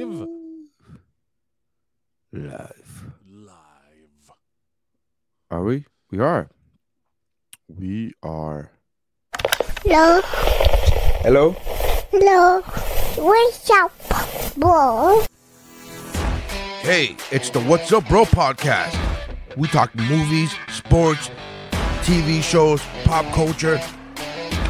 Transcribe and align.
live? 0.00 0.28
Live. 2.32 3.04
Live. 3.28 4.30
Are 5.50 5.62
we? 5.62 5.84
We 6.10 6.18
are. 6.18 6.48
We 7.68 8.12
are. 8.22 8.70
Hello, 9.84 10.20
Hello? 11.22 11.50
hello, 12.10 12.60
what's 13.16 13.70
up, 13.70 13.92
bro? 14.56 15.24
Hey, 16.80 17.16
it's 17.30 17.50
the 17.50 17.60
What's 17.60 17.92
Up 17.92 18.08
Bro 18.08 18.24
podcast. 18.26 18.96
We 19.56 19.68
talk 19.68 19.94
movies, 19.94 20.54
sports, 20.68 21.30
TV 22.02 22.42
shows, 22.42 22.80
pop 23.04 23.26
culture, 23.34 23.80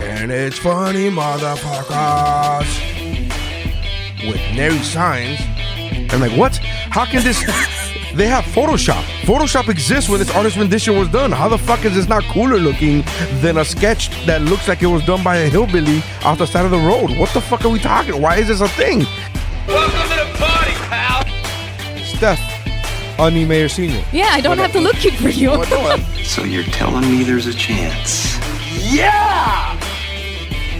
and 0.00 0.30
it's 0.32 0.59
funny, 0.59 1.11
motherfuckers. 1.11 2.82
With 4.29 4.41
Nary 4.54 4.79
Signs. 4.79 5.41
I'm 6.12 6.20
like, 6.20 6.36
what? 6.38 6.57
How 6.57 7.05
can 7.05 7.23
this. 7.24 7.42
They 8.15 8.28
have 8.28 8.45
Photoshop. 8.45 9.02
Photoshop 9.23 9.70
exists 9.70 10.10
when 10.10 10.19
this 10.19 10.30
artist 10.33 10.59
rendition 10.59 10.98
was 10.98 11.09
done. 11.09 11.33
How 11.33 11.48
the 11.48 11.56
fuck 11.56 11.87
is 11.87 11.95
this 11.95 12.09
not 12.09 12.23
cooler 12.24 12.59
looking 12.59 13.02
than 13.41 13.56
a 13.56 13.64
sketch 13.64 14.11
that 14.27 14.42
looks 14.42 14.69
like 14.69 14.83
it 14.83 14.87
was 14.87 15.02
done 15.06 15.24
by 15.24 15.37
a 15.37 15.48
hillbilly 15.48 16.02
off 16.23 16.37
the 16.37 16.47
side 16.47 16.66
of 16.66 16.70
the 16.70 16.78
road? 16.78 17.16
What 17.19 17.33
the 17.33 17.41
fuck 17.41 17.64
are 17.64 17.70
we 17.70 17.78
talking? 17.78 18.20
Why 18.20 18.37
is 18.37 18.48
this 18.48 18.61
a 18.61 18.69
thing? 18.69 19.06
Welcome 19.66 20.11
to 20.11 20.16
the 20.16 20.39
party, 20.39 20.73
pal. 20.91 21.25
Steph, 22.05 23.19
Uni 23.19 23.47
Mayor 23.47 23.70
Senior. 23.70 24.05
Yeah, 24.12 24.28
I 24.30 24.42
don't 24.42 24.59
have 24.59 24.73
to 24.73 24.80
look 24.80 24.97
cute 24.97 25.14
for 25.14 25.30
you. 25.30 25.52
So 26.23 26.45
you're 26.45 26.64
telling 26.64 27.02
me 27.11 27.25
there's 27.25 27.47
a 27.47 27.55
chance? 27.55 28.36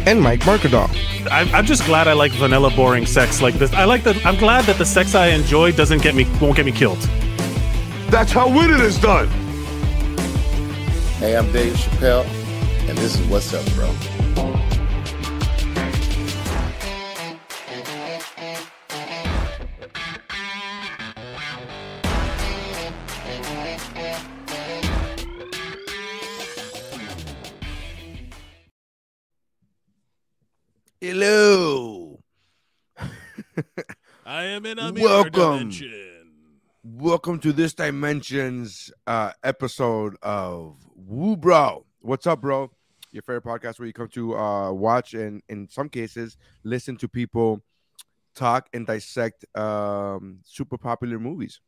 And 0.07 0.21
Mike 0.21 0.41
Markadal. 0.41 0.89
I'm, 1.31 1.49
I'm 1.55 1.65
just 1.65 1.85
glad 1.87 2.09
I 2.09 2.13
like 2.13 2.33
vanilla 2.33 2.71
boring 2.71 3.07
sex 3.07 3.41
like 3.41 3.55
this. 3.55 3.73
I 3.73 3.85
like 3.85 4.03
that. 4.05 4.25
I'm 4.27 4.37
glad 4.37 4.65
that 4.65 4.77
the 4.77 4.85
sex 4.85 5.15
I 5.15 5.29
enjoy 5.29 5.73
doesn't 5.73 6.03
get 6.03 6.15
me 6.15 6.27
won't 6.41 6.57
get 6.57 6.67
me 6.67 6.73
killed. 6.73 7.01
That's 8.09 8.33
how 8.33 8.49
winning 8.49 8.81
is 8.81 8.99
done. 8.99 9.29
Hey, 11.19 11.37
I'm 11.37 11.51
Dave 11.53 11.75
Chappelle, 11.75 12.25
and 12.89 12.99
this 12.99 13.19
is 13.19 13.27
What's 13.29 13.55
Up, 13.55 13.65
Bro. 13.75 14.22
I 34.53 34.57
am 34.57 34.67
in 34.67 34.79
a 34.79 34.93
mirror 34.93 35.25
Welcome. 35.33 35.73
Welcome 36.85 37.39
to 37.39 37.55
this 37.55 37.73
dimension's 37.73 38.93
uh, 39.07 39.33
episode 39.43 40.15
of 40.21 40.77
Woo 40.95 41.39
Bro. 41.39 41.87
What's 42.01 42.27
up, 42.27 42.43
bro? 42.43 42.71
Your 43.13 43.23
favorite 43.23 43.45
podcast 43.45 43.79
where 43.79 43.87
you 43.87 43.95
come 43.95 44.09
to 44.09 44.37
uh, 44.37 44.71
watch 44.73 45.15
and, 45.15 45.43
in 45.49 45.71
some 45.71 45.89
cases, 45.89 46.37
listen 46.65 46.99
to 46.99 47.09
people 47.09 47.63
talk 48.35 48.69
and 48.75 48.87
dissect 48.87 49.47
um, 49.57 50.41
super 50.45 50.77
popular 50.77 51.19
movies. 51.19 51.63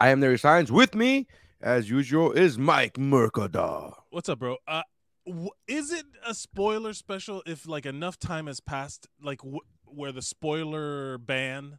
I 0.00 0.08
am 0.08 0.18
Nary 0.18 0.40
Signs. 0.40 0.72
With 0.72 0.96
me, 0.96 1.28
as 1.60 1.88
usual, 1.88 2.32
is 2.32 2.58
Mike 2.58 2.94
Mercadal. 2.94 3.94
What's 4.10 4.28
up, 4.28 4.40
bro? 4.40 4.56
Uh, 4.66 4.82
w- 5.24 5.50
is 5.68 5.92
it 5.92 6.06
a 6.26 6.34
spoiler 6.34 6.94
special 6.94 7.44
if 7.46 7.68
like 7.68 7.86
enough 7.86 8.18
time 8.18 8.48
has 8.48 8.58
passed, 8.58 9.06
like 9.22 9.38
w- 9.42 9.60
where 9.84 10.10
the 10.10 10.22
spoiler 10.22 11.16
ban 11.16 11.78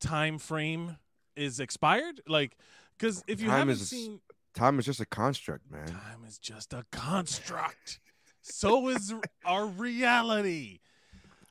time 0.00 0.38
frame 0.38 0.96
is 1.36 1.60
expired? 1.60 2.20
Like, 2.26 2.56
because 2.98 3.22
if 3.26 3.40
you 3.40 3.48
Time 3.48 3.58
haven't 3.60 3.74
is- 3.74 3.88
seen, 3.90 4.20
Time 4.54 4.78
is 4.78 4.86
just 4.86 4.98
a 5.00 5.06
construct, 5.06 5.70
man. 5.70 5.86
time 5.86 6.24
is 6.26 6.38
just 6.38 6.72
a 6.72 6.84
construct. 6.90 8.00
so 8.42 8.88
is 8.88 9.14
our 9.44 9.66
reality. 9.66 10.80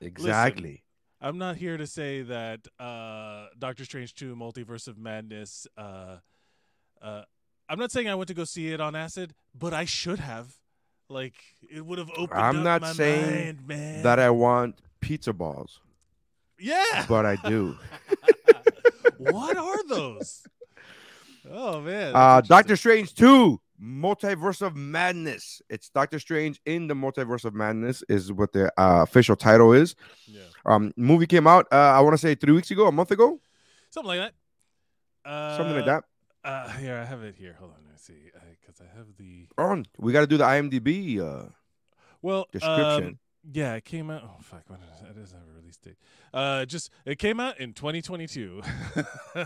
Exactly. 0.02 0.84
I'm 1.22 1.38
not 1.38 1.56
here 1.56 1.78
to 1.78 1.88
say 1.88 2.22
that 2.24 2.68
uh, 2.80 3.48
Doctor 3.58 3.86
Strange 3.86 4.14
2 4.14 4.36
Multiverse 4.36 4.88
of 4.88 4.98
Madness 4.98 5.66
uh, 5.78 6.18
uh, 7.02 7.24
I'm 7.70 7.80
not 7.80 7.92
saying 7.92 8.08
I 8.08 8.16
went 8.16 8.28
to 8.30 8.34
go 8.34 8.44
see 8.44 8.72
it 8.72 8.80
on 8.80 8.96
acid, 8.96 9.34
but 9.58 9.74
I 9.74 9.86
should 9.86 10.20
have. 10.20 10.54
Like 11.10 11.36
it 11.70 11.86
would 11.86 12.00
have 12.00 12.10
opened 12.18 12.40
I'm 12.42 12.58
up 12.58 12.64
not 12.64 12.82
my 12.82 12.92
saying 12.94 13.46
mind, 13.46 13.68
man. 13.68 14.04
That 14.04 14.20
I 14.20 14.30
want 14.30 14.76
pizza 15.00 15.32
balls, 15.32 15.80
yeah. 16.60 17.06
but 17.08 17.26
I 17.26 17.38
do. 17.38 17.78
what 19.18 19.58
are 19.58 19.88
those? 19.88 20.44
Oh 21.50 21.82
man. 21.82 22.12
Uh, 22.16 22.42
Doctor. 22.42 22.76
Strange 22.76 23.14
2, 23.16 23.60
Multiverse 23.82 24.62
of 24.62 24.76
Madness. 24.76 25.62
It's 25.70 25.90
Doctor 25.90 26.20
Strange 26.20 26.60
in 26.66 26.88
the 26.88 26.94
Multiverse 26.94 27.46
of 27.46 27.54
Madness, 27.54 28.04
is 28.10 28.34
what 28.34 28.52
the 28.54 28.68
uh, 28.80 29.04
official 29.04 29.36
title 29.36 29.74
is. 29.74 29.96
Yeah. 30.26 30.42
Um, 30.66 30.94
movie 30.98 31.28
came 31.28 31.48
out, 31.48 31.68
uh, 31.72 31.76
I 31.76 32.02
want 32.02 32.14
to 32.14 32.18
say 32.18 32.36
three 32.36 32.54
weeks 32.54 32.72
ago, 32.72 32.88
a 32.88 32.92
month 32.92 33.12
ago, 33.12 33.40
Something 33.90 34.18
like 34.18 34.32
that. 35.24 35.30
Uh, 35.30 35.58
something 35.58 35.76
like 35.76 35.86
that. 35.86 36.04
Uh, 36.44 36.70
here 36.78 36.98
I 36.98 37.06
have 37.06 37.24
it 37.24 37.36
here. 37.38 37.56
Hold 37.60 37.72
on, 37.72 37.84
me 37.86 37.92
see, 37.96 38.32
because 38.62 38.82
I, 38.82 38.98
have 38.98 39.08
the 39.18 39.48
Oh, 39.58 39.84
we 39.98 40.12
got 40.14 40.22
to 40.22 40.28
do 40.28 40.38
the 40.38 40.44
IMDb 40.44 41.20
uh, 41.20 41.50
well 42.22 42.48
description. 42.52 43.06
um, 43.06 43.20
yeah, 43.52 43.76
it 43.76 43.86
came 43.86 44.10
out. 44.10 44.24
Oh 44.26 44.42
fuck, 44.42 44.64
when 44.68 44.80
is 44.80 45.02
it? 45.02 45.10
It 45.10 45.20
doesn't 45.20 45.38
have 45.38 45.48
a 45.48 45.60
release 45.60 45.78
date. 45.78 45.98
Uh, 46.34 46.66
just 46.66 46.92
it 47.06 47.20
came 47.20 47.40
out 47.40 47.60
in 47.60 47.74
2022. 47.74 48.62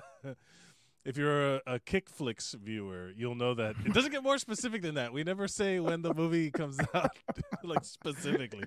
if 1.06 1.17
you're 1.17 1.56
a, 1.56 1.62
a 1.67 1.79
Kick 1.79 2.09
Flicks 2.09 2.53
viewer, 2.53 3.12
you'll 3.16 3.35
know 3.35 3.53
that 3.53 3.75
it 3.85 3.94
doesn't 3.94 4.12
get 4.12 4.23
more 4.23 4.38
specific 4.38 4.81
than 4.81 4.95
that. 4.95 5.13
We 5.13 5.23
never 5.23 5.47
say 5.47 5.79
when 5.79 6.01
the 6.01 6.13
movie 6.13 6.51
comes 6.51 6.79
out, 6.94 7.12
like 7.63 7.84
specifically. 7.85 8.66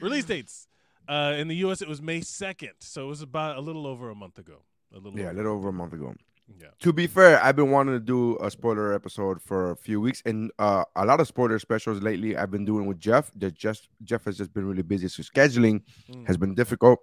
Release 0.00 0.24
dates. 0.24 0.68
Uh, 1.08 1.34
in 1.36 1.46
the 1.46 1.54
U.S., 1.56 1.80
it 1.82 1.88
was 1.88 2.02
May 2.02 2.20
2nd, 2.20 2.72
so 2.80 3.04
it 3.04 3.08
was 3.08 3.22
about 3.22 3.56
a 3.56 3.60
little 3.60 3.86
over 3.86 4.10
a 4.10 4.14
month 4.14 4.38
ago. 4.38 4.62
A 4.92 4.98
little. 4.98 5.18
yeah, 5.18 5.30
a 5.30 5.34
little 5.34 5.52
over 5.52 5.68
a 5.68 5.72
month 5.72 5.92
ago. 5.92 6.14
Yeah. 6.60 6.68
To 6.80 6.92
be 6.92 7.06
fair, 7.06 7.42
I've 7.42 7.56
been 7.56 7.70
wanting 7.72 7.94
to 7.94 8.00
do 8.00 8.36
a 8.40 8.50
spoiler 8.50 8.94
episode 8.94 9.42
for 9.42 9.72
a 9.72 9.76
few 9.76 10.00
weeks, 10.00 10.22
and 10.24 10.52
uh, 10.58 10.84
a 10.94 11.04
lot 11.04 11.18
of 11.20 11.26
spoiler 11.26 11.58
specials 11.58 12.00
lately. 12.02 12.36
I've 12.36 12.50
been 12.52 12.64
doing 12.64 12.86
with 12.86 13.00
Jeff. 13.00 13.32
That 13.36 13.54
just 13.54 13.88
Jeff 14.04 14.24
has 14.26 14.36
just 14.38 14.52
been 14.54 14.64
really 14.66 14.82
busy, 14.82 15.08
so 15.08 15.22
scheduling 15.22 15.82
Mm. 16.10 16.26
has 16.26 16.36
been 16.36 16.54
difficult. 16.54 17.00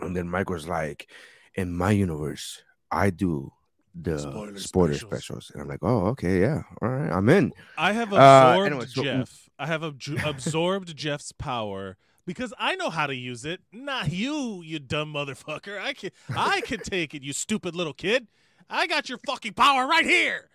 And 0.00 0.16
then 0.16 0.28
Mike 0.28 0.48
was 0.48 0.66
like, 0.66 1.10
"In 1.54 1.76
my 1.76 1.90
universe, 1.90 2.62
I 2.90 3.10
do 3.10 3.52
the 3.94 4.18
Spoiler 4.18 4.56
spoiler, 4.58 4.94
specials. 4.94 5.10
specials. 5.10 5.50
and 5.52 5.62
I'm 5.62 5.68
like, 5.68 5.80
"Oh, 5.82 6.06
okay, 6.12 6.40
yeah, 6.40 6.62
all 6.80 6.88
right, 6.88 7.12
I'm 7.12 7.28
in." 7.28 7.52
I 7.76 7.92
have 7.92 8.10
Uh, 8.12 8.16
absorbed 8.16 8.66
anyway, 8.72 8.86
so- 8.86 9.02
Jeff. 9.04 9.48
I 9.58 9.66
have 9.66 9.82
abju- 9.82 10.24
absorbed 10.26 10.96
Jeff's 10.96 11.30
power 11.32 11.98
because 12.24 12.54
I 12.58 12.74
know 12.76 12.88
how 12.88 13.06
to 13.06 13.14
use 13.14 13.44
it. 13.44 13.60
Not 13.70 14.10
you, 14.10 14.62
you 14.62 14.78
dumb 14.78 15.12
motherfucker. 15.12 15.78
I 15.78 15.92
can 15.92 16.10
I 16.34 16.62
can 16.62 16.80
take 16.80 17.12
it, 17.14 17.22
you 17.22 17.34
stupid 17.34 17.76
little 17.76 17.92
kid. 17.92 18.28
I 18.70 18.86
got 18.86 19.08
your 19.08 19.18
fucking 19.26 19.54
power 19.54 19.86
right 19.86 20.04
here. 20.04 20.48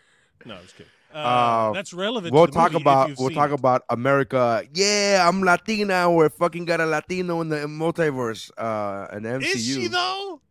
No, 0.46 0.56
I 0.56 0.62
was 0.62 0.72
kidding. 0.72 0.92
Uh, 1.14 1.18
Uh, 1.18 1.72
that's 1.74 1.94
relevant. 1.94 2.34
We'll 2.34 2.46
to 2.48 2.52
the 2.52 2.60
talk 2.60 2.74
about 2.74 3.18
we'll 3.18 3.30
talk 3.30 3.52
it. 3.52 3.60
about 3.60 3.84
America. 3.90 4.64
Yeah, 4.74 5.26
I'm 5.28 5.42
Latina. 5.42 6.12
We're 6.12 6.30
fucking 6.30 6.66
got 6.66 6.82
a 6.82 6.86
Latino 6.86 7.42
in 7.42 7.50
the 7.50 7.58
multiverse. 7.68 8.52
Uh, 8.58 9.08
an 9.12 9.24
MCU. 9.24 9.44
Is 9.56 9.66
she 9.66 9.88
though? 9.88 10.42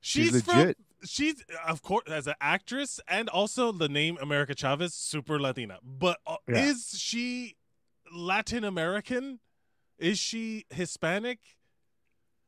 She's 0.00 0.30
She's, 0.30 0.42
from. 0.42 0.58
legit. 0.58 0.76
She's 1.04 1.42
of 1.66 1.80
course 1.82 2.04
as 2.08 2.26
an 2.26 2.34
actress 2.42 3.00
and 3.08 3.28
also 3.30 3.72
the 3.72 3.88
name 3.88 4.18
America 4.20 4.54
Chavez, 4.54 4.94
super 4.94 5.40
Latina. 5.40 5.78
But 5.82 6.18
uh, 6.26 6.36
Yeah. 6.46 6.66
is 6.66 6.90
she 6.96 7.56
Latin 8.14 8.64
American? 8.64 9.40
Is 9.98 10.18
she 10.18 10.66
Hispanic? 10.70 11.38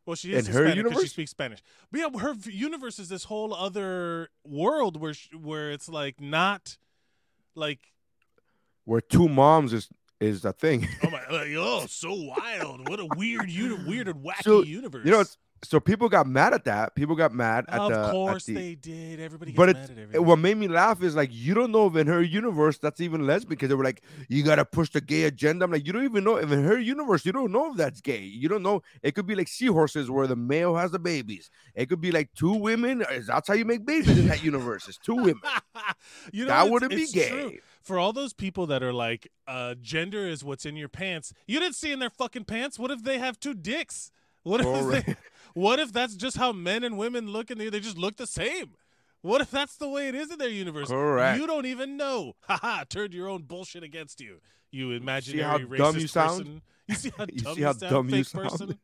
Well, 0.05 0.17
she 0.17 0.33
is 0.33 0.49
In 0.49 0.55
her 0.55 0.65
Hispanic 0.65 0.93
'cause 0.93 1.03
she 1.03 1.09
speaks 1.09 1.31
Spanish. 1.31 1.63
But 1.91 2.01
yeah, 2.01 2.19
her 2.19 2.35
universe 2.51 2.99
is 2.99 3.09
this 3.09 3.25
whole 3.25 3.55
other 3.55 4.31
world 4.45 4.97
where 5.01 5.15
sh- 5.15 5.29
where 5.41 5.71
it's 5.71 5.89
like 5.89 6.21
not 6.21 6.77
like 7.55 7.93
Where 8.85 9.01
two 9.01 9.29
moms 9.29 9.73
is 9.73 9.89
is 10.21 10.45
a 10.45 10.53
thing. 10.53 10.89
oh 11.05 11.11
my 11.11 11.21
like, 11.31 11.49
oh 11.57 11.87
so 11.89 12.13
wild. 12.15 12.89
What 12.89 12.99
a 13.01 13.07
weird 13.17 13.49
uni- 13.51 13.85
weird 13.85 14.09
and 14.09 14.25
wacky 14.25 14.43
So, 14.43 14.63
universe. 14.65 15.05
You 15.05 15.13
know, 15.13 15.21
it's, 15.21 15.37
so 15.65 15.79
people 15.79 16.09
got 16.09 16.27
mad 16.27 16.53
at 16.55 16.65
that. 16.65 16.95
People 16.95 17.15
got 17.15 17.33
mad 17.33 17.65
at 17.69 17.79
of 17.81 17.91
the. 17.93 17.99
at 18.07 18.11
course 18.11 18.45
the- 18.47 18.55
they 18.55 18.75
did. 18.75 19.21
Everybody 19.21 19.53
But 19.53 19.69
mad 19.69 19.77
it's, 19.77 19.91
at 19.91 20.15
it- 20.17 20.25
what 20.25 20.39
made 20.39 20.57
me 20.57 20.67
laugh 20.69 21.03
is 21.03 21.15
like 21.15 21.31
you 21.33 21.55
don't 21.55 21.71
know 21.71 21.87
if 21.87 21.95
in 21.97 22.07
her 22.09 22.23
universe 22.23 22.79
that's 22.79 23.01
even 23.01 23.27
lesbian 23.27 23.51
because 23.51 23.69
they 23.69 23.75
were 23.75 23.85
like 23.85 24.03
you 24.29 24.43
gotta 24.43 24.65
push 24.65 24.91
the 24.91 25.01
gay 25.01 25.25
agenda. 25.25 25.65
I'm 25.65 25.71
like 25.71 25.87
you 25.87 25.93
don't 25.93 26.05
even 26.05 26.25
know 26.25 26.37
if 26.37 26.51
in 26.51 26.65
her 26.65 26.79
universe 26.79 27.25
you 27.25 27.33
don't 27.33 27.53
know 27.53 27.71
if 27.71 27.77
that's 27.77 28.01
gay. 28.01 28.23
You 28.23 28.49
don't 28.49 28.63
know. 28.63 28.83
It 29.03 29.15
could 29.15 29.27
be 29.27 29.35
like 29.35 29.49
seahorses 29.49 30.11
where 30.11 30.27
the 30.27 30.37
male 30.37 30.75
has 30.77 30.91
the 30.91 30.99
babies. 30.99 31.51
It 31.75 31.89
could 31.89 32.01
be 32.01 32.11
like 32.13 32.31
two 32.35 32.55
women. 32.55 33.05
That's 33.27 33.47
how 33.49 33.55
you 33.55 33.65
make 33.65 33.87
babies 33.87 34.19
in 34.19 34.29
that 34.29 34.43
universe? 34.43 34.89
It's 34.89 34.99
two 34.99 35.15
women. 35.17 35.41
you 36.33 36.45
know 36.45 36.49
that 36.49 36.69
wouldn't 36.71 36.91
be 36.93 37.07
gay. 37.07 37.29
true. 37.29 37.59
For 37.83 37.99
all 37.99 38.13
those 38.13 38.33
people 38.33 38.67
that 38.67 38.83
are 38.83 38.93
like, 38.93 39.29
uh, 39.49 39.75
gender 39.81 40.27
is 40.29 40.45
what's 40.45 40.65
in 40.65 40.77
your 40.77 40.89
pants. 40.89 41.33
You 41.47 41.59
didn't 41.59 41.75
see 41.75 41.91
in 41.93 41.99
their 41.99 42.11
fucking 42.11 42.45
pants. 42.45 42.79
What 42.79 42.91
if 42.93 43.03
they 43.03 43.19
have 43.19 43.41
two 43.41 43.55
dicks? 43.55 44.13
What 44.45 44.61
if 44.61 44.67
Correct. 44.67 45.07
they, 45.07 45.15
What 45.55 45.79
if 45.79 45.93
that's 45.93 46.15
just 46.17 46.37
how 46.37 46.53
men 46.53 46.85
and 46.85 46.97
women 46.99 47.29
look 47.29 47.51
in 47.51 47.59
the 47.59 47.69
they 47.69 47.81
just 47.81 47.99
look 47.99 48.17
the 48.17 48.27
same? 48.27 48.73
What 49.21 49.41
if 49.41 49.51
that's 49.51 49.77
the 49.77 49.89
way 49.89 50.09
it 50.09 50.15
is 50.15 50.31
in 50.33 50.39
their 50.39 50.49
universe? 50.49 50.89
Correct. 50.89 51.39
You 51.41 51.47
don't 51.47 51.67
even 51.67 51.97
know. 51.97 52.35
Haha, 52.49 52.85
turned 52.89 53.15
your 53.15 53.29
own 53.29 53.43
bullshit 53.43 53.83
against 53.85 54.21
you. 54.21 54.39
You 54.71 54.91
imaginary 54.93 55.45
how 55.45 55.59
racist 55.59 55.77
dumb 55.79 55.99
you 55.99 56.07
sound? 56.09 56.39
person. 56.39 56.63
You 56.89 56.95
see 56.97 57.11
how 57.17 57.25
dumb 57.27 57.35
You 57.35 57.39
see 57.55 57.61
you 57.61 57.67
how 57.67 57.73
sound, 57.73 57.91
dumb 57.93 58.09
you 58.11 58.25
sound? 58.25 58.49
person? 58.51 58.79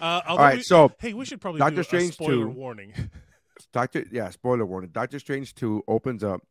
uh, 0.00 0.20
All 0.26 0.38
right, 0.38 0.56
we- 0.56 0.62
so 0.62 0.92
hey, 0.98 1.12
we 1.14 1.24
should 1.24 1.40
probably 1.40 1.58
Doctor 1.60 1.76
do 1.76 1.80
a 1.80 1.84
Strange 1.84 2.14
spoiler 2.14 2.44
2. 2.44 2.48
warning. 2.50 2.92
Doctor, 3.72 4.04
yeah, 4.10 4.30
spoiler 4.30 4.66
warning. 4.66 4.90
Doctor 4.92 5.18
Strange 5.18 5.54
2 5.54 5.84
opens 5.88 6.22
up 6.24 6.42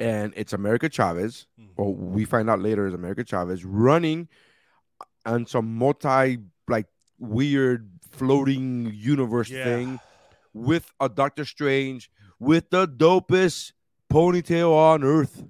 and 0.00 0.32
it's 0.36 0.52
America 0.52 0.88
Chavez, 0.88 1.46
Mhm. 1.60 1.68
or 1.76 1.94
we 1.94 2.24
find 2.24 2.50
out 2.50 2.60
later 2.60 2.86
is 2.86 2.94
America 2.94 3.24
Chavez 3.24 3.64
running 3.64 4.28
on 5.26 5.46
some 5.46 5.76
multi 5.76 6.38
like 6.68 6.86
weird 7.18 7.90
floating 8.10 8.90
universe 8.94 9.50
Yeah. 9.50 9.64
thing 9.64 10.00
with 10.54 10.90
a 11.00 11.08
Doctor 11.08 11.44
Strange 11.44 12.10
with 12.38 12.70
the 12.70 12.86
dopest 12.86 13.72
ponytail 14.10 14.72
on 14.72 15.02
earth. 15.04 15.44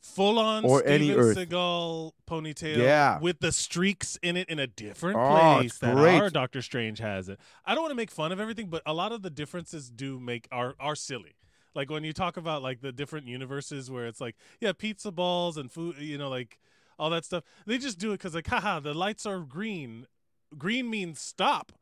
Full 0.00 0.38
on 0.38 0.64
Or 0.64 0.80
Steven 0.80 0.92
any 0.94 1.12
Earth. 1.12 1.36
Seagal 1.36 2.12
ponytail 2.28 2.76
Yeah. 2.76 3.20
with 3.20 3.38
the 3.40 3.52
streaks 3.52 4.18
in 4.22 4.36
it 4.36 4.48
in 4.48 4.58
a 4.58 4.66
different 4.66 5.16
Oh, 5.18 5.54
place 5.58 5.78
that 5.78 5.94
great. 5.94 6.20
our 6.20 6.28
Doctor 6.28 6.60
Strange 6.60 6.98
has 6.98 7.28
it. 7.28 7.38
I 7.64 7.74
don't 7.74 7.82
want 7.82 7.92
to 7.92 7.96
make 7.96 8.10
fun 8.10 8.32
of 8.32 8.40
everything, 8.40 8.68
but 8.68 8.82
a 8.84 8.92
lot 8.92 9.12
of 9.12 9.22
the 9.22 9.30
differences 9.30 9.90
do 9.90 10.18
make 10.20 10.48
are 10.52 10.74
are 10.80 10.96
silly. 10.96 11.36
Like 11.74 11.88
when 11.88 12.04
you 12.04 12.12
talk 12.12 12.36
about 12.36 12.62
like 12.62 12.80
the 12.82 12.92
different 12.92 13.26
universes 13.28 13.90
where 13.90 14.06
it's 14.06 14.20
like, 14.20 14.36
yeah, 14.60 14.72
pizza 14.72 15.10
balls 15.12 15.56
and 15.56 15.70
food, 15.70 15.96
you 15.98 16.18
know, 16.18 16.28
like 16.28 16.58
all 17.02 17.10
that 17.10 17.24
stuff. 17.24 17.44
They 17.66 17.78
just 17.78 17.98
do 17.98 18.12
it 18.12 18.18
because 18.18 18.34
like, 18.34 18.46
haha, 18.46 18.80
the 18.80 18.94
lights 18.94 19.26
are 19.26 19.40
green. 19.40 20.06
Green 20.56 20.88
means 20.88 21.20
stop. 21.20 21.72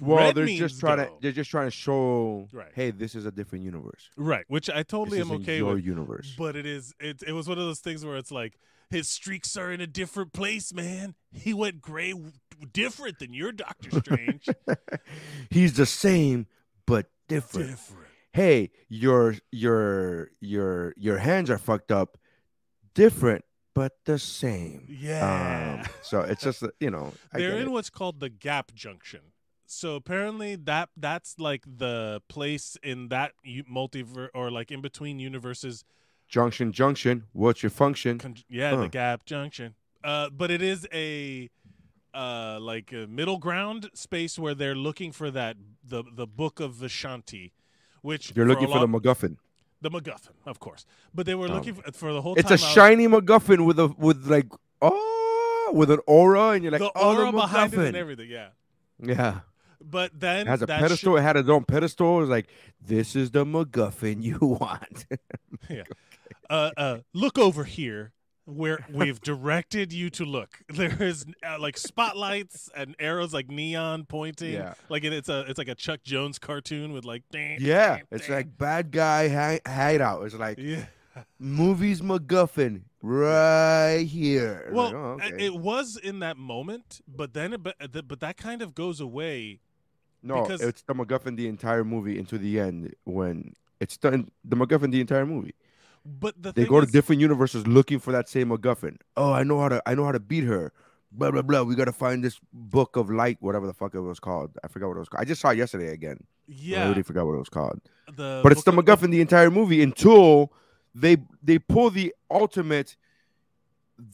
Well, 0.00 0.18
Red 0.18 0.34
they're 0.36 0.46
just 0.46 0.80
trying 0.80 0.98
to 0.98 1.10
they're 1.20 1.32
just 1.32 1.50
trying 1.50 1.66
to 1.66 1.70
show 1.70 2.48
Right. 2.52 2.72
hey, 2.74 2.90
this 2.92 3.14
is 3.14 3.26
a 3.26 3.30
different 3.30 3.64
universe. 3.64 4.08
right, 4.16 4.44
which 4.48 4.70
I 4.70 4.82
totally 4.82 5.18
this 5.18 5.28
am 5.30 5.36
okay 5.42 5.58
your 5.58 5.74
with. 5.74 5.84
universe. 5.84 6.34
But 6.38 6.56
it 6.56 6.64
is 6.66 6.94
it 6.98 7.22
it 7.26 7.32
was 7.32 7.46
one 7.48 7.58
of 7.58 7.64
those 7.64 7.80
things 7.80 8.04
where 8.04 8.16
it's 8.16 8.30
like 8.32 8.58
his 8.88 9.08
streaks 9.08 9.56
are 9.56 9.70
in 9.70 9.80
a 9.82 9.86
different 9.86 10.32
place, 10.32 10.72
man. 10.72 11.14
He 11.32 11.52
went 11.52 11.82
gray 11.82 12.14
different 12.72 13.18
than 13.18 13.34
your 13.34 13.52
Doctor 13.52 13.90
Strange. 14.00 14.48
He's 15.50 15.74
the 15.74 15.84
same 15.86 16.46
but 16.86 17.10
different. 17.28 17.70
different. 17.70 18.06
Hey, 18.32 18.70
your 18.88 19.34
your 19.52 20.30
your 20.40 20.94
your 20.96 21.18
hands 21.18 21.50
are 21.50 21.58
fucked 21.58 21.90
up, 21.92 22.16
different 22.94 23.44
but 23.76 23.92
the 24.06 24.18
same. 24.18 24.86
Yeah. 24.88 25.80
Um, 25.84 25.90
so 26.02 26.20
it's 26.22 26.42
just 26.42 26.60
that, 26.60 26.72
you 26.80 26.90
know 26.90 27.12
They're 27.32 27.58
in 27.58 27.68
it. 27.68 27.70
what's 27.70 27.90
called 27.90 28.20
the 28.20 28.30
gap 28.30 28.72
junction. 28.74 29.20
So 29.66 29.96
apparently 29.96 30.56
that 30.70 30.88
that's 30.96 31.38
like 31.38 31.64
the 31.84 32.22
place 32.28 32.76
in 32.82 33.08
that 33.08 33.32
multiverse 33.70 34.30
or 34.34 34.50
like 34.50 34.70
in 34.72 34.80
between 34.80 35.18
universes. 35.30 35.84
junction 36.28 36.72
junction. 36.72 37.24
What's 37.32 37.62
your 37.62 37.70
function? 37.70 38.18
Con- 38.18 38.36
yeah, 38.48 38.70
Huh. 38.70 38.82
the 38.82 38.88
gap 38.88 39.24
junction. 39.26 39.74
Uh, 40.02 40.30
but 40.30 40.50
it 40.50 40.62
is 40.62 40.86
a 40.92 41.50
uh 42.14 42.58
like 42.72 42.92
a 42.92 43.06
middle 43.06 43.38
ground 43.38 43.90
space 43.92 44.38
where 44.38 44.54
they're 44.54 44.74
looking 44.88 45.12
for 45.12 45.30
that 45.30 45.56
the 45.92 46.02
the 46.20 46.26
book 46.26 46.60
of 46.60 46.70
Vishanti, 46.74 47.52
which 48.02 48.32
You're 48.34 48.46
for 48.46 48.52
looking 48.52 48.68
for 48.72 48.78
lot- 48.80 48.90
the 48.90 49.00
MacGuffin. 49.00 49.36
The 49.80 49.90
MacGuffin, 49.90 50.30
of 50.46 50.58
course. 50.60 50.86
But 51.14 51.26
they 51.26 51.34
were 51.34 51.46
Um, 51.46 51.54
looking 51.54 51.74
for, 51.74 51.92
for 51.92 52.12
the 52.12 52.22
whole 52.22 52.34
It's 52.34 52.46
a 52.50 52.54
I 52.54 52.54
was- 52.54 52.60
shiny 52.62 53.06
MacGuffin 53.08 53.64
with 53.66 53.78
a 53.78 53.88
with 53.98 54.26
like 54.26 54.46
oh 54.82 55.70
with 55.74 55.90
an 55.90 56.00
aura, 56.06 56.50
and 56.50 56.62
you're 56.62 56.72
like 56.72 56.80
the 56.80 56.92
oh 56.94 57.14
aura 57.16 57.26
the 57.26 57.32
behind 57.32 57.74
it 57.74 57.78
and 57.80 57.96
everything. 57.96 58.30
Yeah. 58.30 58.48
Yeah, 58.98 59.40
But 59.80 60.18
then 60.18 60.46
it 60.46 60.46
has 60.46 60.62
a 60.62 60.66
that 60.66 60.80
pedestal. 60.80 61.14
shit- 61.16 61.20
It 61.20 61.22
had 61.22 61.36
its 61.36 61.48
own 61.50 61.64
pedestal. 61.64 62.16
It 62.16 62.20
was 62.22 62.30
like 62.30 62.46
this 62.80 63.14
is 63.14 63.30
the 63.32 63.44
MacGuffin 63.44 64.22
you 64.22 64.38
want. 64.40 65.06
Yeah. 65.68 65.82
Uh, 66.48 66.70
uh, 66.76 66.98
look 67.12 67.38
over 67.38 67.64
here 67.64 68.12
where 68.46 68.78
we've 68.92 69.20
directed 69.20 69.92
you 69.92 70.08
to 70.10 70.24
look. 70.24 70.58
There 70.68 71.02
is 71.02 71.26
uh, 71.46 71.58
like 71.58 71.76
spotlights 71.76 72.70
and 72.74 72.94
arrows, 72.98 73.34
like 73.34 73.48
neon 73.50 74.04
pointing. 74.06 74.52
Yeah. 74.54 74.74
Like 74.88 75.04
it, 75.04 75.12
it's 75.12 75.28
a 75.28 75.40
it's 75.48 75.58
like 75.58 75.68
a 75.68 75.74
Chuck 75.74 76.00
Jones 76.04 76.38
cartoon 76.38 76.92
with 76.92 77.04
like. 77.04 77.22
yeah, 77.32 78.00
it's 78.10 78.28
like 78.28 78.56
bad 78.56 78.90
guy 78.90 79.28
hi- 79.28 79.60
hideout. 79.66 80.24
It's 80.24 80.34
like 80.34 80.58
Yeah. 80.58 80.84
movies 81.38 82.00
MacGuffin 82.00 82.82
right 83.02 83.98
here. 84.08 84.70
Well, 84.72 84.84
Like, 84.84 84.94
oh, 84.94 85.18
uh, 85.20 85.26
okay. 85.26 85.46
it 85.46 85.54
was 85.54 85.96
in 85.96 86.20
that 86.20 86.36
moment, 86.36 87.00
but 87.08 87.34
then 87.34 87.52
it, 87.52 87.62
but 87.62 87.74
uh, 87.80 88.02
but 88.02 88.20
that 88.20 88.36
kind 88.36 88.62
of 88.62 88.74
goes 88.74 89.00
away. 89.00 89.60
no, 90.22 90.42
because- 90.42 90.60
it's 90.60 90.82
the 90.82 90.94
MacGuffin 90.94 91.36
the 91.36 91.48
entire 91.48 91.84
movie 91.84 92.18
into 92.18 92.38
the 92.38 92.60
end 92.60 92.94
when 93.04 93.54
it's 93.80 93.96
done. 93.96 94.28
The 94.44 94.56
MacGuffin 94.56 94.90
the 94.92 95.00
entire 95.00 95.26
movie. 95.26 95.54
But 96.08 96.40
the 96.40 96.52
They 96.52 96.64
go 96.66 96.80
to 96.80 96.86
is- 96.86 96.92
different 96.92 97.20
universes 97.20 97.66
looking 97.66 97.98
for 97.98 98.12
that 98.12 98.28
same 98.28 98.50
MacGuffin. 98.50 98.98
Oh, 99.16 99.32
I 99.32 99.42
know 99.42 99.60
how 99.60 99.68
to. 99.68 99.82
I 99.86 99.94
know 99.94 100.04
how 100.04 100.12
to 100.12 100.20
beat 100.20 100.44
her. 100.44 100.72
Blah 101.10 101.30
blah 101.30 101.42
blah. 101.42 101.62
We 101.62 101.74
got 101.74 101.86
to 101.86 101.92
find 101.92 102.22
this 102.22 102.38
book 102.52 102.96
of 102.96 103.10
light, 103.10 103.38
whatever 103.40 103.66
the 103.66 103.72
fuck 103.74 103.94
it 103.94 104.00
was 104.00 104.20
called. 104.20 104.56
I 104.62 104.68
forgot 104.68 104.88
what 104.88 104.96
it 104.96 105.00
was 105.00 105.08
called. 105.08 105.22
I 105.22 105.24
just 105.24 105.40
saw 105.40 105.50
it 105.50 105.58
yesterday 105.58 105.92
again. 105.92 106.18
Yeah, 106.46 106.78
I 106.78 106.82
Yeah, 106.84 106.88
really 106.90 107.02
forgot 107.02 107.26
what 107.26 107.34
it 107.34 107.38
was 107.38 107.48
called. 107.48 107.80
the 108.14 108.40
but 108.42 108.52
it's 108.52 108.62
the 108.64 108.72
book 108.72 108.88
of- 108.88 109.00
MacGuffin 109.00 109.10
the 109.10 109.20
entire 109.20 109.50
movie 109.50 109.82
until 109.82 110.52
they 110.94 111.16
they 111.42 111.58
pull 111.58 111.90
the 111.90 112.14
ultimate. 112.30 112.96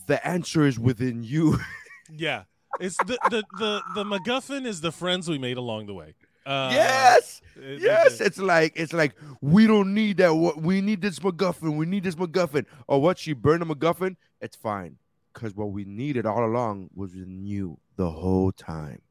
The 0.07 0.25
answer 0.27 0.65
is 0.65 0.79
within 0.79 1.23
you. 1.25 1.59
Yeah, 2.15 2.45
it's 2.79 2.97
the 2.99 3.17
the 3.31 3.43
the 3.59 3.83
the 3.95 4.05
MacGuffin 4.05 4.67
is 4.67 4.83
the 4.83 4.93
friends 4.93 5.29
we 5.31 5.39
made 5.39 5.57
along 5.57 5.87
the 5.87 5.95
way. 5.95 6.15
Uh, 6.45 6.71
yes, 6.73 7.41
it- 7.57 7.81
yes. 7.81 8.21
it- 8.21 8.27
It's 8.27 8.39
like 8.39 8.73
it's 8.77 8.93
like 8.93 9.15
we 9.41 9.67
don't 9.67 9.95
need 9.95 10.17
that. 10.19 10.35
What 10.35 10.61
we 10.61 10.81
need 10.81 11.01
this 11.01 11.19
MacGuffin. 11.21 11.77
We 11.77 11.87
need 11.87 12.05
this 12.05 12.15
MacGuffin. 12.17 12.67
Or 12.89 13.01
what? 13.01 13.19
She 13.19 13.33
burned 13.33 13.63
a 13.63 13.67
MacGuffin. 13.67 14.17
It's 14.41 14.57
fine, 14.57 14.97
because 15.33 15.55
what 15.55 15.71
we 15.71 15.85
needed 15.85 16.27
all 16.27 16.45
along 16.45 16.91
was 16.95 17.15
you 17.15 17.79
the 17.97 18.11
whole 18.11 18.51
time. 18.53 19.03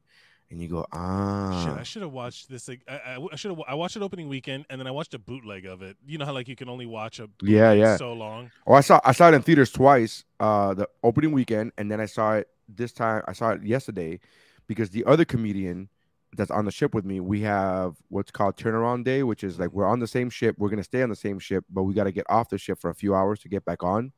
And 0.50 0.60
you 0.60 0.68
go 0.68 0.84
ah. 0.92 1.64
Shit. 1.64 1.78
I 1.78 1.82
should 1.82 2.02
have 2.02 2.12
watched 2.12 2.50
this. 2.50 2.68
like, 2.68 2.82
I, 2.86 2.96
I, 3.16 3.26
I 3.32 3.36
should 3.36 3.52
have. 3.52 3.60
I 3.66 3.72
watched 3.72 3.96
it 3.96 4.02
opening 4.02 4.28
weekend, 4.28 4.66
and 4.68 4.78
then 4.78 4.86
I 4.86 4.90
watched 4.90 5.14
a 5.14 5.18
bootleg 5.18 5.64
of 5.64 5.80
it. 5.80 5.96
You 6.06 6.18
know 6.18 6.26
how 6.26 6.34
like 6.34 6.46
you 6.46 6.56
can 6.56 6.68
only 6.68 6.84
watch 6.84 7.20
a 7.20 7.30
Yeah, 7.42 7.72
yeah. 7.72 7.96
so 7.96 8.12
long. 8.12 8.50
Oh, 8.66 8.74
I 8.74 8.82
saw 8.82 9.00
I 9.02 9.12
saw 9.12 9.28
it 9.28 9.34
in 9.34 9.40
theaters 9.40 9.70
twice. 9.70 10.24
Uh, 10.38 10.74
the 10.74 10.86
opening 11.02 11.32
weekend, 11.32 11.72
and 11.78 11.90
then 11.90 12.02
I 12.02 12.04
saw 12.06 12.34
it 12.34 12.48
this 12.68 12.92
time. 12.92 13.22
I 13.26 13.32
saw 13.32 13.52
it 13.52 13.62
yesterday 13.62 14.20
because 14.66 14.90
the 14.90 15.06
other 15.06 15.24
comedian 15.24 15.88
that's 16.36 16.50
on 16.50 16.64
the 16.64 16.70
ship 16.70 16.94
with 16.94 17.04
me, 17.04 17.20
we 17.20 17.40
have 17.42 17.96
what's 18.08 18.30
called 18.30 18.56
turnaround 18.56 19.04
day, 19.04 19.22
which 19.22 19.44
is 19.44 19.58
like 19.58 19.72
we're 19.72 19.86
on 19.86 19.98
the 19.98 20.06
same 20.06 20.30
ship. 20.30 20.56
We're 20.58 20.70
gonna 20.70 20.84
stay 20.84 21.02
on 21.02 21.10
the 21.10 21.16
same 21.16 21.38
ship, 21.38 21.64
but 21.70 21.82
we 21.82 21.94
got 21.94 22.04
to 22.04 22.12
get 22.12 22.26
off 22.28 22.48
the 22.48 22.58
ship 22.58 22.80
for 22.80 22.90
a 22.90 22.94
few 22.94 23.14
hours 23.14 23.40
to 23.40 23.48
get 23.48 23.64
back 23.64 23.82
on. 23.82 24.12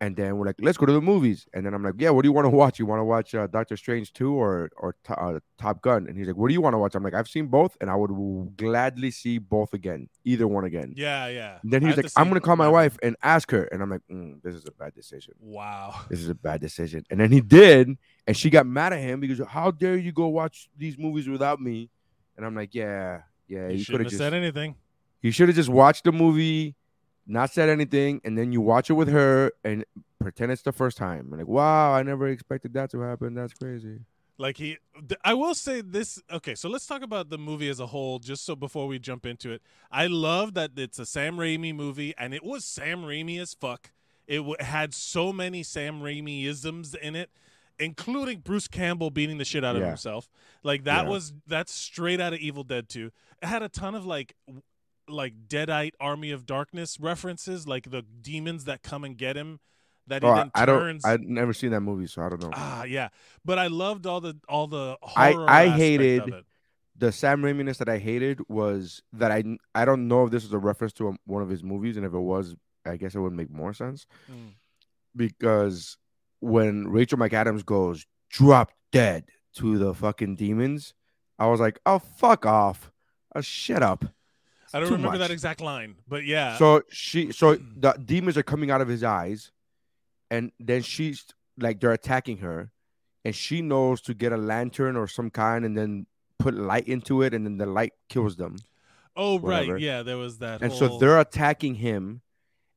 And 0.00 0.14
then 0.14 0.36
we're 0.36 0.46
like, 0.46 0.54
let's 0.60 0.78
go 0.78 0.86
to 0.86 0.92
the 0.92 1.00
movies. 1.00 1.46
And 1.52 1.66
then 1.66 1.74
I'm 1.74 1.82
like, 1.82 1.94
yeah, 1.98 2.10
what 2.10 2.22
do 2.22 2.28
you 2.28 2.32
want 2.32 2.44
to 2.44 2.50
watch? 2.50 2.78
You 2.78 2.86
want 2.86 3.00
to 3.00 3.04
watch 3.04 3.34
uh, 3.34 3.48
Doctor 3.48 3.76
Strange 3.76 4.12
2 4.12 4.32
or 4.32 4.70
or 4.76 4.94
uh, 5.08 5.40
Top 5.58 5.82
Gun? 5.82 6.06
And 6.06 6.16
he's 6.16 6.28
like, 6.28 6.36
what 6.36 6.46
do 6.48 6.54
you 6.54 6.60
want 6.60 6.74
to 6.74 6.78
watch? 6.78 6.94
I'm 6.94 7.02
like, 7.02 7.14
I've 7.14 7.26
seen 7.26 7.48
both, 7.48 7.76
and 7.80 7.90
I 7.90 7.96
would 7.96 8.56
gladly 8.56 9.10
see 9.10 9.38
both 9.38 9.74
again, 9.74 10.08
either 10.24 10.46
one 10.46 10.64
again. 10.64 10.92
Yeah, 10.96 11.26
yeah. 11.26 11.58
And 11.64 11.72
then 11.72 11.82
he's 11.82 11.96
like, 11.96 12.06
I'm 12.14 12.28
gonna 12.28 12.40
call 12.40 12.54
my 12.54 12.68
wife 12.68 12.96
and 13.02 13.16
ask 13.22 13.50
her. 13.50 13.64
And 13.64 13.82
I'm 13.82 13.90
like, 13.90 14.02
mm, 14.08 14.40
this 14.42 14.54
is 14.54 14.66
a 14.66 14.70
bad 14.72 14.94
decision. 14.94 15.34
Wow. 15.40 15.94
This 16.10 16.20
is 16.20 16.28
a 16.28 16.34
bad 16.34 16.60
decision. 16.60 17.04
And 17.10 17.18
then 17.18 17.32
he 17.32 17.40
did, 17.40 17.98
and 18.26 18.36
she 18.36 18.50
got 18.50 18.66
mad 18.66 18.92
at 18.92 19.00
him 19.00 19.18
because 19.18 19.40
how 19.48 19.72
dare 19.72 19.96
you 19.96 20.12
go 20.12 20.28
watch 20.28 20.68
these 20.76 20.96
movies 20.96 21.28
without 21.28 21.60
me? 21.60 21.90
And 22.36 22.46
I'm 22.46 22.54
like, 22.54 22.72
yeah, 22.72 23.22
yeah, 23.48 23.68
you 23.68 23.78
you 23.78 23.84
shouldn't 23.84 24.04
have 24.04 24.06
have 24.06 24.10
just 24.12 24.18
said 24.18 24.32
anything. 24.34 24.76
you 25.22 25.32
should 25.32 25.48
have 25.48 25.56
just 25.56 25.68
watched 25.68 26.04
the 26.04 26.12
movie, 26.12 26.76
not 27.28 27.52
said 27.52 27.68
anything, 27.68 28.20
and 28.24 28.36
then 28.36 28.50
you 28.52 28.60
watch 28.60 28.90
it 28.90 28.94
with 28.94 29.08
her 29.08 29.52
and 29.62 29.84
pretend 30.18 30.50
it's 30.50 30.62
the 30.62 30.72
first 30.72 30.96
time. 30.96 31.28
Like, 31.30 31.46
wow, 31.46 31.92
I 31.92 32.02
never 32.02 32.26
expected 32.28 32.72
that 32.74 32.90
to 32.90 33.00
happen. 33.00 33.34
That's 33.34 33.52
crazy. 33.52 34.00
Like 34.40 34.56
he, 34.56 34.78
I 35.24 35.34
will 35.34 35.54
say 35.54 35.80
this. 35.80 36.22
Okay, 36.30 36.54
so 36.54 36.68
let's 36.68 36.86
talk 36.86 37.02
about 37.02 37.28
the 37.28 37.38
movie 37.38 37.68
as 37.68 37.80
a 37.80 37.86
whole, 37.88 38.18
just 38.20 38.44
so 38.44 38.54
before 38.56 38.86
we 38.86 38.98
jump 38.98 39.26
into 39.26 39.50
it. 39.50 39.62
I 39.90 40.06
love 40.06 40.54
that 40.54 40.70
it's 40.76 40.98
a 40.98 41.06
Sam 41.06 41.36
Raimi 41.36 41.74
movie, 41.74 42.14
and 42.16 42.32
it 42.32 42.44
was 42.44 42.64
Sam 42.64 43.02
Raimi 43.02 43.40
as 43.40 43.52
fuck. 43.54 43.90
It 44.28 44.36
w- 44.38 44.56
had 44.60 44.94
so 44.94 45.32
many 45.32 45.62
Sam 45.64 46.00
Raimi 46.02 46.44
isms 46.46 46.94
in 46.94 47.16
it, 47.16 47.30
including 47.80 48.38
Bruce 48.40 48.68
Campbell 48.68 49.10
beating 49.10 49.38
the 49.38 49.44
shit 49.44 49.64
out 49.64 49.74
of 49.74 49.82
Yeah. 49.82 49.88
himself. 49.88 50.28
Like 50.62 50.84
that 50.84 51.04
Yeah. 51.04 51.10
was 51.10 51.32
that's 51.46 51.72
straight 51.72 52.20
out 52.20 52.32
of 52.32 52.38
Evil 52.38 52.62
Dead 52.62 52.88
2. 52.88 53.10
It 53.42 53.46
had 53.46 53.62
a 53.64 53.68
ton 53.68 53.94
of 53.96 54.06
like 54.06 54.34
like 55.08 55.48
Deadite 55.48 55.92
Army 56.00 56.30
of 56.30 56.46
Darkness 56.46 56.98
references, 57.00 57.66
like 57.66 57.90
the 57.90 58.02
demons 58.02 58.64
that 58.64 58.82
come 58.82 59.04
and 59.04 59.16
get 59.16 59.36
him. 59.36 59.60
That 60.06 60.22
he 60.22 60.28
Oh, 60.28 60.34
then 60.36 60.50
I, 60.54 60.62
I 60.62 60.66
don't. 60.66 60.80
turns. 60.80 61.04
I've 61.04 61.20
never 61.20 61.52
seen 61.52 61.70
that 61.72 61.80
movie, 61.82 62.06
so 62.06 62.22
I 62.22 62.30
don't 62.30 62.40
know. 62.42 62.50
Ah, 62.54 62.84
yeah, 62.84 63.08
but 63.44 63.58
I 63.58 63.66
loved 63.66 64.06
all 64.06 64.20
the 64.22 64.36
all 64.48 64.66
the 64.66 64.96
I- 65.16 65.32
horror. 65.32 65.50
I 65.50 65.64
aspect 65.64 65.78
hated- 65.78 66.32
the 66.96 67.12
Sam 67.12 67.42
Raimi-ness 67.42 67.78
that 67.78 67.88
I 67.88 67.98
hated 67.98 68.40
was 68.48 69.02
that 69.12 69.30
I 69.30 69.44
I 69.74 69.84
don't 69.84 70.08
know 70.08 70.24
if 70.24 70.30
this 70.30 70.42
was 70.44 70.52
a 70.52 70.58
reference 70.58 70.92
to 70.94 71.08
a, 71.08 71.12
one 71.26 71.42
of 71.42 71.48
his 71.48 71.62
movies, 71.62 71.96
and 71.96 72.04
if 72.06 72.12
it 72.14 72.18
was, 72.18 72.56
I 72.86 72.96
guess 72.96 73.14
it 73.14 73.20
would 73.20 73.32
make 73.34 73.50
more 73.50 73.72
sense 73.74 74.06
Mm. 74.32 74.54
because 75.14 75.96
when 76.40 76.88
Rachel 76.88 77.18
McAdams 77.18 77.64
goes 77.64 78.06
drop 78.30 78.72
dead 78.92 79.24
to 79.56 79.78
the 79.78 79.94
fucking 79.94 80.36
demons, 80.36 80.94
I 81.38 81.46
was 81.48 81.60
like, 81.60 81.78
oh 81.86 81.98
fuck 81.98 82.46
off, 82.46 82.90
uh, 83.34 83.40
shut 83.42 83.82
up. 83.82 84.04
I 84.72 84.80
don't 84.80 84.90
remember 84.90 85.10
much. 85.10 85.18
that 85.20 85.30
exact 85.30 85.60
line, 85.60 85.96
but 86.06 86.24
yeah. 86.24 86.56
So 86.56 86.82
she, 86.90 87.32
so 87.32 87.56
the 87.56 87.92
demons 87.92 88.36
are 88.36 88.42
coming 88.42 88.70
out 88.70 88.80
of 88.80 88.88
his 88.88 89.02
eyes, 89.02 89.50
and 90.30 90.52
then 90.60 90.82
she's 90.82 91.24
like 91.58 91.80
they're 91.80 91.92
attacking 91.92 92.38
her, 92.38 92.70
and 93.24 93.34
she 93.34 93.62
knows 93.62 94.00
to 94.02 94.14
get 94.14 94.32
a 94.32 94.36
lantern 94.36 94.96
or 94.96 95.06
some 95.06 95.30
kind, 95.30 95.64
and 95.64 95.76
then 95.76 96.06
put 96.38 96.54
light 96.54 96.86
into 96.86 97.22
it, 97.22 97.34
and 97.34 97.46
then 97.46 97.56
the 97.58 97.66
light 97.66 97.92
kills 98.08 98.36
them. 98.36 98.56
oh 99.16 99.38
right, 99.38 99.78
yeah, 99.80 100.02
there 100.02 100.18
was 100.18 100.38
that. 100.38 100.62
And 100.62 100.70
whole, 100.70 100.78
so 100.78 100.98
they're 100.98 101.20
attacking 101.20 101.76
him, 101.76 102.22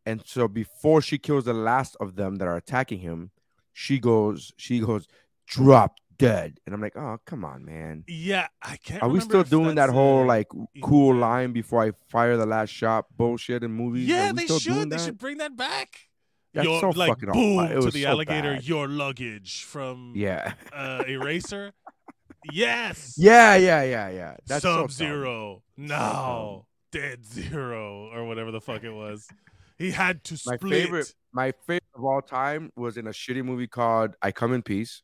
and 0.06 0.24
so 0.26 0.48
before 0.48 1.02
she 1.02 1.18
kills 1.18 1.46
the 1.46 1.54
last 1.54 1.96
of 2.00 2.16
them 2.16 2.38
that 2.38 2.48
are 2.48 2.58
attacking 2.58 3.00
him, 3.00 3.32
she 3.74 4.00
goes, 4.00 4.52
she 4.58 4.80
goes, 4.80 5.08
drop 5.48 5.96
dead, 6.22 6.60
and 6.66 6.74
I'm 6.76 6.82
like, 6.82 6.96
oh 6.96 7.18
come 7.26 7.44
on, 7.44 7.66
man. 7.66 8.04
Yeah, 8.08 8.48
I 8.62 8.78
can't. 8.78 9.02
Are 9.04 9.10
we 9.10 9.20
still 9.20 9.44
doing 9.44 9.76
that 9.76 9.90
whole 9.90 10.26
like 10.26 10.48
cool 10.82 11.12
thing. 11.14 11.20
line 11.20 11.52
before 11.54 11.84
I 11.84 11.92
fire 12.10 12.38
the 12.38 12.46
last 12.46 12.70
shot 12.70 13.06
bullshit 13.18 13.64
in 13.64 13.72
movies? 13.72 14.08
Yeah, 14.08 14.32
they 14.32 14.48
should. 14.48 14.90
They 14.90 14.98
should 14.98 15.18
bring 15.18 15.38
that 15.40 15.56
back. 15.58 15.90
That's 16.54 16.66
your, 16.68 16.82
so 16.82 16.90
like 16.90 17.10
fucking 17.10 17.30
awful. 17.30 17.42
boom 17.42 17.66
It 17.78 17.82
to 17.82 17.92
the 17.92 18.04
so 18.04 18.10
alligator. 18.10 18.54
bad. 18.56 18.68
Your 18.68 18.88
luggage 18.88 19.64
from 19.64 20.14
Yeah. 20.16 20.54
uh, 20.74 21.04
eraser. 21.08 21.72
yes. 22.52 23.16
Yeah, 23.18 23.56
yeah, 23.56 23.84
yeah, 23.84 24.10
yeah. 24.10 24.36
That's 24.48 24.64
so. 24.64 24.82
Sub 24.82 24.92
Zero. 24.92 25.64
no. 25.78 26.66
Dead 26.92 27.26
Zero 27.26 28.10
or 28.14 28.26
whatever 28.26 28.52
the 28.52 28.60
fuck 28.60 28.84
it 28.84 28.92
was. 28.92 29.26
He 29.78 29.92
had 29.92 30.26
to 30.26 30.34
My 30.46 30.58
split. 30.58 30.74
favorite, 30.84 31.14
my 31.32 31.54
favorite 31.66 31.84
of 31.96 32.04
all 32.04 32.22
time 32.22 32.70
was 32.76 32.98
in 32.98 33.08
a 33.08 33.12
shitty 33.12 33.46
movie 33.46 33.68
called 33.68 34.16
"I 34.22 34.34
Come 34.34 34.54
in 34.54 34.62
Peace," 34.62 35.02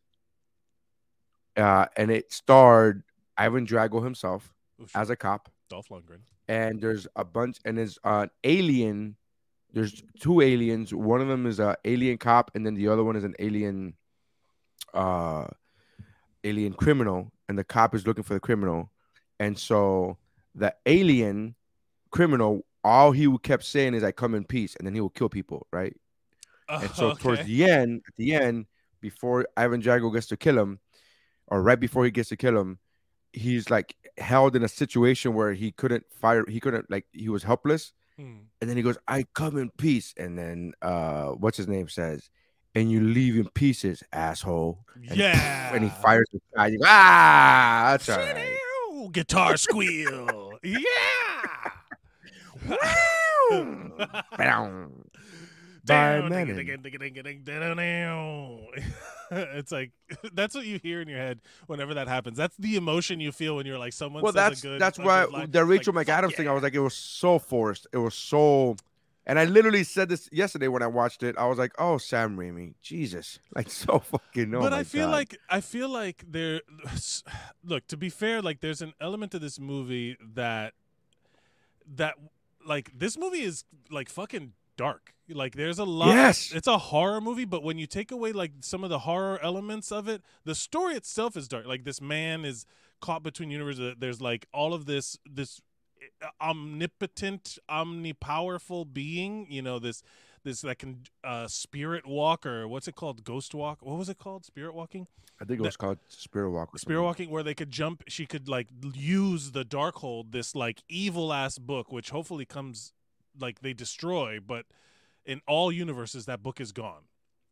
uh, 1.58 1.86
and 1.98 2.12
it 2.12 2.32
starred 2.32 3.04
Ivan 3.38 3.66
Drago 3.66 4.04
himself 4.04 4.54
shit. 4.80 4.90
as 4.96 5.10
a 5.10 5.16
cop. 5.16 5.50
Dolph 5.70 5.90
Lundgren. 5.90 6.20
and 6.48 6.80
there's 6.80 7.08
a 7.18 7.26
bunch 7.26 7.58
and 7.66 7.78
there's 7.78 8.00
an 8.06 8.30
alien 8.46 9.18
there's 9.74 10.02
two 10.18 10.40
aliens 10.40 10.94
one 10.94 11.20
of 11.20 11.28
them 11.28 11.46
is 11.46 11.60
a 11.60 11.76
alien 11.84 12.18
cop 12.18 12.52
and 12.56 12.66
then 12.66 12.74
the 12.74 12.88
other 12.88 13.04
one 13.04 13.18
is 13.18 13.26
an 13.26 13.36
alien 13.40 13.94
uh 14.94 15.46
alien 16.46 16.72
criminal 16.72 17.30
and 17.50 17.58
the 17.58 17.66
cop 17.66 17.94
is 17.94 18.08
looking 18.08 18.24
for 18.24 18.34
the 18.34 18.40
criminal 18.40 18.90
and 19.42 19.60
so 19.60 20.18
the 20.56 20.74
alien 20.86 21.54
criminal 22.12 22.66
all 22.86 23.12
he 23.12 23.28
kept 23.40 23.66
saying 23.66 23.94
is 23.94 24.06
i 24.06 24.12
come 24.12 24.36
in 24.36 24.46
peace 24.46 24.74
and 24.78 24.88
then 24.88 24.94
he 24.96 25.02
will 25.02 25.10
kill 25.10 25.28
people 25.28 25.68
right 25.74 25.98
and 26.70 26.90
so 26.92 27.14
towards 27.20 27.44
the 27.46 27.70
end 27.70 28.02
at 28.08 28.16
the 28.16 28.34
end 28.34 28.66
before 29.02 29.46
ivan 29.58 29.82
drago 29.82 30.14
gets 30.14 30.28
to 30.28 30.38
kill 30.38 30.58
him 30.58 30.80
or 31.48 31.62
right 31.62 31.80
before 31.80 32.06
he 32.06 32.12
gets 32.12 32.30
to 32.30 32.38
kill 32.38 32.58
him 32.58 32.80
he's 33.34 33.70
like 33.70 33.96
held 34.18 34.56
in 34.56 34.64
a 34.64 34.68
situation 34.68 35.34
where 35.34 35.54
he 35.54 35.72
couldn't 35.72 36.04
fire 36.12 36.44
he 36.48 36.60
couldn't 36.60 36.90
like 36.90 37.06
he 37.12 37.30
was 37.30 37.44
helpless 37.44 37.94
Hmm. 38.18 38.38
and 38.62 38.68
then 38.68 38.76
he 38.78 38.82
goes 38.82 38.98
i 39.08 39.26
come 39.36 39.58
in 39.58 39.70
peace 39.78 40.12
and 40.18 40.40
then 40.40 40.74
uh 40.82 41.28
what's 41.28 41.56
his 41.58 41.68
name 41.68 41.88
says 41.88 42.32
and 42.74 42.92
you 42.92 43.00
leave 43.02 43.36
in 43.38 43.48
pieces 43.50 44.02
asshole 44.12 44.80
and, 45.08 45.16
Yeah. 45.18 45.72
and 45.76 45.84
he 45.84 45.90
fires 46.02 46.26
the 46.34 46.40
guy 46.56 46.72
ah 46.84 47.88
that's 47.92 48.10
all 48.10 48.18
right 48.18 48.58
Guitar 49.12 49.56
squeal. 49.56 50.52
yeah. 50.64 50.80
Bow. 54.38 54.92
By 55.88 56.20
it's 59.32 59.72
like 59.72 59.92
that's 60.34 60.56
what 60.56 60.66
you 60.66 60.80
hear 60.82 61.02
in 61.02 61.08
your 61.08 61.18
head 61.18 61.40
whenever 61.68 61.94
that 61.96 62.08
happens. 62.08 62.38
That's 62.38 62.56
the 62.58 62.76
emotion 62.76 63.20
you 63.20 63.32
feel 63.32 63.56
when 63.56 63.66
you're 63.66 63.78
like 63.78 63.94
someone. 63.94 64.24
well 64.24 64.32
that's 64.32 64.62
good, 64.62 64.80
that's 64.80 64.98
why 65.00 65.26
the 65.50 65.64
rachel 65.66 65.94
like, 65.94 66.08
mcadams 66.08 66.28
fuck 66.28 66.36
thing 66.36 66.48
i 66.48 66.54
was 66.54 66.64
like 66.64 66.74
it 66.74 66.80
was 66.80 66.94
so 66.94 67.40
forced 67.40 67.88
it 67.92 67.98
was 67.98 68.16
so 68.16 68.76
and 69.26 69.38
i 69.38 69.46
literally 69.46 69.84
said 69.84 70.10
this 70.10 70.30
yesterday 70.32 70.68
when 70.68 70.82
i 70.82 70.88
watched 70.88 71.24
it 71.24 71.38
i 71.38 71.46
was 71.46 71.58
like 71.58 71.72
oh 71.78 71.98
sam 71.98 72.38
raimi 72.38 72.74
jesus 72.82 73.40
like 73.56 73.70
so 73.70 74.00
fucking 74.00 74.54
oh 74.56 74.62
but 74.62 74.74
I 74.74 74.84
feel 74.84 75.08
God. 75.08 75.12
like 75.12 75.40
I 75.50 75.62
feel 75.62 75.90
like 75.90 76.24
there. 76.28 76.62
Look, 77.64 77.88
to 77.88 77.98
be 77.98 78.10
fair, 78.10 78.42
like 78.42 78.62
there's 78.62 78.82
an 78.82 78.94
element 79.02 79.32
to 79.34 79.40
this 79.40 79.60
movie 79.60 80.18
that 80.36 80.74
that 81.96 82.16
like 82.66 82.92
this 82.98 83.18
movie 83.18 83.42
is 83.42 83.64
like 83.90 84.10
fucking 84.10 84.54
dark. 84.78 85.14
Like 85.30 85.56
there's 85.56 85.80
a 85.80 85.84
lot. 85.84 86.10
Yes. 86.10 86.54
it's 86.54 86.68
a 86.68 86.78
horror 86.78 87.20
movie, 87.20 87.46
but 87.46 87.62
when 87.64 87.78
you 87.78 87.86
take 87.86 88.12
away 88.12 88.32
like 88.32 88.52
some 88.62 88.84
of 88.84 88.90
the 88.90 89.00
horror 89.00 89.40
elements 89.44 89.92
of 89.92 90.08
it, 90.08 90.22
the 90.46 90.56
story 90.56 90.96
itself 90.96 91.36
is 91.36 91.48
dark. 91.50 91.66
Like 91.66 91.84
this 91.84 92.00
man 92.00 92.46
is 92.46 92.66
caught 93.02 93.24
between 93.24 93.52
universes. 93.52 93.96
There's 94.00 94.22
like 94.22 94.48
all 94.54 94.74
of 94.74 94.86
this 94.86 95.18
this 95.30 95.60
omnipotent, 96.42 97.58
omnipowerful 97.70 98.94
being. 98.94 99.48
You 99.50 99.62
know 99.62 99.80
this 99.80 100.02
this 100.44 100.62
that 100.62 100.80
can 100.80 101.02
uh 101.24 101.48
spirit 101.48 102.08
walk 102.08 102.46
or 102.46 102.68
what's 102.68 102.88
it 102.88 102.96
called 102.96 103.24
ghost 103.24 103.54
walk 103.54 103.80
what 103.82 103.98
was 103.98 104.08
it 104.08 104.18
called 104.18 104.46
spirit 104.46 104.74
walking 104.74 105.06
i 105.42 105.46
think 105.46 105.60
it 105.60 105.64
was 105.64 105.76
called 105.76 105.98
spirit 106.08 106.50
walk 106.50 106.78
spirit 106.80 107.04
walking 107.04 107.30
where 107.30 107.44
they 107.44 107.54
could 107.54 107.70
jump 107.70 108.02
she 108.08 108.26
could 108.26 108.48
like 108.48 108.68
use 108.94 109.52
the 109.52 109.66
dark 109.66 109.96
hold 109.96 110.32
this 110.32 110.56
like 110.56 110.82
evil 110.88 111.34
ass 111.34 111.58
book 111.58 111.92
which 111.92 112.12
hopefully 112.12 112.46
comes 112.46 112.94
like 113.40 113.60
they 113.62 113.74
destroy 113.74 114.40
but 114.40 114.66
in 115.26 115.42
all 115.48 115.72
universes 115.72 116.26
that 116.26 116.42
book 116.42 116.62
is 116.62 116.72
gone. 116.72 117.04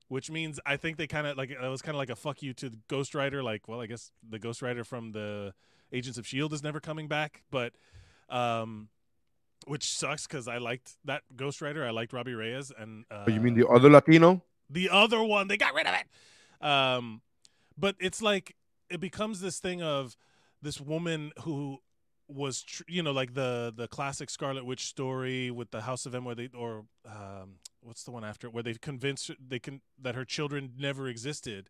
Which 0.07 0.29
means 0.29 0.59
i 0.67 0.77
think 0.77 0.97
they 0.97 1.07
kind 1.07 1.25
of 1.25 1.35
like 1.35 1.49
it 1.49 1.59
was 1.59 1.81
kind 1.81 1.95
of 1.95 1.97
like 1.97 2.11
a 2.11 2.15
fuck 2.15 2.43
you 2.43 2.53
to 2.53 2.69
the 2.69 2.77
ghost 2.87 3.15
rider 3.15 3.41
like 3.41 3.67
well 3.67 3.81
i 3.81 3.87
guess 3.87 4.11
the 4.29 4.37
ghost 4.37 4.61
rider 4.61 4.83
from 4.83 5.13
the 5.13 5.51
agents 5.91 6.19
of 6.19 6.27
shield 6.27 6.53
is 6.53 6.61
never 6.61 6.79
coming 6.79 7.07
back 7.07 7.41
but 7.49 7.73
um 8.29 8.89
which 9.65 9.89
sucks 9.91 10.27
because 10.27 10.47
i 10.47 10.59
liked 10.59 10.91
that 11.05 11.23
ghost 11.35 11.59
rider 11.59 11.83
i 11.83 11.89
liked 11.89 12.13
robbie 12.13 12.35
reyes 12.35 12.71
and 12.77 13.05
uh, 13.09 13.25
you 13.27 13.39
mean 13.39 13.55
the 13.55 13.67
other 13.67 13.89
latino? 13.89 14.43
The 14.69 14.89
other 14.91 15.23
one 15.23 15.47
they 15.47 15.57
got 15.57 15.73
rid 15.73 15.87
of 15.87 15.95
it! 15.95 16.05
Um 16.65 17.21
but 17.75 17.95
it's 17.99 18.21
like 18.21 18.55
it 18.91 18.99
becomes 18.99 19.41
this 19.41 19.59
thing 19.59 19.81
of 19.81 20.15
this 20.61 20.79
woman 20.79 21.31
who 21.41 21.79
was 22.27 22.63
tr- 22.63 22.83
you 22.87 23.03
know 23.03 23.11
like 23.11 23.33
the 23.33 23.73
the 23.75 23.87
classic 23.87 24.29
scarlet 24.29 24.65
witch 24.65 24.85
story 24.85 25.51
with 25.51 25.71
the 25.71 25.81
house 25.81 26.05
of 26.05 26.15
m 26.15 26.25
where 26.25 26.35
they 26.35 26.49
or 26.57 26.85
um 27.05 27.57
what's 27.81 28.03
the 28.03 28.11
one 28.11 28.23
after 28.23 28.49
where 28.49 28.63
they 28.63 28.73
convinced 28.73 29.31
they 29.47 29.59
can 29.59 29.81
that 30.01 30.15
her 30.15 30.25
children 30.25 30.73
never 30.77 31.07
existed 31.07 31.69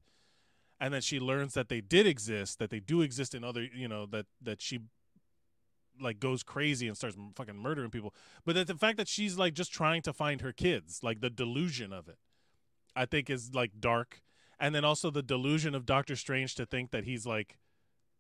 and 0.80 0.94
then 0.94 1.02
she 1.02 1.20
learns 1.20 1.54
that 1.54 1.70
they 1.70 1.82
did 1.82 2.08
exist 2.08 2.60
that 2.60 2.70
they 2.70 2.80
do 2.80 3.02
exist 3.02 3.36
in 3.36 3.44
other 3.44 3.68
you 3.76 3.88
know 3.88 4.06
that 4.06 4.26
that 4.42 4.62
she 4.62 4.80
like 6.02 6.20
goes 6.20 6.44
crazy 6.44 6.88
and 6.88 6.98
starts 6.98 7.16
fucking 7.36 7.58
murdering 7.58 7.90
people. 7.90 8.14
But 8.46 8.56
that 8.56 8.68
the 8.68 8.76
fact 8.76 8.98
that 8.98 9.08
she's 9.08 9.38
like 9.38 9.54
just 9.54 9.72
trying 9.72 10.02
to 10.04 10.14
find 10.14 10.42
her 10.42 10.52
kids 10.52 11.00
like 11.04 11.22
the 11.22 11.30
delusion 11.30 11.94
of 11.94 12.08
it 12.08 12.18
I 12.96 13.06
think 13.06 13.30
is 13.30 13.54
like 13.54 13.80
dark, 13.80 14.22
and 14.60 14.74
then 14.74 14.86
also 14.86 15.10
the 15.10 15.22
delusion 15.22 15.76
of 15.76 15.86
Doctor 15.86 16.16
Strange 16.16 16.56
to 16.56 16.66
think 16.66 16.92
that 16.92 17.04
he's 17.04 17.26
like 17.26 17.58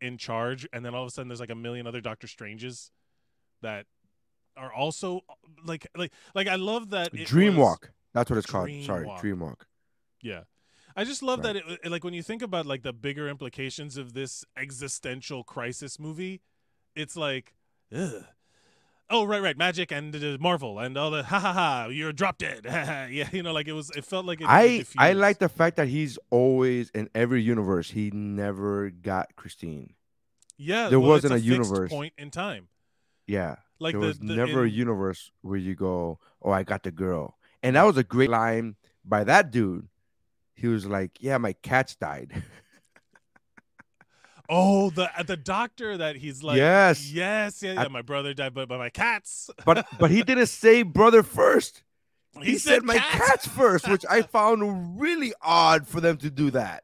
in 0.05 0.17
charge, 0.17 0.67
and 0.71 0.85
then 0.85 0.93
all 0.95 1.03
of 1.03 1.07
a 1.07 1.11
sudden 1.11 1.27
there's 1.27 1.39
like 1.39 1.49
a 1.49 1.55
million 1.55 1.87
other 1.87 2.01
Doctor 2.01 2.27
Stranges 2.27 2.91
that 3.61 3.85
are 4.57 4.71
also 4.71 5.21
like 5.65 5.87
like 5.97 6.11
like 6.33 6.47
I 6.47 6.55
love 6.55 6.91
that 6.91 7.13
it 7.13 7.25
dream 7.27 7.55
was- 7.57 7.63
walk 7.65 7.91
that's 8.13 8.29
what 8.29 8.37
it's 8.37 8.47
called 8.47 8.67
Dream 8.67 8.83
sorry 8.85 9.05
Walk. 9.05 9.19
dream 9.21 9.39
walk 9.41 9.67
Yeah. 10.21 10.43
I 10.95 11.03
just 11.03 11.21
love 11.21 11.39
Right. 11.39 11.53
that 11.53 11.55
it, 11.57 11.79
it- 11.83 11.91
like 11.91 12.05
when 12.05 12.13
you 12.13 12.23
think 12.23 12.41
about 12.41 12.65
like 12.65 12.83
the 12.83 12.93
bigger 12.93 13.27
implications 13.27 13.97
of 13.97 14.13
this 14.13 14.45
existential 14.55 15.43
crisis 15.43 15.99
movie, 15.99 16.41
it's 16.95 17.17
like 17.17 17.55
ugh. 17.93 18.23
Oh 19.09 19.23
right, 19.25 19.41
right, 19.41 19.57
magic 19.57 19.91
and 19.91 20.15
uh, 20.15 20.37
Marvel 20.39 20.79
and 20.79 20.97
all 20.97 21.11
the 21.11 21.23
ha 21.23 21.39
ha 21.39 21.53
ha. 21.53 21.87
You're 21.91 22.11
drop 22.11 22.37
dead. 22.39 22.61
yeah, 22.65 23.29
you 23.31 23.43
know, 23.43 23.53
like 23.53 23.67
it 23.67 23.73
was. 23.73 23.91
It 23.91 24.03
felt 24.03 24.25
like 24.25 24.41
it, 24.41 24.45
it 24.45 24.49
I 24.49 24.85
I 24.97 25.13
like 25.13 25.37
the 25.37 25.49
fact 25.49 25.75
that 25.77 25.87
he's 25.87 26.17
always 26.31 26.89
in 26.89 27.09
every 27.13 27.41
universe. 27.43 27.91
He 27.91 28.09
never 28.11 28.89
got 28.89 29.35
Christine. 29.35 29.93
Yeah, 30.57 30.89
There 30.89 30.99
well, 30.99 31.09
wasn't 31.09 31.33
a 31.33 31.35
fixed 31.35 31.47
universe. 31.47 31.89
point 31.91 32.13
in 32.17 32.31
time. 32.31 32.69
Yeah, 33.27 33.57
Like 33.79 33.93
there 33.93 34.01
the, 34.01 34.07
was 34.07 34.19
the- 34.19 34.35
never 34.35 34.63
a 34.63 34.69
universe 34.69 35.31
where 35.41 35.57
you 35.57 35.75
go, 35.75 36.19
"Oh, 36.41 36.51
I 36.51 36.63
got 36.63 36.83
the 36.83 36.91
girl," 36.91 37.37
and 37.61 37.75
that 37.75 37.83
was 37.83 37.97
a 37.97 38.03
great 38.03 38.29
line 38.29 38.75
by 39.03 39.23
that 39.25 39.51
dude. 39.51 39.87
He 40.55 40.67
was 40.67 40.85
like, 40.87 41.17
"Yeah, 41.19 41.37
my 41.37 41.53
cats 41.53 41.95
died." 41.95 42.41
Oh, 44.49 44.89
the 44.91 45.09
uh, 45.19 45.23
the 45.23 45.37
doctor 45.37 45.97
that 45.97 46.15
he's 46.17 46.43
like. 46.43 46.57
Yes. 46.57 47.11
Yes. 47.11 47.63
Yeah. 47.63 47.73
Yeah. 47.81 47.87
My 47.87 48.01
brother 48.01 48.33
died, 48.33 48.53
but 48.53 48.67
by 48.67 48.77
my 48.77 48.89
cats. 48.89 49.49
but 49.65 49.85
but 49.99 50.11
he 50.11 50.23
didn't 50.23 50.47
say 50.47 50.83
brother 50.83 51.23
first. 51.23 51.81
He, 52.43 52.51
He, 52.51 52.57
said, 52.57 52.83
my 52.83 52.97
cats 52.97 53.47
first, 53.47 53.87
which 53.87 54.03
I 54.09 54.21
found 54.37 54.99
really 54.99 55.31
odd 55.41 55.87
for 55.87 56.01
them 56.01 56.17
to 56.17 56.29
do 56.29 56.51
that. 56.51 56.83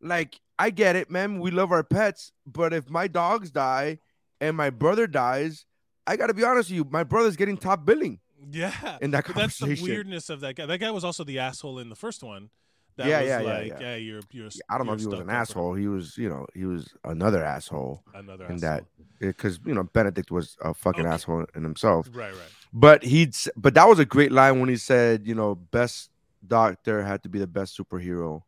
Like, 0.00 0.40
I 0.58 0.70
get 0.70 0.96
it, 0.96 1.08
man. 1.12 1.38
We 1.38 1.52
love 1.52 1.70
our 1.70 1.84
pets, 1.84 2.32
but 2.44 2.72
if 2.72 2.90
my 2.90 3.06
dogs 3.06 3.52
die 3.52 3.98
and 4.40 4.56
my 4.56 4.70
brother 4.70 5.06
dies, 5.06 5.64
I 6.08 6.16
got 6.16 6.26
to 6.26 6.34
be 6.34 6.42
honest 6.42 6.70
with 6.70 6.76
you. 6.76 6.88
My 6.90 7.04
brother's 7.04 7.36
getting 7.36 7.56
top 7.56 7.86
billing 7.86 8.18
Yeah. 8.50 8.98
in 9.00 9.12
that 9.12 9.24
But 9.28 9.36
that's 9.36 9.58
the 9.58 9.66
conversation. 9.66 9.88
weirdness 9.94 10.28
of 10.28 10.40
that 10.40 10.56
guy. 10.56 10.66
That 10.66 10.78
guy 10.78 10.90
was 10.90 11.04
also 11.04 11.22
the 11.22 11.38
asshole 11.38 11.78
in 11.78 11.88
the 11.88 11.94
first 11.96 12.24
one. 12.24 12.50
That 12.96 13.08
Yeah, 13.08 13.20
was 13.20 13.28
yeah, 13.28 13.40
yeah, 13.40 13.52
like, 13.72 13.80
yeah. 13.80 13.96
you're 13.96 14.20
you're. 14.30 14.48
I 14.70 14.78
don't 14.78 14.86
know 14.86 14.92
if 14.92 15.00
he 15.00 15.06
was 15.06 15.18
an 15.18 15.30
asshole. 15.30 15.74
He 15.74 15.88
was, 15.88 16.16
you 16.16 16.28
know, 16.28 16.46
he 16.54 16.64
was 16.64 16.94
another 17.04 17.44
asshole 17.44 18.02
Another 18.14 18.44
asshole. 18.44 18.58
that 18.60 18.84
because 19.18 19.58
you 19.66 19.74
know 19.74 19.82
Benedict 19.82 20.30
was 20.30 20.56
a 20.62 20.72
fucking 20.74 21.04
Okay. 21.04 21.14
asshole 21.14 21.46
in 21.56 21.62
himself. 21.64 22.08
Right, 22.12 22.32
right. 22.32 22.52
But 22.72 23.02
he'd, 23.02 23.34
but 23.56 23.74
that 23.74 23.88
was 23.88 23.98
a 23.98 24.04
great 24.04 24.32
line 24.32 24.60
when 24.60 24.68
he 24.68 24.76
said, 24.76 25.26
you 25.26 25.34
know, 25.34 25.54
best 25.54 26.10
doctor 26.46 27.02
had 27.02 27.22
to 27.24 27.28
be 27.28 27.38
the 27.38 27.46
best 27.46 27.76
superhero. 27.78 28.42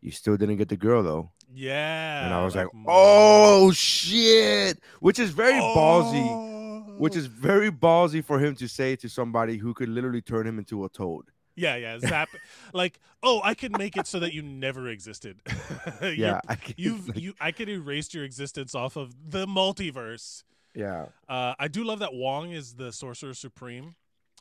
You 0.00 0.10
still 0.10 0.36
didn't 0.36 0.56
get 0.56 0.68
the 0.68 0.76
girl 0.76 1.02
though, 1.02 1.30
Yeah. 1.52 2.24
and 2.24 2.34
I 2.34 2.44
was 2.44 2.54
like, 2.56 2.68
mm. 2.68 2.84
oh 2.86 3.70
shit, 3.72 4.78
which 5.00 5.18
is 5.18 5.30
very 5.30 5.54
ballsy. 5.60 6.26
Oh. 6.28 6.52
Which 6.98 7.14
is 7.14 7.26
very 7.26 7.70
ballsy 7.70 8.24
for 8.24 8.38
him 8.38 8.54
to 8.56 8.66
say 8.66 8.96
to 8.96 9.08
somebody 9.08 9.58
who 9.58 9.74
could 9.74 9.90
literally 9.90 10.22
turn 10.22 10.46
him 10.46 10.58
into 10.58 10.84
a 10.86 10.88
toad. 10.88 11.26
Yeah, 11.56 11.76
yeah. 11.76 11.98
Zap. 11.98 12.28
like, 12.74 13.00
oh, 13.22 13.40
I 13.42 13.54
can 13.54 13.72
make 13.72 13.96
it 13.96 14.06
so 14.06 14.20
that 14.20 14.32
you 14.34 14.42
never 14.42 14.88
existed. 14.88 15.40
Yeah, 16.02 16.40
I 16.46 16.56
can- 16.56 16.74
You've 16.76 17.08
like, 17.08 17.18
you. 17.20 17.34
I 17.40 17.50
could 17.52 17.68
erase 17.68 18.12
your 18.12 18.24
existence 18.24 18.74
off 18.74 18.96
of 18.96 19.14
the 19.30 19.46
multiverse. 19.46 20.44
yeah, 20.74 21.06
Uh, 21.28 21.54
I 21.58 21.68
do 21.68 21.84
love 21.84 22.00
that 22.00 22.12
Wong 22.14 22.50
is 22.52 22.74
the 22.74 22.92
Sorcerer 22.92 23.32
Supreme 23.34 23.94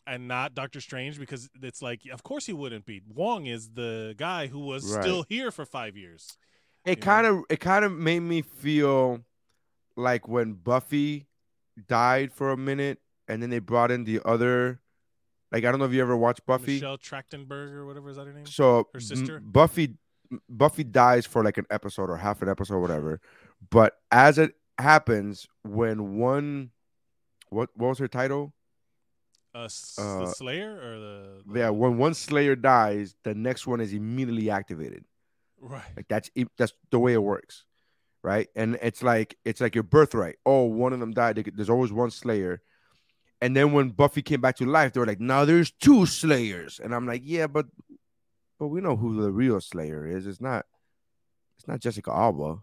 and 0.05 0.27
not 0.27 0.53
Doctor 0.53 0.81
Strange 0.81 1.17
because 1.19 1.49
it's 1.63 1.81
like, 1.81 2.01
of 2.11 2.21
course 2.23 2.45
he 2.45 2.53
wouldn't 2.53 2.85
be. 2.85 3.01
Wong 3.13 3.45
is 3.45 3.69
the 3.69 4.13
guy 4.17 4.47
who 4.47 4.59
was 4.59 4.83
Right. 4.93 5.01
still 5.03 5.25
here 5.29 5.49
for 5.51 5.65
five 5.65 5.95
years. 5.95 6.37
it 6.85 6.99
kind 7.01 7.25
of 7.25 7.43
it 7.49 7.59
kind 7.59 7.83
of 7.85 7.91
made 7.93 8.19
me 8.19 8.41
feel 8.43 9.21
like 9.95 10.27
when 10.27 10.53
Buffy 10.53 11.25
died 11.87 12.31
for 12.33 12.51
a 12.51 12.57
minute, 12.57 12.99
and 13.27 13.41
then 13.41 13.49
they 13.49 13.59
brought 13.59 13.89
in 13.91 14.03
the 14.03 14.19
other. 14.25 14.79
Like 15.51 15.63
I 15.65 15.71
don't 15.71 15.79
know 15.79 15.85
if 15.85 15.93
you 15.93 16.01
ever 16.01 16.17
watched 16.17 16.45
Buffy. 16.45 16.73
Michelle 16.75 16.97
Trachtenberg 16.97 17.71
or 17.71 17.85
whatever 17.85 18.09
is 18.09 18.17
that 18.17 18.27
her 18.27 18.33
name? 18.33 18.45
So 18.45 18.87
Her 18.93 18.97
M- 18.97 19.01
sister? 19.01 19.39
Buffy 19.39 19.95
Buffy 20.49 20.83
dies 20.83 21.25
for 21.25 21.43
like 21.43 21.57
an 21.57 21.65
episode 21.69 22.09
or 22.09 22.17
half 22.17 22.41
an 22.41 22.49
episode, 22.49 22.79
whatever. 22.79 23.21
But 23.69 23.93
as 24.11 24.37
it 24.37 24.55
happens, 24.79 25.47
when 25.63 26.17
one 26.17 26.71
what 27.49 27.69
what 27.75 27.89
was 27.89 27.99
her 27.99 28.07
title? 28.07 28.53
Uh, 29.53 29.65
s- 29.65 29.95
uh, 29.97 30.19
the 30.19 30.25
Slayer 30.33 30.71
or 30.71 30.99
the, 30.99 31.41
the 31.53 31.59
Yeah, 31.59 31.69
when 31.69 31.97
one 31.97 32.13
Slayer 32.13 32.55
dies, 32.57 33.15
the 33.23 33.33
next 33.33 33.65
one 33.65 33.79
is 33.79 33.93
immediately 33.93 34.49
activated. 34.49 35.05
right. 35.61 35.83
Like 35.95 36.07
that's 36.09 36.29
that's 36.57 36.73
the 36.91 36.99
way 36.99 37.13
it 37.13 37.23
works, 37.23 37.63
right? 38.21 38.49
And 38.55 38.77
it's 38.81 39.01
like 39.01 39.37
it's 39.45 39.61
like 39.61 39.73
your 39.75 39.83
birthright. 39.83 40.35
Oh, 40.45 40.63
one 40.63 40.91
of 40.91 40.99
them 40.99 41.13
died. 41.13 41.51
There's 41.55 41.69
always 41.69 41.93
one 41.93 42.11
Slayer. 42.11 42.61
And 43.41 43.55
then 43.55 43.73
when 43.73 43.89
Buffy 43.89 44.21
came 44.21 44.41
back 44.41 44.55
to 44.57 44.65
life, 44.65 44.93
they 44.93 44.99
were 44.99 45.05
like, 45.05 45.19
"Now 45.19 45.45
there's 45.45 45.71
two 45.71 46.05
Slayers." 46.05 46.79
And 46.83 46.95
I'm 46.95 47.05
like, 47.05 47.21
"Yeah, 47.23 47.47
but 47.47 47.65
but 48.59 48.67
we 48.69 48.81
know 48.81 48.95
who 48.95 49.21
the 49.21 49.31
real 49.31 49.59
Slayer 49.61 50.07
is. 50.07 50.25
It's 50.25 50.39
not 50.41 50.65
it's 51.57 51.67
not 51.67 51.79
Jessica 51.79 52.11
Alba." 52.11 52.59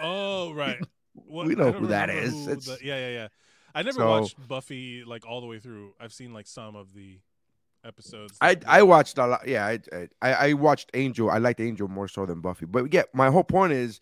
Oh 0.00 0.52
right. 0.52 0.78
What, 1.16 1.46
We 1.46 1.54
know 1.54 1.70
who 1.70 1.86
that 1.88 2.10
is. 2.10 2.32
who 2.32 2.50
It's- 2.50 2.64
the- 2.66 2.78
yeah, 2.84 2.98
yeah, 2.98 3.08
yeah. 3.10 3.28
I 3.72 3.82
never 3.82 3.98
So- 4.00 4.10
watched 4.20 4.48
Buffy 4.48 5.04
like 5.04 5.24
all 5.24 5.40
the 5.40 5.46
way 5.46 5.60
through. 5.60 5.94
I've 6.00 6.12
seen 6.12 6.32
like 6.32 6.48
some 6.48 6.74
of 6.74 6.92
the 6.92 7.20
episodes. 7.84 8.36
I 8.40 8.56
I 8.66 8.82
watched 8.82 9.16
a 9.18 9.26
lot. 9.28 9.46
Yeah, 9.46 9.64
I, 9.64 9.78
I 10.20 10.32
I 10.48 10.52
watched 10.54 10.90
Angel. 10.92 11.30
I 11.30 11.38
liked 11.38 11.60
Angel 11.60 11.86
more 11.86 12.08
so 12.08 12.26
than 12.26 12.40
Buffy. 12.40 12.66
But 12.66 12.92
yeah, 12.92 13.04
my 13.12 13.30
whole 13.30 13.44
point 13.44 13.72
is 13.72 14.00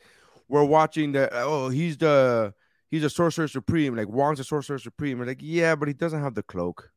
we're 0.49 0.65
watching 0.65 1.13
the 1.13 1.29
oh 1.33 1.69
he's 1.69 1.99
the 1.99 2.55
he's 2.93 3.03
a 3.03 3.11
sorcerer 3.11 3.49
supreme. 3.49 3.97
Like 3.97 4.09
Wong's 4.09 4.39
a 4.39 4.45
sorcerer 4.45 4.79
supreme. 4.79 5.19
We're 5.19 5.27
like 5.27 5.41
yeah, 5.41 5.75
but 5.75 5.89
he 5.89 5.95
doesn't 5.95 6.23
have 6.23 6.37
the 6.37 6.45
cloak. 6.45 6.93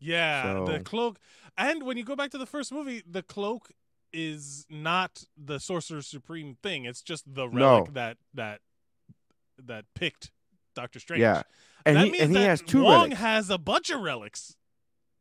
Yeah, 0.00 0.64
the 0.66 0.80
cloak. 0.80 1.18
And 1.56 1.84
when 1.84 1.96
you 1.96 2.04
go 2.04 2.16
back 2.16 2.30
to 2.30 2.38
the 2.38 2.46
first 2.46 2.72
movie, 2.72 3.02
the 3.08 3.22
cloak 3.22 3.70
is 4.12 4.66
not 4.70 5.24
the 5.36 5.58
Sorcerer 5.58 6.02
Supreme 6.02 6.56
thing. 6.62 6.84
It's 6.84 7.02
just 7.02 7.24
the 7.32 7.48
relic 7.48 7.88
No. 7.88 7.92
that 7.92 8.16
that 8.34 8.60
that 9.64 9.84
picked 9.94 10.30
Doctor 10.74 11.00
Strange. 11.00 11.20
Yeah, 11.20 11.42
and 11.84 11.96
that 11.96 12.04
he 12.04 12.10
means 12.12 12.24
and 12.24 12.36
he 12.36 12.42
has 12.42 12.62
two 12.62 12.82
Wong 12.82 13.02
relics. 13.02 13.20
has 13.20 13.50
a 13.50 13.58
bunch 13.58 13.90
of 13.90 14.00
relics. 14.00 14.56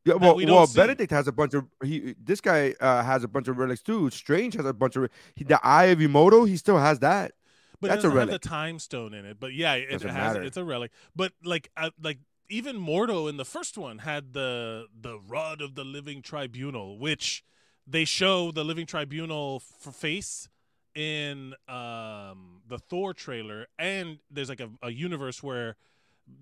Yeah, 0.05 0.13
well, 0.13 0.35
we 0.35 0.45
well, 0.45 0.67
see. 0.67 0.79
Benedict 0.79 1.11
has 1.11 1.27
a 1.27 1.33
bunch 1.33 1.53
of 1.53 1.65
he. 1.83 2.15
This 2.23 2.39
guy 2.39 2.75
uh, 2.79 3.03
has 3.03 3.23
a 3.23 3.27
bunch 3.27 3.47
of 3.47 3.57
relics 3.57 3.81
too. 3.81 4.09
Strange 4.09 4.53
has 4.53 4.65
a 4.65 4.73
bunch 4.73 4.95
of 4.95 5.09
he, 5.35 5.43
the 5.43 5.59
Eye 5.65 5.85
of 5.85 5.99
Agamotto. 5.99 6.47
He 6.47 6.55
still 6.55 6.77
has 6.77 6.99
that. 6.99 7.33
But 7.79 7.89
That's 7.89 8.03
it 8.03 8.07
a 8.07 8.09
doesn't 8.09 8.19
have 8.19 8.27
relic. 8.29 8.41
the 8.41 8.49
time 8.49 8.79
stone 8.79 9.13
in 9.13 9.25
it. 9.25 9.39
But 9.39 9.53
yeah, 9.53 9.73
it 9.75 9.91
Doesn't 9.91 10.09
has 10.09 10.33
matter. 10.33 10.43
it's 10.43 10.57
a 10.57 10.63
relic. 10.63 10.91
But 11.15 11.33
like 11.43 11.69
uh, 11.77 11.91
like 12.01 12.19
even 12.49 12.77
Mordo 12.77 13.29
in 13.29 13.37
the 13.37 13.45
first 13.45 13.77
one 13.77 13.99
had 13.99 14.33
the 14.33 14.85
the 14.99 15.19
rod 15.19 15.61
of 15.61 15.75
the 15.75 15.83
living 15.83 16.21
tribunal, 16.21 16.97
which 16.97 17.43
they 17.85 18.03
show 18.05 18.51
the 18.51 18.63
living 18.65 18.85
tribunal 18.85 19.61
f- 19.85 19.93
face 19.95 20.49
in 20.95 21.53
um 21.67 22.61
the 22.67 22.79
Thor 22.79 23.13
trailer 23.13 23.67
and 23.77 24.17
there's 24.31 24.49
like 24.49 24.59
a, 24.59 24.69
a 24.81 24.89
universe 24.89 25.43
where 25.43 25.75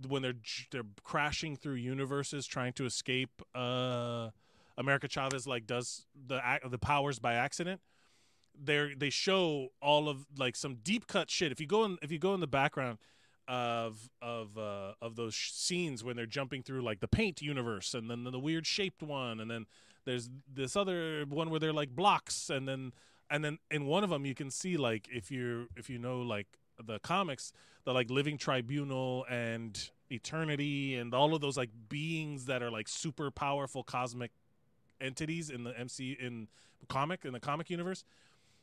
when 0.07 0.21
they're 0.21 0.35
they're 0.71 0.83
crashing 1.03 1.57
through 1.57 1.73
universes 1.73 2.47
trying 2.47 2.71
to 2.73 2.85
escape 2.85 3.41
uh 3.53 4.29
America 4.77 5.09
Chavez 5.09 5.45
like 5.45 5.67
does 5.67 6.05
the 6.27 6.39
the 6.69 6.77
powers 6.77 7.19
by 7.19 7.33
accident 7.33 7.81
they 8.63 8.93
they 8.97 9.09
show 9.09 9.69
all 9.81 10.09
of 10.09 10.25
like 10.37 10.55
some 10.55 10.75
deep 10.83 11.07
cut 11.07 11.29
shit. 11.29 11.51
If 11.51 11.59
you 11.59 11.67
go 11.67 11.85
in 11.85 11.97
if 12.01 12.11
you 12.11 12.19
go 12.19 12.33
in 12.33 12.39
the 12.39 12.47
background 12.47 12.97
of 13.47 14.09
of 14.21 14.57
uh, 14.57 14.93
of 15.01 15.15
those 15.15 15.33
sh- 15.33 15.51
scenes 15.51 16.03
when 16.03 16.15
they're 16.15 16.25
jumping 16.25 16.63
through 16.63 16.81
like 16.81 16.99
the 16.99 17.07
paint 17.07 17.41
universe 17.41 17.93
and 17.93 18.09
then 18.09 18.23
the 18.23 18.39
weird 18.39 18.65
shaped 18.65 19.03
one 19.03 19.39
and 19.39 19.49
then 19.49 19.65
there's 20.05 20.29
this 20.51 20.75
other 20.75 21.25
one 21.29 21.49
where 21.49 21.59
they're 21.59 21.73
like 21.73 21.95
blocks 21.95 22.49
and 22.49 22.67
then 22.67 22.91
and 23.29 23.43
then 23.43 23.59
in 23.69 23.85
one 23.85 24.03
of 24.03 24.09
them 24.09 24.25
you 24.25 24.33
can 24.35 24.49
see 24.49 24.77
like 24.77 25.07
if 25.11 25.29
you 25.29 25.67
if 25.75 25.89
you 25.89 25.99
know 25.99 26.21
like 26.21 26.47
the 26.83 26.99
comics 26.99 27.51
the 27.85 27.93
like 27.93 28.09
living 28.09 28.37
tribunal 28.37 29.25
and 29.29 29.91
eternity 30.11 30.95
and 30.95 31.13
all 31.13 31.33
of 31.33 31.41
those 31.41 31.57
like 31.57 31.69
beings 31.89 32.45
that 32.45 32.61
are 32.61 32.71
like 32.71 32.87
super 32.87 33.31
powerful 33.31 33.83
cosmic 33.83 34.31
entities 35.01 35.49
in 35.49 35.63
the 35.63 35.77
MC 35.77 36.17
in 36.19 36.47
comic 36.87 37.25
in 37.25 37.33
the 37.33 37.39
comic 37.39 37.69
universe 37.69 38.03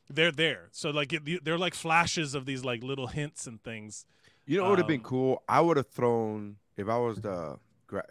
they're 0.09 0.31
there. 0.31 0.69
So 0.71 0.89
like 0.89 1.13
it, 1.13 1.43
they're 1.43 1.57
like 1.57 1.73
flashes 1.73 2.35
of 2.35 2.45
these 2.45 2.63
like 2.63 2.83
little 2.83 3.07
hints 3.07 3.47
and 3.47 3.61
things. 3.63 4.05
You 4.45 4.57
know 4.57 4.63
what 4.63 4.71
would 4.71 4.79
have 4.79 4.87
been 4.87 4.99
Um, 4.99 5.05
cool? 5.05 5.43
I 5.47 5.61
would 5.61 5.77
have 5.77 5.87
thrown 5.87 6.57
if 6.77 6.87
I 6.89 6.97
was 6.97 7.21
the 7.21 7.57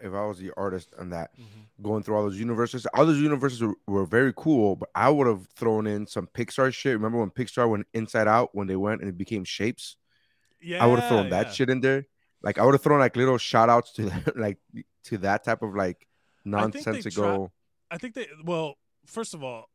if 0.01 0.13
I 0.13 0.25
was 0.25 0.39
the 0.39 0.51
artist 0.55 0.93
on 0.97 1.09
that 1.09 1.31
Mm-hmm. 1.33 1.83
going 1.83 2.03
through 2.03 2.15
all 2.15 2.23
those 2.23 2.39
universes. 2.39 2.85
All 2.93 3.05
those 3.05 3.19
universes 3.19 3.61
were, 3.61 3.75
were 3.85 4.05
very 4.05 4.33
cool, 4.35 4.75
but 4.77 4.89
I 4.95 5.09
would 5.09 5.27
have 5.27 5.47
thrown 5.55 5.87
in 5.87 6.07
some 6.07 6.27
Pixar 6.27 6.73
shit. 6.73 6.93
Remember 6.93 7.19
when 7.19 7.31
Pixar 7.31 7.69
went 7.69 7.85
Inside 7.93 8.27
Out 8.27 8.49
when 8.53 8.67
they 8.67 8.77
went 8.77 9.01
and 9.01 9.09
it 9.09 9.17
became 9.17 9.43
shapes? 9.43 9.97
Yeah, 10.61 10.81
I 10.81 10.87
would 10.87 10.99
have 10.99 11.09
thrown 11.09 11.29
that 11.31 11.47
yeah. 11.47 11.51
shit 11.51 11.69
in 11.69 11.81
there. 11.81 12.07
Like 12.41 12.57
I 12.57 12.65
would 12.65 12.73
have 12.73 12.81
thrown 12.81 12.99
like 12.99 13.15
little 13.17 13.37
shout 13.37 13.69
outs 13.69 13.91
to 13.93 14.09
like 14.35 14.57
to 15.05 15.17
that 15.19 15.43
type 15.43 15.61
of 15.61 15.75
like 15.75 16.07
I 16.45 16.61
think 16.61 16.73
they 16.73 16.79
nonsensical. 16.91 17.53
I 17.91 17.97
think 17.97 18.15
they 18.15 18.27
well, 18.43 18.75
first 19.05 19.33
of 19.33 19.43
all, 19.43 19.69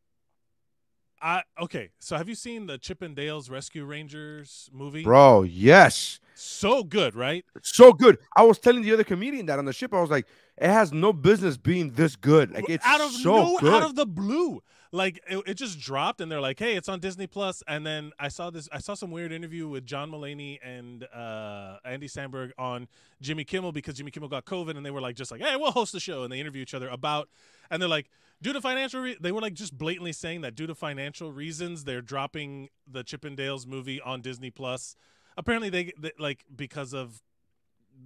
I 1.20 1.42
okay. 1.60 1.90
So 1.98 2.16
have 2.16 2.28
you 2.28 2.34
seen 2.34 2.66
the 2.66 2.78
Chip 2.78 3.02
and 3.02 3.14
Dale's 3.14 3.50
Rescue 3.50 3.84
Rangers 3.84 4.70
movie? 4.72 5.02
Bro, 5.02 5.42
yes. 5.44 6.20
so 6.34 6.84
good, 6.84 7.14
right? 7.14 7.44
So 7.62 7.92
good. 7.92 8.18
I 8.36 8.42
was 8.42 8.58
telling 8.58 8.82
the 8.82 8.92
other 8.92 9.04
comedian 9.04 9.46
that 9.46 9.58
on 9.58 9.64
the 9.64 9.72
ship, 9.72 9.92
I 9.92 10.00
was 10.00 10.10
like, 10.10 10.26
it 10.56 10.68
has 10.68 10.92
no 10.92 11.12
business 11.12 11.56
being 11.56 11.90
this 11.92 12.16
good. 12.16 12.52
Like 12.52 12.68
it's 12.68 12.84
out 12.84 13.00
of 13.00 13.10
so 13.12 13.36
no, 13.36 13.58
good. 13.58 13.74
out 13.74 13.82
of 13.82 13.96
the 13.96 14.06
blue. 14.06 14.62
Like 14.90 15.20
it, 15.28 15.42
it 15.46 15.54
just 15.54 15.78
dropped, 15.78 16.20
and 16.20 16.32
they're 16.32 16.40
like, 16.40 16.58
"Hey, 16.58 16.74
it's 16.74 16.88
on 16.88 17.00
Disney 17.00 17.26
Plus." 17.26 17.62
And 17.68 17.86
then 17.86 18.12
I 18.18 18.28
saw 18.28 18.48
this. 18.48 18.68
I 18.72 18.78
saw 18.78 18.94
some 18.94 19.10
weird 19.10 19.32
interview 19.32 19.68
with 19.68 19.84
John 19.84 20.10
Mulaney 20.10 20.58
and 20.64 21.04
uh, 21.14 21.76
Andy 21.84 22.08
Samberg 22.08 22.52
on 22.56 22.88
Jimmy 23.20 23.44
Kimmel 23.44 23.72
because 23.72 23.96
Jimmy 23.96 24.10
Kimmel 24.10 24.30
got 24.30 24.46
COVID, 24.46 24.76
and 24.76 24.86
they 24.86 24.90
were 24.90 25.02
like, 25.02 25.14
just 25.14 25.30
like, 25.30 25.42
"Hey, 25.42 25.56
we'll 25.56 25.72
host 25.72 25.92
the 25.92 26.00
show," 26.00 26.22
and 26.22 26.32
they 26.32 26.40
interview 26.40 26.62
each 26.62 26.72
other 26.72 26.88
about, 26.88 27.28
and 27.70 27.82
they're 27.82 27.88
like, 27.88 28.08
due 28.42 28.52
to 28.52 28.60
financial, 28.60 29.00
re-, 29.00 29.16
they 29.20 29.32
were 29.32 29.40
like 29.40 29.54
just 29.54 29.76
blatantly 29.76 30.12
saying 30.12 30.42
that 30.42 30.54
due 30.54 30.66
to 30.66 30.74
financial 30.74 31.32
reasons, 31.32 31.84
they're 31.84 32.02
dropping 32.02 32.68
the 32.90 33.04
Chippendales 33.04 33.66
movie 33.66 34.00
on 34.00 34.20
Disney 34.20 34.50
Plus. 34.50 34.96
Apparently, 35.36 35.70
they, 35.70 35.92
they 35.98 36.12
like 36.18 36.44
because 36.54 36.92
of 36.92 37.22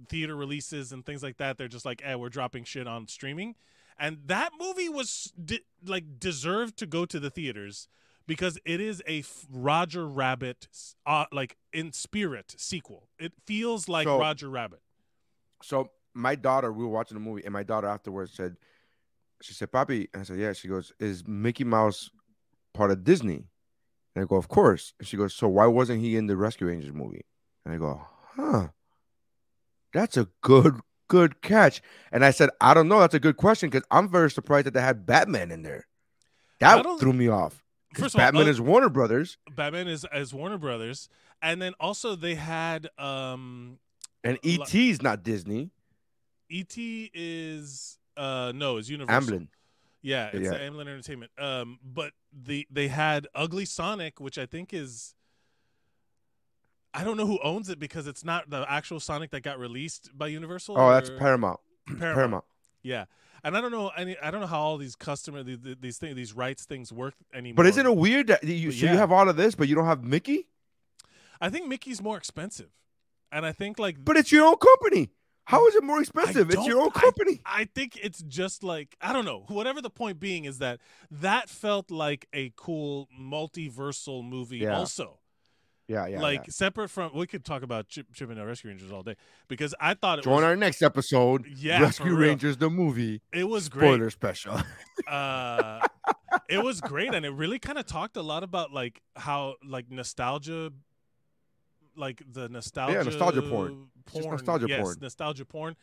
theater 0.09 0.35
releases 0.35 0.91
and 0.91 1.05
things 1.05 1.21
like 1.21 1.37
that 1.37 1.55
they're 1.55 1.67
just 1.67 1.85
like 1.85 2.01
eh 2.03 2.15
we're 2.15 2.29
dropping 2.29 2.63
shit 2.63 2.87
on 2.87 3.07
streaming. 3.07 3.55
And 3.99 4.17
that 4.25 4.51
movie 4.59 4.89
was 4.89 5.31
de- 5.43 5.61
like 5.85 6.19
deserved 6.19 6.77
to 6.77 6.87
go 6.87 7.05
to 7.05 7.19
the 7.19 7.29
theaters 7.29 7.87
because 8.25 8.57
it 8.65 8.81
is 8.81 9.03
a 9.07 9.19
f- 9.19 9.45
Roger 9.51 10.07
Rabbit 10.07 10.67
uh, 11.05 11.25
like 11.31 11.57
in 11.71 11.91
spirit 11.91 12.55
sequel. 12.57 13.07
It 13.19 13.33
feels 13.45 13.87
like 13.87 14.07
So- 14.07 14.19
Roger 14.19 14.49
Rabbit. 14.49 14.81
So 15.61 15.91
my 16.15 16.35
daughter, 16.35 16.71
we 16.73 16.83
were 16.83 16.89
watching 16.89 17.15
the 17.15 17.21
movie, 17.23 17.43
and 17.45 17.53
my 17.53 17.63
daughter 17.63 17.87
afterwards 17.87 18.33
said, 18.33 18.57
she 19.43 19.53
said, 19.53 19.71
Papi, 19.71 20.07
and 20.13 20.21
I 20.21 20.23
said, 20.23 20.39
Yeah. 20.39 20.53
She 20.53 20.67
goes, 20.67 20.93
Is 20.99 21.27
Mickey 21.27 21.63
Mouse 21.65 22.09
part 22.73 22.91
of 22.91 23.03
Disney? 23.03 23.45
And 24.15 24.23
I 24.23 24.27
go, 24.27 24.37
Of 24.37 24.47
course. 24.47 24.93
And 24.99 25.07
she 25.07 25.17
goes, 25.17 25.33
So 25.33 25.47
why 25.47 25.65
wasn't 25.67 26.01
he 26.01 26.15
in 26.15 26.27
the 26.27 26.37
Rescue 26.37 26.67
Rangers 26.67 26.93
movie? 26.93 27.25
And 27.65 27.75
I 27.75 27.77
go, 27.77 28.01
Huh. 28.35 28.69
That's 29.91 30.17
a 30.17 30.27
good, 30.41 30.79
good 31.07 31.41
catch. 31.41 31.81
And 32.11 32.23
I 32.23 32.31
said, 32.31 32.49
I 32.61 32.73
don't 32.73 32.87
know. 32.87 33.01
That's 33.01 33.13
a 33.13 33.19
good 33.19 33.37
question 33.37 33.69
because 33.69 33.85
I'm 33.91 34.09
very 34.09 34.31
surprised 34.31 34.65
that 34.65 34.73
they 34.73 34.81
had 34.81 35.05
Batman 35.05 35.51
in 35.51 35.61
there. 35.61 35.87
That 36.59 36.85
threw 36.99 37.13
me 37.13 37.27
off. 37.27 37.63
first 37.93 38.15
of 38.15 38.21
all, 38.21 38.27
Batman 38.27 38.47
uh, 38.47 38.51
is 38.51 38.61
Warner 38.61 38.89
Brothers, 38.89 39.37
Batman 39.53 39.87
is 39.89 40.05
as 40.05 40.33
Warner 40.33 40.57
Brothers, 40.57 41.09
and 41.41 41.61
then 41.61 41.73
also 41.79 42.15
they 42.15 42.35
had 42.35 42.89
um 42.97 43.79
and 44.23 44.39
E.T. 44.41 44.89
is 44.89 45.01
not 45.01 45.23
Disney. 45.23 45.71
E.T. 46.49 47.11
is 47.13 47.99
uh 48.17 48.51
no, 48.55 48.77
it's 48.77 48.89
Universal. 48.89 49.37
Amblin. 49.37 49.47
Yeah, 50.01 50.29
it's 50.33 50.51
Yeah. 50.51 50.59
Amblin 50.59 50.81
Entertainment. 50.81 51.31
Um, 51.37 51.79
but 51.83 52.11
the 52.31 52.67
they 52.69 52.89
had 52.89 53.27
Ugly 53.33 53.65
Sonic, 53.65 54.19
which 54.19 54.37
I 54.37 54.45
think 54.45 54.73
is. 54.73 55.15
I 56.93 57.03
don't 57.03 57.17
know 57.17 57.25
who 57.25 57.39
owns 57.43 57.69
it 57.69 57.79
because 57.79 58.05
it's 58.05 58.23
not 58.23 58.51
the 58.51 58.65
actual 58.69 58.99
Sonic 58.99 59.31
that 59.31 59.41
got 59.41 59.57
released 59.57 60.15
by 60.15 60.27
Universal. 60.27 60.77
Oh, 60.77 60.91
that's 60.91 61.09
Paramount. 61.09 61.59
Paramount. 61.87 62.15
Paramount. 62.15 62.43
Yeah, 62.83 63.05
and 63.43 63.57
I 63.57 63.61
don't 63.61 63.71
know 63.71 63.89
any. 63.97 64.17
I 64.19 64.29
don't 64.29 64.41
know 64.41 64.47
how 64.47 64.59
all 64.59 64.77
these 64.77 64.95
customer 64.95 65.41
these, 65.41 65.57
these 65.79 65.97
things 65.97 66.15
these 66.15 66.33
rights 66.33 66.65
things 66.65 66.91
work 66.93 67.15
anymore. 67.33 67.55
But 67.55 67.67
isn't 67.67 67.85
it 67.85 67.95
weird 67.95 68.27
that 68.27 68.43
you 68.43 68.69
But 68.69 68.75
so 68.75 68.85
yeah. 68.85 68.91
you 68.91 68.97
have 68.97 69.11
all 69.11 69.27
of 69.27 69.37
this, 69.37 69.55
but 69.55 69.67
you 69.67 69.75
don't 69.75 69.85
have 69.85 70.03
Mickey? 70.03 70.47
I 71.41 71.49
think 71.49 71.67
Mickey's 71.67 72.01
more 72.01 72.17
expensive, 72.17 72.69
and 73.31 73.45
I 73.45 73.53
think 73.53 73.79
like. 73.79 74.03
But 74.03 74.17
it's 74.17 74.31
your 74.31 74.45
own 74.45 74.57
company. 74.57 75.09
How 75.45 75.67
is 75.67 75.75
it 75.75 75.83
more 75.83 75.99
expensive? 75.99 76.49
It's 76.51 76.65
your 76.65 76.81
own 76.81 76.91
company. 76.91 77.41
I 77.45 77.65
think 77.65 77.97
it's 78.01 78.21
just 78.23 78.63
like 78.63 78.95
I 79.01 79.13
don't 79.13 79.25
know. 79.25 79.45
Whatever 79.47 79.81
the 79.81 79.89
point 79.89 80.19
being 80.19 80.45
is 80.45 80.59
that 80.59 80.79
that 81.11 81.49
felt 81.49 81.91
like 81.91 82.27
a 82.33 82.53
cool 82.55 83.09
multiversal 83.19 84.23
movie. 84.27 84.59
Yeah. 84.59 84.77
Also, 84.77 85.19
yeah, 85.87 86.07
yeah. 86.07 86.21
like 86.21 86.47
yeah. 86.47 86.51
separate 86.51 86.89
from 86.89 87.11
we 87.13 87.27
could 87.27 87.43
talk 87.43 87.61
about 87.61 87.87
Chip, 87.89 88.07
Chip 88.13 88.29
and 88.29 88.39
the 88.39 88.45
Rescue 88.45 88.69
Rangers 88.69 88.91
all 88.91 89.03
day 89.03 89.15
because 89.47 89.75
I 89.79 89.95
thought 89.95 90.19
it 90.19 90.23
Join 90.23 90.35
was 90.35 90.43
our 90.43 90.55
next 90.55 90.81
episode. 90.81 91.45
Yeah, 91.45 91.81
Rescue. 91.81 92.15
Rangers 92.15 92.57
the 92.57 92.69
movie. 92.69 93.21
it 93.33 93.43
was 93.43 93.67
great. 93.69 93.89
Spoiler 93.89 94.09
special. 94.09 94.61
uh, 95.07 95.81
it 96.49 96.63
was 96.63 96.79
great, 96.79 97.13
and 97.13 97.25
it 97.25 97.31
really 97.31 97.59
kind 97.59 97.77
of 97.77 97.85
talked 97.85 98.15
a 98.15 98.21
lot 98.21 98.43
about 98.43 98.71
like 98.71 99.01
how 99.15 99.55
like 99.63 99.91
nostalgia, 99.91 100.71
like 101.95 102.21
the 102.31 102.49
nostalgia, 102.49 102.93
Yeah, 102.97 103.03
nostalgia 103.03 103.41
porn. 103.41 103.87
Just 104.13 104.27
nostalgia 104.29 104.65
yes, 104.67 104.81
porn. 104.81 104.97
nostalgia 105.01 105.45
porn. 105.45 105.75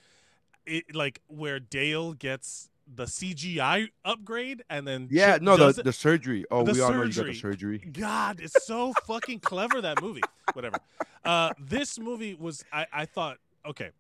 It 0.67 0.95
like 0.95 1.21
where 1.29 1.59
Dale 1.61 2.13
gets 2.13 2.69
the 2.93 3.05
CGI 3.05 3.89
upgrade, 4.05 4.63
and 4.69 4.87
then 4.87 5.09
yeah, 5.11 5.39
no, 5.41 5.57
the, 5.57 5.83
the 5.83 5.93
surgery. 5.93 6.45
Oh, 6.51 6.65
The 6.65 6.73
we 6.73 6.81
all 6.81 6.93
know 6.93 7.03
you 7.05 7.13
got 7.13 7.27
the 7.27 7.35
surgery. 7.35 7.79
God, 7.79 8.41
it's 8.41 8.65
so 8.67 8.93
fucking 9.07 9.41
clever 9.41 9.81
that 9.81 10.03
movie. 10.03 10.23
Whatever. 10.55 10.79
Uh, 11.25 11.53
this 11.59 11.99
movie 11.99 12.35
was. 12.35 12.65
I, 12.73 12.87
I 12.93 13.05
thought 13.07 13.39
okay. 13.65 13.91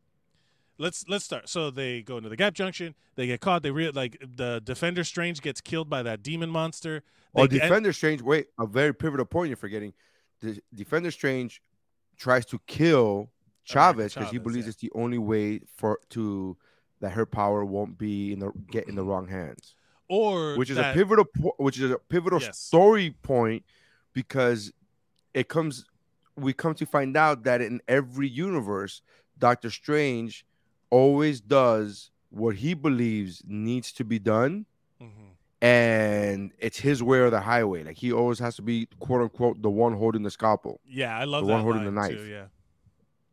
Let's 0.78 1.04
let's 1.08 1.24
start. 1.24 1.48
So 1.48 1.70
they 1.70 2.00
go 2.02 2.16
into 2.16 2.28
the 2.30 2.36
Gap 2.36 2.54
Junction. 2.54 2.94
They 3.14 3.26
get 3.26 3.40
caught. 3.40 3.62
They 3.62 3.70
re- 3.70 3.90
like 3.90 4.16
the 4.36 4.60
Defender 4.64 5.04
Strange 5.04 5.42
gets 5.42 5.60
killed 5.60 5.90
by 5.90 6.02
that 6.02 6.22
demon 6.22 6.48
monster. 6.50 7.02
They 7.34 7.42
Oh, 7.42 7.46
get- 7.46 7.62
Defender 7.62 7.92
Strange. 7.92 8.22
Wait, 8.22 8.46
a 8.58 8.66
very 8.66 8.94
pivotal 8.94 9.26
point 9.26 9.48
you're 9.48 9.56
forgetting. 9.56 9.92
The 10.40 10.58
Defender 10.74 11.10
Strange 11.10 11.60
tries 12.20 12.44
to 12.46 12.60
kill 12.66 13.30
Chavez 13.64 14.14
because 14.14 14.30
he 14.30 14.38
believes 14.38 14.66
yeah. 14.66 14.70
it's 14.70 14.80
the 14.80 14.92
only 14.94 15.18
way 15.18 15.60
for 15.76 15.98
to 16.10 16.56
that 17.00 17.12
her 17.12 17.24
power 17.26 17.64
won't 17.64 17.96
be 17.98 18.32
in 18.32 18.38
the 18.40 18.52
get 18.70 18.86
in 18.88 18.94
the 18.94 19.02
wrong 19.02 19.26
hands. 19.26 19.74
or 20.08 20.56
Which 20.56 20.70
is 20.70 20.76
that- 20.76 20.90
a 20.90 20.98
pivotal, 20.98 21.24
po- 21.24 21.54
which 21.58 21.78
is 21.80 21.90
a 21.90 21.98
pivotal 21.98 22.40
Yes. 22.40 22.58
story 22.58 23.10
point 23.22 23.64
because 24.12 24.72
it 25.34 25.48
comes. 25.48 25.84
We 26.36 26.52
come 26.52 26.74
to 26.74 26.86
find 26.86 27.16
out 27.16 27.44
that 27.44 27.60
in 27.60 27.80
every 27.86 28.28
universe, 28.28 29.02
Doctor 29.38 29.70
Strange 29.70 30.44
always 30.90 31.40
does 31.40 32.10
what 32.30 32.56
he 32.56 32.74
believes 32.74 33.42
needs 33.46 33.92
to 33.92 34.04
be 34.04 34.18
done. 34.18 34.66
And 35.62 36.52
it's 36.58 36.78
his 36.78 37.02
way 37.02 37.18
or 37.18 37.30
the 37.30 37.40
highway. 37.40 37.84
Like 37.84 37.96
he 37.98 38.12
always 38.12 38.38
has 38.38 38.56
to 38.56 38.62
be 38.62 38.86
quote 38.98 39.20
unquote 39.22 39.60
the 39.62 39.70
one 39.70 39.92
holding 39.94 40.22
the 40.22 40.30
scalpel. 40.30 40.80
Yeah, 40.86 41.16
I 41.16 41.24
love 41.24 41.42
The 41.42 41.48
that 41.48 41.52
one 41.54 41.62
holding 41.62 41.84
the 41.84 41.90
knife. 41.90 42.16
Too, 42.16 42.24
yeah. 42.24 42.44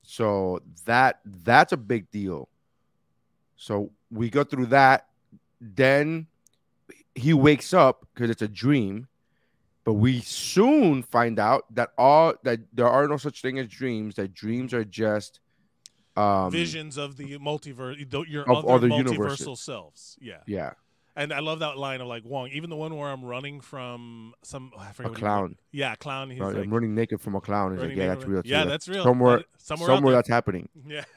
So 0.03 0.61
that 0.85 1.19
that's 1.25 1.73
a 1.73 1.77
big 1.77 2.09
deal. 2.11 2.49
So 3.55 3.91
we 4.11 4.29
go 4.29 4.43
through 4.43 4.67
that. 4.67 5.07
Then 5.59 6.27
he 7.15 7.33
wakes 7.33 7.73
up 7.73 8.05
because 8.13 8.29
it's 8.29 8.41
a 8.41 8.47
dream. 8.47 9.07
But 9.83 9.93
we 9.93 10.19
soon 10.19 11.01
find 11.01 11.39
out 11.39 11.63
that 11.75 11.91
all 11.97 12.33
that 12.43 12.59
there 12.73 12.89
are 12.89 13.07
no 13.07 13.15
such 13.15 13.41
thing 13.41 13.57
as 13.57 13.67
dreams. 13.69 14.15
That 14.15 14.33
dreams 14.33 14.73
are 14.73 14.83
just 14.83 15.39
um, 16.17 16.51
Visions 16.51 16.97
of 16.97 17.15
the 17.15 17.37
multiverse, 17.37 17.97
your 18.27 18.43
Of 18.51 18.65
other, 18.65 18.73
other 18.73 18.87
multiversal 18.89 18.97
universes. 19.11 19.59
selves. 19.61 20.17
Yeah, 20.19 20.39
Yeah, 20.45 20.71
and 21.17 21.33
I 21.33 21.39
love 21.39 21.59
that 21.59 21.77
line 21.77 21.99
of 21.99 22.07
like 22.07 22.23
Wong. 22.23 22.47
Even 22.53 22.69
the 22.69 22.75
one 22.77 22.95
where 22.95 23.09
I'm 23.09 23.25
running 23.25 23.59
from 23.59 24.33
some 24.43 24.71
oh, 24.77 24.79
I 24.79 24.89
a 24.89 24.93
forget 24.93 25.11
what 25.11 25.17
he- 25.17 25.21
clown. 25.21 25.55
Yeah, 25.71 25.95
clown. 25.95 26.29
He's 26.29 26.39
Right, 26.39 26.55
like 26.55 26.63
I'm 26.65 26.73
running 26.73 26.95
naked 26.95 27.19
from 27.19 27.35
a 27.35 27.41
clown. 27.41 27.73
He's 27.73 27.81
like, 27.81 27.95
yeah, 27.97 28.07
that's 28.07 28.23
real. 28.23 28.41
Yeah, 28.45 28.63
That- 28.63 28.69
that's 28.69 28.87
real. 28.87 29.03
Somewhere, 29.03 29.37
That- 29.39 29.45
somewhere, 29.57 29.87
somewhere, 29.87 30.13
that's 30.13 30.29
happening. 30.29 30.69
Yeah. 30.87 31.03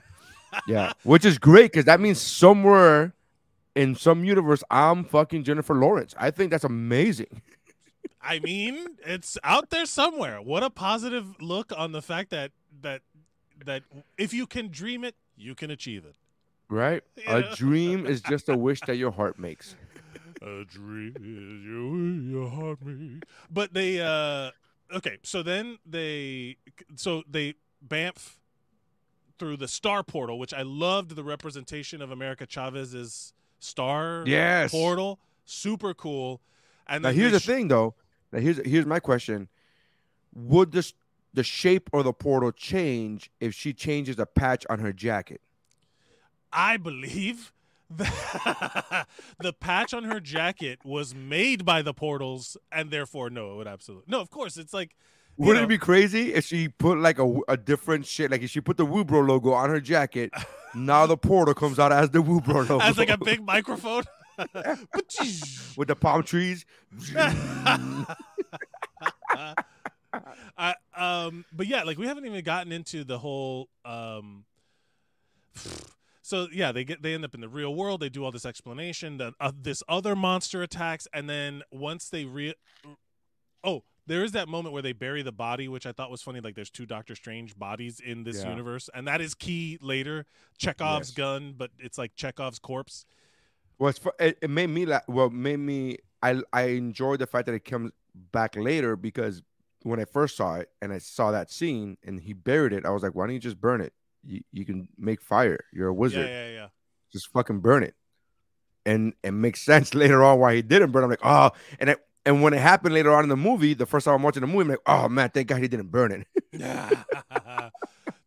Yeah, 0.67 0.93
which 1.05 1.25
is 1.25 1.39
great 1.39 1.71
because 1.71 1.85
that 1.85 2.01
means 2.01 2.21
somewhere 2.21 3.15
in 3.77 3.95
some 3.95 4.25
universe, 4.25 4.65
I'm 4.69 5.05
fucking 5.05 5.45
Jennifer 5.45 5.75
Lawrence. 5.77 6.13
I 6.19 6.33
think 6.33 6.51
that's 6.51 6.65
amazing. 6.65 7.41
I 8.23 8.41
mean, 8.41 8.97
it's 9.07 9.39
out 9.45 9.71
there 9.71 9.87
somewhere. 9.87 10.43
What 10.43 10.65
a 10.65 10.71
positive 10.71 11.41
look 11.41 11.73
on 11.77 11.93
the 11.93 12.03
fact 12.03 12.31
that 12.31 12.51
that 12.83 13.03
that 13.65 13.85
if 14.19 14.35
you 14.35 14.45
can 14.47 14.69
dream 14.73 15.05
it, 15.05 15.15
you 15.37 15.55
can 15.55 15.71
achieve 15.71 16.05
it. 16.05 16.17
Right? 16.69 17.03
A 17.29 17.43
dream 17.55 18.05
is 18.07 18.21
just 18.21 18.49
a 18.49 18.57
wish 18.57 18.81
that 18.89 18.97
your 18.97 19.13
heart 19.13 19.39
makes. 19.39 19.77
A 20.42 20.64
dream 20.64 21.14
is 21.16 21.64
you, 21.64 22.31
your 22.38 22.48
heart 22.48 22.83
me. 22.85 23.20
But 23.50 23.74
they 23.74 24.00
uh 24.00 24.50
okay, 24.94 25.18
so 25.22 25.42
then 25.42 25.79
they 25.85 26.57
so 26.96 27.22
they 27.29 27.55
bamf 27.87 28.37
through 29.38 29.57
the 29.59 29.68
star 29.68 30.03
portal, 30.03 30.38
which 30.38 30.55
I 30.55 30.62
loved 30.62 31.14
the 31.16 31.24
representation 31.24 32.00
of 32.03 32.11
America 32.11 32.46
Chavez's 32.46 33.33
star 33.59 34.24
Yes. 34.26 34.70
portal. 34.70 35.18
Super 35.44 35.92
cool. 35.94 36.40
And 36.87 37.03
Now 37.03 37.11
here's 37.11 37.33
the 37.33 37.40
sh- 37.40 37.46
thing, 37.46 37.68
though. 37.68 37.94
Now 38.33 38.38
here's 38.40 38.64
here's 38.66 38.87
my 38.87 39.00
question: 39.00 39.48
Would 40.35 40.72
this 40.72 40.94
the 41.35 41.42
shape 41.44 41.90
of 41.92 42.05
the 42.05 42.12
portal 42.12 42.50
change 42.50 43.31
if 43.40 43.55
she 43.55 43.72
changes 43.74 44.18
a 44.18 44.26
patch 44.26 44.64
on 44.70 44.79
her 44.79 44.92
jacket? 44.92 45.40
I 46.53 46.76
believe 46.79 47.53
that 47.90 49.07
the 49.40 49.53
patch 49.53 49.92
on 49.92 50.05
her 50.05 50.20
jacket 50.20 50.81
was 50.85 51.14
made 51.14 51.64
by 51.64 51.83
the 51.83 51.92
portals, 51.92 52.57
and 52.70 52.90
therefore, 52.90 53.31
no, 53.31 53.53
it 53.53 53.57
would 53.57 53.66
absolutely 53.68 54.07
no. 54.09 54.20
Of 54.20 54.31
course, 54.31 54.57
it's 54.57 54.72
like 54.72 54.94
Wouldn't 55.37 55.62
know, 55.62 55.64
it 55.64 55.68
be 55.68 55.79
crazy 55.79 56.33
if 56.35 56.44
she 56.46 56.68
put 56.68 56.98
like 56.98 57.18
a, 57.18 57.35
a 57.48 57.57
different 57.57 58.07
shit? 58.07 58.31
Like 58.31 58.42
if 58.42 58.50
she 58.50 58.61
put 58.61 58.76
the 58.76 58.87
Woobro 58.87 59.26
logo 59.26 59.53
on 59.53 59.70
her 59.70 59.81
jacket, 59.81 60.31
now 60.74 61.07
the 61.07 61.16
portal 61.16 61.55
comes 61.55 61.79
out 61.79 61.92
as 61.92 62.11
the 62.11 62.22
Woobro 62.22 62.68
logo. 62.68 62.81
as 62.81 62.98
like 62.98 63.11
a 63.11 63.18
big 63.18 63.44
microphone. 63.46 64.05
with 65.76 65.88
the 65.88 65.96
palm 65.96 66.22
trees. 66.22 66.64
I, 70.57 70.74
um, 70.96 71.44
but 71.53 71.66
yeah, 71.66 71.83
like 71.83 71.98
we 71.98 72.07
haven't 72.07 72.26
even 72.26 72.42
gotten 72.44 72.72
into 72.72 73.05
the 73.05 73.18
whole. 73.18 73.68
Um, 73.85 74.44
so 76.31 76.47
yeah, 76.53 76.71
they 76.71 76.85
get 76.85 77.03
they 77.03 77.12
end 77.12 77.25
up 77.25 77.35
in 77.35 77.40
the 77.40 77.49
real 77.49 77.75
world. 77.75 78.01
They 78.01 78.09
do 78.09 78.25
all 78.25 78.31
this 78.31 78.47
explanation. 78.47 79.19
That 79.19 79.35
uh, 79.40 79.51
this 79.61 79.83
other 79.88 80.14
monster 80.14 80.62
attacks, 80.62 81.09
and 81.12 81.29
then 81.29 81.62
once 81.73 82.09
they 82.09 82.25
re, 82.25 82.55
oh, 83.64 83.83
there 84.07 84.23
is 84.23 84.31
that 84.33 84.49
moment 84.49 84.73
where 84.73 84.81
they 84.81 84.93
bury 84.93 85.23
the 85.23 85.33
body, 85.33 85.66
which 85.66 85.87
I 85.87 85.93
thought 85.93 86.09
was 86.09 86.23
funny. 86.23 86.40
Like 86.40 86.55
there's 86.55 86.71
two 86.71 86.87
Doctor 86.87 87.16
Strange 87.16 87.59
bodies 87.59 87.99
in 87.99 88.23
this 88.23 88.45
Yeah. 88.45 88.51
universe, 88.51 88.88
and 88.95 89.09
that 89.09 89.21
is 89.21 89.35
key 89.35 89.77
later. 89.83 90.25
Chekhov's 90.57 91.09
Yes. 91.09 91.16
gun, 91.16 91.55
but 91.57 91.73
it's 91.81 91.99
like 91.99 92.14
Chekhov's 92.14 92.61
corpse. 92.61 93.05
Well, 93.81 93.93
it, 94.21 94.38
it 94.40 94.51
made 94.51 94.69
me 94.69 94.87
like 94.87 95.09
well, 95.09 95.31
made 95.31 95.59
me 95.59 95.99
I 96.23 96.43
I 96.53 96.62
enjoyed 96.69 97.19
the 97.19 97.27
fact 97.27 97.47
that 97.47 97.55
it 97.55 97.64
comes 97.64 97.90
back 98.14 98.55
later 98.55 98.95
because 98.95 99.43
when 99.83 99.99
I 99.99 100.05
first 100.05 100.37
saw 100.37 100.57
it 100.57 100.69
and 100.81 100.93
I 100.93 100.99
saw 100.99 101.33
that 101.33 101.51
scene 101.51 101.97
and 102.05 102.21
he 102.21 102.35
buried 102.35 102.73
it, 102.73 102.87
I 102.87 102.90
was 102.90 103.03
like, 103.03 103.16
why 103.16 103.27
don't 103.27 103.35
you 103.35 103.40
just 103.40 103.61
burn 103.61 103.81
it? 103.81 103.95
You 104.24 104.42
you 104.52 104.64
can 104.64 104.88
make 104.98 105.22
fire. 105.22 105.61
You're 105.72 105.88
a 105.88 105.94
wizard. 105.94 106.26
Yeah, 106.26 106.46
yeah, 106.46 106.52
yeah. 106.52 106.66
Just 107.12 107.28
fucking 107.28 107.61
burn 107.61 107.83
it. 107.83 107.94
And 108.87 109.14
it 109.22 109.33
makes 109.33 109.62
sense 109.62 109.94
later 110.02 110.22
on 110.22 110.38
why 110.38 110.54
he 110.56 110.62
didn't 110.62 110.90
burn. 110.92 111.02
It. 111.02 111.06
I'm 111.06 111.11
like, 111.11 111.20
oh, 111.24 111.50
and 111.78 111.90
it, 111.90 111.98
and 112.26 112.42
when 112.42 112.52
it 112.52 112.61
happened 112.61 112.94
later 112.94 113.12
on 113.14 113.24
in 113.24 113.28
the 113.28 113.37
movie, 113.37 113.74
the 113.74 113.87
first 113.87 114.04
time 114.04 114.14
I'm 114.14 114.22
watching 114.22 114.42
the 114.42 114.46
movie, 114.46 114.61
I'm 114.61 114.68
like, 114.68 114.78
oh 114.87 115.09
man, 115.09 115.30
thank 115.30 115.48
God 115.48 115.61
he 115.61 115.68
didn't 115.68 115.88
burn 115.90 116.12
it. 116.12 116.26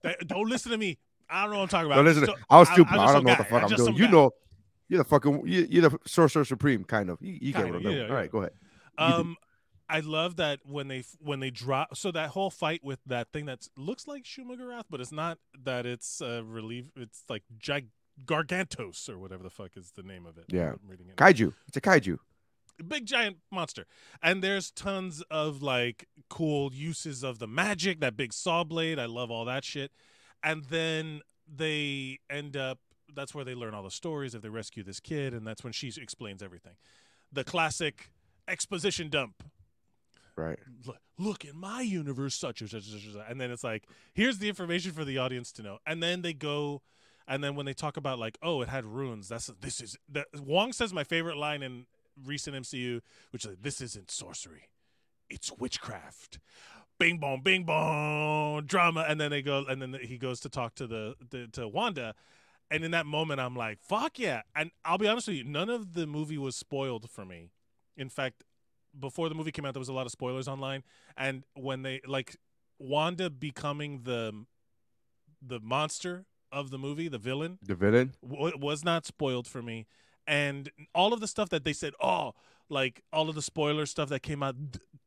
Don't 0.27 0.49
listen 0.49 0.71
to 0.71 0.77
me. 0.77 0.97
I 1.29 1.43
don't 1.43 1.51
know 1.51 1.57
what 1.57 1.63
I'm 1.63 1.69
talking 1.69 1.85
about. 1.87 1.95
But 1.97 2.05
listen, 2.05 2.25
So- 2.25 2.35
I 2.49 2.59
was 2.59 2.69
stupid. 2.69 2.93
I'm 2.93 2.99
I, 2.99 3.13
don't 3.13 3.23
know 3.23 3.29
what 3.29 3.37
the 3.37 3.43
fuck 3.45 3.63
I'm 3.63 3.69
I'm 3.71 3.75
doing. 3.75 3.95
You 3.95 4.05
guy. 4.05 4.11
know, 4.11 4.31
you're 4.87 4.97
the 4.99 5.03
fucking 5.03 5.47
you, 5.47 5.67
you're 5.69 5.89
the 5.89 5.97
sorcerer 6.05 6.45
supreme, 6.45 6.83
kind 6.83 7.09
of. 7.09 7.17
You, 7.21 7.37
you 7.41 7.53
get 7.53 7.65
what 7.65 7.75
I'm 7.75 7.81
doing. 7.81 8.09
All 8.09 8.15
right, 8.15 8.29
go 8.29 8.39
ahead. 8.39 8.51
Um, 8.97 9.37
I 9.93 9.99
love 9.99 10.37
that 10.37 10.59
when 10.65 10.87
they 10.87 11.03
when 11.19 11.39
they 11.39 11.51
drop. 11.51 11.95
So 11.95 12.11
that 12.11 12.29
whole 12.29 12.49
fight 12.49 12.83
with 12.83 12.99
that 13.05 13.31
thing 13.31 13.45
that 13.45 13.67
looks 13.77 14.07
like 14.07 14.23
Shuma-Gorath, 14.23 14.85
but 14.89 14.99
it's 14.99 15.11
not. 15.11 15.37
That 15.63 15.85
it's 15.85 16.19
uh, 16.19 16.43
relief. 16.43 16.91
It's 16.95 17.23
like 17.29 17.43
gig- 17.59 17.91
Gargantos 18.25 19.07
or 19.07 19.19
whatever 19.19 19.43
the 19.43 19.51
fuck 19.51 19.77
is 19.77 19.91
the 19.91 20.01
name 20.01 20.25
of 20.25 20.37
it. 20.37 20.45
Yeah. 20.47 20.71
I'm 20.71 20.79
reading 20.87 21.09
it. 21.09 21.15
Kaiju. 21.15 21.53
It's 21.67 21.77
a 21.77 21.81
kaiju. 21.81 22.17
big 22.87 23.05
giant 23.05 23.37
monster. 23.51 23.85
And 24.21 24.43
there's 24.43 24.71
tons 24.71 25.23
of 25.29 25.61
like 25.61 26.07
cool 26.29 26.73
uses 26.73 27.23
of 27.23 27.39
the 27.39 27.47
magic, 27.47 27.99
that 27.99 28.17
big 28.17 28.33
saw 28.33 28.63
blade. 28.63 28.97
I 28.99 29.05
love 29.05 29.29
all 29.29 29.45
that 29.45 29.63
shit. 29.63 29.91
And 30.43 30.65
then 30.65 31.21
they 31.47 32.19
end 32.29 32.57
up 32.57 32.79
that's 33.15 33.35
where 33.35 33.45
they 33.45 33.53
learn 33.53 33.75
all 33.75 33.83
the 33.83 33.91
stories 33.91 34.33
if 34.33 34.41
they 34.41 34.49
rescue 34.49 34.81
this 34.81 34.99
kid 34.99 35.35
and 35.35 35.45
that's 35.45 35.63
when 35.63 35.71
she 35.73 35.91
explains 36.01 36.41
everything. 36.41 36.73
The 37.31 37.43
classic 37.43 38.09
exposition 38.47 39.09
dump 39.09 39.43
Right. 40.35 40.57
look, 41.19 41.45
in 41.45 41.55
my 41.55 41.81
universe 41.81 42.35
such 42.35 42.61
and 42.61 42.69
such 42.69 42.85
such, 42.85 43.13
such. 43.13 43.25
and 43.29 43.39
then 43.39 43.51
it's 43.51 43.63
like 43.63 43.83
here's 44.13 44.39
the 44.39 44.49
information 44.49 44.91
for 44.91 45.05
the 45.05 45.19
audience 45.19 45.51
to 45.53 45.63
know. 45.63 45.77
And 45.85 46.01
then 46.01 46.21
they 46.23 46.33
go 46.33 46.81
and 47.27 47.43
then 47.43 47.55
when 47.55 47.65
they 47.65 47.73
talk 47.73 47.97
about 47.97 48.19
like 48.19 48.37
oh 48.41 48.61
it 48.61 48.69
had 48.69 48.85
runes 48.85 49.29
that's 49.29 49.47
this 49.61 49.79
is 49.79 49.97
that 50.09 50.27
wong 50.37 50.73
says 50.73 50.91
my 50.93 51.03
favorite 51.03 51.37
line 51.37 51.61
in 51.63 51.85
recent 52.25 52.55
mcu 52.55 52.99
which 53.31 53.45
is 53.45 53.51
like, 53.51 53.61
this 53.61 53.81
isn't 53.81 54.09
sorcery. 54.11 54.69
It's 55.29 55.51
witchcraft. 55.51 56.39
Bing 56.99 57.17
bong 57.17 57.41
bing 57.41 57.63
bong 57.63 58.65
drama. 58.65 59.05
And 59.07 59.19
then 59.19 59.31
they 59.31 59.41
go 59.41 59.65
and 59.67 59.81
then 59.81 59.97
he 60.01 60.17
goes 60.17 60.39
to 60.41 60.49
talk 60.49 60.75
to 60.75 60.87
the, 60.87 61.15
the 61.29 61.47
to 61.53 61.67
wanda. 61.67 62.15
And 62.71 62.83
in 62.83 62.91
that 62.91 63.05
moment 63.05 63.39
i'm 63.39 63.55
like 63.55 63.79
fuck 63.81 64.17
yeah. 64.17 64.41
And 64.55 64.71
i'll 64.83 64.97
be 64.97 65.07
honest 65.07 65.27
with 65.27 65.37
you 65.37 65.43
none 65.43 65.69
of 65.69 65.93
the 65.93 66.07
movie 66.07 66.39
was 66.39 66.55
spoiled 66.55 67.09
for 67.09 67.23
me. 67.23 67.51
In 67.95 68.09
fact 68.09 68.43
before 68.99 69.29
the 69.29 69.35
movie 69.35 69.51
came 69.51 69.65
out 69.65 69.73
there 69.73 69.79
was 69.79 69.89
a 69.89 69.93
lot 69.93 70.05
of 70.05 70.11
spoilers 70.11 70.47
online. 70.47 70.83
And 71.17 71.43
when 71.55 71.81
they 71.81 72.01
like 72.07 72.35
wanda 72.79 73.29
becoming 73.29 74.01
the 74.03 74.45
the 75.41 75.59
monster 75.59 76.25
of 76.51 76.69
the 76.69 76.77
movie 76.77 77.07
the 77.07 77.17
villain 77.17 77.57
The 77.61 77.75
villain. 77.75 78.13
w- 78.27 78.57
was 78.57 78.83
not 78.83 79.05
spoiled 79.05 79.47
for 79.47 79.61
me. 79.61 79.87
And 80.27 80.69
all 80.95 81.11
of 81.13 81.19
the 81.19 81.27
stuff 81.27 81.49
that 81.49 81.63
they 81.63 81.73
said 81.73 81.93
oh 82.01 82.33
like 82.69 83.01
all 83.11 83.27
of 83.29 83.35
the 83.35 83.41
spoiler 83.41 83.85
stuff 83.85 84.09
that 84.09 84.21
came 84.23 84.41
out 84.41 84.55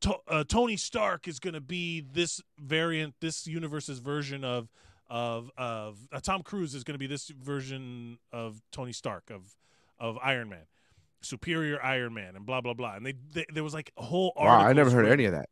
to- 0.01 0.19
uh, 0.27 0.43
tony 0.47 0.77
stark 0.77 1.27
is 1.27 1.39
going 1.39 1.55
to 1.55 1.61
be 1.61 2.01
this 2.01 2.39
variant 2.59 3.15
this 3.19 3.47
universe's 3.47 3.97
version 3.99 4.43
of 4.43 4.69
of 5.09 5.49
of 5.57 6.07
uh, 6.11 6.19
tom 6.19 6.43
cruise 6.43 6.75
is 6.75 6.83
going 6.83 6.93
to 6.93 6.99
be 6.99 7.07
this 7.07 7.29
version 7.29 8.19
of 8.31 8.61
tony 8.71 8.91
stark 8.93 9.31
of 9.31 9.55
of 9.97 10.17
iron 10.21 10.49
man 10.49 10.65
superior 11.27 11.81
iron 11.83 12.13
man 12.13 12.35
and 12.35 12.45
blah 12.45 12.61
blah 12.61 12.73
blah 12.73 12.95
and 12.95 13.05
they, 13.05 13.13
they 13.33 13.45
there 13.53 13.63
was 13.63 13.73
like 13.73 13.91
a 13.97 14.03
whole 14.03 14.33
Wow, 14.35 14.59
I 14.59 14.73
never 14.73 14.89
heard 14.89 15.07
any 15.07 15.25
of 15.25 15.33
that. 15.33 15.49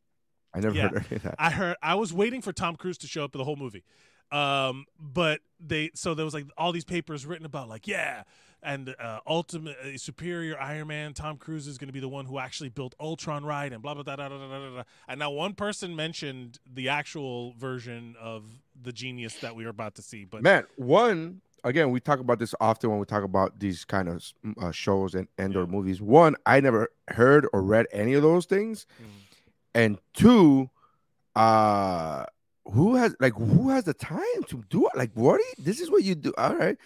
I 0.54 0.60
never 0.62 0.76
Yeah. 0.76 0.88
heard 0.90 1.06
any 1.10 1.16
of 1.18 1.24
that. 1.24 1.36
I 1.38 1.50
heard 1.52 1.76
I 1.84 1.96
was 1.96 2.14
waiting 2.14 2.42
for 2.42 2.54
Tom 2.54 2.76
Cruise 2.76 2.98
to 3.00 3.08
show 3.08 3.26
up 3.26 3.32
for 3.34 3.38
the 3.38 3.44
whole 3.44 3.58
movie. 3.58 3.84
Um, 4.32 4.86
but 5.00 5.42
they 5.60 5.92
so 5.94 6.14
there 6.16 6.26
was 6.26 6.34
like 6.34 6.46
all 6.58 6.72
these 6.72 6.86
papers 6.86 7.26
written 7.26 7.46
about 7.46 7.70
like 7.70 7.88
yeah, 7.88 8.24
and 8.64 8.96
uh, 9.00 9.20
ultimate 9.28 9.78
uh, 9.78 9.98
superior 9.98 10.60
Iron 10.60 10.88
Man 10.88 11.14
Tom 11.14 11.38
Cruise 11.38 11.68
is 11.68 11.78
going 11.78 11.90
to 11.90 11.94
be 11.94 12.00
the 12.00 12.10
one 12.10 12.26
who 12.26 12.40
actually 12.40 12.70
built 12.70 12.96
Ultron 13.00 13.46
right 13.46 13.72
and 13.72 13.84
blah 13.84 13.94
blah 13.94 14.02
blah, 14.02 14.16
blah, 14.16 14.30
blah, 14.30 14.38
blah, 14.38 14.48
blah, 14.60 14.70
blah. 14.72 14.84
And 15.08 15.20
now 15.20 15.30
one 15.30 15.54
person 15.54 15.96
mentioned 15.96 16.58
the 16.66 16.90
actual 16.90 17.54
version 17.54 18.16
of 18.20 18.44
the 18.82 18.92
genius 18.92 19.36
that 19.36 19.56
we 19.56 19.64
were 19.64 19.70
about 19.70 19.94
to 19.96 20.02
see, 20.02 20.26
but 20.26 20.42
Man, 20.42 20.66
one 20.76 21.42
again, 21.66 21.92
we 21.92 22.00
talk 22.00 22.20
about 22.20 22.40
this 22.40 22.56
often 22.62 22.90
when 22.90 23.00
we 23.00 23.06
talk 23.06 23.24
about 23.24 23.60
these 23.60 23.84
kind 23.84 24.08
of 24.08 24.24
uh, 24.62 24.72
shows 24.72 25.14
and 25.16 25.28
and 25.38 25.56
or 25.58 25.68
movies. 25.68 26.02
One, 26.02 26.36
I 26.46 26.62
never 26.62 26.88
heard 27.10 27.46
or 27.52 27.62
read 27.62 27.88
any 27.92 28.14
of 28.14 28.22
those 28.22 28.46
things, 28.46 28.86
Mm. 29.02 29.06
and 29.74 29.98
two, 30.14 30.70
uh, 31.36 32.26
who 32.72 32.96
has 32.96 33.16
like 33.20 33.34
who 33.34 33.70
has 33.70 33.84
the 33.84 33.94
time 33.94 34.44
to 34.48 34.64
do 34.70 34.88
it? 34.88 34.96
Like, 34.96 35.12
what? 35.14 35.40
you- 35.40 35.64
this 35.64 35.80
is 35.80 35.92
what 35.92 36.04
you 36.04 36.16
do. 36.16 36.34
All 36.38 36.56
right, 36.56 36.78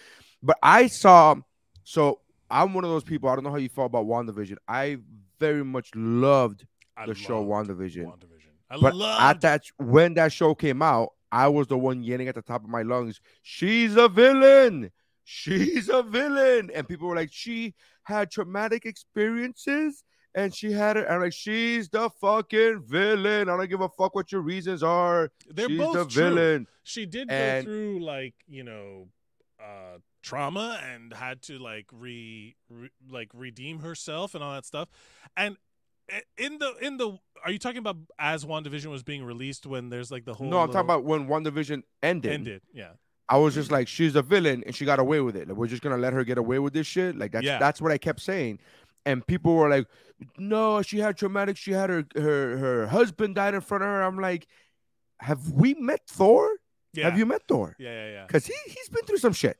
but 0.42 0.58
I 0.63 0.88
saw. 0.88 1.36
So 1.84 2.20
I'm 2.52 2.74
one 2.74 2.84
of 2.84 2.89
those 2.89 3.04
people. 3.04 3.30
I 3.30 3.36
don't 3.36 3.44
know 3.44 3.52
how 3.52 3.58
you 3.58 3.70
felt 3.70 3.88
about 3.88 4.06
WandaVision. 4.06 4.58
I 4.68 4.98
very 5.39 5.63
much 5.63 5.92
loved 5.96 6.65
I 6.98 7.06
the 7.06 7.15
show 7.15 7.44
WandaVision. 7.46 8.06
WandaVision. 8.06 8.54
I 8.70 8.78
But 8.80 8.96
loved 8.96 9.22
at 9.24 9.42
that 9.42 9.63
when 9.78 10.13
that 10.15 10.32
show 10.32 10.54
came 10.54 10.82
out, 10.82 11.13
I 11.32 11.48
was 11.48 11.68
the 11.68 11.78
one 11.78 12.04
yelling 12.04 12.28
at 12.28 12.36
the 12.36 12.42
top 12.42 12.63
of 12.63 12.70
my 12.70 12.82
lungs, 12.82 13.20
"She's 13.42 13.96
a 13.96 14.08
villain! 14.10 14.92
She's 15.24 15.89
a 15.89 16.02
villain!" 16.04 16.72
And 16.74 16.88
people 16.88 17.08
were 17.08 17.15
like, 17.15 17.32
"She 17.32 17.76
had 18.04 18.32
traumatic 18.32 18.86
experiences." 18.86 20.04
And 20.36 20.54
she 20.56 20.72
had 20.72 20.96
it, 20.96 21.08
and 21.10 21.22
like 21.22 21.34
she's 21.34 21.89
the 21.89 22.10
fucking 22.22 22.84
villain. 22.84 23.50
I 23.50 23.58
don't 23.58 23.70
give 23.70 23.82
a 23.82 23.89
fuck 23.89 24.13
what 24.13 24.32
your 24.32 24.42
reasons 24.42 24.84
are. 24.84 25.32
They're 25.48 25.68
she's 25.68 25.78
both 25.80 25.94
the 25.96 26.06
true. 26.06 26.24
villain. 26.24 26.68
she 26.84 27.06
did 27.08 27.30
And- 27.32 27.65
go 27.65 27.72
through 27.72 28.06
like 28.06 28.36
you 28.48 28.63
know 28.63 29.08
uh 29.60 29.98
trauma 30.22 30.80
and 30.84 31.13
had 31.13 31.42
to 31.44 31.58
like 31.58 31.88
re, 31.92 32.56
re 32.70 32.89
like 33.10 33.30
redeem 33.34 33.80
herself 33.80 34.36
and 34.36 34.44
all 34.44 34.54
that 34.54 34.65
stuff 34.65 34.88
and 35.36 35.58
in 36.38 36.58
the 36.58 36.74
in 36.82 36.98
the 36.98 37.17
are 37.45 37.52
you 37.52 37.60
talking 37.60 37.78
about 37.80 37.98
as 38.17 38.43
WandaVision 38.45 38.88
was 38.88 39.04
being 39.04 39.24
released 39.24 39.65
when 39.65 39.89
there's 39.89 40.12
like 40.12 40.26
the 40.26 40.34
whole 40.34 40.48
No, 40.48 40.60
I'm 40.60 40.67
talking 40.67 40.82
about 40.82 41.04
when 41.06 41.28
WandaVision 41.28 41.84
ended. 42.04 42.32
ended 42.32 42.62
yeah 42.74 42.91
I 43.32 43.38
was 43.38 43.54
just 43.54 43.69
like, 43.72 43.88
she's 43.88 44.15
a 44.15 44.24
villain, 44.24 44.63
and 44.65 44.76
she 44.76 44.86
got 44.86 44.98
away 44.98 45.22
with 45.22 45.36
it. 45.36 45.48
Like, 45.48 45.56
we're 45.56 45.67
just 45.67 45.84
gonna 45.84 45.98
let 45.98 46.13
her 46.13 46.24
get 46.24 46.39
away 46.39 46.58
with 46.58 46.74
this 46.74 46.88
shit. 46.88 47.15
Like 47.15 47.32
that's 47.32 47.45
Yeah. 47.45 47.60
that's 47.60 47.80
what 47.80 47.91
I 47.91 47.98
kept 48.00 48.22
saying. 48.22 48.58
And 49.06 49.26
people 49.26 49.54
were 49.56 49.69
like, 49.69 49.86
"No, 50.39 50.82
she 50.82 50.98
had 51.00 51.15
traumatic. 51.15 51.56
She 51.56 51.72
had 51.72 51.89
her 51.91 52.06
her 52.15 52.58
her 52.58 52.88
husband 52.88 53.36
died 53.36 53.54
in 53.54 53.62
front 53.62 53.84
of 53.84 53.89
her." 53.89 54.02
I'm 54.02 54.17
like, 54.19 54.48
"Have 55.19 55.52
we 55.52 55.76
met 55.76 56.02
Thor? 56.08 56.58
yeah 56.93 57.04
Have 57.08 57.19
you 57.19 57.26
met 57.28 57.43
Thor? 57.48 57.76
yeah 57.78 57.91
yeah 57.93 58.12
yeah 58.13 58.26
Because 58.26 58.48
he 58.48 58.56
he's 58.65 58.89
been 58.89 59.06
through 59.06 59.19
some 59.19 59.34
shit." 59.34 59.58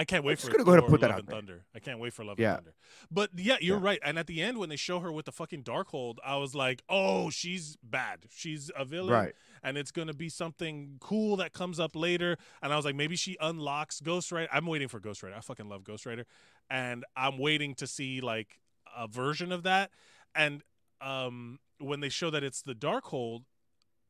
I 0.00 0.04
can't 0.04 0.22
wait 0.24 0.38
just 0.38 0.44
for 0.46 0.52
gonna 0.52 0.64
go 0.64 0.70
ahead 0.70 0.84
and 0.84 0.90
put 0.90 1.00
that 1.00 1.08
Love 1.10 1.14
out 1.14 1.18
and 1.20 1.28
there. 1.28 1.36
Thunder. 1.36 1.64
I 1.74 1.80
can't 1.80 1.98
wait 1.98 2.12
for 2.12 2.24
Love 2.24 2.38
Yeah. 2.38 2.50
and 2.50 2.56
Thunder. 2.58 2.74
But 3.10 3.30
yeah, 3.36 3.56
you're 3.60 3.78
Yeah. 3.78 3.84
right. 3.84 3.98
And 4.04 4.16
at 4.18 4.28
the 4.28 4.40
end, 4.40 4.58
when 4.58 4.68
they 4.68 4.76
show 4.76 5.00
her 5.00 5.10
with 5.10 5.24
the 5.26 5.32
fucking 5.32 5.64
Darkhold, 5.64 6.18
I 6.24 6.36
was 6.36 6.54
like, 6.54 6.82
oh, 6.88 7.30
she's 7.30 7.76
bad. 7.82 8.26
She's 8.30 8.70
a 8.76 8.84
villain. 8.84 9.12
Right. 9.12 9.34
And 9.62 9.76
it's 9.76 9.90
gonna 9.90 10.14
be 10.14 10.28
something 10.28 10.98
cool 11.00 11.34
that 11.38 11.52
comes 11.52 11.80
up 11.80 11.96
later. 11.96 12.36
And 12.62 12.72
I 12.72 12.76
was 12.76 12.84
like, 12.84 12.94
maybe 12.94 13.16
she 13.16 13.36
unlocks 13.40 14.00
Ghost 14.00 14.30
Rider. 14.30 14.48
I'm 14.52 14.66
waiting 14.66 14.86
for 14.88 15.00
Ghost 15.00 15.22
Rider. 15.24 15.34
I 15.34 15.40
fucking 15.40 15.68
love 15.68 15.82
Ghost 15.82 16.06
Rider, 16.06 16.26
and 16.70 17.04
I'm 17.16 17.36
waiting 17.38 17.74
to 17.74 17.86
see 17.88 18.20
like 18.20 18.60
a 18.96 19.08
version 19.08 19.50
of 19.50 19.64
that. 19.64 19.90
And 20.34 20.62
um, 21.00 21.58
when 21.78 21.98
they 22.00 22.08
show 22.08 22.30
that 22.30 22.44
it's 22.44 22.62
the 22.62 22.74
Darkhold, 22.74 23.44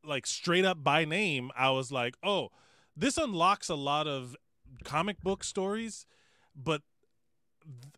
like 0.03 0.27
straight 0.27 0.65
up 0.65 0.83
by 0.83 1.03
name, 1.05 1.49
I 1.57 1.71
was 1.71 1.91
like, 1.91 2.15
oh, 2.23 2.49
this 2.95 3.17
unlocks 3.17 3.69
a 3.69 3.75
lot 3.75 4.07
of 4.07 4.35
comic 4.83 5.21
book 5.21 5.43
stories, 5.43 6.05
but 6.55 6.81
th- 7.63 7.93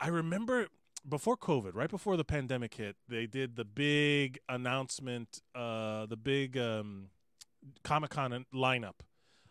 I 0.00 0.08
remember 0.08 0.68
before 1.08 1.36
COVID, 1.36 1.74
right 1.74 1.90
before 1.90 2.16
the 2.16 2.24
pandemic 2.24 2.74
hit, 2.74 2.96
they 3.08 3.26
did 3.26 3.56
the 3.56 3.64
big 3.64 4.38
announcement, 4.48 5.40
uh, 5.54 6.06
the 6.06 6.16
big 6.16 6.56
um, 6.56 7.08
Comic 7.82 8.10
Con 8.10 8.44
lineup 8.54 9.00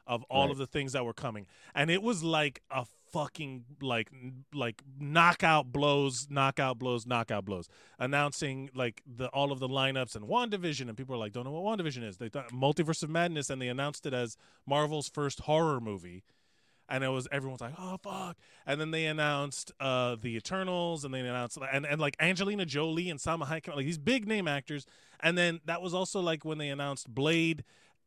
of 0.07 0.23
all 0.29 0.43
Right. 0.45 0.51
of 0.51 0.57
the 0.57 0.67
things 0.67 0.93
that 0.93 1.05
were 1.05 1.13
coming, 1.13 1.45
and 1.75 1.89
it 1.91 2.01
was 2.01 2.23
like 2.23 2.61
a 2.71 2.85
fucking 3.13 3.65
like 3.81 4.09
like 4.53 4.81
knockout 4.99 5.71
blows, 5.71 6.27
knockout 6.29 6.79
blows, 6.79 7.05
knockout 7.05 7.45
blows, 7.45 7.69
announcing 7.99 8.69
like 8.73 9.01
the 9.05 9.27
all 9.27 9.51
of 9.51 9.59
the 9.59 9.67
lineups 9.69 10.15
and 10.15 10.25
WandaVision, 10.25 10.87
and 10.89 10.97
people 10.97 11.15
are 11.15 11.19
like, 11.19 11.31
don't 11.33 11.43
know 11.45 11.51
what 11.51 11.77
WandaVision 11.77 12.03
is. 12.03 12.17
They 12.17 12.29
thought 12.29 12.49
Multiverse 12.51 13.03
of 13.03 13.09
Madness, 13.09 13.49
and 13.49 13.61
they 13.61 13.67
announced 13.67 14.05
it 14.05 14.13
as 14.13 14.37
Marvel's 14.65 15.07
first 15.09 15.41
horror 15.41 15.79
movie 15.79 16.23
and 16.91 17.03
it 17.03 17.07
was 17.07 17.27
everyone's 17.31 17.61
like, 17.61 17.73
"Oh 17.79 17.97
fuck!" 18.03 18.37
And 18.67 18.79
then 18.79 18.91
they 18.91 19.05
announced 19.05 19.71
uh 19.79 20.17
the 20.21 20.35
Eternals, 20.35 21.05
and 21.05 21.13
they 21.13 21.21
announced 21.21 21.57
and 21.71 21.85
and 21.85 21.99
like 21.99 22.15
Angelina 22.19 22.65
Jolie 22.65 23.09
and 23.09 23.19
Salma 23.19 23.47
Hayek, 23.47 23.73
like 23.73 23.85
these 23.85 23.97
big 23.97 24.27
name 24.27 24.47
actors. 24.47 24.85
And 25.21 25.37
then 25.37 25.61
that 25.65 25.81
was 25.81 25.93
also 25.93 26.19
like 26.19 26.43
when 26.45 26.57
they 26.57 26.69
announced 26.69 27.11
Blade 27.13 27.63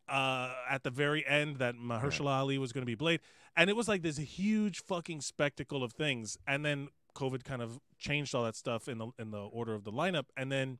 uh 0.08 0.52
at 0.68 0.82
the 0.84 0.90
very 0.90 1.26
end 1.26 1.56
that 1.56 1.74
Mahershala 1.76 2.30
Ali 2.30 2.58
was 2.58 2.72
going 2.72 2.82
to 2.82 2.86
be 2.86 2.94
Blade, 2.94 3.20
and 3.56 3.70
it 3.70 3.74
was 3.74 3.88
like 3.88 4.02
this 4.02 4.18
huge 4.18 4.82
fucking 4.82 5.22
spectacle 5.22 5.82
of 5.82 5.92
things. 5.92 6.36
And 6.46 6.64
then 6.64 6.88
COVID 7.16 7.42
kind 7.42 7.62
of 7.62 7.80
changed 7.98 8.34
all 8.34 8.44
that 8.44 8.54
stuff 8.54 8.86
in 8.86 8.98
the 8.98 9.08
in 9.18 9.30
the 9.30 9.40
order 9.40 9.74
of 9.74 9.84
the 9.84 9.92
lineup, 9.92 10.26
and 10.36 10.52
then 10.52 10.78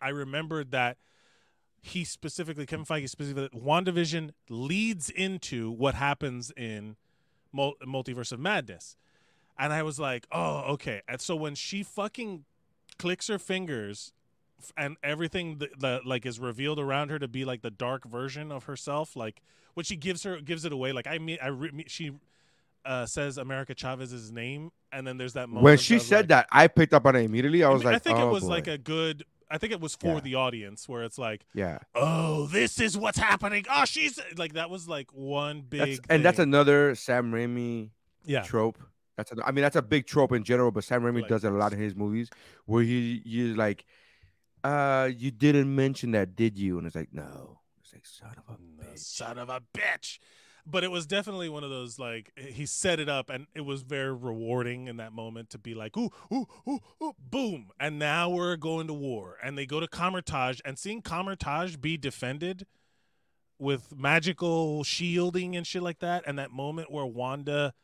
I 0.00 0.08
remembered 0.08 0.70
that 0.70 0.96
he 1.86 2.02
specifically 2.02 2.64
Kevin 2.64 2.86
Feige 2.86 3.10
specifically 3.10 3.50
WandaVision 3.58 4.30
leads 4.48 5.10
into 5.10 5.70
what 5.70 5.94
happens 5.94 6.50
in 6.56 6.96
Mul- 7.52 7.74
Multiverse 7.86 8.32
of 8.32 8.40
Madness. 8.40 8.96
And 9.58 9.70
I 9.70 9.82
was 9.82 9.98
like, 10.00 10.26
"Oh, 10.32 10.60
okay." 10.72 11.02
And 11.06 11.20
so 11.20 11.36
when 11.36 11.54
she 11.54 11.82
fucking 11.82 12.44
clicks 12.98 13.28
her 13.28 13.38
fingers 13.38 14.12
and 14.78 14.96
everything 15.02 15.58
that, 15.58 15.78
that 15.80 16.06
like 16.06 16.24
is 16.24 16.40
revealed 16.40 16.78
around 16.78 17.10
her 17.10 17.18
to 17.18 17.28
be 17.28 17.44
like 17.44 17.60
the 17.60 17.70
dark 17.70 18.06
version 18.06 18.50
of 18.50 18.64
herself, 18.64 19.14
like 19.14 19.42
when 19.74 19.84
she 19.84 19.94
gives 19.96 20.22
her 20.22 20.40
gives 20.40 20.64
it 20.64 20.72
away, 20.72 20.92
like 20.92 21.06
I 21.06 21.18
mean 21.18 21.36
I 21.42 21.48
re- 21.48 21.70
me- 21.70 21.84
she 21.86 22.12
uh, 22.86 23.04
says 23.04 23.36
America 23.36 23.74
Chavez's 23.74 24.32
name 24.32 24.70
and 24.92 25.06
then 25.06 25.16
there's 25.18 25.34
that 25.34 25.48
moment 25.48 25.64
When 25.64 25.78
she 25.78 25.98
said 25.98 26.20
like- 26.20 26.28
that, 26.28 26.46
I 26.50 26.66
picked 26.68 26.94
up 26.94 27.04
on 27.06 27.14
it 27.16 27.20
immediately. 27.24 27.62
I 27.62 27.68
I, 27.68 27.72
was 27.72 27.80
mean, 27.80 27.86
like, 27.92 27.96
I 27.96 27.98
think 27.98 28.18
oh, 28.18 28.28
it 28.28 28.32
was 28.32 28.44
boy. 28.44 28.48
like 28.50 28.66
a 28.68 28.78
good 28.78 29.24
I 29.54 29.58
think 29.58 29.72
it 29.72 29.80
was 29.80 29.94
for 29.94 30.14
Yeah. 30.14 30.20
the 30.20 30.34
audience 30.34 30.88
where 30.88 31.04
it's 31.04 31.16
like 31.16 31.46
yeah. 31.54 31.78
oh, 31.94 32.46
this 32.46 32.80
is 32.80 32.98
what's 32.98 33.18
happening. 33.18 33.64
Oh, 33.70 33.84
she's 33.84 34.18
like 34.36 34.54
that 34.54 34.68
was 34.68 34.88
like 34.88 35.12
one 35.12 35.60
big 35.60 35.80
That's, 35.80 36.00
and 36.10 36.24
that's 36.24 36.40
another 36.40 36.96
Sam 36.96 37.30
Raimi 37.30 37.90
yeah, 38.24 38.42
trope. 38.42 38.78
That's 39.16 39.30
a, 39.30 39.36
I 39.46 39.52
mean 39.52 39.62
that's 39.62 39.76
a 39.76 39.82
big 39.82 40.06
trope 40.06 40.32
in 40.32 40.42
general, 40.42 40.72
but 40.72 40.82
Sam 40.82 41.02
Raimi 41.02 41.20
Like 41.22 41.28
does 41.28 41.44
it 41.44 41.52
a 41.52 41.56
lot 41.56 41.72
in 41.72 41.78
his 41.78 41.94
movies 41.94 42.30
where 42.66 42.82
he 42.82 43.22
you 43.24 43.54
like, 43.54 43.84
uh, 44.64 45.08
you 45.16 45.30
didn't 45.30 45.72
mention 45.72 46.10
that, 46.12 46.34
did 46.34 46.58
you? 46.58 46.78
And 46.78 46.86
it's 46.86 46.96
like, 46.96 47.12
no. 47.12 47.60
It's 47.80 47.92
like 47.92 48.06
son 48.06 48.34
of 48.36 48.56
a 48.56 48.58
bitch. 48.58 48.98
son 48.98 49.38
of 49.38 49.48
a 49.50 49.62
bitch. 49.76 50.18
But 50.66 50.82
it 50.82 50.90
was 50.90 51.06
definitely 51.06 51.50
one 51.50 51.62
of 51.62 51.70
those 51.70 51.98
like 51.98 52.32
eh, 52.36 52.46
he 52.46 52.64
set 52.66 52.98
it 52.98 53.08
up, 53.08 53.28
and 53.28 53.46
it 53.54 53.62
was 53.62 53.82
very 53.82 54.12
rewarding 54.12 54.88
in 54.88 54.96
that 54.96 55.12
moment 55.12 55.50
to 55.50 55.58
be 55.58 55.74
like, 55.74 55.96
ooh, 55.96 56.10
ooh, 56.32 56.46
ooh, 56.66 56.80
ooh, 57.02 57.12
boom, 57.18 57.70
and 57.78 57.98
now 57.98 58.30
we're 58.30 58.56
going 58.56 58.86
to 58.86 58.94
war, 58.94 59.36
and 59.42 59.58
they 59.58 59.66
go 59.66 59.78
to 59.78 59.86
Kamar-Taj, 59.86 60.60
and 60.64 60.78
seeing 60.78 61.02
Kamar-Taj 61.02 61.76
be 61.76 61.96
defended 61.98 62.66
with 63.58 63.94
magical 63.96 64.82
shielding 64.84 65.54
and 65.54 65.66
shit 65.66 65.82
like 65.82 65.98
that, 66.00 66.24
and 66.26 66.38
that 66.38 66.50
moment 66.50 66.90
where 66.90 67.06
Wanda 67.06 67.74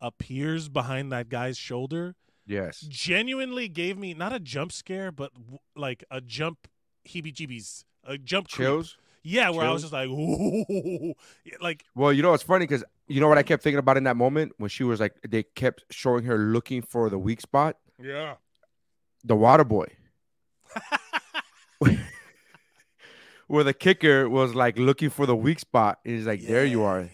appears 0.00 0.68
behind 0.68 1.10
that 1.12 1.28
guy's 1.28 1.56
shoulder, 1.58 2.14
Yes. 2.46 2.80
genuinely 2.82 3.68
gave 3.68 3.98
me 3.98 4.14
not 4.14 4.32
a 4.32 4.38
jump 4.38 4.72
scare, 4.72 5.10
but 5.10 5.32
w- 5.34 5.58
like 5.74 6.04
a 6.10 6.20
jump 6.20 6.68
heebie-jeebies, 7.06 7.84
a 8.04 8.16
jump 8.18 8.48
creep. 8.48 8.66
Yeah, 9.22 9.50
where 9.50 9.66
I 9.66 9.70
was 9.70 9.82
just 9.82 9.92
like, 9.92 10.08
ooh, 10.08 11.14
like 11.60 11.84
Well, 11.94 12.12
you 12.12 12.22
know 12.22 12.30
what's 12.30 12.42
funny 12.42 12.66
because 12.66 12.84
you 13.06 13.20
know 13.20 13.28
what 13.28 13.38
I 13.38 13.42
kept 13.42 13.62
thinking 13.62 13.78
about 13.78 13.96
in 13.96 14.04
that 14.04 14.16
moment 14.16 14.52
when 14.58 14.70
she 14.70 14.84
was 14.84 15.00
like 15.00 15.14
they 15.28 15.42
kept 15.42 15.84
showing 15.90 16.24
her 16.24 16.38
looking 16.38 16.82
for 16.82 17.10
the 17.10 17.18
weak 17.18 17.40
spot, 17.40 17.76
yeah, 18.02 18.34
the 19.24 19.36
water 19.36 19.64
boy. 19.64 19.86
Where 23.46 23.64
the 23.64 23.72
kicker 23.72 24.28
was 24.28 24.54
like 24.54 24.78
looking 24.78 25.08
for 25.08 25.24
the 25.24 25.34
weak 25.34 25.58
spot. 25.58 25.98
And 26.04 26.14
he's 26.16 26.26
like, 26.26 26.42
There 26.42 26.66
you 26.66 26.82
are. 26.82 27.00
Yeah, 27.00 27.08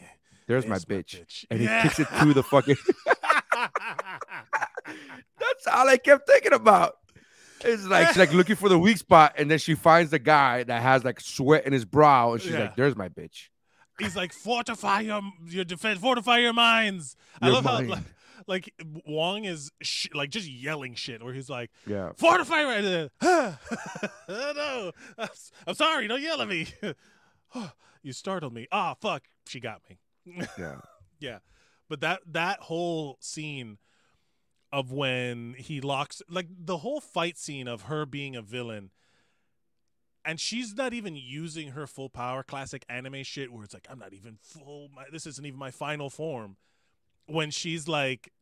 There's, 0.49 0.67
my, 0.67 0.79
there's 0.87 1.05
bitch. 1.05 1.45
And 1.49 1.61
he 1.61 1.67
kicks 1.67 2.01
it 2.01 2.09
to 2.21 2.35
the 2.35 2.43
fucking 2.43 2.77
That's 5.39 5.67
all 5.73 5.89
I 5.89 5.97
kept 5.97 6.27
thinking 6.29 6.53
about. 6.53 6.97
It's 7.65 7.85
like 7.85 8.09
she's 8.09 8.17
like 8.19 8.33
looking 8.33 8.57
for 8.57 8.69
the 8.69 8.79
weak 8.79 8.99
spot, 8.99 9.35
and 9.39 9.51
then 9.51 9.59
she 9.59 9.75
finds 9.75 10.11
the 10.11 10.19
guy 10.19 10.63
that 10.65 10.83
has 10.83 11.05
like 11.05 11.21
sweat 11.21 11.67
in 11.67 11.73
his 11.73 11.85
brow, 11.85 12.33
and 12.33 12.43
she's 12.43 12.53
Yeah. 12.53 12.61
like, 12.61 12.77
"There's 12.77 12.97
my 12.97 13.09
bitch." 13.09 13.49
He's 13.99 14.17
like, 14.17 14.33
fortify 14.33 15.01
your 15.01 15.21
your 15.47 15.65
defense, 15.65 16.01
fortify 16.01 16.39
your 16.39 16.53
minds. 16.53 17.17
I 17.41 17.47
Your 17.47 17.55
love 17.55 17.65
how 17.65 17.75
mind. 17.75 17.91
like, 17.91 18.03
like 18.47 18.75
Wong 19.07 19.45
is 19.45 19.71
sh- 19.83 20.09
like 20.15 20.31
just 20.31 20.49
yelling 20.49 20.95
shit, 20.95 21.23
where 21.23 21.33
he's 21.33 21.49
like, 21.49 21.71
Yeah, 21.87 22.11
fortify 22.17 22.61
your 22.81 23.11
oh, 23.23 23.59
no, 24.29 24.93
I'm, 25.17 25.29
I'm 25.69 25.75
sorry, 25.75 26.09
don't 26.09 26.21
yell 26.23 26.41
at 26.43 26.49
me. 26.49 26.67
you 28.03 28.13
startled 28.13 28.53
me. 28.53 28.67
Ah, 28.73 28.95
fuck, 29.01 29.23
she 29.47 29.61
got 29.61 29.81
me. 29.89 29.99
yeah. 30.59 30.77
Yeah. 31.21 31.39
But 31.89 32.01
that 32.01 32.21
that 32.33 32.61
whole 32.61 33.17
scene 33.21 33.79
of 34.75 34.91
when 34.91 35.55
he 35.57 35.81
locks 35.81 36.21
like 36.29 36.49
the 36.51 36.79
whole 36.79 37.01
fight 37.01 37.39
scene 37.39 37.69
of 37.69 37.83
her 37.83 38.05
being 38.05 38.35
a 38.35 38.43
villain 38.43 38.91
and 40.25 40.41
she's 40.41 40.75
not 40.75 40.93
even 40.93 41.15
using 41.15 41.69
her 41.73 41.87
full 41.87 42.09
power 42.09 42.43
classic 42.43 42.85
anime 42.89 43.23
shit 43.23 43.53
where 43.53 43.63
it's 43.65 43.75
like 43.75 43.87
I'm 43.91 43.99
not 43.99 44.13
even 44.13 44.37
full 44.41 44.89
my, 44.95 45.05
this 45.13 45.27
isn't 45.27 45.45
even 45.47 45.59
my 45.59 45.71
final 45.71 46.11
form 46.11 46.57
when 47.27 47.51
she's 47.51 47.87
like 47.87 48.33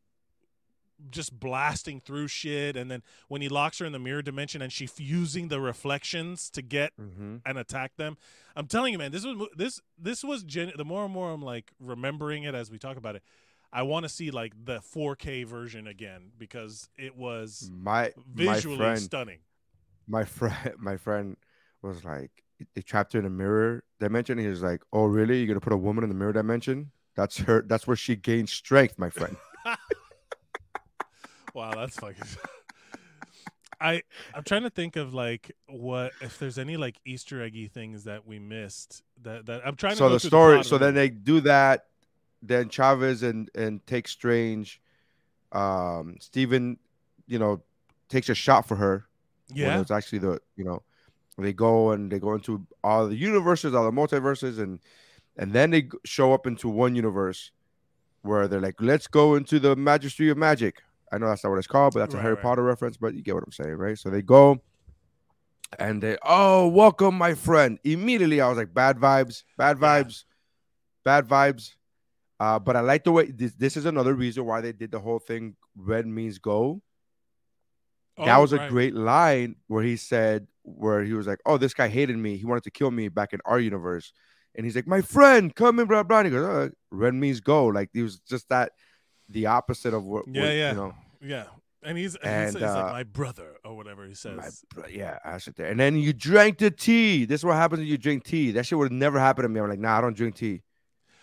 just 1.09 1.37
blasting 1.37 1.99
through 1.99 2.27
shit 2.29 2.77
and 2.77 2.89
then 2.89 3.03
when 3.27 3.41
he 3.41 3.49
locks 3.49 3.79
her 3.79 3.85
in 3.85 3.91
the 3.91 3.99
mirror 3.99 4.21
dimension 4.21 4.61
and 4.61 4.71
she 4.71 4.87
fusing 4.87 5.49
the 5.49 5.59
reflections 5.59 6.49
to 6.49 6.61
get 6.61 6.93
Mm-hmm. 6.99 7.37
and 7.45 7.57
attack 7.57 7.97
them. 7.97 8.15
I'm 8.55 8.67
telling 8.67 8.93
you, 8.93 8.99
man, 8.99 9.11
this 9.11 9.25
was 9.25 9.47
this 9.55 9.81
this 9.97 10.23
was 10.23 10.43
gen- 10.43 10.71
the 10.77 10.85
more 10.85 11.03
and 11.03 11.13
more 11.13 11.31
I'm 11.31 11.41
like 11.41 11.71
remembering 11.79 12.43
it 12.43 12.55
as 12.55 12.71
we 12.71 12.77
talk 12.77 12.95
about 12.97 13.15
it. 13.15 13.23
I 13.73 13.81
want 13.81 14.03
to 14.03 14.09
see 14.09 14.29
like 14.31 14.53
the 14.65 14.79
4K 14.81 15.45
version 15.45 15.87
again 15.87 16.31
because 16.37 16.89
it 16.97 17.15
was 17.15 17.71
My 17.73 18.13
visually 18.33 18.77
my 18.77 18.83
friend, 18.83 18.99
stunning. 18.99 19.39
my 20.07 20.23
friend, 20.25 20.73
my 20.77 20.97
friend 20.97 21.37
was 21.81 22.05
like, 22.05 22.31
they 22.75 22.81
trapped 22.81 23.13
her 23.13 23.19
in 23.19 23.25
a 23.25 23.29
mirror 23.31 23.83
dimension. 23.99 24.37
He 24.37 24.47
was 24.47 24.61
like, 24.61 24.81
"Oh, 24.93 25.05
really? 25.05 25.39
You're 25.39 25.47
gonna 25.47 25.59
put 25.59 25.73
a 25.73 25.77
woman 25.77 26.03
in 26.03 26.09
the 26.09 26.15
mirror 26.15 26.31
dimension? 26.33 26.91
That's 27.15 27.37
her. 27.39 27.61
That's 27.63 27.87
where 27.87 27.97
she 27.97 28.15
gains 28.15 28.51
strength, 28.51 28.97
my 28.99 29.09
friend." 29.09 29.35
Wow, 31.53 31.71
that's 31.75 31.99
fucking. 31.99 32.23
I 33.81 34.01
I'm 34.33 34.43
trying 34.43 34.63
to 34.63 34.69
think 34.69 34.95
of 34.95 35.13
like 35.13 35.51
what 35.67 36.13
if 36.21 36.39
there's 36.39 36.57
any 36.57 36.77
like 36.77 36.95
Easter 37.05 37.43
eggy 37.43 37.67
things 37.67 38.05
that 38.05 38.25
we 38.25 38.39
missed 38.39 39.03
that 39.23 39.45
that 39.47 39.61
I'm 39.67 39.75
trying 39.75 39.93
to 39.93 39.97
so 39.97 40.09
the 40.09 40.19
story. 40.19 40.55
plot 40.55 40.65
so 40.65 40.77
then 40.77 40.93
they 40.95 41.09
do 41.09 41.41
that. 41.41 41.85
Then 42.45 42.69
Chavez 42.69 43.23
and 43.23 43.49
and 43.55 43.85
take 43.87 44.07
Strange. 44.07 44.81
Um, 45.51 46.17
Steven, 46.19 46.77
you 47.27 47.39
know, 47.39 47.61
takes 48.09 48.27
a 48.29 48.35
shot 48.35 48.67
for 48.67 48.75
her. 48.75 49.05
yeah 49.53 49.79
it's 49.79 49.91
actually 49.91 50.19
the 50.19 50.39
you 50.55 50.63
know 50.63 50.81
they 51.37 51.53
go 51.53 51.91
and 51.91 52.11
they 52.11 52.19
go 52.19 52.33
into 52.33 52.65
all 52.83 53.07
the 53.07 53.15
universes 53.15 53.73
all 53.73 53.83
the 53.85 53.91
multiverses 53.91 54.59
and 54.59 54.79
and 55.37 55.51
then 55.51 55.71
they 55.71 55.89
show 56.05 56.31
up 56.33 56.45
into 56.47 56.69
one 56.69 56.95
universe 56.95 57.51
where 58.21 58.47
they're 58.47 58.61
like 58.61 58.75
let's 58.79 59.07
go 59.07 59.35
into 59.35 59.59
the 59.59 59.75
magistry 59.75 60.29
of 60.31 60.37
magic 60.37 60.81
i 61.11 61.17
know 61.17 61.27
that's 61.27 61.43
not 61.43 61.49
what 61.51 61.57
it's 61.57 61.67
called 61.67 61.93
but 61.93 61.99
that's 62.01 62.13
a 62.13 62.21
harry 62.21 62.35
right. 62.35 62.43
potter 62.43 62.63
reference 62.63 62.97
but 62.97 63.13
you 63.15 63.21
get 63.21 63.33
what 63.35 63.43
i'm 63.43 63.51
saying 63.51 63.75
right 63.75 63.97
so 63.97 64.09
they 64.09 64.21
go 64.21 64.61
and 65.79 66.01
they 66.03 66.17
oh 66.23 66.67
welcome 66.67 67.15
my 67.15 67.33
friend 67.33 67.79
immediately 67.83 68.39
i 68.41 68.47
was 68.47 68.57
like 68.57 68.73
bad 68.73 68.97
vibes 68.97 69.43
bad 69.57 69.77
Yeah. 69.81 70.03
vibes 70.03 70.23
bad 71.03 71.27
vibes 71.27 71.73
uh 72.43 72.57
but 72.59 72.75
i 72.75 72.81
like 72.91 73.03
the 73.03 73.11
way 73.17 73.25
this, 73.41 73.53
this 73.63 73.75
is 73.79 73.85
another 73.85 74.13
reason 74.23 74.41
why 74.49 74.59
they 74.61 74.73
did 74.81 74.91
the 74.91 74.99
whole 74.99 75.19
thing 75.29 75.55
red 75.91 76.05
means 76.05 76.37
go 76.51 76.81
that 78.17 78.37
Oh, 78.37 78.41
was 78.41 78.53
a 78.53 78.67
great 78.69 78.93
line 78.93 79.55
where 79.67 79.83
he 79.83 79.95
said 79.95 80.47
where 80.63 81.03
he 81.03 81.13
was 81.13 81.25
like 81.31 81.39
oh 81.45 81.57
this 81.57 81.73
guy 81.73 81.87
hated 81.87 82.17
me. 82.17 82.37
He 82.37 82.45
wanted 82.45 82.63
to 82.65 82.71
kill 82.71 82.91
me 82.91 83.07
back 83.09 83.33
in 83.33 83.39
our 83.43 83.59
universe. 83.59 84.13
And 84.55 84.65
he's 84.65 84.75
like 84.75 84.85
my 84.85 85.01
friend 85.01 85.53
come 85.61 85.79
in 85.79 85.87
blah 85.87 86.03
blah. 86.03 86.19
And 86.19 86.27
he 86.27 86.31
goes 86.31 86.45
oh, 86.45 86.69
red 86.91 87.15
means 87.15 87.39
go 87.39 87.65
like 87.65 87.89
he 87.91 88.03
was 88.03 88.19
just 88.19 88.49
that 88.49 88.71
the 89.29 89.47
opposite 89.47 89.93
of 89.95 90.03
what, 90.03 90.25
Yeah, 90.27 90.41
what, 90.43 90.53
yeah. 90.61 90.69
you 90.71 90.77
know. 90.77 90.93
Yeah. 91.21 91.45
And 91.81 91.97
he's 91.97 92.15
and, 92.17 92.45
he's, 92.45 92.53
he's 92.53 92.61
like 92.61 92.85
uh, 92.85 92.91
my 92.99 93.03
brother 93.03 93.49
or 93.65 93.75
whatever 93.75 94.05
he 94.05 94.13
says. 94.13 94.63
bro- 94.73 94.85
yeah 95.01 95.17
I 95.25 95.39
sit 95.39 95.55
there. 95.55 95.69
And 95.71 95.79
then 95.79 95.97
you 95.97 96.13
drank 96.13 96.59
the 96.59 96.69
tea. 96.69 97.25
This 97.25 97.41
is 97.41 97.45
what 97.45 97.55
happens 97.55 97.79
when 97.79 97.87
you 97.87 97.97
drink 97.97 98.25
tea. 98.25 98.51
That 98.51 98.67
shit 98.67 98.77
would 98.77 98.91
never 98.91 99.19
happen 99.19 99.41
to 99.41 99.49
me. 99.49 99.59
I'm 99.59 99.69
like 99.69 99.79
nah 99.79 99.97
i 99.97 100.01
don't 100.01 100.15
drink 100.15 100.35
tea 100.35 100.61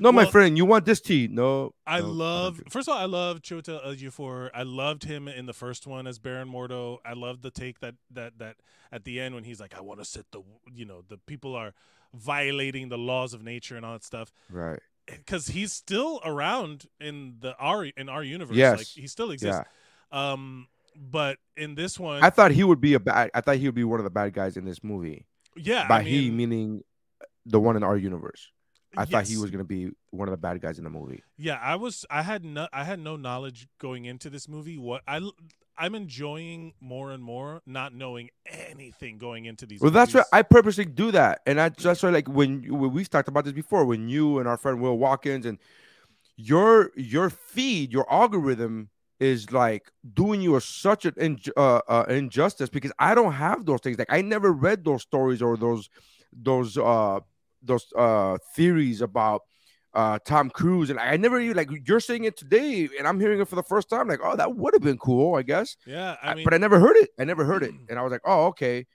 no 0.00 0.12
my 0.12 0.24
friend 0.26 0.56
you 0.56 0.64
want 0.64 0.84
this 0.84 1.00
tea 1.00 1.28
no 1.30 1.72
I 1.86 2.00
no, 2.00 2.06
love. 2.06 2.60
First 2.68 2.88
of 2.88 2.94
all, 2.94 3.00
I 3.00 3.06
love 3.06 3.42
Chiwetel 3.42 3.84
Ejiofor. 3.84 4.50
I 4.54 4.62
loved 4.62 5.04
him 5.04 5.26
in 5.26 5.46
the 5.46 5.52
first 5.52 5.86
one 5.86 6.06
as 6.06 6.18
Baron 6.18 6.48
Mordo. 6.48 6.98
I 7.04 7.14
loved 7.14 7.42
the 7.42 7.50
take 7.50 7.80
that 7.80 7.96
that 8.12 8.38
that 8.38 8.56
at 8.92 9.04
the 9.04 9.20
end 9.20 9.34
when 9.34 9.44
he's 9.44 9.60
like, 9.60 9.76
"I 9.76 9.80
want 9.80 10.00
to 10.00 10.04
set 10.04 10.26
the 10.30 10.42
you 10.72 10.84
know 10.84 11.02
the 11.06 11.18
people 11.18 11.56
are 11.56 11.74
violating 12.14 12.88
the 12.88 12.98
laws 12.98 13.34
of 13.34 13.42
nature 13.42 13.76
and 13.76 13.84
all 13.84 13.92
that 13.94 14.04
stuff." 14.04 14.32
right 14.48 14.80
Because 15.06 15.48
he's 15.48 15.72
still 15.72 16.20
around 16.24 16.86
in 17.00 17.36
the 17.40 17.56
our 17.56 17.84
in 17.84 18.08
our 18.08 18.22
universe. 18.22 18.56
Yes. 18.56 18.78
like 18.78 18.86
he 18.86 19.06
still 19.06 19.30
exists. 19.30 19.62
yeah 20.12 20.32
Um, 20.32 20.68
but 20.96 21.38
in 21.56 21.74
this 21.76 21.98
one, 21.98 22.22
i 22.22 22.30
thought 22.30 22.50
he 22.50 22.64
would 22.64 22.80
be 22.80 22.94
a 22.94 23.00
bad 23.00 23.30
i 23.32 23.40
thought 23.40 23.56
he 23.56 23.66
would 23.66 23.74
be 23.76 23.84
one 23.84 24.00
of 24.00 24.04
the 24.04 24.10
bad 24.10 24.32
guys 24.32 24.56
in 24.56 24.64
this 24.64 24.82
movie 24.82 25.24
yeah, 25.56 25.86
by 25.88 25.98
I 25.98 26.02
he 26.02 26.30
meaning 26.30 26.82
the 27.46 27.60
one 27.60 27.76
in 27.76 27.82
our 27.82 27.96
universe 27.96 28.50
I 28.96 29.04
thought 29.04 29.26
he 29.26 29.36
was 29.36 29.50
gonna 29.50 29.64
be 29.64 29.90
one 30.10 30.28
of 30.28 30.32
the 30.32 30.38
bad 30.38 30.60
guys 30.60 30.78
in 30.78 30.84
the 30.84 30.90
movie. 30.90 31.22
Yeah, 31.36 31.58
I 31.62 31.76
was. 31.76 32.04
I 32.10 32.22
had 32.22 32.44
no. 32.44 32.68
I 32.72 32.84
had 32.84 32.98
no 32.98 33.16
knowledge 33.16 33.68
going 33.78 34.04
into 34.04 34.30
this 34.30 34.48
movie. 34.48 34.78
What 34.78 35.02
I. 35.06 35.20
I'm 35.78 35.94
enjoying 35.94 36.74
more 36.78 37.10
and 37.10 37.22
more 37.22 37.62
not 37.64 37.94
knowing 37.94 38.28
anything 38.46 39.16
going 39.16 39.46
into 39.46 39.64
these. 39.64 39.80
Well, 39.80 39.90
that's 39.90 40.12
why. 40.12 40.24
I 40.30 40.42
purposely 40.42 40.84
do 40.84 41.10
that, 41.12 41.40
and 41.46 41.58
I 41.58 41.70
just 41.70 42.02
why 42.02 42.10
like 42.10 42.28
when, 42.28 42.62
when 42.68 42.92
we've 42.92 43.08
talked 43.08 43.28
about 43.28 43.44
this 43.44 43.54
before, 43.54 43.86
when 43.86 44.08
you 44.08 44.38
and 44.40 44.46
our 44.46 44.58
friend 44.58 44.82
Will 44.82 44.98
Watkins 44.98 45.46
and 45.46 45.58
your 46.36 46.90
your 46.96 47.30
feed, 47.30 47.92
your 47.92 48.10
algorithm 48.12 48.90
is 49.20 49.52
like 49.52 49.90
doing 50.14 50.40
you 50.40 50.56
a, 50.56 50.60
such 50.60 51.04
an 51.04 51.12
inj- 51.12 51.50
uh, 51.56 51.80
uh, 51.86 52.06
injustice 52.08 52.70
because 52.70 52.92
I 52.98 53.14
don't 53.14 53.32
have 53.32 53.66
those 53.66 53.80
things. 53.80 53.98
Like 53.98 54.10
I 54.10 54.22
never 54.22 54.52
read 54.52 54.84
those 54.84 55.02
stories 55.02 55.42
or 55.42 55.56
those 55.56 55.88
those 56.32 56.76
uh 56.78 57.20
those 57.62 57.86
uh 57.96 58.38
theories 58.54 59.00
about 59.00 59.42
uh 59.94 60.18
Tom 60.24 60.50
Cruise, 60.50 60.90
and 60.90 60.98
I 61.00 61.16
never 61.16 61.40
even 61.40 61.56
like 61.56 61.68
you're 61.86 62.00
saying 62.00 62.24
it 62.24 62.36
today, 62.36 62.88
and 62.98 63.06
I'm 63.08 63.18
hearing 63.20 63.40
it 63.40 63.48
for 63.48 63.56
the 63.56 63.62
first 63.62 63.88
time. 63.90 64.08
Like, 64.08 64.20
oh, 64.22 64.36
that 64.36 64.54
would 64.56 64.74
have 64.74 64.82
been 64.82 64.98
cool, 64.98 65.34
I 65.34 65.42
guess. 65.42 65.76
Yeah, 65.86 66.16
I 66.22 66.32
I- 66.32 66.44
but 66.44 66.54
I 66.54 66.58
never 66.58 66.78
heard 66.78 66.96
it. 66.96 67.10
I 67.18 67.24
never 67.24 67.44
heard 67.44 67.62
it, 67.62 67.74
and 67.88 67.98
I 67.98 68.02
was 68.02 68.12
like, 68.12 68.22
oh, 68.24 68.46
okay. 68.46 68.86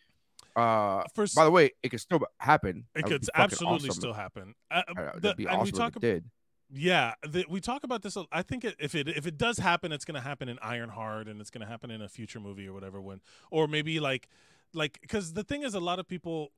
Uh, 0.55 1.03
for 1.13 1.23
s- 1.23 1.33
by 1.33 1.43
the 1.43 1.51
way, 1.51 1.71
it 1.83 1.89
could 1.89 1.99
still 1.99 2.19
happen. 2.39 2.85
it 2.95 3.01
That 3.01 3.09
could 3.09 3.29
absolutely 3.35 3.89
awesome. 3.89 4.01
still 4.01 4.13
happen. 4.13 4.53
Uh, 4.71 4.83
Uh, 4.95 5.11
the- 5.19 5.35
be 5.35 5.45
and 5.47 5.61
we 5.63 5.71
talk 5.71 5.99
did. 5.99 6.23
Yeah, 6.71 7.13
the, 7.27 7.45
we 7.47 7.59
talk 7.61 7.83
about 7.83 8.01
this. 8.01 8.17
I 8.31 8.41
think 8.41 8.63
it, 8.65 8.75
if 8.79 8.95
it 8.95 9.07
if 9.07 9.27
it 9.27 9.37
does 9.37 9.59
happen, 9.59 9.91
it's 9.91 10.03
going 10.05 10.15
to 10.15 10.21
happen 10.21 10.49
in 10.49 10.57
Ironheart, 10.61 11.27
and 11.27 11.39
it's 11.39 11.51
going 11.51 11.61
to 11.61 11.67
happen 11.67 11.91
in 11.91 12.01
a 12.01 12.09
future 12.09 12.39
movie 12.39 12.67
or 12.67 12.73
whatever. 12.73 13.01
When 13.01 13.21
or 13.51 13.67
maybe 13.67 13.99
like 13.99 14.29
like 14.73 14.97
because 15.01 15.33
the 15.33 15.43
thing 15.43 15.61
is, 15.63 15.73
a 15.75 15.79
lot 15.79 15.99
of 15.99 16.07
people 16.07 16.51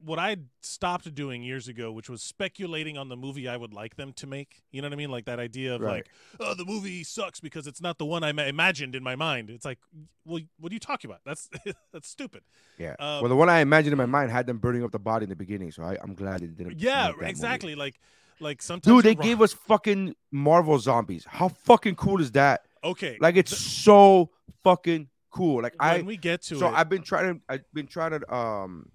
what 0.00 0.18
I 0.18 0.36
stopped 0.60 1.12
doing 1.14 1.42
years 1.42 1.66
ago, 1.68 1.90
which 1.90 2.08
was 2.08 2.22
speculating 2.22 2.96
on 2.96 3.08
the 3.08 3.16
movie 3.16 3.48
I 3.48 3.56
would 3.56 3.72
like 3.74 3.96
them 3.96 4.12
to 4.14 4.26
make. 4.26 4.62
You 4.70 4.80
know 4.80 4.86
what 4.88 4.92
I 4.92 4.96
mean? 4.96 5.10
Like 5.10 5.24
that 5.24 5.40
idea 5.40 5.74
of 5.74 5.80
Right. 5.80 6.06
like, 6.06 6.08
oh, 6.40 6.54
the 6.54 6.64
movie 6.64 7.02
sucks 7.04 7.40
because 7.40 7.66
it's 7.66 7.80
not 7.80 7.98
the 7.98 8.04
one 8.04 8.22
I 8.22 8.32
ma- 8.32 8.44
imagined 8.44 8.94
in 8.94 9.02
my 9.02 9.16
mind. 9.16 9.50
It's 9.50 9.64
like, 9.64 9.78
well, 10.24 10.40
what 10.60 10.70
are 10.70 10.74
you 10.74 10.78
talking 10.80 11.10
about? 11.10 11.20
That's 11.24 11.48
that's 11.92 12.08
stupid. 12.08 12.42
Yeah. 12.78 12.94
Um, 13.00 13.22
well, 13.22 13.28
the 13.28 13.36
one 13.36 13.48
I 13.48 13.58
imagined 13.60 13.92
in 13.92 13.98
my 13.98 14.06
mind 14.06 14.30
had 14.30 14.46
them 14.46 14.58
burning 14.58 14.84
up 14.84 14.92
the 14.92 14.98
body 15.00 15.24
in 15.24 15.30
the 15.30 15.36
beginning, 15.36 15.72
so 15.72 15.82
I, 15.82 15.96
I'm 16.02 16.14
glad 16.14 16.42
it 16.42 16.56
didn't. 16.56 16.78
Yeah, 16.80 17.08
that 17.08 17.16
movie. 17.16 17.30
exactly. 17.30 17.74
Like, 17.74 17.98
like 18.40 18.62
sometimes 18.62 18.94
Dude, 18.96 19.04
they 19.04 19.12
you're 19.14 19.22
gave 19.36 19.42
us 19.42 19.52
fucking 19.52 20.14
Marvel 20.30 20.78
zombies. 20.78 21.24
How 21.28 21.48
fucking 21.48 21.96
cool 21.96 22.20
is 22.20 22.30
that? 22.32 22.62
okay. 22.84 23.16
Like 23.20 23.36
it's 23.36 23.56
so 23.56 24.30
fucking 24.62 25.08
cool. 25.30 25.62
Like 25.62 25.74
when 25.80 25.90
I 25.90 26.02
we 26.02 26.16
get 26.16 26.42
to 26.42 26.56
so 26.56 26.68
it, 26.68 26.74
I've 26.74 26.88
been 26.88 27.02
trying 27.02 27.34
to 27.34 27.40
I've 27.48 27.64
been 27.74 27.88
trying 27.88 28.12
to 28.12 28.32
um 28.34 28.90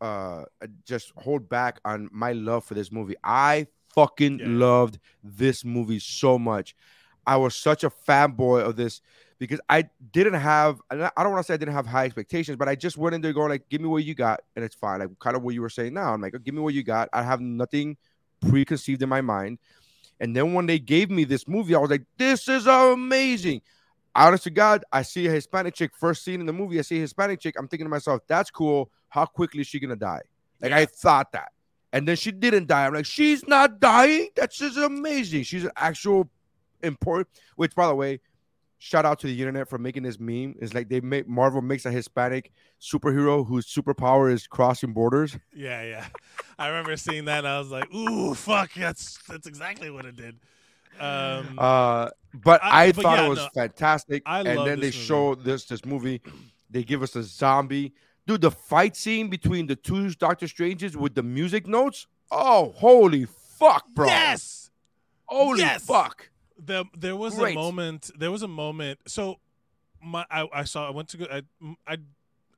uh 0.00 0.44
just 0.84 1.12
hold 1.16 1.48
back 1.48 1.80
on 1.84 2.08
my 2.12 2.32
love 2.32 2.64
for 2.64 2.74
this 2.74 2.90
movie. 2.92 3.14
I 3.22 3.66
fucking 3.94 4.38
Yeah. 4.38 4.46
loved 4.48 4.98
this 5.22 5.64
movie 5.64 5.98
so 5.98 6.38
much. 6.38 6.74
I 7.26 7.36
was 7.36 7.54
such 7.54 7.84
a 7.84 7.90
fanboy 7.90 8.62
of 8.62 8.76
this 8.76 9.02
because 9.38 9.60
I 9.68 9.88
didn't 10.12 10.34
have 10.34 10.80
I 10.90 10.96
don't 10.96 11.32
want 11.32 11.38
to 11.38 11.44
say 11.44 11.54
I 11.54 11.58
didn't 11.58 11.74
have 11.74 11.86
high 11.86 12.06
expectations, 12.06 12.56
but 12.56 12.68
I 12.68 12.74
just 12.74 12.96
went 12.96 13.14
in 13.14 13.20
there 13.20 13.32
going 13.32 13.50
like, 13.50 13.68
give 13.68 13.80
me 13.80 13.88
what 13.88 14.04
you 14.04 14.14
got, 14.14 14.40
and 14.56 14.64
it's 14.64 14.74
fine. 14.74 15.00
Like 15.00 15.10
kind 15.18 15.36
of 15.36 15.42
what 15.42 15.54
you 15.54 15.60
were 15.62 15.68
saying 15.70 15.94
now. 15.94 16.12
I'm 16.12 16.20
like, 16.20 16.34
give 16.44 16.54
me 16.54 16.60
what 16.60 16.74
you 16.74 16.82
got. 16.82 17.08
I 17.12 17.22
have 17.22 17.40
nothing 17.40 17.96
preconceived 18.48 19.02
in 19.02 19.08
my 19.08 19.20
mind. 19.20 19.58
And 20.20 20.34
then 20.34 20.52
when 20.52 20.66
they 20.66 20.78
gave 20.78 21.10
me 21.10 21.24
this 21.24 21.46
movie, 21.46 21.74
I 21.74 21.78
was 21.78 21.90
like, 21.90 22.04
this 22.16 22.48
is 22.48 22.66
amazing. 22.66 23.62
Honest 24.26 24.44
to 24.44 24.50
God, 24.50 24.84
I 24.92 25.02
see 25.02 25.26
a 25.26 25.30
Hispanic 25.30 25.74
chick 25.74 25.92
first 25.98 26.24
scene 26.24 26.40
in 26.40 26.46
the 26.46 26.52
movie. 26.52 26.78
I 26.78 26.82
see 26.82 26.96
a 26.98 27.00
Hispanic 27.00 27.40
chick. 27.40 27.54
I'm 27.58 27.68
thinking 27.68 27.86
to 27.86 27.90
myself, 27.90 28.22
that's 28.26 28.50
cool. 28.50 28.90
How 29.08 29.24
quickly 29.26 29.60
is 29.60 29.66
she 29.66 29.78
gonna 29.80 29.96
die? 29.96 30.22
Like 30.60 30.72
I 30.72 30.86
thought 30.86 31.32
that. 31.32 31.52
And 31.92 32.06
then 32.06 32.16
she 32.16 32.32
didn't 32.32 32.66
die. 32.66 32.86
I'm 32.86 32.92
like, 32.94 33.06
she's 33.06 33.46
not 33.48 33.80
dying. 33.80 34.28
That's 34.36 34.58
just 34.58 34.76
amazing. 34.76 35.44
She's 35.44 35.64
an 35.64 35.70
actual 35.76 36.28
important. 36.82 37.28
Which, 37.56 37.74
by 37.74 37.86
the 37.86 37.94
way, 37.94 38.20
shout 38.78 39.06
out 39.06 39.18
to 39.20 39.26
the 39.26 39.38
internet 39.38 39.68
for 39.68 39.78
making 39.78 40.02
this 40.02 40.20
meme. 40.20 40.54
It's 40.60 40.74
like 40.74 40.88
they 40.88 41.00
make 41.00 41.26
Marvel 41.26 41.62
makes 41.62 41.86
a 41.86 41.90
Hispanic 41.90 42.52
superhero 42.80 43.46
whose 43.46 43.66
superpower 43.66 44.30
is 44.30 44.46
crossing 44.46 44.92
borders. 44.92 45.38
yeah, 45.54 45.82
yeah. 45.82 46.06
I 46.58 46.68
remember 46.68 46.96
seeing 46.96 47.24
that. 47.26 47.38
and 47.38 47.48
I 47.48 47.58
was 47.58 47.70
like, 47.70 47.92
ooh, 47.94 48.34
fuck. 48.34 48.74
That's 48.74 49.18
that's 49.28 49.46
exactly 49.46 49.90
what 49.90 50.04
it 50.04 50.16
did. 50.16 50.36
Um, 51.00 51.54
Uh, 51.58 52.08
but 52.44 52.62
I- 52.62 52.84
I, 52.86 52.92
but 52.92 53.02
thought 53.02 53.18
yeah, 53.18 53.26
it 53.26 53.28
was 53.28 53.38
no, 53.38 53.48
fantastic. 53.54 54.22
I 54.26 54.38
and 54.40 54.46
then 54.66 54.80
they 54.80 54.86
movie. 54.86 54.90
show 54.92 55.34
this 55.34 55.64
this 55.64 55.84
movie. 55.84 56.20
They 56.70 56.84
give 56.84 57.02
us 57.02 57.16
a 57.16 57.22
zombie. 57.22 57.92
Dude, 58.26 58.42
the 58.42 58.50
fight 58.50 58.94
scene 58.96 59.28
between 59.30 59.66
the 59.66 59.76
two 59.76 60.10
Doctor 60.10 60.46
Stranges 60.48 60.96
with 60.96 61.14
the 61.14 61.22
music 61.22 61.66
notes. 61.66 62.06
Oh, 62.30 62.72
holy 62.76 63.24
fuck, 63.24 63.86
bro! 63.94 64.06
yes. 64.06 64.70
holy 65.24 65.60
yes! 65.60 65.84
fuck. 65.86 66.28
the 66.58 66.84
there 66.96 67.16
was 67.16 67.34
Great. 67.36 67.52
a 67.52 67.54
moment 67.54 68.10
there 68.18 68.30
was 68.30 68.42
a 68.42 68.48
moment 68.48 68.98
so 69.06 69.38
my 70.02 70.24
I, 70.30 70.46
I 70.52 70.64
saw 70.64 70.86
I 70.86 70.90
went 70.90 71.08
to 71.10 71.16
go 71.16 71.26
I, 71.30 71.42
I 71.86 71.96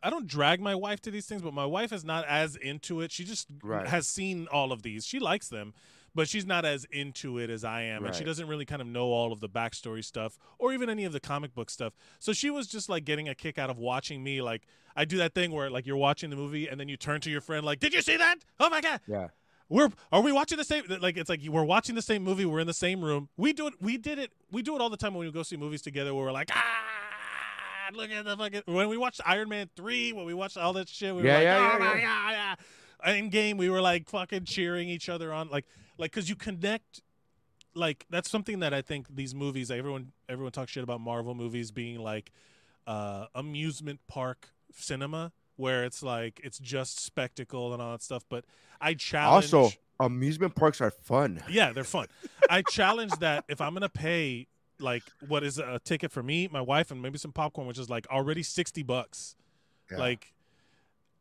I 0.03 0.11
don't 0.11 0.27
drag 0.27 0.61
my 0.61 0.75
wife 0.75 1.01
to 1.03 1.11
these 1.11 1.27
things 1.27 1.41
but 1.43 1.55
my 1.55 1.65
wife 1.67 1.93
is 1.93 2.05
not 2.05 2.25
as 2.27 2.57
into 2.57 3.01
it 3.01 3.13
she 3.13 3.25
just 3.25 3.47
Right. 3.63 3.87
has 3.87 4.07
seen 4.07 4.47
all 4.51 4.73
of 4.73 4.83
these 4.83 5.07
she 5.07 5.19
likes 5.21 5.49
them 5.49 5.73
but 6.15 6.29
she's 6.29 6.45
not 6.47 6.65
as 6.65 6.87
into 6.91 7.39
it 7.39 7.51
as 7.51 7.65
I 7.65 7.83
am 7.83 8.05
and 8.05 8.15
she 8.15 8.25
doesn't 8.25 8.49
really 8.49 8.65
kind 8.65 8.83
of 8.83 8.89
know 8.89 9.07
all 9.13 9.33
of 9.33 9.41
the 9.41 9.49
backstory 9.49 10.05
stuff 10.05 10.39
or 10.59 10.73
even 10.73 10.91
any 10.91 11.05
of 11.05 11.13
the 11.13 11.21
comic 11.21 11.55
book 11.55 11.71
stuff. 11.71 11.93
So 12.19 12.33
she 12.33 12.51
was 12.51 12.67
just 12.67 12.89
like 12.89 13.05
getting 13.05 13.29
a 13.29 13.35
kick 13.35 13.59
out 13.59 13.71
of 13.71 13.79
watching 13.79 14.23
me 14.25 14.43
like 14.43 14.67
I 14.97 15.05
do 15.05 15.19
that 15.19 15.35
thing 15.35 15.53
where 15.53 15.71
like 15.71 15.87
you're 15.87 15.97
watching 15.97 16.31
the 16.31 16.37
movie 16.37 16.67
and 16.69 16.81
then 16.81 16.89
you 16.89 16.97
turn 16.97 17.21
to 17.23 17.31
your 17.31 17.41
friend 17.41 17.65
like 17.65 17.79
did 17.81 17.93
you 17.95 18.03
see 18.03 18.17
that? 18.17 18.37
Oh 18.59 18.69
my 18.69 18.81
god! 18.81 19.01
Yeah. 19.07 19.29
we're 19.69 19.89
are 20.11 20.21
we 20.21 20.33
watching 20.33 20.59
the 20.59 20.65
same 20.65 20.83
like 21.01 21.17
it's 21.17 21.31
like 21.31 21.41
we're 21.49 21.63
watching 21.65 21.95
the 21.95 22.03
same 22.03 22.25
movie 22.25 22.45
we're 22.45 22.61
in 22.61 22.67
the 22.67 22.75
same 22.75 23.03
room. 23.05 23.29
We 23.37 23.53
do 23.53 23.69
it 23.69 23.75
we 23.81 23.97
did 23.97 24.19
it 24.19 24.33
we 24.51 24.63
do 24.63 24.75
it 24.75 24.81
all 24.81 24.91
the 24.91 24.97
time 24.97 25.15
when 25.15 25.25
we 25.27 25.33
go 25.33 25.43
see 25.45 25.57
movies 25.57 25.83
together 25.83 26.13
where 26.15 26.25
we're 26.27 26.33
like 26.33 26.51
ah 26.53 27.89
look 27.95 28.11
at 28.11 28.25
the 28.25 28.37
fucking 28.37 28.63
when 28.67 28.89
we 28.89 28.97
watched 28.97 29.21
iron 29.27 29.49
man 29.49 29.69
3 29.77 30.13
when 30.13 30.25
we 30.25 30.35
watched 30.35 30.57
all 30.57 30.73
that 30.75 30.89
shit 30.89 31.15
we 31.15 31.23
were 31.23 31.29
Yeah, 31.29 31.35
like 31.35 31.43
yeah, 31.45 31.57
oh 31.57 31.73
yeah, 31.73 31.79
my 31.79 31.95
yeah. 31.95 32.01
god 32.01 32.57
yeah 33.05 33.15
in 33.15 33.31
game 33.31 33.57
we 33.57 33.69
were 33.71 33.81
like 33.81 34.09
fucking 34.09 34.45
cheering 34.45 34.89
each 34.89 35.09
other 35.09 35.33
on 35.33 35.49
like 35.49 35.65
like 36.01 36.11
because 36.11 36.29
you 36.29 36.35
connect 36.35 37.01
like 37.75 38.07
that's 38.11 38.29
something 38.29 38.61
that 38.61 38.75
i 38.75 38.83
think 38.83 39.07
these 39.15 39.35
movies 39.35 39.71
everyone 39.71 40.11
everyone 40.29 40.51
talks 40.51 40.73
shit 40.73 40.83
about 40.83 41.01
marvel 41.01 41.35
movies 41.35 41.71
being 41.71 42.01
like 42.01 42.33
uh 42.87 43.27
amusement 43.35 44.01
park 44.09 44.49
cinema 44.73 45.31
where 45.57 45.85
it's 45.85 46.03
like 46.03 46.41
it's 46.43 46.59
just 46.59 46.99
spectacle 46.99 47.73
and 47.73 47.81
all 47.81 47.93
that 47.93 48.03
stuff 48.03 48.25
but 48.29 48.45
i 48.81 48.95
challenge 48.95 49.53
Also, 49.55 49.71
amusement 50.01 50.55
parks 50.55 50.81
are 50.81 50.91
fun. 50.91 51.43
yeah, 51.51 51.73
they're 51.73 51.85
fun. 51.85 52.07
I 52.49 52.63
challenge 52.63 53.13
that 53.21 53.45
if 53.49 53.61
I'm 53.61 53.75
gonna 53.75 53.91
pay 53.91 54.47
like 54.79 55.03
what 55.29 55.45
is 55.45 55.59
a 55.59 55.79
ticket 55.85 56.11
for 56.11 56.23
me, 56.23 56.49
my 56.51 56.63
wife, 56.63 56.91
and 56.91 57.03
maybe 57.03 57.19
some 57.19 57.33
popcorn, 57.33 57.67
which 57.67 57.79
is 57.79 57.91
like 57.91 58.07
already 58.09 58.43
sixty 58.43 58.83
bucks. 58.83 59.37
Yeah. 59.91 59.99
Like, 59.99 60.33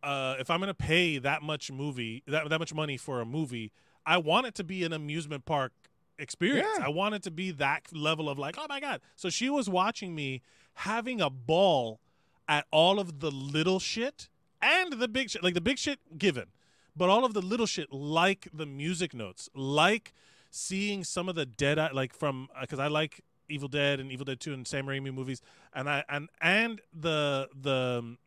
uh, 0.02 0.36
if 0.40 0.50
I'm 0.50 0.62
gonna 0.62 0.74
pay 0.74 1.18
that 1.18 1.44
much 1.44 1.70
movie, 1.70 2.24
that 2.28 2.48
that 2.48 2.60
much 2.60 2.74
money 2.74 2.96
for 2.96 3.20
a 3.20 3.26
movie, 3.26 3.74
I 4.10 4.18
want 4.18 4.48
it 4.48 4.56
to 4.56 4.64
be 4.64 4.84
an 4.84 4.92
amusement 4.92 5.46
park 5.46 5.72
experience. 6.18 6.68
Yeah. 6.80 6.88
I 6.88 6.90
want 6.90 7.14
it 7.14 7.22
to 7.24 7.32
be 7.32 7.52
that 7.52 7.84
level 7.94 8.28
of 8.28 8.40
like, 8.40 8.56
oh 8.58 8.66
my 8.68 8.80
god. 8.80 9.02
So 9.16 9.30
she 9.30 9.52
was 9.52 9.70
watching 9.70 10.16
me 10.16 10.42
having 10.74 11.22
a 11.22 11.30
ball 11.30 12.00
at 12.48 12.66
all 12.72 13.00
of 13.00 13.20
the 13.20 13.30
little 13.30 13.80
shit 13.80 14.28
and 14.64 14.94
the 14.94 15.08
big 15.08 15.30
shit, 15.30 15.44
like 15.44 15.54
the 15.54 15.62
big 15.62 15.78
shit 15.78 16.00
given, 16.18 16.48
but 16.96 17.08
all 17.08 17.24
of 17.24 17.36
the 17.36 17.42
little 17.42 17.68
shit, 17.68 17.94
like 17.94 18.48
the 18.52 18.66
music 18.66 19.14
notes, 19.14 19.48
like 19.54 20.12
seeing 20.50 21.04
some 21.04 21.30
of 21.30 21.36
the 21.36 21.46
dead 21.46 21.78
eye, 21.78 21.92
like 21.94 22.12
from 22.12 22.50
uh, 22.56 22.62
because 22.62 22.80
I 22.80 22.88
like 22.88 23.22
Evil 23.48 23.68
Dead 23.68 24.00
and 24.00 24.12
Evil 24.12 24.26
Dead 24.26 24.40
Two 24.40 24.54
and 24.54 24.68
Sam 24.68 24.88
Raimi 24.88 25.14
movies, 25.14 25.40
and 25.72 25.88
I 25.88 26.04
and 26.10 26.30
and 26.42 26.82
the 26.92 27.48
the 27.54 28.18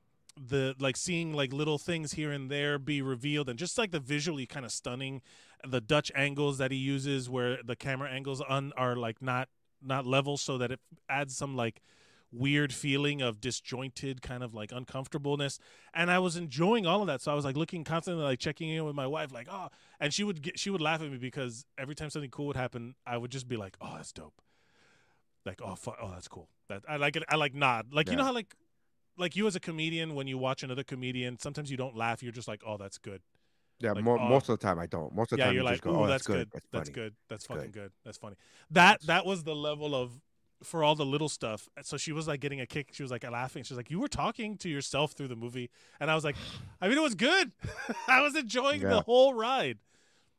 the 0.40 0.74
like 0.78 0.96
seeing 0.96 1.32
like 1.32 1.52
little 1.52 1.78
things 1.78 2.12
here 2.12 2.30
and 2.32 2.50
there 2.50 2.78
be 2.78 3.02
revealed 3.02 3.48
and 3.48 3.58
just 3.58 3.76
like 3.76 3.90
the 3.90 4.00
visually 4.00 4.46
kind 4.46 4.64
of 4.64 4.72
stunning 4.72 5.20
the 5.66 5.80
dutch 5.80 6.10
angles 6.14 6.58
that 6.58 6.70
he 6.70 6.76
uses 6.76 7.30
where 7.30 7.58
the 7.62 7.76
camera 7.76 8.10
angles 8.10 8.40
on 8.40 8.72
are 8.76 8.96
like 8.96 9.22
not 9.22 9.48
not 9.80 10.06
level 10.06 10.36
so 10.36 10.58
that 10.58 10.70
it 10.70 10.80
adds 11.08 11.36
some 11.36 11.56
like 11.56 11.82
weird 12.32 12.72
feeling 12.72 13.20
of 13.20 13.40
disjointed 13.40 14.22
kind 14.22 14.42
of 14.42 14.54
like 14.54 14.72
uncomfortableness. 14.72 15.58
And 15.92 16.10
i 16.10 16.18
was 16.18 16.36
enjoying 16.36 16.86
all 16.86 17.02
of 17.02 17.06
that. 17.06 17.20
So 17.20 17.30
i 17.30 17.34
was 17.34 17.44
like 17.44 17.56
looking 17.56 17.84
constantly 17.84 18.24
like 18.24 18.38
checking 18.38 18.70
in 18.70 18.84
with 18.84 18.94
my 18.94 19.06
wife 19.06 19.32
like 19.32 19.48
oh 19.50 19.68
and 20.00 20.12
she 20.12 20.24
would 20.24 20.42
get 20.42 20.58
she 20.58 20.70
would 20.70 20.80
laugh 20.80 21.02
at 21.02 21.10
me 21.10 21.18
because 21.18 21.64
every 21.78 21.94
time 21.94 22.10
something 22.10 22.30
cool 22.30 22.46
would 22.46 22.56
happen 22.56 22.94
i 23.06 23.16
would 23.16 23.30
just 23.30 23.48
be 23.48 23.56
like 23.56 23.76
oh 23.80 23.94
that's 23.96 24.12
dope. 24.12 24.40
Like 25.44 25.60
oh 25.62 25.74
fuck 25.74 25.98
oh 26.00 26.10
that's 26.10 26.28
cool. 26.28 26.48
That 26.68 26.82
i 26.88 26.96
like 26.96 27.16
it 27.16 27.24
i 27.28 27.36
like 27.36 27.54
nod 27.54 27.92
like 27.92 28.10
you 28.10 28.16
know 28.16 28.24
how 28.24 28.32
like 28.32 28.54
like 29.18 29.36
you 29.36 29.46
as 29.46 29.54
a 29.54 29.60
comedian 29.60 30.14
when 30.14 30.26
you 30.26 30.38
watch 30.38 30.62
another 30.62 30.82
comedian 30.84 31.38
sometimes 31.38 31.70
you 31.70 31.76
don't 31.76 31.96
laugh 31.96 32.22
you're 32.22 32.32
just 32.32 32.48
like 32.48 32.62
oh 32.66 32.78
that's 32.78 32.96
good 32.96 33.20
Yeah, 33.82 33.92
Like, 33.92 34.04
mo- 34.04 34.18
uh, 34.18 34.28
most 34.28 34.48
of 34.48 34.58
the 34.58 34.64
time 34.66 34.78
I 34.78 34.86
don't. 34.86 35.14
Most 35.14 35.32
of 35.32 35.38
the 35.38 35.42
yeah 35.42 35.46
time 35.46 35.54
you're 35.54 35.62
you 35.62 35.64
like 35.64 35.74
just 35.74 35.82
go, 35.82 35.90
oh 35.96 36.04
"Oh, 36.04 36.06
that's, 36.06 36.26
good, 36.26 36.48
That's, 36.52 36.66
that's 36.72 36.88
good 36.88 37.14
that's 37.28 37.46
fucking 37.46 37.70
good 37.72 37.92
that's 38.04 38.18
funny 38.18 38.36
that 38.70 39.00
that 39.06 39.26
was 39.26 39.44
the 39.44 39.54
level 39.54 39.94
of 39.94 40.20
for 40.62 40.84
all 40.84 40.94
the 40.94 41.04
little 41.04 41.28
stuff 41.28 41.68
so 41.82 41.96
she 41.96 42.12
was 42.12 42.28
like 42.28 42.40
getting 42.40 42.60
a 42.60 42.66
kick 42.66 42.90
she 42.92 43.02
was 43.02 43.10
like 43.10 43.28
laughing 43.28 43.64
she 43.64 43.74
was 43.74 43.76
like 43.78 43.90
you 43.90 43.98
were 43.98 44.08
talking 44.08 44.56
to 44.56 44.68
yourself 44.68 45.12
through 45.12 45.26
the 45.26 45.34
movie 45.36 45.70
and 45.98 46.08
i 46.10 46.14
was 46.14 46.22
like 46.24 46.36
i 46.80 46.88
mean 46.88 46.96
it 46.96 47.02
was 47.02 47.16
good 47.16 47.50
i 48.08 48.20
was 48.20 48.36
enjoying 48.36 48.86
the 48.86 49.00
whole 49.00 49.34
ride 49.34 49.78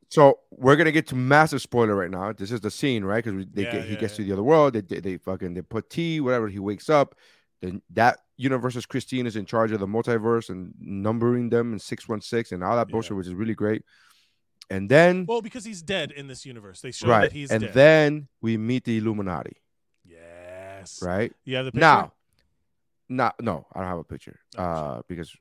So 0.09 0.39
we're 0.51 0.75
gonna 0.75 0.91
get 0.91 1.07
to 1.07 1.15
massive 1.15 1.61
spoiler 1.61 1.95
right 1.95 2.11
now. 2.11 2.33
This 2.33 2.51
is 2.51 2.61
the 2.61 2.69
scene, 2.69 3.03
right? 3.03 3.23
Because 3.23 3.45
they 3.51 3.63
Yeah, 3.63 3.71
get, 3.71 3.85
he 3.85 3.95
gets 3.97 4.13
yeah. 4.13 4.17
to 4.17 4.23
the 4.23 4.31
other 4.33 4.43
world. 4.43 4.73
They, 4.73 4.81
they 4.81 4.99
they 4.99 5.17
fucking 5.17 5.55
they 5.55 5.61
put 5.63 5.89
tea, 5.89 6.19
whatever. 6.19 6.47
He 6.49 6.59
wakes 6.59 6.89
up. 6.89 7.15
Then 7.63 7.81
that 7.91 8.19
universe's 8.37 8.85
Christine 8.85 9.25
is 9.25 9.37
in 9.37 9.45
charge 9.45 9.71
of 9.71 9.79
the 9.79 9.87
multiverse 9.87 10.49
and 10.49 10.73
numbering 10.79 11.49
them 11.49 11.71
in 11.71 11.79
six 11.79 12.09
one 12.09 12.19
six 12.19 12.51
and 12.51 12.61
all 12.63 12.75
that 12.75 12.89
Yeah. 12.89 12.91
bullshit, 12.91 13.15
which 13.15 13.27
is 13.27 13.33
really 13.33 13.55
great. 13.55 13.83
And 14.69 14.89
then 14.89 15.25
well 15.27 15.41
because 15.41 15.63
he's 15.65 15.81
dead 15.81 16.11
in 16.11 16.27
this 16.27 16.45
universe 16.45 16.81
they 16.81 16.91
show 16.91 17.07
right, 17.07 17.21
that 17.21 17.31
he's 17.31 17.49
dead. 17.49 17.55
and 17.55 17.63
dead 17.65 17.73
then 17.73 18.27
we 18.41 18.57
meet 18.57 18.83
the 18.83 18.97
Illuminati, 18.97 19.57
yes 20.05 21.01
right? 21.01 21.31
you 21.45 21.55
have 21.55 21.65
the 21.65 21.71
picture? 21.71 21.81
Now, 21.81 22.13
not 23.09 23.35
no, 23.41 23.65
I 23.73 23.79
don't 23.79 23.89
have 23.89 23.99
a 23.99 24.03
picture. 24.03 24.39
Oh, 24.57 24.63
Uh, 24.63 25.01
because 25.07 25.33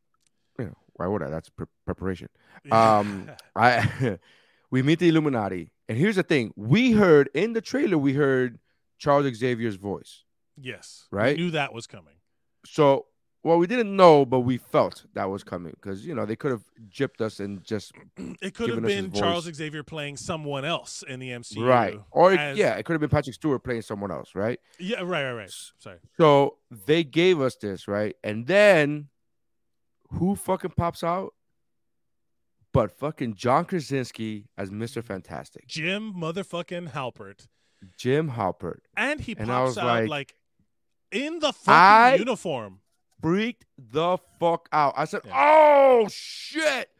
you 0.59 0.67
know 0.67 0.77
why 0.95 1.07
would 1.07 1.23
I? 1.23 1.31
That's 1.31 1.49
pre- 1.51 1.67
preparation. 1.87 2.29
Um, 2.71 3.31
I 3.57 4.19
we 4.71 4.83
meet 4.83 4.99
the 5.01 5.09
Illuminati, 5.09 5.71
and 5.89 5.97
here's 5.99 6.17
the 6.17 6.23
thing: 6.23 6.53
we 6.57 6.93
heard 6.93 7.31
in 7.35 7.53
the 7.55 7.61
trailer, 7.61 7.97
we 7.99 8.13
heard 8.15 8.59
Charles 8.99 9.27
Xavier's 9.35 9.77
voice. 9.77 10.25
Yes 10.61 11.07
right? 11.11 11.37
we 11.37 11.43
knew 11.45 11.51
that 11.51 11.73
was 11.73 11.87
coming 11.87 12.15
So, 12.67 13.07
well, 13.45 13.59
we 13.59 13.67
didn't 13.67 13.97
know, 13.97 14.25
but 14.25 14.41
we 14.41 14.57
felt 14.57 15.05
that 15.15 15.29
was 15.29 15.43
coming 15.43 15.73
because 15.75 16.07
you 16.07 16.15
know 16.15 16.25
they 16.25 16.37
could 16.37 16.53
have 16.53 16.63
gypped 16.89 17.21
us 17.21 17.41
and 17.41 17.65
just 17.65 17.93
it 18.41 18.55
could 18.55 18.69
have 18.69 18.79
Giving 18.79 18.85
us 18.85 18.93
his 18.93 19.03
been 19.09 19.13
charles 19.21 19.45
xavier 19.53 19.83
playing 19.83 20.17
someone 20.17 20.65
else 20.65 21.03
in 21.09 21.19
the 21.19 21.31
mcu 21.31 21.67
right, 21.67 21.99
or 22.13 22.33
as- 22.35 22.57
yeah, 22.57 22.75
it 22.75 22.85
could 22.85 22.93
have 22.93 23.01
been 23.01 23.11
Patrick 23.11 23.35
Stewart 23.35 23.65
playing 23.65 23.83
someone 23.83 24.13
else, 24.13 24.35
right? 24.37 24.61
yeah 24.79 25.01
right 25.01 25.25
right 25.25 25.33
right 25.33 25.51
sorry 25.79 25.99
So 26.19 26.59
they 26.87 27.03
gave 27.03 27.41
us 27.41 27.57
this, 27.57 27.89
right, 27.89 28.15
and 28.23 28.47
then 28.47 29.09
who 30.11 30.37
fucking 30.37 30.73
pops 30.77 31.03
out? 31.03 31.33
but 32.73 32.91
fucking 32.91 33.35
John 33.35 33.65
Krasinski 33.67 34.47
as 34.57 34.71
Mr. 34.71 35.03
Fantastic, 35.05 35.67
Jim 35.67 36.15
motherfucking 36.15 36.93
Halpert, 36.93 37.49
Jim 37.99 38.31
Halpert, 38.31 38.79
and 38.97 39.21
he 39.21 39.35
pops 39.35 39.49
was 39.77 39.79
out 39.79 39.87
like- 39.87 40.09
like, 40.09 40.35
in 41.13 41.39
the 41.39 41.53
fucking 41.53 41.73
I- 41.73 42.15
uniform. 42.17 42.81
freaked 43.21 43.65
the 43.79 44.19
fuck 44.41 44.69
out. 44.73 44.95
I 44.97 45.05
said, 45.05 45.21
Yeah. 45.25 45.33
"Oh 45.37 46.09
shit!" 46.11 46.91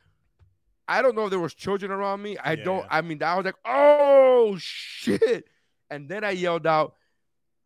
I 0.87 1.03
don't 1.03 1.17
know 1.17 1.25
if 1.25 1.31
there 1.31 1.41
was 1.41 1.55
children 1.55 1.91
around 1.91 2.23
me. 2.23 2.37
I 2.39 2.53
Yeah, 2.53 2.65
don't. 2.65 2.87
I 2.91 3.01
mean, 3.01 3.23
I 3.23 3.35
was 3.37 3.45
like, 3.45 3.57
"Oh 3.65 4.57
shit!" 4.59 5.49
And 5.91 6.09
then 6.09 6.23
I 6.25 6.31
yelled 6.31 6.67
out, 6.67 6.95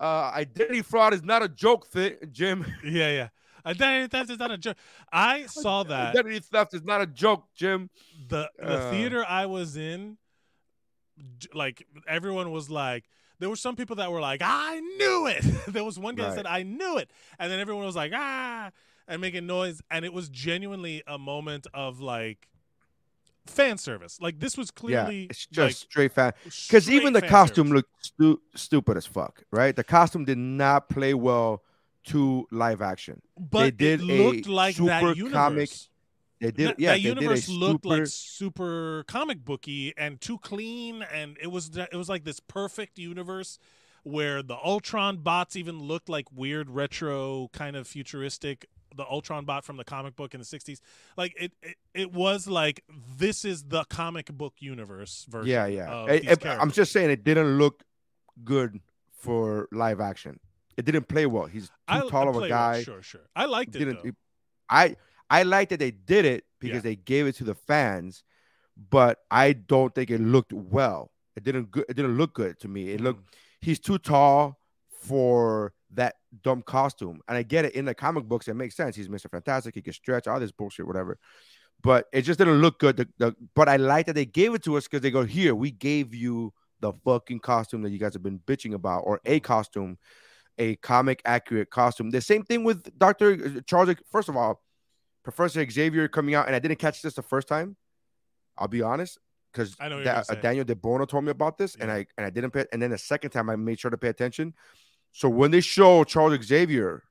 uh, 0.00 0.30
"Identity 0.34 0.82
fraud 0.82 1.12
is 1.14 1.22
not 1.22 1.42
a 1.42 1.48
joke, 1.48 1.86
thi- 1.88 2.16
Jim. 2.32 2.64
Yeah, 2.84 3.10
yeah. 3.10 3.28
That, 3.74 4.10
that 4.12 4.30
is 4.30 4.38
not 4.38 4.52
a 4.52 4.58
joke. 4.58 4.76
I 5.12 5.46
saw 5.46 5.82
that 5.82 6.10
Identity 6.16 6.38
theft 6.38 6.72
is 6.74 6.84
not 6.84 7.00
a 7.02 7.06
joke, 7.06 7.44
Jim." 7.54 7.90
the 8.28 8.50
the 8.58 8.78
Uh. 8.86 8.90
theater 8.90 9.24
I 9.28 9.46
was 9.46 9.76
in, 9.76 10.16
like 11.54 11.86
everyone 12.06 12.52
was 12.52 12.70
like, 12.70 13.04
there 13.38 13.48
were 13.48 13.56
some 13.56 13.76
people 13.76 13.96
that 13.96 14.10
were 14.10 14.20
like, 14.20 14.40
I 14.44 14.80
knew 14.80 15.26
it. 15.26 15.44
there 15.68 15.84
was 15.84 15.98
one 15.98 16.14
guy 16.14 16.24
that 16.28 16.34
said, 16.34 16.46
I 16.46 16.62
knew 16.62 16.98
it, 16.98 17.10
and 17.38 17.50
then 17.50 17.60
everyone 17.60 17.84
was 17.84 17.96
like, 17.96 18.12
ah, 18.14 18.70
and 19.08 19.20
making 19.20 19.46
noise, 19.46 19.80
and 19.90 20.04
it 20.04 20.12
was 20.12 20.28
genuinely 20.28 21.02
a 21.06 21.18
moment 21.18 21.66
of 21.74 22.00
like 22.00 22.48
fan 23.46 23.78
service. 23.78 24.18
Like 24.20 24.40
this 24.40 24.56
was 24.56 24.68
Yeah, 24.74 24.80
clearly 24.80 25.24
it's 25.30 25.46
just 25.46 25.58
like, 25.58 25.74
straight 25.74 26.12
fan. 26.12 26.32
Because 26.44 26.90
even 26.90 27.12
the 27.12 27.22
costume 27.22 27.68
service. 27.68 27.76
looked 27.76 28.04
stu- 28.06 28.40
stupid 28.54 28.96
as 28.96 29.06
fuck, 29.06 29.42
right? 29.52 29.74
The 29.74 29.84
costume 29.84 30.24
did 30.24 30.38
not 30.38 30.88
play 30.88 31.14
well 31.14 31.62
to 32.06 32.46
live 32.50 32.80
action. 32.82 33.20
but 33.36 33.76
did 33.76 34.00
it 34.00 34.04
looked 34.04 34.46
like 34.48 34.76
that 34.76 35.00
super 35.00 35.12
universe. 35.12 35.32
comic 35.32 35.70
They 36.40 36.50
did, 36.50 36.68
that, 36.68 36.80
yeah. 36.80 36.92
that 36.92 36.96
they 36.96 37.02
did 37.02 37.18
a 37.18 37.20
universe 37.20 37.48
looked 37.48 37.84
super, 37.84 37.96
like 37.96 38.06
super 38.06 39.04
comic 39.08 39.44
booky 39.44 39.94
and 39.96 40.20
too 40.20 40.38
clean, 40.38 41.02
and 41.02 41.36
it 41.40 41.46
was 41.48 41.76
it 41.76 41.94
was 41.94 42.08
like 42.08 42.24
this 42.24 42.40
perfect 42.40 42.98
universe 42.98 43.58
where 44.02 44.42
the 44.42 44.56
Ultron 44.56 45.16
bots 45.18 45.56
even 45.56 45.80
looked 45.80 46.08
like 46.08 46.26
weird 46.32 46.70
retro 46.70 47.48
kind 47.52 47.74
of 47.74 47.86
futuristic. 47.88 48.68
The 48.94 49.04
Ultron 49.04 49.44
bot 49.44 49.64
from 49.64 49.76
the 49.76 49.84
comic 49.84 50.14
book 50.16 50.32
in 50.32 50.40
the 50.40 50.46
'60s, 50.46 50.80
like 51.16 51.34
it, 51.38 51.52
it, 51.62 51.76
it 51.92 52.12
was 52.12 52.46
like 52.46 52.82
this 53.18 53.44
is 53.44 53.64
the 53.64 53.84
comic 53.84 54.32
book 54.32 54.54
universe 54.58 55.26
version. 55.28 55.50
Yeah, 55.50 55.66
yeah. 55.66 55.90
of 55.90 56.08
It- 56.08 56.22
these 56.22 56.30
it- 56.32 56.46
I'm 56.46 56.70
just 56.70 56.92
saying 56.92 57.10
it 57.10 57.24
didn't 57.24 57.58
look 57.58 57.82
good 58.44 58.80
for 59.18 59.68
live 59.72 60.00
action. 60.00 60.38
It 60.76 60.84
didn't 60.84 61.08
play 61.08 61.26
well. 61.26 61.46
He's 61.46 61.68
too 61.68 61.72
I, 61.88 62.00
tall 62.08 62.26
I 62.26 62.30
of 62.30 62.36
a 62.36 62.38
played 62.40 62.50
well, 62.52 62.72
guy. 62.72 62.82
Sure, 62.82 63.02
sure. 63.02 63.22
I 63.34 63.46
liked 63.46 63.74
it. 63.74 63.80
didn't. 63.80 64.02
though. 64.04 64.10
I 64.68 64.96
I 65.30 65.42
like 65.42 65.70
that 65.70 65.78
they 65.80 65.90
did 65.90 66.24
it 66.24 66.44
because 66.60 66.76
Yeah. 66.76 66.80
they 66.82 66.96
gave 66.96 67.26
it 67.26 67.34
to 67.36 67.44
the 67.44 67.54
fans, 67.54 68.24
but 68.90 69.18
I 69.30 69.52
don't 69.52 69.94
think 69.94 70.10
it 70.10 70.20
looked 70.20 70.52
well. 70.52 71.10
It 71.36 71.44
didn't. 71.44 71.70
Good. 71.70 71.84
It 71.88 71.94
didn't 71.94 72.16
look 72.16 72.34
good 72.34 72.58
to 72.60 72.68
me. 72.68 72.90
It 72.90 73.00
looked. 73.00 73.20
Mm. 73.20 73.34
He's 73.60 73.78
too 73.80 73.98
tall 73.98 74.58
for 75.02 75.72
that 75.92 76.16
dumb 76.42 76.62
costume, 76.62 77.20
and 77.28 77.36
I 77.36 77.42
get 77.42 77.64
it. 77.64 77.74
In 77.74 77.84
the 77.84 77.94
comic 77.94 78.24
books, 78.24 78.48
it 78.48 78.54
makes 78.54 78.74
sense. 78.76 78.96
He's 78.96 79.08
Mister 79.08 79.28
Fantastic. 79.28 79.74
He 79.74 79.82
can 79.82 79.92
stretch 79.92 80.26
all 80.26 80.40
this 80.40 80.52
bullshit, 80.52 80.86
whatever. 80.86 81.18
But 81.82 82.06
it 82.12 82.22
just 82.22 82.38
didn't 82.38 82.60
look 82.62 82.78
good. 82.78 82.96
The, 82.96 83.08
the, 83.18 83.36
but 83.54 83.68
I 83.68 83.76
like 83.76 84.06
that 84.06 84.14
they 84.14 84.24
gave 84.24 84.54
it 84.54 84.64
to 84.64 84.76
us 84.76 84.84
because 84.84 85.02
they 85.02 85.10
go, 85.10 85.24
"Here, 85.24 85.54
we 85.54 85.70
gave 85.70 86.14
you 86.14 86.54
the 86.80 86.92
fucking 87.04 87.40
costume 87.40 87.82
that 87.82 87.90
you 87.90 87.98
guys 87.98 88.14
have 88.14 88.22
been 88.22 88.38
bitching 88.40 88.74
about, 88.74 89.00
or 89.00 89.20
a 89.24 89.40
costume." 89.40 89.98
a 90.58 90.74
comic 90.76 91.20
accurate 91.26 91.68
costume. 91.68 92.08
The 92.08 92.22
same 92.22 92.42
thing 92.42 92.64
with 92.64 92.98
Dr. 92.98 93.60
Charles. 93.60 93.94
First 94.10 94.30
of 94.30 94.38
all, 94.38 94.62
Professor 95.26 95.68
Xavier 95.68 96.06
coming 96.06 96.36
out, 96.36 96.46
and 96.46 96.54
I 96.54 96.60
didn't 96.60 96.78
catch 96.78 97.02
this 97.02 97.14
the 97.14 97.22
first 97.22 97.48
time. 97.48 97.74
I'll 98.56 98.68
be 98.68 98.80
honest, 98.80 99.18
because 99.52 99.74
I 99.80 99.88
know 99.88 99.96
what 99.96 100.04
you're 100.04 100.14
gonna 100.14 100.24
say. 100.24 100.40
Daniel 100.40 100.64
De 100.64 100.76
Bono 100.76 101.04
told 101.04 101.24
me 101.24 101.32
about 101.32 101.58
this, 101.58 101.74
and 101.74 101.90
I 101.90 102.06
and 102.16 102.24
I 102.24 102.30
didn't 102.30 102.52
pay. 102.52 102.64
And 102.72 102.80
then 102.80 102.90
the 102.90 102.98
second 102.98 103.30
time, 103.30 103.50
I 103.50 103.56
made 103.56 103.80
sure 103.80 103.90
to 103.90 103.98
pay 103.98 104.06
attention. 104.06 104.54
So 105.10 105.28
when 105.28 105.50
they 105.50 105.60
show 105.60 106.04
Charles 106.04 106.40
Xavier 106.44 107.02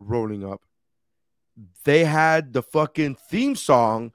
rolling 0.00 0.44
up, 0.44 0.62
they 1.84 2.04
had 2.04 2.52
the 2.52 2.62
fucking 2.64 3.14
theme 3.30 3.54
song 3.54 4.10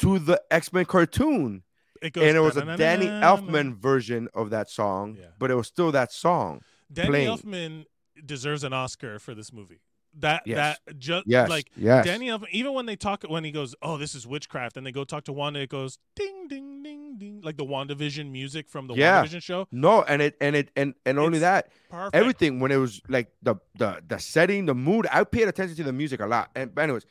to 0.00 0.18
the 0.18 0.42
X 0.50 0.70
Men 0.70 0.84
cartoon, 0.84 1.62
It 2.02 2.12
goes 2.12 2.24
and 2.24 2.36
it 2.36 2.40
was 2.40 2.58
a 2.58 2.76
Danny 2.76 3.06
Elfman 3.06 3.74
version 3.74 4.28
of 4.34 4.50
that 4.50 4.68
song, 4.68 5.16
Yeah. 5.18 5.28
but 5.38 5.50
it 5.50 5.54
was 5.54 5.66
still 5.66 5.92
that 5.92 6.12
song. 6.12 6.60
Danny 6.92 7.08
playing. 7.08 7.38
Elfman 7.38 7.86
deserves 8.22 8.64
an 8.64 8.74
Oscar 8.74 9.18
for 9.18 9.34
this 9.34 9.50
movie. 9.50 9.80
That 10.18 10.42
Yes. 10.46 10.78
that 10.86 10.98
just 10.98 11.26
Yes, 11.26 11.48
like 11.48 11.70
yes. 11.74 12.04
Danny 12.04 12.28
Elfman. 12.28 12.48
Even 12.50 12.74
when 12.74 12.84
they 12.84 12.96
talk, 12.96 13.22
when 13.24 13.44
he 13.44 13.50
goes, 13.50 13.74
"Oh, 13.80 13.96
this 13.96 14.14
is 14.14 14.26
witchcraft," 14.26 14.76
and 14.76 14.86
they 14.86 14.92
go 14.92 15.04
talk 15.04 15.24
to 15.24 15.32
Wanda, 15.32 15.60
it 15.60 15.70
goes 15.70 15.98
ding 16.14 16.48
ding 16.48 16.82
ding 16.82 17.16
ding, 17.18 17.40
like 17.42 17.56
the 17.56 17.64
WandaVision 17.64 18.30
music 18.30 18.68
from 18.68 18.88
the 18.88 18.94
Yeah. 18.94 19.24
WandaVision 19.24 19.42
show. 19.42 19.68
No, 19.72 20.02
and 20.02 20.20
it 20.20 20.36
and 20.40 20.54
it 20.54 20.70
and 20.76 20.94
and 21.06 21.18
only 21.18 21.38
It's 21.38 21.42
that, 21.42 21.70
Perfect. 21.88 22.14
everything 22.14 22.60
when 22.60 22.70
it 22.70 22.76
was 22.76 23.00
like 23.08 23.32
the 23.42 23.56
the 23.76 24.02
the 24.06 24.18
setting, 24.18 24.66
the 24.66 24.74
mood. 24.74 25.06
I 25.10 25.24
paid 25.24 25.48
attention 25.48 25.76
to 25.76 25.82
the 25.84 25.92
music 25.94 26.20
a 26.20 26.26
lot. 26.26 26.50
And 26.54 26.74
but 26.74 26.82
anyways, 26.82 27.06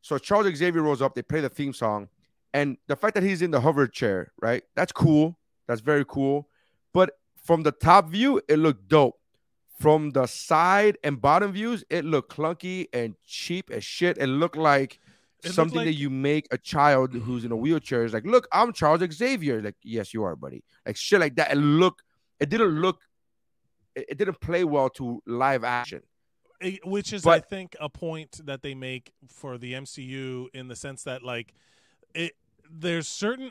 so 0.00 0.18
Charles 0.18 0.54
Xavier 0.54 0.82
rolls 0.82 1.02
up. 1.02 1.16
They 1.16 1.22
play 1.22 1.40
the 1.40 1.48
theme 1.48 1.72
song, 1.72 2.08
and 2.52 2.76
the 2.86 2.94
fact 2.94 3.14
that 3.14 3.24
he's 3.24 3.42
in 3.42 3.50
the 3.50 3.60
hover 3.62 3.88
chair, 3.88 4.32
right? 4.40 4.62
That's 4.76 4.92
cool. 4.92 5.38
That's 5.66 5.80
very 5.80 6.04
cool. 6.06 6.48
But 6.92 7.18
from 7.42 7.64
the 7.64 7.72
top 7.72 8.10
view, 8.10 8.40
it 8.48 8.58
looked 8.60 8.86
dope. 8.88 9.18
From 9.78 10.10
the 10.10 10.26
side 10.26 10.98
and 11.02 11.20
bottom 11.20 11.52
views, 11.52 11.84
it 11.90 12.04
looked 12.04 12.34
clunky 12.34 12.86
and 12.92 13.14
cheap 13.26 13.70
as 13.70 13.84
shit. 13.84 14.18
It 14.18 14.28
looked 14.28 14.56
like 14.56 15.00
It 15.42 15.48
looked 15.48 15.56
something 15.56 15.84
that 15.84 15.94
you 15.94 16.10
make 16.10 16.46
a 16.52 16.58
child 16.58 17.12
who's 17.12 17.44
in 17.44 17.52
a 17.52 17.56
wheelchair 17.56 18.04
is 18.04 18.12
like, 18.12 18.24
look, 18.24 18.46
I'm 18.52 18.72
Charles 18.72 19.02
Xavier. 19.12 19.60
Like, 19.60 19.74
yes, 19.82 20.14
you 20.14 20.22
are, 20.22 20.36
buddy. 20.36 20.62
Like 20.86 20.96
shit 20.96 21.20
like 21.20 21.34
that. 21.36 21.52
It 21.52 21.56
look, 21.56 22.02
it 22.38 22.48
didn't 22.50 22.80
look, 22.80 23.00
it, 23.96 24.06
it 24.10 24.18
didn't 24.18 24.40
play 24.40 24.64
well 24.64 24.90
to 24.90 25.20
live 25.26 25.64
action. 25.64 26.02
Eh, 26.60 26.76
which 26.84 27.12
is 27.12 27.26
I 27.26 27.40
think 27.40 27.76
a 27.80 27.88
point 27.88 28.40
that 28.46 28.62
they 28.62 28.74
make 28.74 29.12
for 29.26 29.58
the 29.58 29.72
MCU 29.72 30.46
in 30.54 30.68
the 30.68 30.76
sense 30.76 31.02
that 31.02 31.22
like 31.22 31.52
it 32.14 32.32
there's 32.70 33.08
certain 33.08 33.50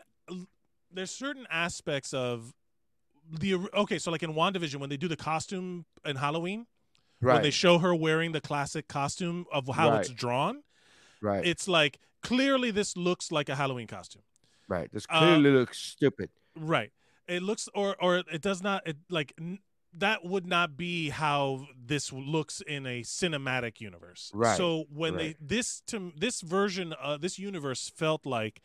there's 0.92 1.12
certain 1.12 1.46
aspects 1.52 2.14
of 2.14 2.54
the 3.40 3.56
okay 3.74 3.98
so 4.00 4.12
like 4.12 4.24
in 4.24 4.34
WandaVision 4.34 4.78
when 4.78 4.90
they 4.90 4.98
do 4.98 5.08
the 5.08 5.16
costume 5.16 5.86
in 6.06 6.16
Halloween 6.16 6.68
when 7.20 7.42
they 7.42 7.52
show 7.52 7.78
her 7.80 7.96
wearing 7.96 8.32
the 8.32 8.42
classic 8.42 8.88
costume 8.88 9.46
of 9.52 9.68
how 9.68 9.96
it's 9.96 10.10
drawn 10.10 10.62
right, 11.22 11.46
it's 11.46 11.68
like 11.68 12.00
clearly 12.22 12.70
this 12.72 12.96
looks 12.98 13.32
like 13.32 13.50
a 13.50 13.56
Halloween 13.56 13.88
costume 13.88 14.24
right. 14.68 14.90
This 14.92 15.06
uh, 15.10 15.20
clearly 15.20 15.52
looks 15.52 15.78
stupid. 15.80 16.30
Right. 16.56 16.92
It 17.28 17.42
looks 17.44 17.70
or 17.74 17.96
or 18.02 18.18
it 18.18 18.42
does 18.42 18.62
not 18.62 18.86
it 18.88 18.98
like 19.10 19.34
n- 19.40 19.60
that 19.96 20.26
would 20.26 20.48
not 20.48 20.76
be 20.76 21.10
how 21.10 21.68
this 21.86 22.12
looks 22.12 22.62
in 22.62 22.86
a 22.86 23.02
cinematic 23.02 23.80
universe. 23.80 24.32
Right, 24.34 24.58
So 24.58 24.86
when 24.94 25.16
right. 25.16 25.38
they 25.40 25.56
this 25.56 25.82
to 25.88 26.12
this 26.18 26.42
version 26.42 26.94
uh 27.02 27.18
this 27.18 27.40
universe 27.40 27.90
felt 27.90 28.26
like 28.26 28.62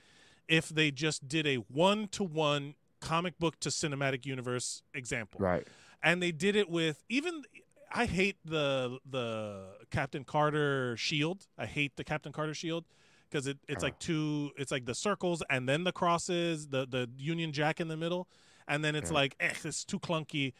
if 0.48 0.68
they 0.68 0.90
just 0.90 1.28
did 1.28 1.46
a 1.46 1.56
one 1.56 2.08
to 2.08 2.24
one 2.24 2.74
comic 3.00 3.38
book 3.38 3.58
to 3.60 3.68
cinematic 3.68 4.26
universe 4.26 4.82
example. 4.94 5.40
Right. 5.40 5.66
And 6.02 6.22
they 6.22 6.32
did 6.32 6.56
it 6.56 6.68
with 6.68 7.02
even 7.08 7.42
I 7.92 8.06
hate 8.06 8.36
the 8.44 8.98
the 9.08 9.66
Captain 9.90 10.24
Carter 10.24 10.96
shield. 10.96 11.46
I 11.56 11.66
hate 11.66 11.96
the 11.96 12.04
Captain 12.04 12.32
Carter 12.32 12.54
shield 12.54 12.84
because 13.30 13.46
it, 13.46 13.58
it's 13.68 13.82
like 13.82 13.98
two 13.98 14.50
it's 14.56 14.70
like 14.70 14.84
the 14.84 14.94
circles 14.94 15.42
and 15.50 15.68
then 15.68 15.84
the 15.84 15.92
crosses, 15.92 16.68
the 16.68 16.86
the 16.86 17.08
Union 17.18 17.52
Jack 17.52 17.80
in 17.80 17.88
the 17.88 17.96
middle, 17.96 18.28
and 18.66 18.84
then 18.84 18.94
it's 18.94 19.10
Yeah. 19.10 19.14
like 19.16 19.36
eh, 19.40 19.52
it's 19.64 19.84
too 19.84 19.98
clunky. 19.98 20.52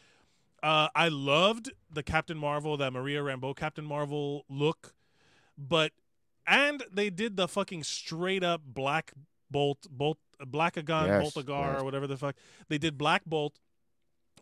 Uh, 0.61 0.89
I 0.93 1.07
loved 1.07 1.71
the 1.89 2.03
Captain 2.03 2.37
Marvel, 2.37 2.75
that 2.77 2.91
Maria 2.91 3.21
Rambeau 3.21 3.55
Captain 3.55 3.85
Marvel 3.85 4.43
look, 4.49 4.93
but 5.57 5.93
and 6.45 6.83
they 6.91 7.09
did 7.09 7.37
the 7.37 7.47
fucking 7.47 7.83
straight 7.83 8.43
up 8.43 8.61
Black 8.65 9.13
Bolt, 9.51 9.87
Bolt, 9.89 10.17
Blackagon, 10.45 11.07
Yes, 11.07 11.33
Boltagar, 11.33 11.73
yes. 11.73 11.81
or 11.81 11.83
whatever 11.83 12.07
the 12.07 12.17
fuck 12.17 12.35
they 12.67 12.77
did. 12.77 12.97
Black 12.97 13.23
Bolt, 13.25 13.59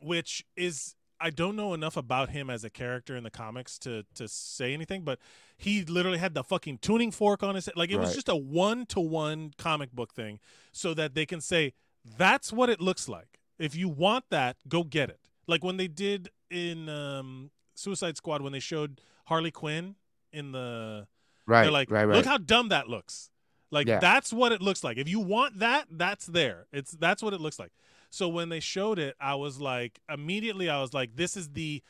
which 0.02 0.46
is 0.56 0.96
I 1.20 1.32
don't 1.32 1.56
know 1.56 1.74
enough 1.74 1.98
about 1.98 2.30
him 2.30 2.50
as 2.50 2.64
a 2.64 2.70
character 2.70 3.16
in 3.16 3.24
the 3.24 3.32
comics 3.32 3.80
to 3.80 4.04
to 4.16 4.28
say 4.28 4.74
anything, 4.74 5.02
but 5.04 5.20
he 5.58 5.84
literally 5.84 6.20
had 6.20 6.34
the 6.34 6.44
fucking 6.44 6.78
tuning 6.80 7.12
fork 7.12 7.42
on 7.44 7.56
his 7.56 7.66
head. 7.66 7.76
Like 7.76 7.90
it 7.92 7.98
was 7.98 8.14
just 8.14 8.30
a 8.30 8.36
one 8.36 8.86
to 8.88 9.00
one 9.00 9.52
comic 9.58 9.92
book 9.92 10.14
thing, 10.14 10.40
so 10.72 10.94
that 10.94 11.16
they 11.16 11.26
can 11.26 11.42
say 11.42 11.74
that's 12.18 12.54
what 12.54 12.70
it 12.70 12.80
looks 12.80 13.10
like. 13.10 13.40
If 13.58 13.76
you 13.76 13.90
want 13.90 14.26
that, 14.30 14.58
go 14.68 14.84
get 14.84 15.10
it. 15.10 15.20
Like 15.48 15.64
when 15.64 15.78
they 15.78 15.88
did 15.88 16.30
in 16.52 16.88
um, 16.90 17.50
Suicide 17.76 18.16
Squad 18.18 18.42
when 18.42 18.54
they 18.54 18.60
showed 18.60 19.02
Harley 19.26 19.52
Quinn 19.52 19.96
in 20.32 20.52
the 20.52 21.08
Right. 21.48 21.64
they're 21.64 21.72
like, 21.72 21.90
right. 21.90 22.06
Right. 22.06 22.18
look 22.18 22.26
how 22.26 22.38
dumb 22.38 22.70
that 22.70 22.88
looks. 22.90 23.30
Like 23.72 23.88
Yeah. 23.88 24.00
that's 24.00 24.32
what 24.32 24.52
it 24.52 24.62
looks 24.62 24.84
like. 24.84 24.98
If 24.98 25.10
you 25.10 25.20
want 25.20 25.60
that, 25.60 25.86
that's 25.92 26.26
there. 26.26 26.68
It's 26.72 26.92
that's 26.92 27.22
what 27.22 27.34
it 27.34 27.42
looks 27.42 27.60
like. 27.60 27.72
So 28.10 28.28
when 28.30 28.50
they 28.50 28.60
showed 28.62 29.00
it, 29.00 29.16
I 29.20 29.36
was 29.36 29.60
like, 29.60 30.00
immediately, 30.12 30.70
I 30.70 30.80
was 30.82 30.94
like, 30.94 31.16
this 31.16 31.36
is 31.36 31.50
the 31.50 31.84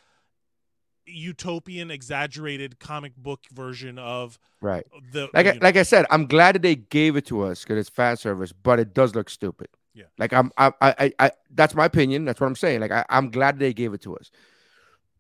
utopian, 1.06 1.90
exaggerated 1.92 2.80
comic 2.80 3.16
book 3.16 3.42
version 3.54 3.98
of 3.98 4.38
Right. 4.62 4.86
the 5.12 5.30
Like 5.34 5.46
I, 5.48 5.52
know, 5.54 5.60
like 5.62 5.78
I 5.78 5.84
said, 5.84 6.06
I'm 6.10 6.26
glad 6.26 6.56
that 6.56 6.62
they 6.64 6.76
gave 6.76 7.16
it 7.16 7.26
to 7.28 7.44
us 7.44 7.62
because 7.64 7.78
it's 7.78 7.90
fan 7.90 8.18
service, 8.18 8.52
but 8.52 8.80
it 8.80 8.94
does 8.94 9.16
look 9.16 9.30
stupid. 9.30 9.68
Yeah. 9.94 10.06
Like 10.18 10.34
I'm, 10.34 10.52
I, 10.58 10.72
I, 10.82 10.96
I, 11.00 11.14
I 11.20 11.32
that's 11.52 11.76
my 11.76 11.86
opinion. 11.86 12.26
That's 12.26 12.40
what 12.42 12.48
I'm 12.48 12.56
saying. 12.56 12.82
Like 12.82 12.92
I, 12.92 13.06
I'm 13.10 13.30
glad 13.30 13.58
they 13.60 13.74
gave 13.74 13.94
it 13.94 14.02
to 14.02 14.16
us. 14.18 14.32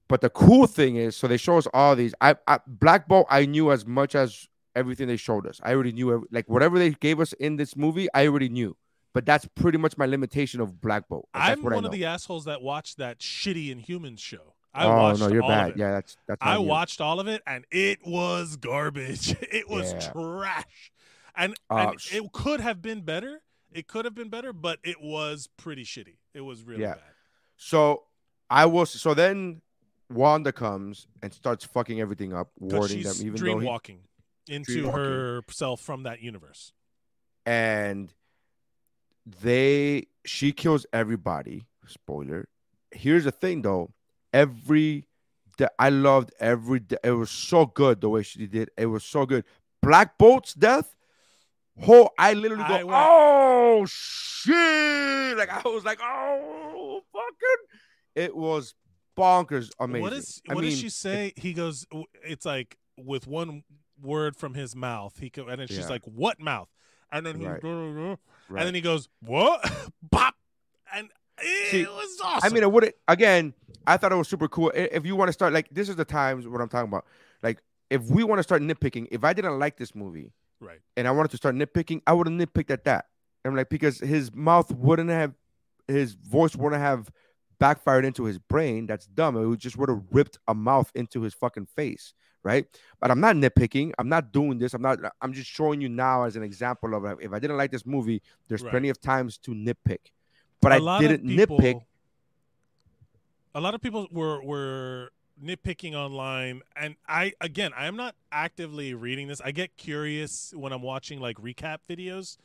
But 0.10 0.22
the 0.22 0.30
cool 0.30 0.68
thing 0.68 0.96
is, 0.96 1.16
so 1.16 1.28
they 1.28 1.38
show 1.38 1.58
us 1.58 1.68
all 1.74 1.96
these. 1.96 2.14
I, 2.22 2.36
I 2.48 2.60
Black 2.66 3.08
Bolt, 3.08 3.28
I 3.30 3.46
knew 3.46 3.72
as 3.72 3.86
much 3.86 4.16
as 4.16 4.48
everything 4.78 5.08
they 5.08 5.18
showed 5.18 5.48
us. 5.48 5.60
I 5.64 5.74
already 5.74 5.92
knew, 5.92 6.14
every, 6.14 6.28
like 6.32 6.48
whatever 6.48 6.78
they 6.80 6.92
gave 6.92 7.20
us 7.20 7.34
in 7.34 7.58
this 7.58 7.76
movie, 7.76 8.08
I 8.14 8.28
already 8.28 8.50
knew. 8.50 8.78
But 9.14 9.26
that's 9.26 9.48
pretty 9.56 9.80
much 9.80 9.98
my 9.98 10.06
limitation 10.06 10.62
of 10.62 10.80
Black 10.80 11.10
Bolt. 11.10 11.28
I'm 11.34 11.64
one 11.64 11.86
of 11.86 11.92
the 11.92 12.06
assholes 12.06 12.46
that 12.46 12.62
watched 12.62 12.98
that 13.00 13.20
shitty 13.20 13.76
Inhumans 13.76 14.20
show. 14.20 14.54
I 14.74 14.86
oh 14.86 14.96
watched 14.96 15.20
no, 15.22 15.30
you're 15.30 15.42
all 15.42 15.50
bad. 15.50 15.70
Of 15.72 15.76
it. 15.76 15.80
Yeah, 15.80 15.92
that's 15.92 16.18
that's. 16.28 16.40
I 16.42 16.60
watched 16.60 17.02
all 17.02 17.20
of 17.20 17.28
it 17.28 17.42
and 17.48 17.66
it 17.72 18.06
was 18.06 18.58
garbage. 18.58 19.36
It 19.52 19.68
was 19.68 19.92
Yeah. 19.94 20.12
trash. 20.12 20.92
And, 21.36 21.56
Uh, 21.70 21.90
and 21.92 21.96
it 22.12 22.32
could 22.32 22.60
have 22.60 22.82
been 22.82 23.02
better. 23.02 23.42
It 23.72 23.88
could 23.88 24.06
have 24.06 24.14
been 24.14 24.30
better, 24.30 24.54
but 24.54 24.80
it 24.84 25.02
was 25.02 25.50
pretty 25.58 25.84
shitty. 25.84 26.18
It 26.36 26.42
was 26.42 26.64
really 26.64 26.82
Yeah. 26.82 26.94
bad. 26.94 27.14
So 27.56 28.04
I 28.52 28.66
was. 28.68 28.92
So 28.92 29.16
then 29.16 29.62
Wanda 30.10 30.52
comes 30.52 31.08
and 31.24 31.34
starts 31.34 31.66
fucking 31.66 32.00
everything 32.00 32.34
up, 32.34 32.52
warning 32.60 33.02
them, 33.02 33.16
even 33.22 33.34
dream 33.34 33.56
though 33.56 33.60
he, 33.62 33.68
walking 33.68 34.00
into 34.50 34.90
herself 34.90 35.82
from 35.82 36.04
that 36.04 36.22
universe. 36.22 36.74
and 37.46 38.14
they 39.42 40.08
she 40.26 40.52
kills 40.52 40.86
everybody. 40.94 41.66
Spoiler. 41.86 42.48
Here's 42.92 43.24
the 43.26 43.32
thing, 43.32 43.62
though. 43.62 43.92
Every 44.34 45.08
that 45.58 45.74
I 45.80 45.90
loved 45.90 46.32
every. 46.40 46.82
It 47.04 47.12
was 47.12 47.30
so 47.32 47.66
good 47.66 48.02
the 48.02 48.10
way 48.10 48.24
she 48.24 48.48
did. 48.48 48.70
It 48.78 48.86
was 48.88 49.04
so 49.04 49.26
good. 49.26 49.44
Black 49.82 50.18
Bolt's 50.18 50.54
death. 50.54 50.94
Oh, 51.88 52.10
I 52.18 52.34
literally 52.34 52.64
go, 52.68 52.74
I 52.74 52.84
went- 52.84 52.90
oh 52.92 53.86
shit! 53.88 55.38
Like 55.38 55.50
I 55.50 55.68
was 55.70 55.84
like, 55.86 56.00
oh 56.02 57.02
fucking. 57.12 57.66
It 58.16 58.36
was 58.36 58.74
bonkers 59.18 59.70
amazing. 59.80 60.02
What 60.02 60.14
is 60.14 60.42
I 60.50 60.54
what 60.56 60.64
does 60.64 60.78
she 60.78 60.90
say? 60.90 61.34
He 61.36 61.54
goes. 61.54 61.86
It's 62.24 62.46
like 62.46 62.78
with 62.98 63.28
one 63.28 63.64
word 64.02 64.36
from 64.36 64.54
his 64.54 64.76
mouth. 64.76 65.20
He 65.20 65.30
go, 65.30 65.48
and 65.48 65.60
then 65.62 65.68
she's 65.68 65.80
Yeah. 65.80 65.88
like, 65.88 66.04
"What 66.06 66.40
mouth?" 66.40 66.70
And 67.12 67.26
then 67.26 67.40
he, 67.40 67.46
Right. 67.48 67.64
and 67.64 68.18
Right. 68.50 68.64
then 68.66 68.76
he 68.76 68.82
goes, 68.82 69.10
"What?" 69.22 69.62
Pop, 70.12 70.36
and 70.94 71.10
it 71.42 71.72
See, 71.72 71.86
was 71.86 72.20
awesome. 72.24 72.50
I 72.50 72.54
mean, 72.54 72.64
it 72.64 72.72
would 72.72 72.94
again. 73.08 73.54
I 73.86 73.96
thought 73.98 74.12
it 74.12 74.16
was 74.16 74.28
super 74.28 74.48
cool. 74.50 74.72
If 74.76 75.06
you 75.06 75.16
want 75.16 75.30
to 75.30 75.34
start, 75.34 75.54
like, 75.54 75.70
this 75.70 75.88
is 75.88 75.96
the 75.96 76.04
times 76.06 76.46
what 76.48 76.60
I'm 76.60 76.68
talking 76.68 76.90
about. 76.90 77.06
Like, 77.42 77.62
if 77.90 78.04
we 78.10 78.24
want 78.24 78.40
to 78.40 78.44
start 78.44 78.62
nitpicking, 78.62 79.08
if 79.12 79.24
I 79.24 79.32
didn't 79.32 79.60
like 79.60 79.78
this 79.78 79.96
movie 79.96 80.34
right. 80.60 80.80
and 80.98 81.08
I 81.08 81.12
wanted 81.12 81.32
to 81.32 81.38
start 81.38 81.56
nitpicking, 81.56 82.02
I 82.06 82.12
would 82.12 82.28
have 82.28 82.36
nitpicked 82.38 82.70
at 82.70 82.84
that. 82.84 83.06
I'm 83.46 83.56
like, 83.56 83.70
because 83.70 84.00
his 84.00 84.34
mouth 84.36 84.72
wouldn't 84.74 85.10
have, 85.10 85.36
his 85.88 86.16
voice 86.16 86.54
wouldn't 86.54 86.82
have 86.82 87.10
backfired 87.60 88.04
into 88.04 88.26
his 88.26 88.40
brain. 88.40 88.88
That's 88.88 89.08
dumb. 89.08 89.38
It 89.38 89.46
would 89.46 89.60
just 89.60 89.78
would 89.78 89.88
have 89.88 90.04
ripped 90.12 90.38
a 90.50 90.54
mouth 90.54 90.92
into 90.94 91.22
his 91.22 91.34
fucking 91.34 91.68
face, 91.68 92.14
right? 92.48 92.66
But 93.02 93.12
I'm 93.12 93.20
not 93.20 93.36
nitpicking. 93.36 93.92
I'm 94.00 94.10
not 94.10 94.32
doing 94.32 94.58
this. 94.58 94.74
I'm 94.74 94.82
not. 94.82 94.98
I'm 95.22 95.34
just 95.34 95.50
showing 95.50 95.82
you 95.82 95.90
now 95.90 96.24
as 96.24 96.36
an 96.40 96.44
example 96.44 96.96
of 96.96 97.02
if 97.22 97.32
I 97.34 97.40
didn't 97.40 97.58
like 97.58 97.72
this 97.72 97.86
movie, 97.86 98.22
there's 98.48 98.64
Right. 98.64 98.72
plenty 98.72 98.90
of 98.90 99.00
times 99.02 99.38
to 99.40 99.52
nitpick. 99.52 100.04
But 100.62 100.72
a 100.72 100.84
I 100.84 101.00
didn't 101.00 101.28
people- 101.28 101.60
nitpick. 101.60 101.82
A 103.54 103.62
lot 103.62 103.74
of 103.76 103.82
people 103.82 104.08
were 104.12 104.42
were 104.44 105.12
nitpicking 105.44 105.94
online, 105.94 106.62
and 106.76 106.96
I 107.08 107.34
again, 107.42 107.72
I 107.76 107.86
am 107.88 107.96
not 107.96 108.16
actively 108.32 108.94
reading 108.94 109.28
this. 109.28 109.42
I 109.42 109.52
get 109.52 109.78
curious 109.78 110.54
when 110.56 110.72
I'm 110.74 110.82
watching 110.82 111.20
like 111.20 111.38
recap 111.38 111.80
videos 111.90 112.38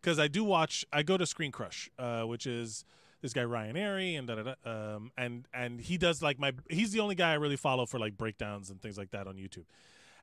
because 0.00 0.18
I 0.18 0.28
do 0.28 0.44
watch. 0.44 0.84
I 0.92 1.02
go 1.02 1.16
to 1.16 1.26
Screen 1.26 1.52
Crush, 1.52 1.90
uh, 1.98 2.22
which 2.24 2.46
is 2.46 2.84
this 3.22 3.32
guy 3.32 3.44
Ryan 3.44 3.76
Arey, 3.76 4.18
and 4.18 4.26
da, 4.28 4.36
da, 4.36 4.54
da, 4.64 4.94
um, 4.96 5.10
and 5.16 5.46
and 5.52 5.80
he 5.80 5.98
does 5.98 6.22
like 6.22 6.38
my. 6.38 6.52
He's 6.70 6.92
the 6.92 7.00
only 7.00 7.14
guy 7.14 7.32
I 7.32 7.34
really 7.34 7.56
follow 7.56 7.84
for 7.86 7.98
like 7.98 8.16
breakdowns 8.16 8.70
and 8.70 8.80
things 8.80 8.96
like 8.98 9.10
that 9.10 9.26
on 9.26 9.36
YouTube, 9.36 9.64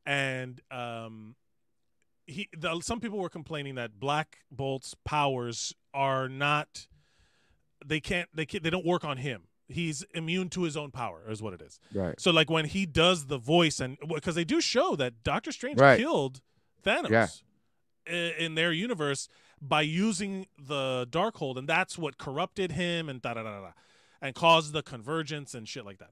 and 0.05 0.59
um, 0.71 1.35
he 2.27 2.49
the, 2.57 2.79
some 2.81 2.99
people 2.99 3.19
were 3.19 3.29
complaining 3.29 3.75
that 3.75 3.99
Black 3.99 4.39
Bolt's 4.51 4.95
powers 5.05 5.73
are 5.93 6.27
not 6.29 6.87
they 7.85 7.99
can't 7.99 8.29
they 8.33 8.45
can't, 8.45 8.63
they 8.63 8.69
don't 8.69 8.85
work 8.85 9.03
on 9.03 9.17
him. 9.17 9.43
He's 9.67 10.03
immune 10.13 10.49
to 10.49 10.61
his 10.63 10.77
own 10.77 10.91
power, 10.91 11.23
is 11.27 11.41
what 11.41 11.53
it 11.53 11.61
is. 11.61 11.79
Right. 11.93 12.19
So 12.19 12.29
like 12.31 12.49
when 12.51 12.65
he 12.65 12.85
does 12.85 13.25
the 13.27 13.37
voice 13.39 13.79
and 13.79 13.97
because 14.13 14.35
they 14.35 14.43
do 14.43 14.61
show 14.61 14.95
that 14.95 15.23
Doctor 15.23 15.51
Strange 15.51 15.79
Right. 15.79 15.99
killed 15.99 16.41
Thanos 16.85 17.09
Yeah. 17.09 17.27
i- 18.07 18.35
in 18.37 18.53
their 18.55 18.71
universe 18.71 19.27
by 19.67 19.81
using 19.81 20.47
the 20.59 21.07
Darkhold, 21.09 21.57
and 21.57 21.67
that's 21.67 21.97
what 21.97 22.17
corrupted 22.17 22.71
him 22.73 23.09
and 23.09 23.21
da 23.21 23.33
da 23.33 23.43
da 23.43 23.61
da, 23.61 23.71
and 24.21 24.35
caused 24.35 24.73
the 24.73 24.83
convergence 24.83 25.53
and 25.53 25.67
shit 25.67 25.85
like 25.85 25.97
that. 25.99 26.11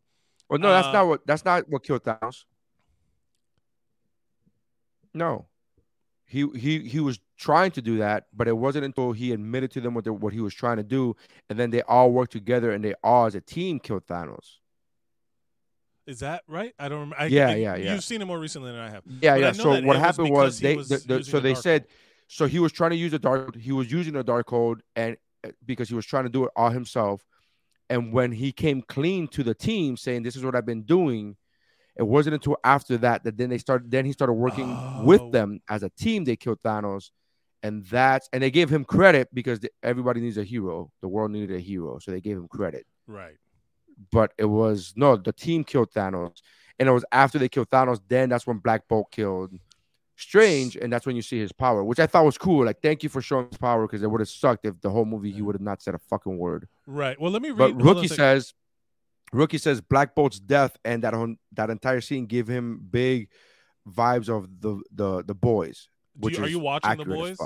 Well, 0.50 0.60
no, 0.60 0.70
that's 0.70 0.88
Uh, 0.88 0.92
not 0.94 1.08
what 1.08 1.28
that's 1.28 1.46
not 1.46 1.70
what 1.70 1.84
killed 1.84 2.04
Thanos. 2.04 2.46
No, 5.14 5.46
he 6.26 6.48
he 6.56 6.80
he 6.80 7.00
was 7.00 7.20
trying 7.38 7.72
to 7.72 7.82
do 7.82 7.98
that, 7.98 8.28
but 8.34 8.48
it 8.48 8.58
wasn't 8.58 8.86
until 8.86 9.12
he 9.12 9.32
admitted 9.32 9.72
to 9.72 9.82
them 9.82 9.94
what 9.94 10.04
they, 10.06 10.10
what 10.12 10.34
he 10.34 10.40
was 10.42 10.54
trying 10.54 10.78
to 10.78 10.84
do, 10.84 11.16
and 11.50 11.60
then 11.60 11.70
they 11.70 11.82
all 11.84 12.12
worked 12.12 12.32
together 12.32 12.72
and 12.72 12.84
they 12.84 12.94
all 13.04 13.26
as 13.26 13.36
a 13.36 13.42
team 13.42 13.80
killed 13.80 14.06
Thanos. 14.08 14.58
Is 16.06 16.20
that 16.20 16.44
right? 16.48 16.74
I 16.78 16.90
don't 16.90 17.00
remember. 17.00 17.16
I, 17.18 17.28
Yeah, 17.28 17.50
I- 17.50 17.56
yeah, 17.56 17.76
yeah. 17.76 17.94
You've 17.94 18.04
seen 18.04 18.22
it 18.22 18.26
more 18.26 18.40
recently 18.40 18.72
than 18.72 18.82
I 18.82 18.90
have. 18.90 19.04
Yeah, 19.22 19.36
But 19.36 19.40
yeah. 19.42 19.52
So 19.54 19.82
what 19.84 19.98
happened 19.98 20.32
was 20.32 20.60
they 20.60 20.76
was 20.76 20.90
the, 20.90 20.98
the, 20.98 21.24
so 21.24 21.40
they 21.40 21.56
said 21.56 21.86
so 22.38 22.46
he 22.48 22.60
was 22.60 22.72
trying 22.72 22.92
to 22.96 22.98
use 23.06 23.14
a 23.14 23.20
dark 23.20 23.56
he 23.56 23.72
was 23.72 23.92
using 23.92 24.16
a 24.16 24.24
Darkhold 24.24 24.78
and 24.96 25.18
uh, 25.46 25.52
because 25.66 25.88
he 25.90 25.96
was 25.96 26.06
trying 26.06 26.24
to 26.24 26.30
do 26.38 26.46
it 26.46 26.52
all 26.56 26.70
himself. 26.70 27.20
And 27.90 28.02
when 28.14 28.32
he 28.32 28.52
came 28.52 28.82
clean 28.96 29.28
to 29.36 29.44
the 29.44 29.54
team 29.54 29.98
saying 29.98 30.24
this 30.24 30.36
is 30.36 30.44
what 30.44 30.56
I've 30.56 30.66
been 30.66 30.84
doing 30.84 31.36
it 31.96 32.08
wasn't 32.16 32.34
until 32.34 32.58
after 32.64 32.98
that 33.06 33.24
that 33.24 33.38
then 33.38 33.50
they 33.52 33.60
started 33.60 33.92
then 33.92 34.06
he 34.06 34.14
started 34.14 34.34
working 34.34 34.70
Oh. 34.70 35.04
with 35.06 35.32
them 35.32 35.60
as 35.70 35.84
a 35.84 35.90
team. 35.90 36.24
They 36.24 36.36
killed 36.36 36.62
Thanos. 36.64 37.12
And 37.62 37.86
that's 37.86 38.28
and 38.34 38.42
they 38.44 38.52
gave 38.52 38.70
him 38.76 38.84
credit 38.84 39.28
because 39.34 39.60
the, 39.60 39.70
everybody 39.84 40.20
needs 40.20 40.38
a 40.38 40.44
hero. 40.44 40.92
The 41.02 41.08
world 41.08 41.32
needed 41.32 41.56
a 41.56 41.60
hero. 41.60 42.00
So 42.00 42.10
they 42.12 42.22
gave 42.22 42.38
him 42.38 42.48
credit. 42.48 42.86
Right. 43.06 43.38
but 44.12 44.30
it 44.44 44.50
was 44.62 44.94
no 44.96 45.10
the 45.18 45.34
team 45.46 45.64
killed 45.64 45.92
Thanos. 45.92 46.38
And 46.80 46.90
it 46.90 46.92
was 46.92 47.06
after 47.12 47.38
they 47.38 47.50
killed 47.50 47.70
Thanos 47.70 48.00
then 48.14 48.30
that's 48.30 48.48
when 48.48 48.58
Black 48.58 48.88
Bolt 48.90 49.12
killed 49.12 49.52
Strange 50.16 50.76
and 50.76 50.94
that's 50.94 51.06
when 51.08 51.16
you 51.16 51.22
see 51.24 51.40
his 51.40 51.52
power 51.52 51.84
which 51.84 52.00
I 52.00 52.06
thought 52.06 52.24
was 52.24 52.38
cool 52.38 52.66
like 52.66 52.82
thank 52.82 53.02
you 53.02 53.10
for 53.10 53.20
showing 53.22 53.48
his 53.50 53.58
power 53.58 53.88
because 53.88 54.04
it 54.04 54.08
would 54.12 54.22
have 54.22 54.30
sucked 54.30 54.66
if 54.66 54.80
the 54.80 54.90
whole 54.92 55.06
movie 55.06 55.32
he 55.32 55.42
would 55.42 55.56
have 55.56 55.62
not 55.62 55.82
said 55.82 55.96
a 55.96 56.00
fucking 56.00 56.38
word 56.38 56.68
Right. 56.86 57.20
Well, 57.20 57.32
let 57.32 57.42
me 57.42 57.50
read. 57.50 57.58
but 57.58 57.72
hold 57.72 57.82
on 57.82 57.88
a 57.88 57.94
Rookie 58.02 58.08
says 58.10 58.54
Rookie 59.32 59.58
says 59.58 59.82
Black 59.82 60.14
Bolt's 60.14 60.40
death 60.40 60.78
and 60.86 61.04
that 61.04 61.16
on 61.16 61.38
that 61.54 61.72
entire 61.72 62.00
scene 62.02 62.28
give 62.28 62.48
him 62.48 62.80
big 62.92 63.30
vibes 63.90 64.30
of 64.30 64.48
the 64.62 64.82
the 64.94 65.24
the 65.24 65.34
boys 65.36 65.90
which 66.16 66.38
you, 66.38 66.44
are 66.44 66.48
you 66.48 66.60
watching 66.60 66.96
the 66.98 67.06
boys? 67.06 67.38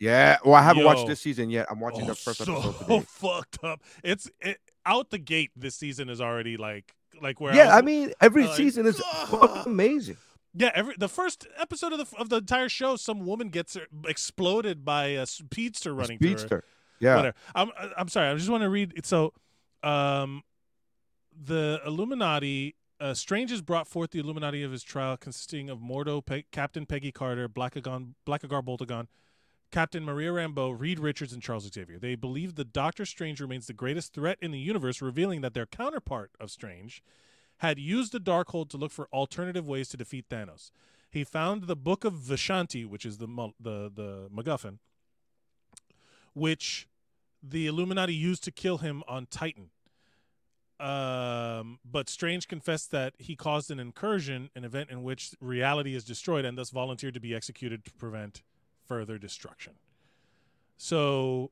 yeah 0.00 0.38
well 0.44 0.54
I 0.54 0.62
haven't 0.62 0.84
watched 0.84 1.06
this 1.06 1.20
season 1.20 1.50
yet 1.50 1.66
I'm 1.70 1.78
watching 1.78 2.04
Oh, 2.04 2.06
the 2.06 2.14
first 2.14 2.38
so 2.42 2.56
episode 2.56 2.78
today 2.86 3.04
fucked 3.06 3.62
up. 3.64 3.82
It's 4.02 4.30
it, 4.40 4.58
out 4.86 5.10
the 5.10 5.18
gate. 5.18 5.50
This 5.54 5.74
season 5.74 6.08
is 6.08 6.20
already 6.22 6.56
like 6.56 6.94
like 7.20 7.38
where. 7.40 7.54
yeah 7.54 7.66
was- 7.66 7.74
I 7.74 7.80
mean 7.82 8.12
every 8.20 8.46
like, 8.46 8.56
season 8.56 8.86
is 8.86 8.98
fucking 9.26 9.62
amazing 9.66 10.16
Yeah, 10.54 10.70
every 10.74 10.94
the 10.98 11.08
first 11.08 11.46
episode 11.58 11.92
of 11.92 11.98
the 11.98 12.16
of 12.16 12.28
the 12.30 12.36
entire 12.36 12.68
show, 12.68 12.96
some 12.96 13.24
woman 13.24 13.48
gets 13.48 13.76
exploded 14.06 14.84
by 14.84 15.06
a 15.06 15.26
speedster 15.26 15.94
running 15.94 16.18
through 16.18 16.30
her. 16.30 16.38
Speedster 16.38 16.64
yeah 17.00 17.16
Whatever. 17.16 17.36
I'm 17.54 17.70
I'm 17.96 18.08
sorry. 18.08 18.28
I 18.28 18.34
just 18.34 18.48
want 18.50 18.62
to 18.62 18.68
read. 18.68 19.04
So, 19.04 19.32
um, 19.82 20.42
the 21.32 21.80
Illuminati. 21.86 22.74
Uh, 23.00 23.14
Strange 23.14 23.52
has 23.52 23.62
brought 23.62 23.86
forth 23.86 24.10
the 24.10 24.18
Illuminati 24.18 24.64
of 24.64 24.72
his 24.72 24.82
trial, 24.82 25.16
consisting 25.16 25.70
of 25.70 25.78
Mordo, 25.78 26.24
Pe- 26.24 26.42
Captain 26.50 26.84
Peggy 26.84 27.12
Carter, 27.12 27.48
Blackagon, 27.48 28.14
Blackagar 28.26 28.60
Boltagon, 28.60 29.06
Captain 29.70 30.02
Maria 30.02 30.32
Rambeau, 30.32 30.74
Reed 30.76 30.98
Richards, 30.98 31.32
and 31.32 31.40
Charles 31.40 31.70
Xavier. 31.72 32.00
They 32.00 32.16
believe 32.16 32.56
the 32.56 32.64
Doctor 32.64 33.06
Strange 33.06 33.40
remains 33.40 33.68
the 33.68 33.72
greatest 33.72 34.12
threat 34.12 34.36
in 34.42 34.50
the 34.50 34.58
universe, 34.58 35.00
revealing 35.00 35.42
that 35.42 35.54
their 35.54 35.64
counterpart 35.64 36.32
of 36.40 36.50
Strange 36.50 37.00
had 37.58 37.78
used 37.78 38.12
the 38.12 38.20
Darkhold 38.20 38.70
to 38.70 38.76
look 38.76 38.92
for 38.92 39.08
alternative 39.12 39.66
ways 39.66 39.88
to 39.90 39.96
defeat 39.96 40.28
Thanos. 40.28 40.70
He 41.10 41.24
found 41.24 41.64
the 41.64 41.76
Book 41.76 42.04
of 42.04 42.14
Vishanti, 42.14 42.86
which 42.86 43.06
is 43.06 43.18
the 43.18 43.26
the 43.60 43.90
the 43.94 44.28
MacGuffin, 44.34 44.78
which 46.34 46.88
the 47.42 47.66
Illuminati 47.66 48.14
used 48.14 48.44
to 48.44 48.50
kill 48.50 48.78
him 48.78 49.02
on 49.08 49.26
Titan. 49.26 49.70
Um, 50.80 51.80
but 51.84 52.08
Strange 52.08 52.46
confessed 52.46 52.92
that 52.92 53.14
he 53.18 53.34
caused 53.34 53.70
an 53.70 53.80
incursion, 53.80 54.50
an 54.54 54.64
event 54.64 54.90
in 54.90 55.02
which 55.02 55.32
reality 55.40 55.94
is 55.94 56.04
destroyed, 56.04 56.44
and 56.44 56.56
thus 56.56 56.70
volunteered 56.70 57.14
to 57.14 57.20
be 57.20 57.34
executed 57.34 57.84
to 57.84 57.92
prevent 57.92 58.42
further 58.86 59.18
destruction. 59.18 59.74
So, 60.76 61.50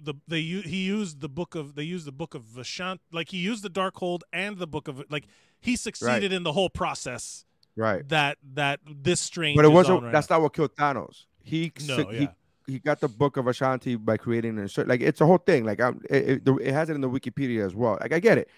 the 0.00 0.14
they 0.26 0.40
he 0.42 0.84
used 0.84 1.20
the 1.20 1.28
book 1.28 1.54
of 1.54 1.74
they 1.74 1.82
used 1.82 2.06
the 2.06 2.12
book 2.12 2.34
of 2.34 2.42
Vashant 2.44 2.98
like 3.12 3.30
he 3.30 3.38
used 3.38 3.62
the 3.64 3.70
Darkhold 3.70 4.20
and 4.32 4.58
the 4.58 4.66
book 4.66 4.88
of 4.88 5.02
like 5.10 5.24
he 5.60 5.76
succeeded 5.76 6.32
in 6.32 6.42
the 6.42 6.52
whole 6.52 6.70
process 6.70 7.44
Right. 7.76 8.08
that 8.08 8.38
that 8.54 8.80
this 8.84 9.20
strange. 9.20 9.56
But 9.56 9.64
it 9.64 9.68
wasn't. 9.68 10.02
right 10.02 10.12
that's 10.12 10.28
now. 10.30 10.36
not 10.36 10.42
what 10.42 10.52
killed 10.54 10.74
Thanos. 10.74 11.26
He 11.42 11.72
No, 11.86 11.96
he 12.08 12.22
yeah. 12.22 12.26
he 12.66 12.78
got 12.80 12.98
the 13.00 13.08
book 13.08 13.36
of 13.36 13.44
Vishanti 13.44 13.96
by 14.04 14.16
creating 14.16 14.52
an 14.56 14.58
insert. 14.58 14.88
Like 14.88 15.00
it's 15.00 15.20
a 15.20 15.26
whole 15.26 15.38
thing. 15.38 15.64
Like 15.64 15.80
I'm, 15.80 16.00
it, 16.10 16.42
it, 16.46 16.48
it 16.60 16.72
has 16.72 16.90
it 16.90 16.94
in 16.94 17.00
the 17.00 17.08
Wikipedia 17.08 17.64
as 17.64 17.74
well. 17.76 17.96
Like 18.00 18.12
I 18.12 18.18
get 18.18 18.36
it, 18.38 18.48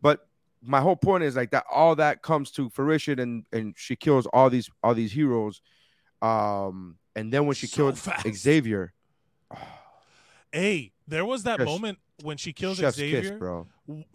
but 0.00 0.28
my 0.62 0.80
whole 0.80 0.96
point 0.96 1.24
is 1.24 1.34
like 1.36 1.50
that 1.50 1.64
all 1.72 1.94
that 1.96 2.22
comes 2.22 2.50
to 2.52 2.70
fruition 2.70 3.18
and 3.18 3.44
and 3.52 3.74
she 3.76 3.96
kills 3.96 4.26
all 4.26 4.48
these 4.48 4.70
all 4.82 4.94
these 4.94 5.12
heroes. 5.12 5.60
Um, 6.22 6.98
and 7.16 7.32
then 7.32 7.46
when 7.46 7.54
she 7.56 7.66
So 7.66 7.76
killed 7.76 7.98
fast. 7.98 8.26
Xavier, 8.32 8.92
Hey, 10.52 10.92
there 11.06 11.24
was 11.24 11.42
that 11.44 11.58
Chef's- 11.58 11.66
moment 11.66 11.98
when 12.22 12.36
she 12.36 12.52
kills 12.52 12.78
chef's 12.78 12.96
Xavier 12.96 13.20
kiss, 13.22 13.30
bro. 13.32 13.66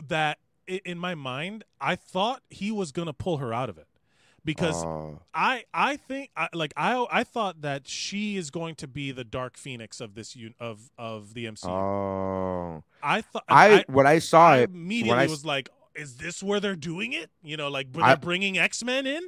that 0.07 0.39
in 0.67 0.97
my 0.97 1.15
mind 1.15 1.63
I 1.81 1.95
thought 1.95 2.41
he 2.49 2.71
was 2.71 2.91
gonna 2.91 3.13
pull 3.13 3.38
her 3.38 3.53
out 3.53 3.69
of 3.69 3.77
it 3.77 3.88
because 4.45 4.84
Oh, 4.84 5.19
I 5.34 5.63
I 5.73 5.95
think 5.97 6.29
I, 6.36 6.49
like 6.53 6.73
I 6.77 7.05
I 7.11 7.23
thought 7.23 7.61
that 7.61 7.88
she 7.88 8.36
is 8.38 8.49
going 8.49 8.75
to 8.75 8.88
be 8.88 9.11
the 9.11 9.23
Dark 9.23 9.57
Phoenix 9.57 9.99
of 10.01 10.15
this 10.15 10.36
un- 10.36 10.53
of 10.59 10.89
of 10.97 11.34
the 11.34 11.45
MCU. 11.45 11.69
oh. 11.69 12.84
I 13.01 13.21
thought 13.21 13.43
I, 13.49 13.84
when 13.88 14.07
I 14.07 14.19
saw 14.19 14.49
I 14.51 14.57
it, 14.59 14.69
immediately 14.69 15.19
I 15.23 15.27
was 15.27 15.45
like, 15.45 15.69
is 15.95 16.15
this 16.17 16.41
where 16.41 16.59
they're 16.59 16.75
doing 16.75 17.11
it? 17.13 17.29
You 17.43 17.57
know, 17.57 17.69
like 17.69 17.91
they're 17.93 18.03
I- 18.03 18.15
bringing 18.15 18.57
X 18.57 18.84
Men 18.84 19.05
in. 19.07 19.21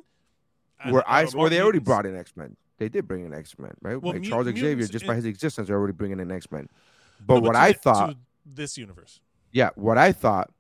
Where 0.90 1.04
I 1.10 1.26
or 1.36 1.50
they 1.50 1.62
already 1.62 1.80
brought 1.80 2.06
in 2.06 2.16
X 2.16 2.36
Men. 2.36 2.58
They 2.78 2.90
did 2.90 3.08
bring 3.08 3.26
in 3.26 3.34
X 3.34 3.58
Men, 3.58 3.72
right? 3.82 4.02
Well, 4.02 4.14
like 4.14 4.24
Charles 4.24 4.48
Xavier, 4.48 4.86
just 4.88 5.08
by 5.08 5.16
his 5.16 5.24
existence, 5.26 5.68
they're 5.68 5.78
already 5.78 5.94
bringing 5.94 6.20
in 6.20 6.30
X 6.32 6.52
Men. 6.52 6.68
No, 7.20 7.26
But 7.28 7.44
what 7.44 7.56
I 7.56 7.72
the- 7.72 7.78
thought, 7.80 8.10
to 8.12 8.18
this 8.46 8.78
universe. 8.78 9.20
yeah, 9.52 9.70
what 9.76 9.98
I 9.98 10.12
thought 10.12 10.52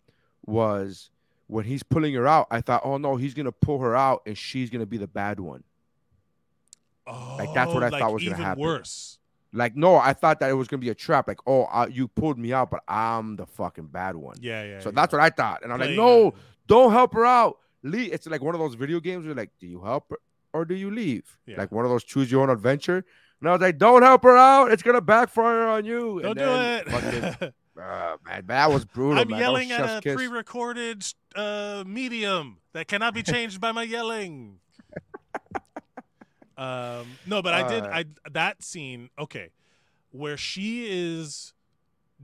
was 0.46 1.10
when 1.48 1.66
he's 1.66 1.84
pulling 1.84 2.14
her 2.16 2.28
out, 2.28 2.48
I 2.52 2.62
thought, 2.62 2.82
oh 2.84 2.98
no, 2.98 3.16
he's 3.18 3.34
gonna 3.34 3.52
pull 3.52 3.80
her 3.80 3.96
out 3.96 4.22
and 4.26 4.38
she's 4.38 4.70
gonna 4.70 4.86
be 4.86 4.98
the 4.98 5.08
bad 5.08 5.40
one. 5.40 5.64
Oh, 7.08 7.36
Like, 7.38 7.54
that's 7.54 7.72
what 7.74 7.84
I 7.84 7.90
like 7.90 8.02
thought 8.02 8.14
was 8.14 8.24
gonna 8.24 8.36
happen. 8.36 8.62
worse. 8.64 9.20
Like, 9.54 9.76
no, 9.76 9.96
I 9.96 10.14
thought 10.14 10.40
that 10.40 10.50
it 10.50 10.54
was 10.54 10.68
gonna 10.68 10.82
be 10.82 10.90
a 10.90 10.96
trap. 10.96 11.28
Like, 11.28 11.40
oh, 11.46 11.64
uh, 11.66 11.88
you 11.90 12.08
pulled 12.08 12.38
me 12.38 12.52
out, 12.52 12.72
but 12.72 12.84
I'm 12.88 13.36
the 13.36 13.46
fucking 13.46 13.88
bad 13.88 14.16
one. 14.16 14.38
Yeah, 14.42 14.64
yeah. 14.64 14.80
so 14.80 14.90
yeah. 14.90 14.96
that's 14.96 15.14
what 15.14 15.22
I 15.22 15.30
thought, 15.30 15.64
and 15.64 15.72
I'm 15.72 15.80
like, 15.80 15.92
no, 15.92 16.30
a- 16.30 16.34
don't 16.68 16.92
help 16.92 17.14
her 17.14 17.26
out. 17.26 17.58
Leave. 17.84 18.12
It's 18.12 18.26
like 18.26 18.42
one 18.42 18.56
of 18.56 18.60
those 18.60 18.74
video 18.74 19.00
games 19.00 19.26
where 19.26 19.36
like, 19.36 19.52
do 19.60 19.68
you 19.68 19.84
help 19.84 20.10
her 20.10 20.18
or 20.54 20.66
do 20.66 20.74
you 20.74 20.90
leave? 20.90 21.38
Yeah. 21.46 21.58
Like 21.58 21.72
one 21.72 21.86
of 21.86 21.92
those 21.92 22.04
choose 22.04 22.32
your 22.32 22.42
own 22.42 22.50
adventure. 22.50 23.06
I 23.48 23.52
was 23.54 23.62
like, 23.62 23.78
don't 23.78 24.02
help 24.04 24.24
her 24.24 24.38
out. 24.38 24.72
It's 24.72 24.84
gonna 24.84 25.02
backfire 25.02 25.68
on 25.68 25.86
you. 25.86 26.20
Don't 26.22 26.38
do 26.38 26.44
it. 26.44 26.90
fucking- 26.90 27.54
uh, 27.82 28.18
man, 28.26 28.44
that 28.48 28.72
was 28.72 28.86
brutal. 28.86 29.20
I'm 29.20 29.30
man. 29.30 29.40
Yelling 29.40 29.72
at 29.72 29.98
a 29.98 30.02
kiss. 30.02 30.16
pre-recorded 30.16 31.06
uh, 31.36 31.84
medium 31.86 32.58
that 32.74 32.88
cannot 32.88 33.14
be 33.14 33.24
changed 33.24 33.60
by 33.62 33.72
my 33.72 33.84
yelling. 33.84 34.60
Um, 36.58 37.08
no, 37.26 37.42
but 37.42 37.54
I 37.54 37.68
did. 37.68 37.84
Uh, 37.84 37.90
I 37.92 38.06
that 38.32 38.64
scene. 38.64 39.10
Okay, 39.20 39.50
where 40.12 40.38
she 40.38 40.88
is 40.90 41.54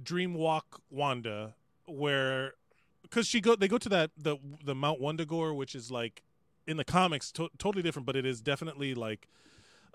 Dreamwalk 0.01 0.61
Wanda, 0.89 1.55
where 1.85 2.53
because 3.01 3.27
she 3.27 3.41
go 3.41 3.57
they 3.57 3.67
go 3.67 3.77
to 3.77 3.89
that 3.89 4.11
the 4.17 4.37
the 4.63 4.73
Mount 4.73 5.01
Wundagore, 5.01 5.53
which 5.53 5.75
is 5.75 5.91
like 5.91 6.23
in 6.65 6.77
the 6.77 6.85
comics 6.85 7.29
to- 7.33 7.49
totally 7.57 7.83
different, 7.83 8.05
but 8.05 8.15
it 8.15 8.25
is 8.25 8.39
definitely 8.39 8.93
like 8.95 9.27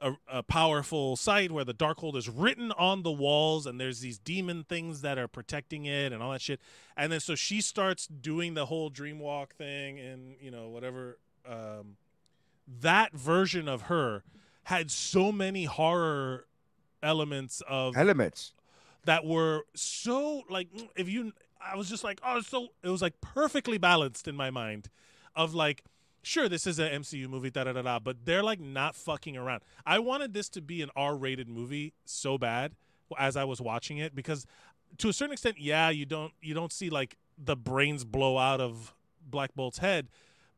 a, 0.01 0.12
a 0.30 0.42
powerful 0.42 1.16
site 1.16 1.51
where 1.51 1.64
the 1.64 1.74
Darkhold 1.74 2.16
is 2.16 2.28
written 2.28 2.72
on 2.72 3.03
the 3.03 3.11
walls, 3.11 3.66
and 3.66 3.80
there's 3.80 4.01
these 4.01 4.18
demon 4.18 4.64
things 4.64 5.01
that 5.01 5.18
are 5.18 5.28
protecting 5.28 5.86
it, 5.86 6.12
and 6.12 6.22
all 6.22 6.32
that 6.32 6.42
shit. 6.42 6.61
And 6.97 7.11
then 7.12 7.20
so 7.20 7.34
she 7.34 7.61
starts 7.61 8.07
doing 8.07 8.55
the 8.55 8.66
whole 8.66 8.90
Dreamwalk 8.90 9.51
thing, 9.53 9.99
and 9.99 10.36
you 10.40 10.51
know 10.51 10.68
whatever. 10.68 11.18
Um, 11.49 11.97
that 12.80 13.12
version 13.12 13.68
of 13.68 13.82
her 13.82 14.24
had 14.64 14.90
so 14.90 15.30
many 15.30 15.64
horror 15.64 16.47
elements 17.03 17.62
of 17.68 17.97
elements. 17.97 18.53
that 19.05 19.24
were 19.24 19.64
so 19.74 20.42
like 20.51 20.68
if 20.97 21.09
you 21.09 21.32
I 21.61 21.76
was 21.76 21.88
just 21.88 22.03
like 22.03 22.20
oh 22.24 22.40
so 22.40 22.68
it 22.82 22.88
was 22.88 23.01
like 23.03 23.20
perfectly 23.20 23.78
balanced 23.78 24.26
in 24.26 24.34
my 24.34 24.51
mind 24.51 24.88
of 25.36 25.55
like 25.55 25.84
sure 26.27 26.49
this 26.49 26.66
is 26.66 26.79
an 26.79 27.03
MCU 27.03 27.29
movie 27.29 27.51
da 27.51 27.64
da 27.64 27.72
da 27.72 27.83
da 27.83 27.99
but 27.99 28.24
they're 28.24 28.43
like 28.43 28.61
not 28.61 28.95
fucking 28.95 29.37
around. 29.37 29.62
I 29.85 29.99
wanted 29.99 30.35
this 30.35 30.49
to 30.51 30.61
be 30.61 30.83
an 30.83 30.91
R-rated 30.97 31.49
movie 31.49 31.95
so 32.05 32.37
bad 32.39 32.72
as 33.18 33.37
I 33.37 33.45
was 33.45 33.61
watching 33.61 33.99
it 33.99 34.14
because 34.14 34.47
to 34.99 35.09
a 35.09 35.12
certain 35.12 35.33
extent 35.33 35.57
yeah 35.59 35.91
you 35.91 36.07
don't 36.07 36.33
you 36.43 36.55
don't 36.55 36.72
see 36.72 36.91
like 36.91 37.16
the 37.39 37.57
brains 37.57 38.05
blow 38.05 38.39
out 38.39 38.61
of 38.61 38.95
Black 39.29 39.55
Bolt's 39.55 39.79
head 39.79 40.09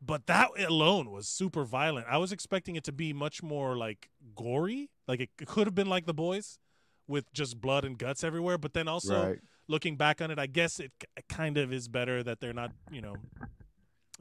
but 0.01 0.27
that 0.27 0.49
alone 0.57 1.11
was 1.11 1.27
super 1.27 1.65
violent. 1.65 2.07
I 2.09 2.17
was 2.17 2.31
expecting 2.31 2.77
it 2.77 2.83
to 2.85 2.93
be 2.93 3.11
much 3.11 3.43
more 3.43 3.75
like 3.75 4.09
gory, 4.33 4.89
like 5.07 5.19
it 5.19 5.29
could 5.45 5.67
have 5.67 5.75
been 5.75 5.89
like 5.89 6.05
The 6.05 6.13
Boys 6.13 6.57
with 7.05 7.31
just 7.33 7.59
blood 7.59 7.83
and 7.83 7.97
guts 7.97 8.23
everywhere. 8.23 8.57
But 8.57 8.73
then 8.73 8.87
also 8.87 9.27
Right. 9.27 9.39
looking 9.67 9.97
back 9.97 10.21
on 10.21 10.31
it, 10.31 10.39
I 10.39 10.47
guess 10.47 10.79
it, 10.79 10.93
kind 11.27 11.57
of 11.57 11.73
is 11.73 11.89
better 11.89 12.23
that 12.23 12.39
they're 12.39 12.53
not, 12.53 12.71
you 12.89 13.01
know, 13.01 13.15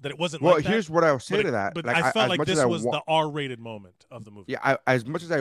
that 0.00 0.10
it 0.10 0.18
wasn't. 0.18 0.42
Well, 0.42 0.54
like 0.54 0.64
that. 0.64 0.70
here's 0.70 0.88
what 0.90 1.04
I 1.04 1.12
would 1.12 1.22
say 1.22 1.42
to 1.42 1.48
it- 1.48 1.52
that. 1.52 1.74
But 1.74 1.84
Like, 1.86 1.96
I 2.02 2.10
felt 2.12 2.28
like 2.30 2.44
this 2.44 2.64
was 2.64 2.82
wa- 2.84 2.92
the 2.92 3.02
R-rated 3.08 3.58
moment 3.60 4.06
of 4.10 4.24
the 4.24 4.30
movie. 4.30 4.52
Yeah, 4.52 4.58
I, 4.62 4.78
as 4.86 5.04
much 5.06 5.22
as 5.22 5.32
I, 5.32 5.40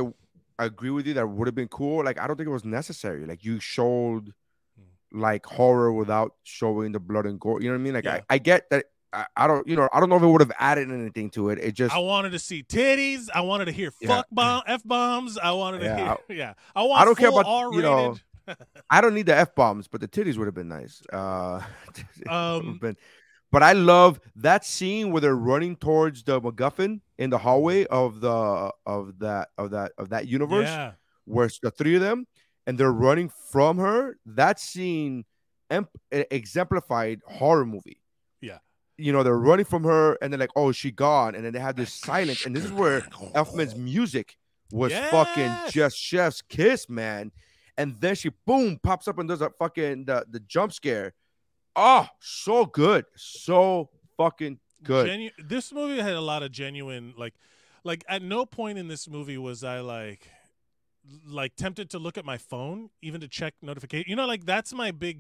I 0.60 0.66
agree 0.66 0.89
with 0.89 1.05
you 1.08 1.14
that 1.16 1.28
would 1.28 1.47
have 1.47 1.55
been 1.55 1.68
cool. 1.68 2.03
Like 2.03 2.20
I 2.20 2.28
don't 2.28 2.36
think 2.38 2.47
it 2.47 2.51
was 2.51 2.66
necessary. 2.66 3.26
Like 3.26 3.43
you 3.45 3.60
showed 3.60 4.34
Hmm. 4.78 5.20
like 5.22 5.45
horror 5.45 5.91
without 5.93 6.34
showing 6.43 6.91
the 6.91 6.99
blood 6.99 7.26
and 7.26 7.39
gore. 7.39 7.62
You 7.62 7.70
know 7.70 7.76
what 7.76 7.82
I 7.82 7.84
mean? 7.84 7.93
Like 7.93 8.05
Yeah. 8.05 8.22
I, 8.30 8.36
I 8.36 8.38
get 8.39 8.70
that. 8.72 8.86
I, 9.14 9.26
I 9.38 9.47
don't, 9.47 9.66
you 9.68 9.76
know, 9.78 9.88
I 9.93 10.01
don't 10.01 10.10
know 10.10 10.18
if 10.18 10.22
it 10.24 10.28
would 10.28 10.41
have 10.41 10.51
added 10.60 10.91
anything 10.91 11.30
to 11.32 11.49
it. 11.49 11.60
It 11.60 11.72
just, 11.76 11.95
I 11.95 11.99
wanted 11.99 12.32
to 12.32 12.39
see 12.39 12.62
titties. 12.62 13.30
I 13.34 13.39
wanted 13.41 13.66
to 13.66 13.72
hear 13.72 13.93
Yeah. 14.01 14.08
fuck 14.10 14.28
bomb, 14.32 14.64
f 14.68 14.84
bombs. 14.84 15.38
I 15.38 15.51
wanted 15.53 15.80
to 15.80 15.86
Yeah, 15.86 16.16
hear, 16.28 16.38
yeah. 16.38 16.53
I 16.76 16.82
want. 16.84 17.01
I 17.01 17.05
don't 17.05 17.18
care 17.18 17.30
about, 17.30 17.45
R-rated. 17.45 17.84
know, 17.86 18.18
I 18.89 18.99
don't 18.99 19.14
need 19.14 19.26
the 19.28 19.36
f 19.36 19.55
bombs, 19.55 19.88
but 19.88 20.01
the 20.01 20.10
titties 20.10 20.38
would 20.38 20.45
have 20.45 20.53
been 20.55 20.68
nice. 20.68 21.01
Uh, 21.12 21.62
Um, 22.30 22.78
been- 22.82 22.97
but 23.52 23.64
I 23.64 23.74
love 23.74 24.20
that 24.36 24.66
scene 24.66 25.12
where 25.12 25.22
they're 25.22 25.36
running 25.36 25.76
towards 25.76 26.24
the 26.24 26.41
MacGuffin 26.41 27.02
in 27.18 27.30
the 27.30 27.38
hallway 27.38 27.86
of 27.86 28.22
the 28.22 28.72
of 28.86 29.20
that 29.20 29.50
of 29.58 29.72
that 29.72 29.91
of 29.98 30.10
that 30.10 30.28
universe. 30.28 30.68
yeah. 30.68 30.91
where 31.26 31.45
it's 31.48 31.60
the 31.60 31.72
three 31.72 31.95
of 31.95 32.02
them 32.02 32.26
and 32.66 32.78
they're 32.78 32.91
running 32.91 33.30
from 33.52 33.78
her. 33.78 34.18
That 34.26 34.60
scene 34.60 35.26
em- 35.70 35.88
exemplified 36.12 37.22
horror 37.28 37.66
movie. 37.66 38.02
Yeah. 38.41 38.60
You 38.98 39.14
know, 39.14 39.24
they're 39.24 39.38
running 39.38 39.66
from 39.66 39.84
her 39.84 40.18
and 40.22 40.32
they're 40.32 40.39
like, 40.39 40.52
oh, 40.56 40.72
she 40.72 40.91
gone. 40.91 41.36
And 41.36 41.45
then 41.45 41.54
they 41.54 41.60
have 41.60 41.76
this 41.76 41.93
silence. 41.93 42.45
And 42.45 42.56
this 42.56 42.66
is 42.66 42.72
where 42.72 43.02
Elfman's 43.36 43.76
music 43.76 44.38
was 44.72 44.91
fucking 45.12 45.52
just 45.72 45.98
chef's 45.98 46.41
kiss, 46.41 46.89
man. 46.89 47.32
And 47.78 47.95
then 48.00 48.16
she 48.16 48.32
boom 48.45 48.80
pops 48.82 49.08
up 49.08 49.20
and 49.20 49.30
does 49.30 49.41
a 49.41 49.50
fucking 49.52 50.06
the, 50.06 50.26
the 50.30 50.39
jump 50.41 50.74
scare. 50.74 51.14
Oh, 51.78 52.07
so 52.19 52.65
good. 52.65 53.05
So 53.15 53.89
fucking 54.17 54.59
good. 54.84 55.05
Genu- 55.05 55.30
this 55.38 55.71
movie 55.71 56.01
had 56.01 56.13
a 56.13 56.21
lot 56.21 56.41
of 56.41 56.51
genuine 56.51 57.13
like 57.17 57.36
like 57.84 58.03
at 58.09 58.21
no 58.23 58.45
point 58.45 58.80
in 58.80 58.88
this 58.88 59.07
movie 59.07 59.38
was 59.38 59.63
I 59.63 59.80
like 59.80 60.28
like 61.25 61.55
tempted 61.55 61.91
to 61.91 61.99
look 61.99 62.17
at 62.17 62.25
my 62.25 62.38
phone 62.38 62.89
even 63.01 63.21
to 63.21 63.28
check 63.28 63.53
notification. 63.61 64.05
You 64.09 64.15
know 64.15 64.25
like 64.25 64.45
that's 64.45 64.73
my 64.73 64.91
big 64.91 65.19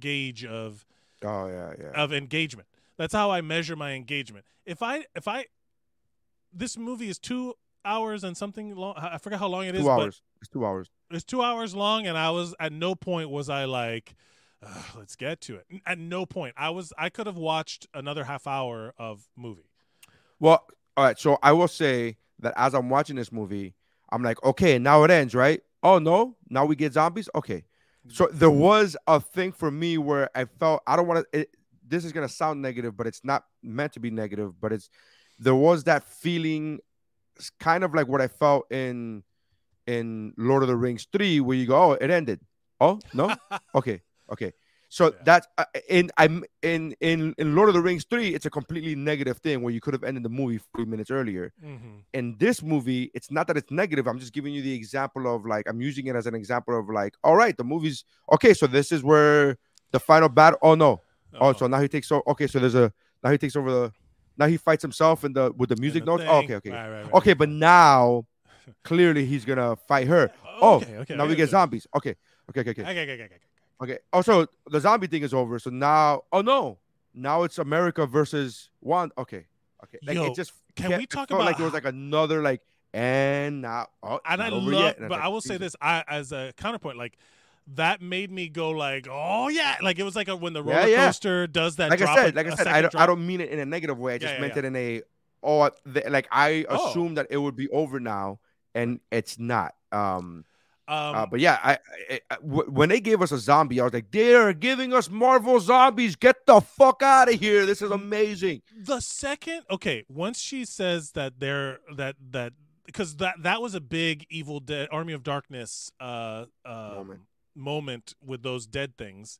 gauge 0.00 0.44
of 0.44 0.86
oh 1.22 1.46
yeah, 1.46 1.74
yeah. 1.78 2.02
of 2.02 2.12
engagement. 2.12 2.66
That's 2.96 3.12
how 3.12 3.30
I 3.30 3.42
measure 3.42 3.76
my 3.76 3.92
engagement. 3.92 4.46
If 4.64 4.82
I 4.82 5.04
if 5.14 5.28
I 5.28 5.46
this 6.52 6.78
movie 6.78 7.08
is 7.08 7.18
2 7.18 7.54
hours 7.84 8.24
and 8.24 8.36
something 8.36 8.74
long 8.74 8.94
I 8.96 9.18
forgot 9.18 9.38
how 9.38 9.48
long 9.48 9.66
it 9.66 9.74
is 9.74 9.82
two 9.82 9.86
but 9.86 10.00
hours. 10.00 10.22
It's 10.40 10.50
two 10.50 10.64
hours. 10.64 10.90
it's 11.10 11.24
2 11.24 11.42
hours 11.42 11.74
long 11.74 12.06
and 12.06 12.16
I 12.16 12.30
was 12.30 12.54
at 12.58 12.72
no 12.72 12.94
point 12.94 13.28
was 13.28 13.50
I 13.50 13.64
like 13.66 14.14
"Ugh, 14.62 14.84
let's 14.96 15.16
get 15.16 15.40
to 15.42 15.56
it. 15.56 15.66
At 15.86 15.98
no 15.98 16.26
point. 16.26 16.54
I 16.56 16.70
was 16.70 16.92
I 16.98 17.08
could 17.08 17.26
have 17.26 17.36
watched 17.36 17.86
another 17.94 18.24
half 18.24 18.46
hour 18.46 18.94
of 18.98 19.28
movie. 19.36 19.68
Well, 20.40 20.64
all 20.96 21.04
right. 21.04 21.18
So 21.18 21.38
I 21.42 21.52
will 21.52 21.68
say 21.68 22.16
that 22.40 22.54
as 22.56 22.74
I'm 22.74 22.90
watching 22.90 23.16
this 23.16 23.32
movie, 23.32 23.74
I'm 24.10 24.22
like, 24.22 24.42
okay, 24.44 24.78
now 24.78 25.04
it 25.04 25.10
ends, 25.10 25.34
right? 25.34 25.62
Oh 25.82 25.98
no, 25.98 26.36
now 26.48 26.64
we 26.64 26.76
get 26.76 26.92
zombies. 26.92 27.28
Okay. 27.34 27.64
So 28.08 28.28
there 28.32 28.48
mm-hmm. 28.48 28.58
was 28.58 28.96
a 29.06 29.20
thing 29.20 29.52
for 29.52 29.70
me 29.70 29.96
where 29.98 30.28
I 30.34 30.44
felt 30.44 30.82
I 30.86 30.96
don't 30.96 31.06
want 31.06 31.24
to. 31.32 31.46
This 31.86 32.04
is 32.04 32.12
gonna 32.12 32.28
sound 32.28 32.60
negative, 32.60 32.96
but 32.96 33.06
it's 33.06 33.24
not 33.24 33.44
meant 33.62 33.92
to 33.94 34.00
be 34.00 34.10
negative. 34.10 34.60
But 34.60 34.72
it's 34.72 34.90
there 35.38 35.54
was 35.54 35.84
that 35.84 36.04
feeling, 36.04 36.80
kind 37.60 37.84
of 37.84 37.94
like 37.94 38.08
what 38.08 38.20
I 38.20 38.28
felt 38.28 38.70
in 38.72 39.22
in 39.86 40.34
Lord 40.36 40.62
of 40.62 40.68
the 40.68 40.76
Rings 40.76 41.06
three, 41.12 41.40
where 41.40 41.56
you 41.56 41.66
go, 41.66 41.76
oh, 41.76 41.92
it 41.92 42.10
ended. 42.10 42.40
Oh 42.80 42.98
no, 43.14 43.34
okay, 43.74 44.02
okay. 44.30 44.52
So 44.88 45.06
Yeah. 45.06 45.12
that's 45.24 45.46
uh, 45.56 45.64
in 45.88 46.10
I'm 46.18 46.44
in 46.60 46.94
in 47.00 47.34
in 47.38 47.54
Lord 47.54 47.68
of 47.70 47.74
the 47.74 47.80
Rings 47.80 48.04
three. 48.04 48.34
It's 48.34 48.44
a 48.44 48.50
completely 48.50 48.94
negative 48.94 49.38
thing 49.38 49.62
where 49.62 49.72
you 49.72 49.80
could 49.80 49.94
have 49.94 50.04
ended 50.04 50.22
the 50.22 50.28
movie 50.28 50.60
three 50.76 50.84
minutes 50.84 51.10
earlier. 51.10 51.54
Mm-hmm. 51.64 52.00
In 52.12 52.36
this 52.38 52.62
movie, 52.62 53.10
it's 53.14 53.30
not 53.30 53.46
that 53.46 53.56
it's 53.56 53.70
negative. 53.70 54.06
I'm 54.06 54.18
just 54.18 54.34
giving 54.34 54.52
you 54.52 54.60
the 54.60 54.74
example 54.74 55.34
of 55.34 55.46
like 55.46 55.66
I'm 55.66 55.80
using 55.80 56.08
it 56.08 56.14
as 56.16 56.26
an 56.26 56.34
example 56.34 56.78
of 56.78 56.90
like, 56.90 57.14
all 57.24 57.36
right, 57.36 57.56
the 57.56 57.64
movie's 57.64 58.04
okay. 58.34 58.52
So 58.52 58.66
this 58.66 58.92
is 58.92 59.02
where 59.02 59.56
the 59.92 60.00
final 60.00 60.28
battle. 60.28 60.58
Oh 60.60 60.74
no. 60.74 61.00
Oh, 61.40 61.54
so 61.54 61.66
now 61.66 61.80
he 61.80 61.88
takes 61.88 62.12
over. 62.12 62.22
Okay, 62.28 62.46
so 62.46 62.58
there's 62.58 62.74
a 62.74 62.92
now 63.24 63.30
he 63.30 63.38
takes 63.38 63.56
over 63.56 63.70
the. 63.70 63.92
Now 64.36 64.46
he 64.46 64.58
fights 64.58 64.82
himself 64.82 65.24
in 65.24 65.32
the 65.32 65.52
with 65.56 65.70
the 65.70 65.76
music 65.76 66.04
notes. 66.04 66.24
Oh, 66.26 66.38
okay, 66.38 66.56
okay, 66.56 66.70
Right, 66.70 66.88
right, 66.88 67.02
right. 67.04 67.14
okay. 67.14 67.32
But 67.32 67.48
now, 67.48 68.26
clearly 68.84 69.24
he's 69.24 69.44
gonna 69.46 69.76
fight 69.76 70.06
her. 70.08 70.30
Oh, 70.64 70.76
okay, 70.76 70.96
okay. 70.98 71.16
now 71.16 71.26
we 71.26 71.34
get 71.34 71.48
zombies. 71.48 71.88
Okay, 71.96 72.14
okay, 72.50 72.60
okay, 72.60 72.70
okay. 72.70 72.82
Okay, 72.82 73.02
okay, 73.02 73.24
okay, 73.24 73.38
okay. 73.82 73.98
Also, 74.12 74.46
the 74.70 74.80
zombie 74.80 75.06
thing 75.06 75.22
is 75.22 75.34
over. 75.34 75.58
So 75.58 75.70
now, 75.70 76.22
oh 76.32 76.40
no, 76.40 76.78
now 77.14 77.42
it's 77.42 77.58
America 77.58 78.06
versus 78.06 78.70
one. 78.80 79.10
Okay. 79.18 79.46
Okay. 79.84 79.98
Like 80.06 80.14
Yo, 80.16 80.26
it 80.26 80.34
just 80.34 80.52
can 80.76 80.96
we 80.96 81.06
talk 81.06 81.28
felt 81.28 81.40
like 81.40 81.50
about 81.50 81.58
there 81.58 81.64
was 81.64 81.74
like 81.74 81.84
another 81.84 82.40
like 82.42 82.60
and 82.94 83.62
now 83.62 83.88
oh, 84.02 84.20
and 84.24 84.42
I 84.42 84.48
love, 84.48 84.72
yet. 84.72 84.98
But 84.98 85.04
it's 85.06 85.12
I 85.12 85.16
like, 85.16 85.32
will 85.32 85.40
say 85.40 85.56
this, 85.58 85.74
I 85.80 86.04
as 86.06 86.32
a 86.32 86.52
counterpoint, 86.56 86.98
like 86.98 87.16
that 87.74 88.02
made 88.02 88.30
me 88.30 88.48
go 88.48 88.70
like, 88.70 89.06
oh 89.10 89.48
yeah, 89.48 89.76
like 89.82 89.98
it 89.98 90.02
was 90.02 90.16
like 90.16 90.28
a, 90.28 90.36
when 90.36 90.52
the 90.52 90.62
roller 90.62 90.80
Yeah, 90.80 90.86
yeah. 90.86 91.06
coaster 91.06 91.46
does 91.46 91.76
that. 91.76 91.90
Like 91.90 92.02
I 92.02 92.14
said, 92.14 92.34
like 92.34 92.46
I 92.46 92.54
said, 92.54 92.66
I 92.66 92.82
don't, 92.82 92.96
I 92.96 93.06
don't 93.06 93.26
mean 93.26 93.40
it 93.40 93.50
in 93.50 93.58
a 93.58 93.66
negative 93.66 93.98
way. 93.98 94.14
I 94.14 94.18
just 94.18 94.34
Yeah, 94.34 94.40
meant 94.40 94.56
it 94.56 94.64
in 94.64 94.76
a 94.76 95.02
oh, 95.42 95.70
the, 95.84 96.04
like 96.08 96.28
I 96.30 96.64
Oh. 96.68 96.90
assumed 96.90 97.16
that 97.18 97.28
it 97.30 97.36
would 97.38 97.56
be 97.56 97.68
over 97.70 98.00
now, 98.00 98.40
and 98.74 99.00
it's 99.10 99.38
not. 99.38 99.74
Um, 99.90 100.44
Um, 100.92 101.14
uh, 101.16 101.26
but 101.26 101.40
yeah, 101.40 101.58
I, 101.62 101.78
I, 102.10 102.20
I- 102.30 102.36
when 102.42 102.88
they 102.90 103.00
gave 103.00 103.22
us 103.22 103.32
a 103.32 103.38
zombie, 103.38 103.80
I 103.80 103.84
was 103.84 103.92
like, 103.94 104.10
they're 104.10 104.52
giving 104.52 104.92
us 104.92 105.08
Marvel 105.08 105.58
zombies. 105.60 106.16
Get 106.16 106.44
the 106.46 106.60
fuck 106.60 107.02
out 107.02 107.32
of 107.32 107.40
here! 107.40 107.64
This 107.66 107.80
is 107.82 107.90
amazing. 107.90 108.62
the 108.76 109.00
second 109.00 109.62
okay 109.70 110.04
once 110.08 110.38
she 110.38 110.64
says 110.64 111.12
that 111.12 111.40
they're 111.40 111.78
that 111.96 112.16
that 112.30 112.52
because 112.84 113.16
that 113.16 113.36
that 113.42 113.62
was 113.62 113.74
a 113.74 113.80
big 113.80 114.26
evil 114.28 114.60
dead 114.60 114.88
army 114.92 115.12
of 115.14 115.22
darkness 115.22 115.90
uh 116.00 116.44
uh 116.64 116.94
Moment. 116.96 117.20
moment 117.54 118.14
with 118.24 118.42
those 118.42 118.66
dead 118.66 118.98
things 118.98 119.38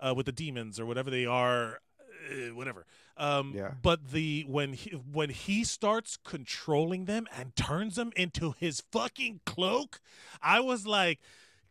uh 0.00 0.12
with 0.16 0.26
the 0.26 0.32
demons 0.32 0.78
or 0.78 0.86
whatever 0.86 1.10
they 1.10 1.24
are 1.26 1.80
uh, 2.30 2.54
whatever 2.54 2.84
um 3.16 3.52
Yeah. 3.54 3.72
but 3.82 4.10
the 4.10 4.44
when 4.48 4.72
he 4.72 4.90
when 4.90 5.30
he 5.30 5.64
starts 5.64 6.16
controlling 6.24 7.04
them 7.04 7.26
and 7.36 7.54
turns 7.56 7.94
them 7.96 8.12
into 8.16 8.54
his 8.58 8.82
fucking 8.92 9.40
cloak 9.46 10.00
i 10.42 10.60
was 10.60 10.86
like 10.86 11.20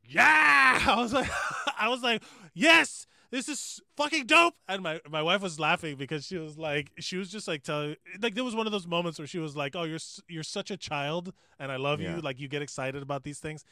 yeah! 0.06 0.84
I 0.88 0.96
was 0.98 1.14
like 1.14 1.30
i 1.80 1.88
was 1.90 2.02
like 2.04 2.24
yes! 2.54 3.08
This 3.32 3.50
is 3.50 3.82
fucking 3.98 4.28
dope! 4.28 4.54
And 4.68 4.84
my 4.84 5.02
my 5.10 5.24
wife 5.24 5.42
was 5.42 5.60
laughing 5.60 5.96
because 5.96 6.28
she 6.28 6.38
was 6.38 6.56
like 6.58 6.92
she 7.00 7.18
was 7.18 7.32
just 7.32 7.48
like 7.48 7.64
telling 7.64 7.96
like 8.22 8.36
there 8.36 8.44
was 8.44 8.54
one 8.56 8.68
of 8.68 8.72
those 8.72 8.86
moments 8.86 9.18
where 9.18 9.26
she 9.28 9.40
was 9.40 9.56
like 9.56 9.76
oh 9.76 9.84
you're 9.84 9.98
you're 10.28 10.44
such 10.44 10.70
a 10.70 10.78
child 10.78 11.34
and 11.60 11.72
i 11.72 11.78
love 11.78 12.00
Yeah. 12.00 12.16
you 12.18 12.22
like 12.22 12.40
you 12.40 12.48
get 12.48 12.62
excited 12.62 13.02
about 13.02 13.24
these 13.24 13.40
things 13.40 13.64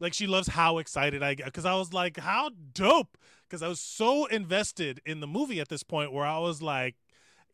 like 0.00 0.14
she 0.14 0.26
loves 0.26 0.48
how 0.48 0.78
excited 0.78 1.22
i 1.22 1.34
get 1.34 1.46
because 1.46 1.64
i 1.64 1.74
was 1.74 1.92
like 1.92 2.18
how 2.18 2.50
dope. 2.72 3.16
Because 3.48 3.62
i 3.62 3.68
was 3.68 3.80
so 3.80 4.26
invested 4.26 5.00
in 5.06 5.20
the 5.20 5.26
movie 5.26 5.60
at 5.60 5.68
this 5.68 5.82
point 5.82 6.12
where 6.12 6.26
i 6.26 6.38
was 6.38 6.60
like 6.62 6.96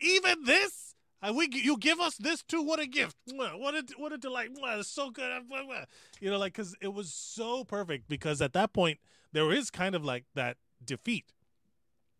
even 0.00 0.44
this? 0.44 0.94
We 1.34 1.48
you 1.52 1.76
give 1.76 2.00
us 2.00 2.16
this 2.16 2.42
too? 2.42 2.62
What 2.62 2.80
a 2.80 2.86
gift. 2.86 3.16
What 3.26 3.74
a 3.74 3.84
what 3.98 4.12
a 4.12 4.18
delight. 4.18 4.50
It's 4.54 4.88
so 4.88 5.10
good. 5.10 5.30
You 6.20 6.30
know 6.30 6.38
like 6.38 6.54
because 6.54 6.74
it 6.80 6.94
was 6.94 7.12
so 7.12 7.62
perfect 7.64 8.08
because 8.08 8.40
at 8.40 8.54
that 8.54 8.72
point 8.72 8.98
there 9.32 9.52
is 9.52 9.70
kind 9.70 9.94
of 9.94 10.04
like 10.04 10.24
that 10.34 10.56
defeat 10.82 11.26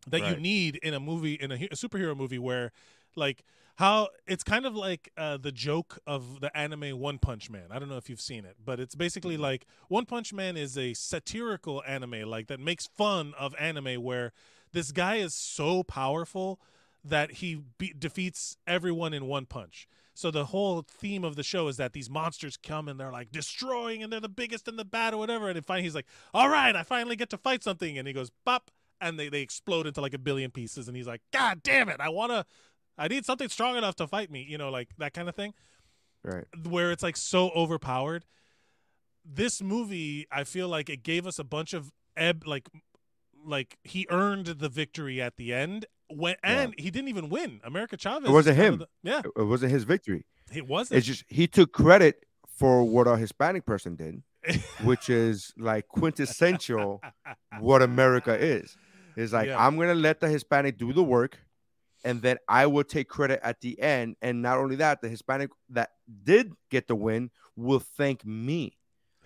that 0.07 0.21
you 0.27 0.35
need 0.35 0.75
in 0.77 0.93
a 0.93 0.99
movie 0.99 1.33
in 1.33 1.51
a, 1.51 1.55
a 1.55 1.75
superhero 1.75 2.15
movie 2.15 2.39
where 2.39 2.71
like 3.15 3.43
how 3.81 4.09
it's 4.27 4.43
kind 4.43 4.65
of 4.67 4.75
like 4.75 5.11
uh, 5.17 5.37
the 5.37 5.51
joke 5.51 5.97
of 6.05 6.39
the 6.39 6.55
anime 6.55 6.99
One 6.99 7.17
Punch 7.17 7.49
Man. 7.49 7.65
I 7.71 7.79
don't 7.79 7.89
know 7.89 7.97
if 7.97 8.09
you've 8.11 8.21
seen 8.21 8.45
it, 8.45 8.55
but 8.63 8.79
it's 8.79 8.93
basically 8.95 9.33
Mm-hmm. 9.33 9.41
like 9.41 9.65
One 9.87 10.05
Punch 10.05 10.31
Man 10.33 10.55
is 10.55 10.77
a 10.77 10.93
satirical 10.93 11.81
anime 11.87 12.21
like 12.29 12.47
that 12.47 12.59
makes 12.59 12.85
fun 12.85 13.33
of 13.39 13.55
anime 13.59 14.03
where 14.03 14.33
this 14.71 14.91
guy 14.91 15.15
is 15.15 15.33
so 15.33 15.81
powerful 15.83 16.59
that 17.03 17.31
he 17.33 17.63
be- 17.79 17.93
defeats 17.97 18.55
everyone 18.67 19.13
in 19.13 19.25
one 19.25 19.47
punch. 19.47 19.87
So 20.13 20.29
the 20.29 20.45
whole 20.45 20.83
theme 20.83 21.23
of 21.23 21.35
the 21.35 21.41
show 21.43 21.67
is 21.67 21.77
that 21.77 21.93
these 21.93 22.09
monsters 22.09 22.57
come 22.57 22.87
and 22.87 22.99
they're 22.99 23.11
like 23.11 23.31
destroying 23.31 24.03
and 24.03 24.13
they're 24.13 24.19
the 24.19 24.29
biggest 24.29 24.67
and 24.67 24.77
the 24.77 24.85
bad 24.85 25.13
or 25.13 25.17
whatever. 25.17 25.49
And 25.49 25.65
finally 25.65 25.83
he's 25.83 25.95
like, 25.95 26.05
"All 26.33 26.49
right, 26.49 26.75
I 26.75 26.83
finally 26.83 27.15
get 27.15 27.29
to 27.31 27.37
fight 27.37 27.63
something." 27.63 27.97
And 27.97 28.07
he 28.07 28.13
goes, 28.13 28.29
"Pop!" 28.45 28.69
And 28.99 29.17
they 29.17 29.29
they 29.29 29.41
explode 29.41 29.87
into 29.87 30.01
like 30.01 30.13
a 30.13 30.19
billion 30.19 30.51
pieces. 30.51 30.87
And 30.87 30.95
he's 30.95 31.07
like, 31.07 31.21
"God 31.31 31.63
damn 31.63 31.89
it! 31.89 31.99
I 31.99 32.09
wanna, 32.09 32.45
I 32.97 33.07
need 33.07 33.25
something 33.25 33.49
strong 33.49 33.77
enough 33.77 33.95
to 33.97 34.07
fight 34.07 34.29
me." 34.31 34.43
You 34.47 34.57
know, 34.57 34.69
like 34.69 34.89
that 34.97 35.13
kind 35.13 35.27
of 35.29 35.35
thing 35.35 35.53
Right. 36.23 36.45
where 36.67 36.91
it's 36.91 37.03
like 37.03 37.17
so 37.17 37.49
overpowered. 37.51 38.25
This 39.23 39.61
movie, 39.61 40.25
I 40.31 40.43
feel 40.43 40.67
like 40.67 40.89
it 40.89 41.03
gave 41.03 41.27
us 41.27 41.37
a 41.37 41.43
bunch 41.43 41.73
of 41.73 41.91
ebb, 42.17 42.43
like, 42.47 42.67
like 43.45 43.77
he 43.83 44.07
earned 44.09 44.47
the 44.47 44.69
victory 44.69 45.21
at 45.21 45.37
the 45.37 45.53
end. 45.53 45.85
When 46.09 46.35
and 46.43 46.73
he 46.77 46.89
didn't 46.91 47.07
even 47.09 47.29
win. 47.29 47.61
America 47.63 47.95
Chavez. 47.97 48.29
It 48.29 48.33
wasn't 48.33 48.57
him. 48.57 48.79
the- 48.79 48.87
yeah, 49.03 49.21
It 49.37 49.43
wasn't 49.43 49.71
his 49.71 49.83
victory. 49.83 50.25
it 50.53 50.67
wasn't. 50.67 50.97
It's 50.97 51.07
just 51.07 51.23
he 51.29 51.47
took 51.47 51.71
credit 51.71 52.25
for 52.47 52.83
what 52.83 53.07
a 53.07 53.15
Hispanic 53.15 53.65
person 53.65 53.95
did, 53.95 54.21
which 54.83 55.09
is 55.09 55.53
like 55.57 55.87
quintessential 55.87 57.01
what 57.59 57.81
America 57.81 58.33
is. 58.37 58.75
It's 59.15 59.31
like 59.33 59.47
Yeah. 59.47 59.65
I'm 59.65 59.77
gonna 59.77 59.93
let 59.95 60.19
the 60.19 60.27
Hispanic 60.29 60.77
do 60.77 60.91
the 60.93 61.03
work, 61.03 61.37
and 62.03 62.21
then 62.21 62.37
I 62.47 62.65
will 62.67 62.83
take 62.83 63.07
credit 63.09 63.39
at 63.43 63.61
the 63.61 63.79
end. 63.79 64.15
And 64.21 64.41
not 64.41 64.57
only 64.57 64.77
that, 64.77 65.01
the 65.01 65.09
Hispanic 65.09 65.49
that 65.69 65.91
did 66.23 66.53
get 66.69 66.87
the 66.87 66.95
win 66.95 67.29
will 67.55 67.79
thank 67.79 68.25
me. 68.25 68.77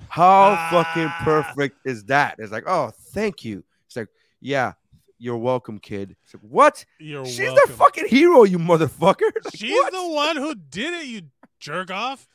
How 0.10 0.68
fucking 0.72 1.08
Ah. 1.08 1.22
perfect 1.24 1.78
is 1.86 2.04
that? 2.06 2.36
It's 2.40 2.52
like, 2.52 2.66
oh, 2.68 2.92
thank 3.14 3.46
you. 3.46 3.64
It's 3.88 3.96
like, 3.96 4.10
yeah, 4.42 4.74
you're 5.18 5.38
welcome, 5.38 5.80
kid. 5.80 6.18
It's 6.26 6.34
like, 6.34 6.44
what? 6.44 6.86
You're 7.00 7.26
She's 7.26 7.40
welcome. 7.40 7.62
the 7.68 7.74
fucking 7.78 8.08
hero, 8.08 8.44
you 8.44 8.60
motherfucker. 8.60 9.22
Like, 9.46 9.56
She's 9.56 9.72
what? 9.72 9.94
the 9.94 10.08
one 10.08 10.36
who 10.36 10.54
did 10.56 10.94
it. 10.94 11.06
You 11.08 11.22
jerk 11.60 11.92
off. 11.92 12.28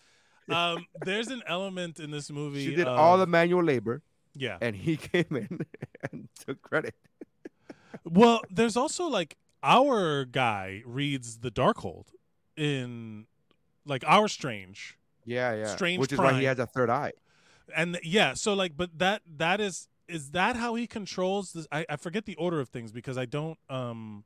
Um, 0.49 0.87
there's 1.05 1.29
an 1.29 1.43
element 1.47 2.01
in 2.01 2.11
this 2.11 2.31
movie. 2.39 2.65
She 2.65 2.75
did 2.75 2.89
all 2.89 3.19
the 3.19 3.27
manual 3.27 3.63
labor, 3.63 4.03
yeah. 4.35 4.57
and 4.61 4.75
he 4.75 4.97
came 5.13 5.27
in 5.31 5.61
and 6.11 6.29
took 6.45 6.63
credit. 6.63 6.95
Well, 8.05 8.41
there's 8.51 8.77
also 8.77 9.05
like 9.07 9.37
our 9.63 10.25
guy 10.25 10.83
reads 10.87 11.39
the 11.39 11.51
Darkhold 11.51 12.07
in 12.57 13.27
like 13.87 14.05
our 14.07 14.29
Strange, 14.29 14.99
Yeah, 15.25 15.55
yeah. 15.55 15.67
Strange 15.67 16.01
Which 16.01 16.13
is 16.13 16.19
why 16.19 16.35
he 16.39 16.45
has 16.45 16.59
a 16.59 16.67
third 16.67 16.91
eye. 16.91 17.13
and 17.75 17.99
yeah, 18.03 18.35
so 18.35 18.55
like, 18.55 18.77
but 18.77 18.99
that 18.99 19.23
that 19.37 19.61
is 19.61 19.89
is 20.09 20.31
that 20.33 20.57
how 20.57 20.75
he 20.75 20.87
controls 20.87 21.53
this? 21.53 21.67
I, 21.71 21.87
I 21.89 21.97
forget 21.97 22.27
the 22.27 22.35
order 22.37 22.61
of 22.61 22.69
things 22.69 22.93
because 22.93 23.17
I 23.19 23.25
don't 23.27 23.59
um. 23.69 24.25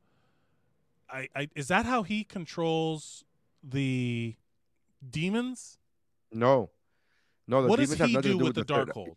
I, 1.11 1.29
I 1.37 1.49
is 1.55 1.69
that 1.69 1.85
how 1.87 2.03
he 2.03 2.25
controls 2.25 3.25
the 3.63 4.35
demons? 5.09 5.79
No, 6.33 6.71
no. 7.47 7.63
The 7.63 7.69
what 7.69 7.79
does 7.79 7.91
demons 7.91 8.01
have 8.01 8.09
he 8.09 8.15
nothing 8.15 8.33
do 8.33 8.39
to 8.39 8.45
with 8.45 8.55
the 8.55 8.65
third- 8.65 8.89
Darkhold? 8.89 9.17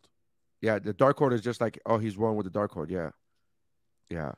Yeah, 0.62 0.80
the 0.80 0.94
Darkhold 0.94 1.34
is 1.34 1.42
just 1.42 1.62
like, 1.62 1.80
oh, 1.86 1.98
he's 2.00 2.18
one 2.18 2.36
with 2.36 2.52
the 2.52 2.60
Darkhold. 2.60 2.90
Yeah, 2.90 3.12
yeah. 4.10 4.34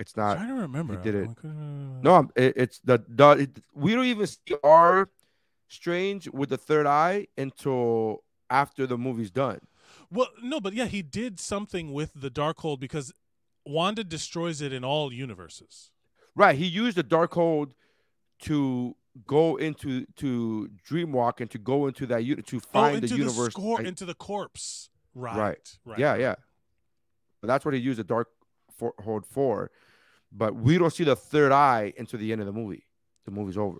It's 0.00 0.16
not. 0.16 0.36
Trying 0.36 0.48
to 0.48 0.54
remember. 0.54 0.96
did 0.96 1.14
it. 1.14 1.28
I 1.30 1.34
couldn't- 1.34 1.98
uh, 1.98 2.02
No, 2.02 2.28
it, 2.36 2.54
it's 2.56 2.80
the 2.80 3.02
the. 3.08 3.28
It, 3.30 3.60
we 3.74 3.94
don't 3.94 4.06
even 4.06 4.26
see 4.26 4.38
our 4.62 5.08
Strange 5.68 6.28
with 6.30 6.50
the 6.50 6.56
third 6.58 6.86
eye 6.86 7.26
until 7.38 8.22
after 8.50 8.86
the 8.86 8.96
movie's 8.98 9.30
done. 9.30 9.60
Well, 10.10 10.28
no, 10.42 10.60
but 10.60 10.72
yeah, 10.74 10.84
he 10.86 11.02
did 11.02 11.40
something 11.40 11.92
with 11.92 12.12
the 12.14 12.30
dark 12.30 12.58
Darkhold 12.58 12.78
because 12.80 13.12
Wanda 13.66 14.04
destroys 14.04 14.60
it 14.60 14.72
in 14.72 14.84
all 14.84 15.12
universes. 15.12 15.90
Right. 16.36 16.56
He 16.56 16.66
used 16.66 16.96
the 16.96 17.02
dark 17.02 17.32
Darkhold 17.32 17.72
to 18.42 18.94
go 19.26 19.56
into 19.56 20.06
to 20.16 20.70
Dreamwalk 20.88 21.40
and 21.40 21.50
to 21.50 21.58
go 21.58 21.86
into 21.86 22.06
that 22.06 22.24
uni- 22.24 22.42
to 22.42 22.56
Oh, 22.56 22.60
find 22.60 22.96
into 22.96 23.08
the 23.08 23.16
universe. 23.16 23.54
scor- 23.54 23.78
right? 23.78 23.86
into 23.86 24.04
the 24.04 24.14
corpse. 24.14 24.90
Right. 25.14 25.36
Right. 25.36 25.78
Right. 25.84 25.98
Yeah, 25.98 26.14
yeah. 26.16 26.34
But 27.40 27.48
that's 27.48 27.64
what 27.64 27.74
he 27.74 27.80
used 27.80 27.98
the 27.98 28.04
dark 28.04 28.28
for, 28.76 28.94
hold 29.02 29.26
for. 29.26 29.70
But 30.36 30.54
we 30.56 30.78
don't 30.78 30.92
see 30.92 31.04
the 31.04 31.16
third 31.16 31.52
eye 31.52 31.92
until 31.96 32.18
the 32.18 32.32
end 32.32 32.40
of 32.40 32.46
the 32.46 32.52
movie. 32.52 32.84
The 33.24 33.30
movie's 33.30 33.56
over. 33.56 33.78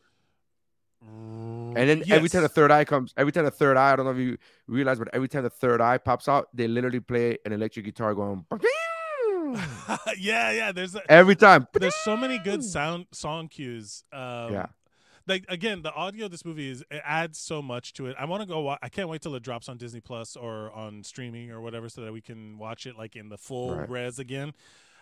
And 1.06 1.76
then 1.76 2.02
every 2.10 2.28
time 2.28 2.42
the 2.42 2.48
third 2.48 2.70
eye 2.70 2.84
comes, 2.84 3.12
every 3.16 3.32
time 3.32 3.44
the 3.44 3.50
third 3.50 3.76
eye, 3.76 3.92
I 3.92 3.96
don't 3.96 4.06
know 4.06 4.12
if 4.12 4.18
you 4.18 4.38
realize, 4.66 4.98
but 4.98 5.08
every 5.12 5.28
time 5.28 5.42
the 5.42 5.50
third 5.50 5.80
eye 5.80 5.98
pops 5.98 6.28
out, 6.28 6.48
they 6.54 6.66
literally 6.68 7.00
play 7.00 7.36
an 7.44 7.52
electric 7.52 7.84
guitar 7.84 8.14
going 8.14 8.46
yeah, 10.18 10.50
yeah. 10.50 10.72
There's 10.72 10.94
a, 10.94 11.02
every 11.10 11.36
time. 11.36 11.66
there's 11.74 11.94
so 11.96 12.16
many 12.16 12.38
good 12.38 12.64
sound 12.64 13.06
song 13.12 13.48
cues. 13.48 14.04
Um, 14.12 14.52
Yeah. 14.52 14.66
Like 15.26 15.46
again, 15.48 15.80
the 15.80 15.92
audio 15.92 16.26
of 16.26 16.30
this 16.32 16.44
movie 16.44 16.70
is 16.70 16.84
it 16.90 17.00
adds 17.02 17.38
so 17.38 17.62
much 17.62 17.94
to 17.94 18.06
it. 18.06 18.16
I 18.18 18.26
want 18.26 18.42
to 18.42 18.46
go. 18.46 18.68
I 18.68 18.88
can't 18.90 19.08
wait 19.08 19.22
till 19.22 19.34
it 19.34 19.42
drops 19.42 19.70
on 19.70 19.78
Disney 19.78 20.00
Plus 20.00 20.36
or 20.36 20.70
on 20.72 21.02
streaming 21.02 21.50
or 21.50 21.62
whatever, 21.62 21.88
so 21.88 22.02
that 22.02 22.12
we 22.12 22.20
can 22.20 22.58
watch 22.58 22.86
it 22.86 22.98
like 22.98 23.16
in 23.16 23.30
the 23.30 23.38
full 23.38 23.74
Right. 23.74 23.88
res 23.88 24.18
again. 24.18 24.52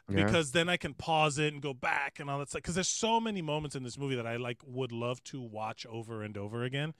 Yeah. 0.09 0.24
because 0.24 0.53
then 0.53 0.68
I 0.68 0.76
can 0.76 0.94
pause 0.94 1.38
it 1.38 1.53
and 1.53 1.62
go 1.62 1.72
back 1.72 2.18
and 2.20 2.28
all 2.28 2.38
that 2.40 2.48
stuff. 2.48 2.62
Because 2.62 2.74
there's 2.74 2.88
so 2.88 3.20
many 3.20 3.40
moments 3.40 3.76
in 3.76 3.82
this 3.82 3.96
movie 3.96 4.16
that 4.16 4.26
I 4.26 4.36
like 4.36 4.59
would 4.66 4.92
love 4.92 5.22
to 5.24 5.40
watch 5.40 5.86
over 5.86 6.22
and 6.22 6.36
over 6.36 6.64
again. 6.64 6.94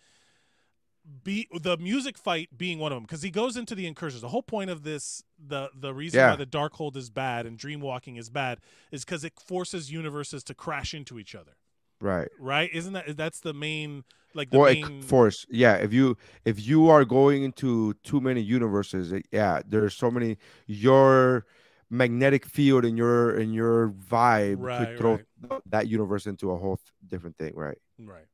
Be 1.25 1.49
the 1.53 1.77
music 1.79 2.17
fight 2.17 2.57
being 2.57 2.79
one 2.79 2.93
of 2.93 2.97
them 2.97 3.03
because 3.03 3.23
he 3.23 3.31
goes 3.31 3.57
into 3.57 3.75
the 3.75 3.89
incursions. 3.89 4.23
The 4.23 4.29
whole 4.29 4.43
point 4.43 4.71
of 4.71 4.85
this, 4.85 5.25
the 5.37 5.69
the 5.75 5.93
reason 5.93 6.19
Yeah. 6.19 6.31
why 6.31 6.37
the 6.37 6.47
Darkhold 6.47 6.97
is 6.97 7.11
bad 7.11 7.45
and 7.45 7.59
Dreamwalking 7.59 8.17
is 8.17 8.31
bad, 8.31 8.61
is 8.93 9.05
because 9.05 9.25
it 9.25 9.33
forces 9.41 9.91
universes 9.91 10.45
to 10.45 10.55
crash 10.55 10.95
into 10.95 11.19
each 11.19 11.35
other. 11.35 11.57
Right. 12.01 12.29
Right? 12.39 12.71
Isn't 12.73 12.93
that 12.93 13.17
that's 13.17 13.41
the 13.41 13.53
main 13.53 14.05
like 14.33 14.51
the 14.51 14.59
Well, 14.61 14.73
main 14.73 15.03
force. 15.03 15.45
Yeah. 15.51 15.75
If 15.75 15.93
you 15.93 16.17
if 16.45 16.65
you 16.65 16.89
are 16.89 17.05
going 17.05 17.43
into 17.43 17.95
too 18.05 18.21
many 18.21 18.41
universes, 18.41 19.13
yeah, 19.33 19.61
there's 19.67 19.95
so 19.95 20.09
many. 20.09 20.39
Your 20.67 21.47
magnetic 21.93 22.47
field 22.47 22.85
and 22.87 22.97
your 22.97 23.37
and 23.39 23.55
your 23.55 23.91
vibe 23.91 24.57
Right, 24.59 24.89
could 24.89 24.99
throw 24.99 25.21
right. 25.51 25.61
that 25.67 25.87
universe 25.89 26.27
into 26.27 26.51
a 26.51 26.57
whole 26.57 26.81
different 27.07 27.37
thing. 27.37 27.53
Right. 27.55 27.79
Right. 27.99 28.25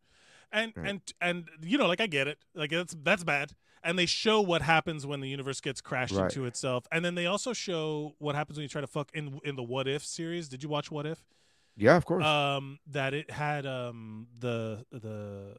And 0.52 0.72
Right. 0.76 0.88
and 0.88 1.00
and 1.20 1.48
you 1.60 1.76
know, 1.76 1.86
like 1.88 2.00
I 2.00 2.06
get 2.06 2.28
it. 2.28 2.38
Like 2.54 2.70
that's 2.70 2.96
that's 3.02 3.24
bad. 3.24 3.52
And 3.82 3.98
they 3.98 4.06
show 4.06 4.40
what 4.40 4.62
happens 4.62 5.06
when 5.06 5.20
the 5.20 5.28
universe 5.28 5.60
gets 5.60 5.80
crashed 5.80 6.14
into 6.14 6.46
itself. 6.46 6.86
And 6.90 7.04
then 7.04 7.14
they 7.14 7.26
also 7.26 7.52
show 7.52 8.14
what 8.18 8.34
happens 8.34 8.58
when 8.58 8.62
you 8.62 8.68
try 8.68 8.80
to 8.80 8.86
fuck 8.86 9.10
in 9.12 9.40
in 9.44 9.56
the 9.56 9.62
What 9.62 9.88
If 9.88 10.04
series. 10.04 10.48
Did 10.48 10.62
you 10.62 10.68
watch 10.68 10.90
What 10.90 11.04
If? 11.04 11.24
Yeah. 11.76 11.96
Of 11.96 12.04
course. 12.04 12.24
Um 12.24 12.78
that 12.86 13.12
it 13.12 13.30
had 13.30 13.66
um 13.66 14.28
the 14.38 14.84
the 14.92 15.56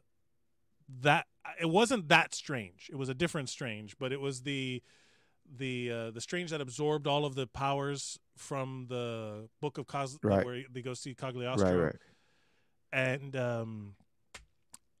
that 1.02 1.26
it 1.60 1.68
wasn't 1.68 2.08
that 2.08 2.34
strange. 2.34 2.88
It 2.90 2.96
was 2.96 3.08
a 3.10 3.14
different 3.14 3.48
strange, 3.50 3.96
but 3.98 4.10
it 4.12 4.20
was 4.20 4.42
the 4.42 4.82
the 5.58 5.90
uh, 5.90 6.10
the 6.10 6.20
strange 6.20 6.50
that 6.50 6.60
absorbed 6.60 7.06
all 7.06 7.24
of 7.24 7.34
the 7.34 7.46
powers 7.46 8.18
from 8.36 8.86
the 8.88 9.48
book 9.60 9.78
of 9.78 9.86
Cos 9.86 10.16
Right. 10.22 10.44
where 10.44 10.62
they 10.72 10.82
go 10.82 10.94
see 10.94 11.14
Cagliostro 11.14 11.70
right. 11.76 11.84
Right. 11.84 11.96
and 12.92 13.36
um 13.36 13.94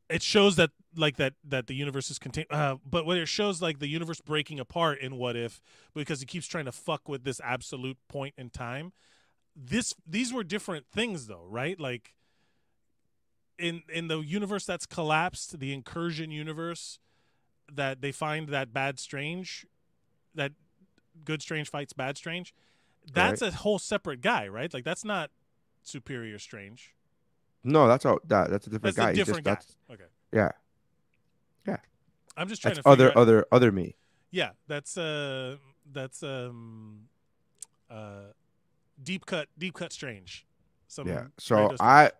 it 0.08 0.22
shows 0.22 0.56
that 0.56 0.70
like 0.96 1.16
that 1.16 1.34
that 1.44 1.68
the 1.68 1.74
universe 1.74 2.10
is 2.10 2.18
contained 2.18 2.48
uh, 2.50 2.76
but 2.84 3.06
what 3.06 3.16
it 3.16 3.26
shows 3.26 3.62
like 3.62 3.78
the 3.78 3.86
universe 3.88 4.20
breaking 4.20 4.58
apart 4.58 4.98
in 5.00 5.16
what 5.16 5.36
if 5.36 5.60
because 5.94 6.20
he 6.20 6.26
keeps 6.26 6.46
trying 6.46 6.64
to 6.64 6.72
fuck 6.72 7.08
with 7.08 7.22
this 7.24 7.40
absolute 7.44 7.96
point 8.08 8.34
in 8.36 8.50
time 8.50 8.92
this 9.54 9.94
these 10.06 10.32
were 10.32 10.42
different 10.44 10.86
things 10.92 11.26
though 11.28 11.44
right 11.48 11.78
like 11.78 12.14
in 13.58 13.82
in 13.92 14.08
the 14.08 14.18
universe 14.20 14.64
that's 14.66 14.86
collapsed 14.86 15.60
the 15.60 15.72
incursion 15.72 16.30
universe 16.30 16.98
that 17.72 18.00
they 18.00 18.10
find 18.10 18.48
that 18.48 18.72
bad 18.72 18.98
strange 18.98 19.64
that 20.34 20.52
good 21.24 21.42
strange 21.42 21.68
fights 21.70 21.92
bad 21.92 22.16
strange 22.16 22.54
that's 23.12 23.42
a 23.42 23.50
whole 23.50 23.78
separate 23.78 24.20
guy 24.20 24.46
right 24.48 24.72
like 24.72 24.84
that's 24.84 25.04
not 25.04 25.30
superior 25.82 26.38
strange 26.38 26.94
No, 27.64 27.86
that's 27.88 28.04
all. 28.06 28.18
That 28.26 28.50
that's 28.50 28.66
a 28.66 28.70
different 28.70 28.94
that's 28.94 28.96
guy. 28.96 29.04
a 29.06 29.08
He's 29.10 29.18
just- 29.18 29.26
different 29.28 29.44
guy. 29.46 29.54
that's 29.54 29.76
Okay. 29.90 30.04
yeah. 30.32 30.50
Yeah 31.66 31.76
i'm 32.36 32.48
just 32.48 32.62
trying 32.62 32.74
That's 32.74 32.84
to 32.84 32.88
other 32.90 33.08
out, 33.10 33.16
other 33.16 33.46
other 33.52 33.72
me. 33.72 33.96
Yeah, 34.30 34.50
that's 34.68 34.96
uh 34.96 35.56
that's 35.92 36.22
um 36.22 37.08
uh 37.90 38.32
deep 39.02 39.26
cut 39.26 39.48
deep 39.58 39.74
cut 39.74 39.92
strange. 39.92 40.46
Some 40.86 41.08
Yeah. 41.08 41.26
So. 41.38 41.74
I 41.80 42.12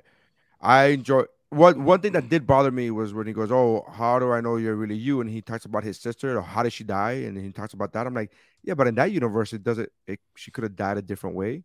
I 0.60 0.86
enjoy 0.86 1.24
what 1.50 1.76
one 1.76 2.00
thing 2.00 2.12
that 2.12 2.28
did 2.28 2.46
bother 2.46 2.70
me 2.70 2.90
was 2.90 3.12
when 3.12 3.26
he 3.26 3.32
goes, 3.32 3.50
"Oh, 3.50 3.84
how 3.92 4.18
do 4.18 4.30
I 4.32 4.40
know 4.40 4.56
you're 4.56 4.76
really 4.76 4.96
you?" 4.96 5.20
and 5.20 5.28
he 5.28 5.42
talks 5.42 5.64
about 5.64 5.82
his 5.84 5.98
sister 6.00 6.38
or 6.38 6.42
how 6.42 6.62
did 6.62 6.72
she 6.72 6.84
die, 6.84 7.12
and 7.26 7.36
he 7.36 7.50
talks 7.52 7.74
about 7.74 7.92
that. 7.92 8.06
I'm 8.06 8.14
like, 8.14 8.30
yeah, 8.62 8.74
but 8.74 8.86
in 8.86 8.94
that 8.96 9.10
universe, 9.12 9.52
it 9.52 9.62
doesn't. 9.64 9.88
It, 10.06 10.20
she 10.36 10.50
could 10.50 10.64
have 10.64 10.76
died 10.76 10.96
a 10.98 11.02
different 11.02 11.34
way. 11.36 11.64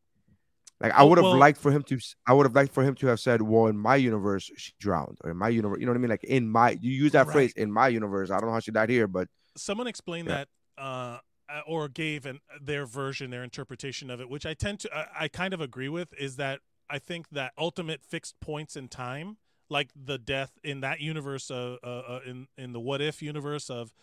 Like 0.81 0.91
I 0.93 1.03
would 1.03 1.17
have 1.17 1.23
well- 1.25 1.37
liked 1.37 1.59
for 1.59 1.71
him 1.71 1.83
to. 1.83 1.99
I 2.27 2.33
would 2.33 2.45
have 2.45 2.55
liked 2.55 2.73
for 2.73 2.83
him 2.83 2.95
to 2.95 3.07
have 3.07 3.19
said, 3.19 3.41
"Well, 3.41 3.67
in 3.67 3.77
my 3.77 3.95
universe, 3.95 4.49
she 4.57 4.73
drowned," 4.79 5.19
or 5.23 5.29
in 5.31 5.37
my 5.37 5.49
universe, 5.49 5.79
you 5.79 5.85
know 5.85 5.91
what 5.91 5.97
I 5.97 6.01
mean? 6.01 6.09
Like 6.09 6.23
in 6.23 6.49
my, 6.49 6.71
you 6.81 6.91
use 6.91 7.11
that 7.13 7.27
Right. 7.27 7.33
phrase, 7.33 7.53
"In 7.55 7.71
my 7.71 7.87
universe." 7.87 8.31
I 8.31 8.39
don't 8.39 8.47
know 8.47 8.53
how 8.53 8.59
she 8.59 8.71
died 8.71 8.89
here, 8.89 9.07
but 9.07 9.27
someone 9.55 9.87
explained 9.87 10.27
Yeah. 10.27 10.45
that 10.77 10.81
uh 10.81 11.19
or 11.67 11.87
gave 11.87 12.25
an 12.25 12.39
their 12.59 12.85
version 12.87 13.29
their 13.29 13.43
interpretation 13.43 14.09
of 14.09 14.19
it 14.19 14.27
which 14.27 14.45
i 14.47 14.53
tend 14.55 14.79
to 14.79 14.89
I, 14.93 15.05
I 15.25 15.27
kind 15.29 15.53
of 15.53 15.61
agree 15.61 15.87
with 15.87 16.11
is 16.19 16.35
that 16.37 16.59
i 16.89 16.97
think 16.99 17.29
that 17.29 17.53
ultimate 17.57 18.01
fixed 18.03 18.37
points 18.41 18.75
in 18.75 18.87
time 18.89 19.37
like 19.69 19.89
the 19.95 20.17
death 20.17 20.51
in 20.63 20.81
that 20.81 20.99
universe 20.99 21.49
uh, 21.49 21.77
uh, 21.83 21.87
uh 21.87 22.19
in 22.25 22.47
in 22.57 22.73
the 22.73 22.79
what 22.79 23.01
if 23.01 23.21
universe 23.21 23.69
of 23.69 23.93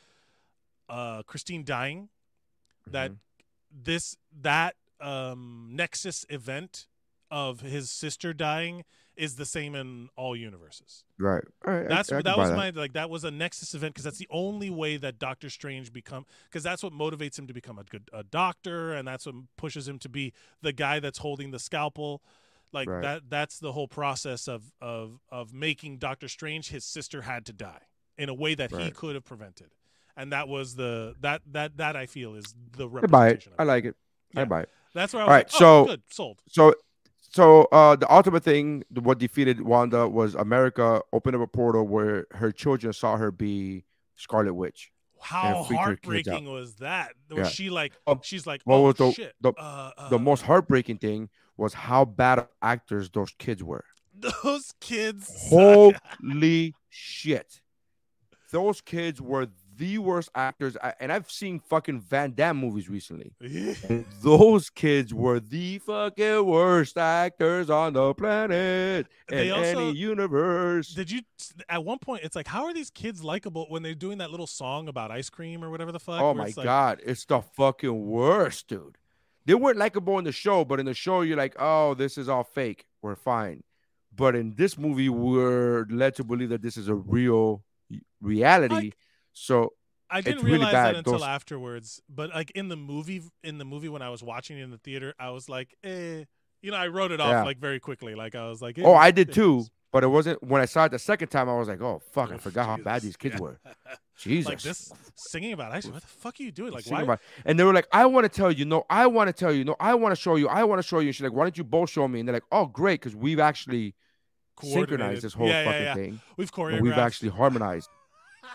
uh 0.89 1.23
christine 1.23 1.65
dying 1.65 2.09
that 2.87 3.13
Mhm. 3.13 3.19
this 3.71 4.17
that 4.41 4.77
um 5.01 5.71
nexus 5.73 6.25
event 6.29 6.87
of 7.31 7.61
his 7.61 7.91
sister 7.91 8.35
dying 8.35 8.85
is 9.17 9.37
the 9.37 9.47
same 9.47 9.75
in 9.75 10.09
all 10.17 10.35
universes 10.35 11.05
right. 11.73 11.89
That's 11.89 12.11
I 12.11 12.17
can 12.17 12.25
that 12.25 12.37
was 12.37 12.51
my 12.51 12.71
like 12.71 12.95
that 12.95 13.11
was 13.11 13.25
a 13.25 13.31
nexus 13.31 13.75
event 13.75 13.95
because 13.95 14.05
that's 14.05 14.19
the 14.19 14.29
only 14.31 14.71
way 14.71 14.97
that 14.97 15.19
Doctor 15.19 15.49
Strange 15.51 15.93
become 15.93 16.27
because 16.45 16.63
that's 16.63 16.83
what 16.83 16.93
motivates 16.93 17.39
him 17.39 17.47
to 17.47 17.55
become 17.55 17.79
a 17.79 17.85
good 17.85 18.09
a 18.13 18.23
doctor 18.23 18.93
and 18.93 19.07
that's 19.07 19.27
what 19.27 19.35
pushes 19.57 19.87
him 19.87 19.99
to 20.01 20.09
be 20.09 20.33
the 20.63 20.73
guy 20.73 20.99
that's 20.99 21.19
holding 21.19 21.51
the 21.51 21.59
scalpel 21.59 22.23
like 22.73 22.89
Right. 22.89 23.03
that 23.03 23.23
that's 23.29 23.59
the 23.59 23.73
whole 23.73 23.89
process 23.89 24.49
of 24.49 24.63
of 24.81 25.21
of 25.31 25.53
making 25.53 25.99
Doctor 25.99 26.29
Strange 26.29 26.69
his 26.71 26.85
sister 26.85 27.23
had 27.23 27.45
to 27.47 27.53
die 27.53 27.83
in 28.19 28.29
a 28.29 28.35
way 28.35 28.55
that 28.55 28.71
he 28.73 28.91
could 28.91 29.15
have 29.15 29.25
prevented 29.25 29.71
and 30.17 30.33
that 30.33 30.49
was 30.49 30.77
the 30.77 31.15
that 31.21 31.43
that 31.51 31.77
that 31.79 31.97
I 31.97 32.07
feel 32.07 32.35
is 32.35 32.55
the 32.77 32.85
I 32.89 32.93
representation 32.93 33.53
of 33.53 33.61
I 33.61 33.65
like 33.65 33.85
it. 33.85 33.97
I 34.37 34.41
Yeah. 34.41 34.45
buy 34.47 34.61
it. 34.63 34.69
that's 34.95 35.13
where 35.15 35.23
I 35.23 35.27
was 35.27 35.31
right, 35.31 35.47
like, 35.47 35.55
oh, 35.55 35.59
so- 35.59 35.85
good 35.87 36.03
sold 36.11 36.43
So, 36.49 36.75
so 37.31 37.63
uh, 37.73 37.97
the 37.97 38.13
ultimate 38.13 38.43
thing, 38.45 38.85
what 38.91 39.19
defeated 39.19 39.63
Wanda 39.63 40.07
was 40.07 40.35
America 40.35 41.01
opened 41.15 41.35
up 41.37 41.41
a 41.43 41.47
portal 41.47 41.87
where 41.87 42.27
her 42.33 42.53
children 42.53 42.93
saw 42.93 43.17
her 43.17 43.31
be 43.31 43.85
Scarlet 44.17 44.53
Witch. 44.55 44.91
how 45.21 45.63
freaked 45.65 45.71
her 45.71 45.87
kids 45.97 46.29
out. 46.29 46.35
heartbreaking 46.35 46.53
was 46.53 46.75
that 46.77 47.13
was 47.31 47.39
Yeah. 47.39 47.49
she 47.49 47.71
like 47.71 47.93
Um, 48.07 48.21
she's 48.23 48.45
like 48.47 48.61
what 48.65 48.77
oh 48.77 48.83
was 48.83 48.97
the- 48.97 49.13
shit 49.13 49.35
the- 49.41 49.53
uh, 49.55 50.09
The 50.11 50.17
uh, 50.17 50.19
most 50.19 50.43
heartbreaking 50.43 50.99
thing 50.99 51.31
was 51.57 51.75
how 51.75 52.05
bad 52.05 52.47
actors 52.61 53.11
those 53.11 53.33
kids 53.39 53.63
were. 53.63 53.85
Those 54.15 54.73
kids. 54.81 55.27
suck. 55.51 55.95
Holy 56.21 56.75
shit! 56.91 57.61
Those 58.51 58.81
kids 58.81 59.21
were 59.21 59.49
the 59.77 59.99
worst 59.99 60.29
actors, 60.35 60.77
I, 60.83 60.93
and 61.01 61.11
I've 61.11 61.31
seen 61.31 61.59
fucking 61.59 62.01
Van 62.03 62.35
Damme 62.35 62.59
movies 62.59 62.89
recently. 62.91 63.33
Those 64.23 64.69
kids 64.71 65.15
were 65.15 65.41
the 65.41 65.79
fucking 65.79 66.45
worst 66.45 66.99
actors 66.99 67.71
on 67.71 67.95
the 67.95 68.13
planet 68.15 69.07
They 69.29 69.49
in 69.49 69.55
also- 69.55 69.89
any 69.89 69.93
universe. 69.97 70.89
Did 70.95 71.11
you? 71.11 71.23
At 71.69 71.85
one 71.85 71.99
point, 71.99 72.23
it's 72.23 72.37
like, 72.37 72.47
how 72.47 72.65
are 72.65 72.75
these 72.75 72.91
kids 72.91 73.25
likable 73.25 73.67
when 73.71 73.83
they're 73.83 73.95
doing 73.95 74.19
that 74.19 74.31
little 74.31 74.47
song 74.47 74.89
about 74.89 75.11
ice 75.11 75.31
cream 75.31 75.65
or 75.65 75.71
whatever 75.71 75.91
the 75.91 76.01
fuck? 76.01 76.21
Oh 76.21 76.35
my 76.35 76.47
it's 76.49 76.57
like, 76.57 76.65
god, 76.65 77.01
it's 77.05 77.25
the 77.25 77.41
fucking 77.41 78.07
worst, 78.07 78.69
dude. 78.69 78.99
They 79.45 79.55
weren't 79.55 79.79
likable 79.79 80.19
in 80.19 80.25
the 80.25 80.33
show, 80.33 80.65
but 80.65 80.79
in 80.81 80.87
the 80.87 80.95
show, 80.95 81.23
you're 81.23 81.37
like, 81.37 81.57
oh, 81.59 81.95
this 81.95 82.17
is 82.19 82.29
all 82.29 82.45
fake. 82.45 82.85
We're 83.03 83.17
fine. 83.17 83.63
But 84.15 84.37
in 84.37 84.55
this 84.55 84.77
movie, 84.79 85.09
we're 85.09 85.87
led 85.91 86.15
to 86.17 86.25
believe 86.25 86.51
that 86.51 86.63
this 86.63 86.77
is 86.77 86.89
a 86.89 86.95
real 86.95 87.65
reality. 88.21 88.75
Like- 88.75 88.97
so 89.33 89.73
I 90.11 90.21
didn't 90.21 90.37
it's 90.39 90.45
really 90.45 90.57
realize 90.59 90.73
bad. 90.73 90.95
that 90.95 90.99
until 90.99 91.13
Those- 91.15 91.23
afterwards. 91.23 92.03
But 92.09 92.31
like 92.31 92.51
in 92.53 92.69
the 92.69 92.77
movie, 92.77 93.23
in 93.43 93.59
the 93.59 93.65
movie 93.65 93.89
when 93.89 94.03
I 94.03 94.11
was 94.11 94.23
watching 94.23 94.59
it 94.59 94.63
in 94.63 94.71
the 94.71 94.79
theater, 94.79 95.15
I 95.19 95.31
was 95.31 95.49
like, 95.49 95.75
eh. 95.83 96.25
You 96.61 96.71
know, 96.71 96.77
I 96.77 96.87
wrote 96.89 97.11
it 97.11 97.21
off 97.21 97.31
Yeah. 97.31 97.43
like 97.43 97.59
very 97.59 97.81
quickly. 97.81 98.15
Like 98.15 98.35
I 98.37 98.49
was 98.49 98.63
like, 98.63 98.79
oh, 98.79 98.95
eh, 98.95 98.97
I 98.97 99.11
did 99.11 99.31
it 99.31 99.33
too. 99.35 99.65
But 99.93 100.03
it 100.05 100.09
wasn't 100.09 100.43
when 100.43 100.61
I 100.63 100.65
saw 100.65 100.87
it 100.87 100.91
the 100.91 100.99
second 100.99 101.29
time. 101.29 101.49
I 101.49 101.55
was 101.57 101.69
like, 101.69 101.81
oh 101.83 102.01
fuck, 102.13 102.31
I 102.33 102.35
Oof, 102.37 102.41
forgot 102.41 102.67
how 102.67 102.77
bad 102.79 103.03
these 103.03 103.17
kids 103.17 103.35
Yeah. 103.37 103.41
were. 103.43 103.61
Jesus. 104.19 104.49
Like 104.49 104.61
this 104.63 104.93
singing 105.17 105.53
about 105.53 105.73
ice. 105.73 105.87
What 105.87 106.01
the 106.01 106.07
fuck 106.07 106.39
are 106.41 106.43
you 106.43 106.51
doing? 106.53 106.73
Like 106.73 106.87
why? 106.87 107.03
about- 107.03 107.21
and 107.45 107.59
they 107.59 107.65
were 107.65 107.75
like, 107.75 107.87
I 107.93 108.07
want 108.07 108.25
to 108.25 108.29
tell 108.29 108.51
you, 108.51 108.65
no, 108.65 108.85
I 108.89 109.07
want 109.07 109.29
to 109.29 109.33
tell 109.33 109.53
you, 109.53 109.65
no, 109.65 109.77
I 109.79 109.95
want 109.95 110.15
to 110.15 110.21
show 110.21 110.37
you, 110.37 110.49
I 110.49 110.65
want 110.65 110.79
to 110.81 110.83
show 110.87 111.01
you. 111.01 111.09
And 111.09 111.15
she's 111.15 111.23
like, 111.25 111.33
why 111.33 111.45
don't 111.45 111.59
you 111.59 111.65
both 111.65 111.91
show 111.91 112.09
me? 112.09 112.21
And 112.21 112.29
they're 112.29 112.35
like, 112.35 112.45
oh, 112.51 112.67
great, 112.67 113.01
because 113.01 113.15
we've 113.15 113.41
actually 113.41 113.95
synchronized 114.63 115.23
this 115.23 115.35
whole 115.35 115.49
Yeah, 115.49 115.65
fucking 115.65 115.83
yeah. 115.83 115.95
thing. 115.95 116.21
We've 116.37 116.53
choreographed. 116.53 116.81
we've 116.83 116.93
actually 116.93 117.31
harmonized. 117.31 117.89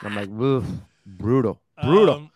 I'm 0.02 0.16
like, 0.16 0.30
brutal, 0.30 1.60
brutal. 1.84 2.14
Um, 2.16 2.32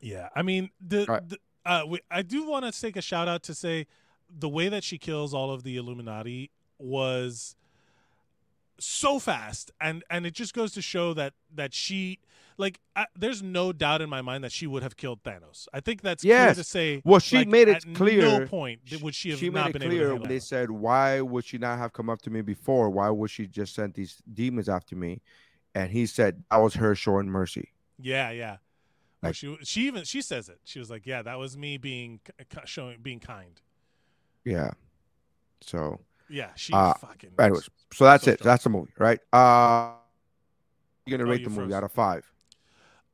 yeah, 0.00 0.28
I 0.34 0.42
mean, 0.42 0.70
the, 0.80 1.06
Right. 1.08 1.28
the 1.28 1.38
uh, 1.64 1.84
we, 1.86 2.00
I 2.10 2.22
do 2.22 2.46
want 2.48 2.64
to 2.72 2.80
take 2.80 2.96
a 2.96 3.02
shout 3.02 3.28
out 3.28 3.42
to 3.44 3.54
say 3.54 3.86
the 4.30 4.48
way 4.48 4.68
that 4.68 4.82
she 4.84 4.98
kills 4.98 5.32
all 5.34 5.50
of 5.52 5.62
the 5.62 5.76
Illuminati 5.76 6.50
was 6.78 7.54
so 8.84 9.18
fast, 9.18 9.70
and 9.80 10.04
and 10.10 10.26
it 10.26 10.34
just 10.34 10.54
goes 10.54 10.72
to 10.72 10.82
show 10.82 11.14
that 11.14 11.34
that 11.54 11.74
she 11.74 12.18
like 12.58 12.80
I, 12.94 13.06
there's 13.18 13.42
no 13.42 13.72
doubt 13.72 14.02
in 14.02 14.10
my 14.10 14.22
mind 14.22 14.44
that 14.44 14.52
she 14.52 14.66
would 14.66 14.82
have 14.82 14.96
killed 14.96 15.22
Thanos. 15.22 15.68
I 15.72 15.80
think 15.80 16.02
that's 16.02 16.22
clear 16.22 16.54
to 16.54 16.64
say. 16.64 17.02
Well, 17.04 17.18
she 17.18 17.38
like, 17.38 17.48
made 17.48 17.68
it 17.68 17.76
at 17.76 17.94
clear- 17.94 18.40
No 18.40 18.46
point 18.46 18.80
would 19.00 19.14
she 19.14 19.30
have 19.30 19.38
she 19.38 19.48
not 19.48 19.66
made 19.66 19.70
it 19.70 19.72
been 19.74 19.82
able 19.82 19.90
clear 19.96 20.08
to 20.08 20.16
when 20.16 20.28
they 20.28 20.38
said, 20.38 20.70
why 20.70 21.20
would 21.20 21.44
she 21.44 21.58
not 21.58 21.78
have 21.78 21.92
come 21.92 22.10
up 22.10 22.22
to 22.22 22.30
me 22.30 22.40
before? 22.42 22.90
Why 22.90 23.10
would 23.10 23.30
she 23.30 23.46
just 23.46 23.74
send 23.74 23.94
these 23.94 24.22
demons 24.32 24.68
after 24.68 24.96
me? 24.96 25.22
And 25.74 25.90
he 25.90 26.06
said 26.06 26.44
that 26.50 26.58
was 26.58 26.74
her 26.74 26.94
showing 26.94 27.28
mercy. 27.28 27.70
Yeah, 27.98 28.30
yeah. 28.30 28.58
Like- 29.22 29.34
she 29.34 29.56
she 29.62 29.86
even 29.86 30.04
she 30.04 30.20
says 30.20 30.48
it. 30.48 30.58
She 30.64 30.78
was 30.78 30.90
like, 30.90 31.06
"Yeah, 31.06 31.22
that 31.22 31.38
was 31.38 31.56
me 31.56 31.78
being 31.78 32.20
showing 32.64 32.98
being 33.00 33.20
kind." 33.20 33.60
Yeah. 34.44 34.72
So, 35.60 36.00
Yeah, 36.32 36.50
she 36.56 36.72
Uh, 36.72 36.94
fucking. 36.94 37.30
anyways, 37.38 37.68
so 37.92 38.04
that's 38.04 38.24
So 38.24 38.30
it. 38.32 38.38
strong. 38.38 38.52
That's 38.52 38.64
the 38.64 38.70
movie, 38.70 38.92
right? 38.98 39.20
Uh, 39.32 39.92
you're 41.06 41.18
gonna 41.18 41.28
Oh, 41.28 41.32
rate 41.32 41.40
you 41.42 41.48
the 41.48 41.60
movie 41.60 41.74
out 41.74 41.84
of 41.84 41.92
five. 41.92 42.30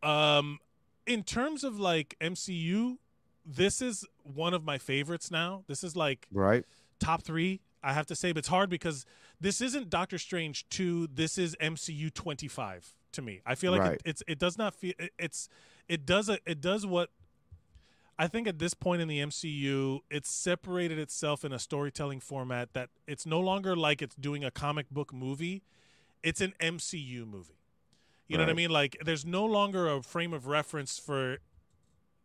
Um, 0.03 0.59
in 1.07 1.23
terms 1.25 1.65
of 1.65 1.81
like 1.81 2.17
MCU, 2.21 2.99
this 3.45 3.83
is 3.83 4.05
one 4.23 4.55
of 4.55 4.65
my 4.65 4.79
favorites 4.79 5.31
now. 5.31 5.65
This 5.67 5.83
is 5.83 5.97
like 5.97 6.29
Right? 6.33 6.65
top 7.01 7.23
three. 7.23 7.61
I 7.83 7.93
have 7.93 8.07
to 8.07 8.17
say, 8.17 8.33
but 8.33 8.39
it's 8.41 8.49
hard 8.49 8.71
because 8.71 9.07
this 9.41 9.61
isn't 9.61 9.89
Doctor 9.91 10.19
Strange 10.19 10.69
two. 10.69 11.07
This 11.09 11.39
is 11.39 11.57
MCU 11.61 12.11
twenty 12.13 12.49
five 12.49 12.95
to 13.13 13.23
me. 13.23 13.41
I 13.47 13.55
feel 13.55 13.73
like 13.73 13.81
Right. 13.81 13.93
it, 13.95 14.03
it's 14.05 14.23
it 14.29 14.39
does 14.39 14.59
not 14.59 14.75
feel 14.75 14.93
it, 14.99 15.13
it's 15.19 15.49
it 15.89 16.05
does 16.05 16.29
a, 16.29 16.39
it 16.45 16.61
does 16.61 16.87
what 16.87 17.11
I 18.19 18.27
think 18.27 18.49
at 18.49 18.59
this 18.59 18.75
point 18.75 19.01
in 19.01 19.07
the 19.07 19.21
MCU, 19.21 20.01
it's 20.11 20.29
separated 20.29 20.99
itself 20.99 21.45
in 21.45 21.53
a 21.53 21.59
storytelling 21.59 22.19
format 22.19 22.73
that 22.73 22.91
it's 23.07 23.25
no 23.25 23.39
longer 23.39 23.77
like 23.77 24.03
it's 24.03 24.17
doing 24.17 24.45
a 24.45 24.51
comic 24.51 24.91
book 24.91 25.13
movie. 25.13 25.63
It's 26.23 26.41
an 26.41 26.55
MCU 26.61 27.27
movie. 27.27 27.55
You 28.27 28.37
know 28.37 28.45
what 28.45 28.51
I 28.51 28.55
mean? 28.55 28.71
Like 28.71 28.99
there's 29.03 29.25
no 29.25 29.47
longer 29.47 29.89
a 29.89 30.03
frame 30.03 30.35
of 30.35 30.47
reference 30.47 30.99
for 30.99 31.39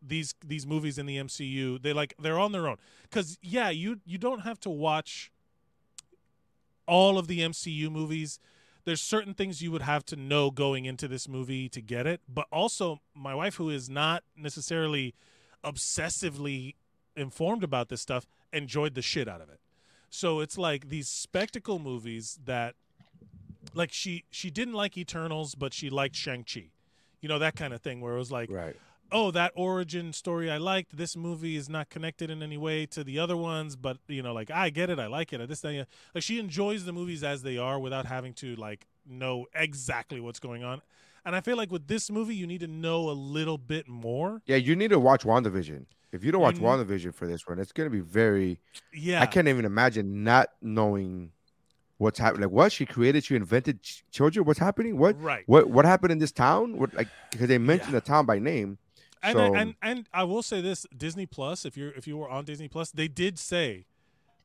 these 0.06 0.36
these 0.46 0.68
movies 0.68 0.98
in 0.98 1.06
the 1.06 1.18
MCU. 1.18 1.82
They 1.82 1.94
like 1.94 2.14
they're 2.20 2.40
on 2.40 2.52
their 2.52 2.68
own. 2.68 2.78
Cuz 3.10 3.38
yeah, 3.42 3.70
you 3.70 4.02
you 4.06 4.18
don't 4.18 4.42
have 4.42 4.60
to 4.62 4.70
watch 4.70 5.32
all 6.86 7.18
of 7.18 7.28
the 7.28 7.40
MCU 7.40 7.90
movies. 7.90 8.38
There's 8.84 9.00
certain 9.00 9.34
things 9.34 9.62
you 9.62 9.72
would 9.72 9.84
have 9.84 10.06
to 10.08 10.18
know 10.18 10.52
going 10.52 10.84
into 10.84 11.08
this 11.08 11.30
movie 11.30 11.70
to 11.70 11.82
get 11.82 12.06
it, 12.06 12.20
but 12.28 12.48
also 12.52 13.00
my 13.16 13.34
wife 13.34 13.56
who 13.56 13.70
is 13.70 13.90
not 13.90 14.24
necessarily 14.36 15.16
obsessively 15.64 16.76
informed 17.16 17.64
about 17.64 17.90
this 17.90 18.02
stuff 18.02 18.26
enjoyed 18.52 18.96
the 18.96 19.02
shit 19.02 19.28
out 19.28 19.42
of 19.42 19.50
it. 19.50 19.60
So 20.10 20.40
it's 20.40 20.58
like 20.58 20.90
these 20.90 21.08
spectacle 21.08 21.80
movies 21.80 22.40
that 22.46 22.76
like 23.74 23.92
she 23.92 24.26
she 24.30 24.50
didn't 24.50 24.74
like 24.74 24.98
Eternals 24.98 25.56
but 25.56 25.74
she 25.74 25.90
liked 25.90 26.16
Shang-Chi. 26.16 26.66
You 27.22 27.30
know 27.30 27.40
that 27.40 27.56
kind 27.56 27.74
of 27.74 27.82
thing 27.82 28.02
where 28.02 28.16
it 28.16 28.20
was 28.20 28.32
like 28.32 28.52
Right. 28.52 28.76
oh, 29.12 29.32
that 29.32 29.52
origin 29.56 30.12
story 30.14 30.52
I 30.52 30.58
liked. 30.58 30.98
This 30.98 31.16
movie 31.16 31.56
is 31.56 31.70
not 31.70 31.90
connected 31.90 32.30
in 32.30 32.44
any 32.44 32.58
way 32.58 32.86
to 32.88 33.04
the 33.04 33.20
other 33.20 33.38
ones, 33.38 33.76
but 33.76 33.98
you 34.08 34.22
know, 34.22 34.34
like 34.34 34.52
I 34.52 34.70
get 34.70 34.90
it, 34.90 35.00
I 35.00 35.08
like 35.08 35.34
it. 35.34 35.48
This 35.48 35.62
thing, 35.62 35.86
like 36.14 36.24
she 36.24 36.40
enjoys 36.40 36.86
the 36.86 36.94
movies 36.94 37.24
as 37.24 37.42
they 37.44 37.58
are 37.58 37.80
without 37.80 38.06
having 38.06 38.34
to 38.36 38.56
like 38.56 38.86
know 39.08 39.46
exactly 39.56 40.20
what's 40.20 40.40
going 40.40 40.64
on. 40.64 40.82
And 41.26 41.36
I 41.36 41.42
feel 41.42 41.56
like 41.56 41.72
with 41.72 41.88
this 41.88 42.12
movie, 42.12 42.36
you 42.36 42.46
need 42.48 42.60
to 42.62 42.68
know 42.68 43.10
a 43.10 43.12
little 43.14 43.58
bit 43.58 43.88
more. 43.88 44.42
Yeah, 44.46 44.58
you 44.58 44.76
need 44.76 44.90
to 44.90 45.00
watch 45.00 45.24
WandaVision. 45.24 45.86
If 46.12 46.24
you 46.24 46.32
don't 46.32 46.42
watch 46.42 46.56
You- 46.58 46.62
WandaVision 46.64 47.14
for 47.14 47.28
this 47.28 47.48
one, 47.48 47.60
it's 47.60 47.72
gonna 47.72 47.90
be 47.90 48.02
very. 48.02 48.60
Yeah, 48.94 49.22
I 49.22 49.26
can't 49.26 49.48
even 49.48 49.66
imagine 49.66 50.24
not 50.24 50.50
knowing 50.62 51.32
what's 51.98 52.20
happening. 52.20 52.44
Like, 52.44 52.52
what 52.52 52.72
she 52.72 52.86
created, 52.86 53.24
she 53.24 53.36
invented 53.36 53.82
ch- 53.82 54.04
children. 54.12 54.46
What's 54.46 54.60
happening? 54.60 54.98
What? 54.98 55.20
right. 55.22 55.44
What? 55.48 55.70
What 55.70 55.86
happened 55.86 56.12
in 56.12 56.20
this 56.20 56.32
town? 56.32 56.78
What? 56.78 56.94
Like, 56.94 57.08
because 57.32 57.48
they 57.48 57.58
mentioned 57.58 57.94
Yeah. 57.94 58.00
the 58.00 58.06
town 58.06 58.26
by 58.26 58.38
name. 58.40 58.78
and, 59.24 59.34
So- 59.38 59.56
and 59.56 59.76
and 59.82 60.10
I 60.14 60.26
will 60.26 60.44
say 60.44 60.60
this: 60.60 60.86
Disney 60.96 61.26
Plus. 61.26 61.66
If 61.66 61.78
you're 61.78 61.92
if 61.94 62.06
you 62.08 62.18
were 62.18 62.30
on 62.30 62.44
Disney 62.46 62.68
Plus, 62.68 62.92
they 62.92 63.08
did 63.08 63.40
say 63.40 63.86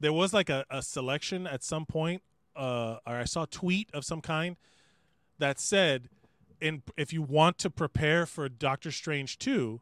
there 0.01 0.12
was 0.12 0.33
like 0.33 0.49
a, 0.49 0.64
a 0.70 0.81
selection 0.83 1.47
at 1.49 1.64
some 1.64 1.85
point, 1.85 2.22
uh, 2.55 2.99
or 3.05 3.16
I 3.16 3.24
saw 3.24 3.43
a 3.43 3.47
tweet 3.49 3.91
of 3.93 4.05
some 4.05 4.20
kind 4.20 4.57
that 5.39 5.59
said, 5.61 6.09
"In 6.61 6.83
if 6.97 7.13
you 7.13 7.23
want 7.23 7.59
to 7.59 7.71
prepare 7.71 8.27
for 8.27 8.49
Doctor 8.49 8.91
Strange 8.91 9.39
two, 9.39 9.81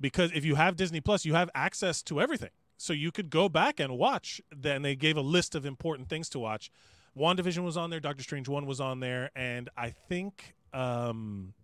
because 0.00 0.32
if 0.32 0.44
you 0.44 0.54
have 0.56 0.76
Disney 0.76 1.00
Plus, 1.00 1.24
you 1.24 1.34
have 1.34 1.50
access 1.54 2.02
to 2.04 2.20
everything, 2.20 2.50
so 2.76 2.92
you 2.92 3.10
could 3.10 3.30
go 3.30 3.48
back 3.48 3.80
and 3.80 3.98
watch." 3.98 4.40
Then 4.54 4.82
they 4.82 4.96
gave 4.96 5.16
a 5.16 5.22
list 5.22 5.54
of 5.54 5.64
important 5.64 6.08
things 6.08 6.28
to 6.30 6.38
watch. 6.38 6.70
WandaVision 7.16 7.62
was 7.64 7.76
on 7.76 7.90
there, 7.90 8.00
Doctor 8.00 8.22
Strange 8.22 8.48
one 8.48 8.66
was 8.66 8.80
on 8.80 9.00
there, 9.00 9.30
and 9.34 9.68
I 9.76 9.90
think. 9.90 10.54
um 10.72 11.54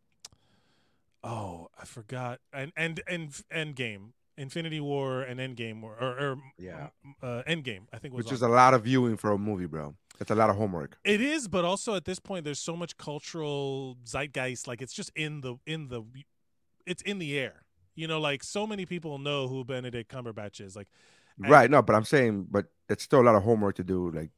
Oh, 1.25 1.69
I 1.79 1.85
forgot. 1.85 2.41
And 2.53 2.73
and 2.77 3.01
and 3.07 3.31
Endgame, 3.51 4.13
Infinity 4.39 4.81
War, 4.81 5.23
and 5.23 5.39
Endgame, 5.41 5.83
or, 5.83 5.95
or, 6.01 6.19
or 6.19 6.37
Yeah. 6.59 6.89
uh, 7.23 7.43
Endgame. 7.49 7.83
I 7.93 7.99
think 7.99 8.15
was 8.15 8.25
Which 8.25 8.33
on 8.33 8.35
is 8.37 8.43
a 8.43 8.49
lot 8.49 8.73
of 8.75 8.85
viewing 8.85 9.17
for 9.17 9.33
a 9.33 9.39
movie, 9.39 9.67
bro. 9.67 9.95
That's 10.19 10.31
a 10.31 10.35
lot 10.35 10.51
of 10.51 10.57
homework. 10.57 10.99
it 11.05 11.21
is, 11.21 11.47
but 11.49 11.65
also 11.65 11.95
at 11.95 12.05
this 12.05 12.19
point, 12.19 12.45
there's 12.45 12.59
so 12.59 12.75
much 12.77 12.97
cultural 12.97 13.97
zeitgeist. 14.05 14.67
Like 14.67 14.81
it's 14.83 14.93
just 14.93 15.11
in 15.15 15.41
the 15.43 15.57
in 15.67 15.89
the, 15.89 16.03
it's 16.87 17.03
in 17.03 17.19
the 17.19 17.39
air. 17.39 17.65
You 17.95 18.07
know, 18.09 18.21
like 18.21 18.43
so 18.45 18.67
many 18.67 18.87
people 18.87 19.19
know 19.19 19.49
who 19.49 19.65
Benedict 19.65 20.11
Cumberbatch 20.11 20.61
is. 20.61 20.75
Like 20.77 20.89
And- 21.41 21.51
right? 21.51 21.71
No, 21.71 21.83
but 21.83 21.95
I'm 21.95 22.05
saying, 22.05 22.47
but 22.51 22.67
it's 22.89 23.05
still 23.05 23.21
a 23.21 23.27
lot 23.29 23.35
of 23.35 23.43
homework 23.43 23.77
to 23.77 23.85
do. 23.85 24.11
Like, 24.11 24.31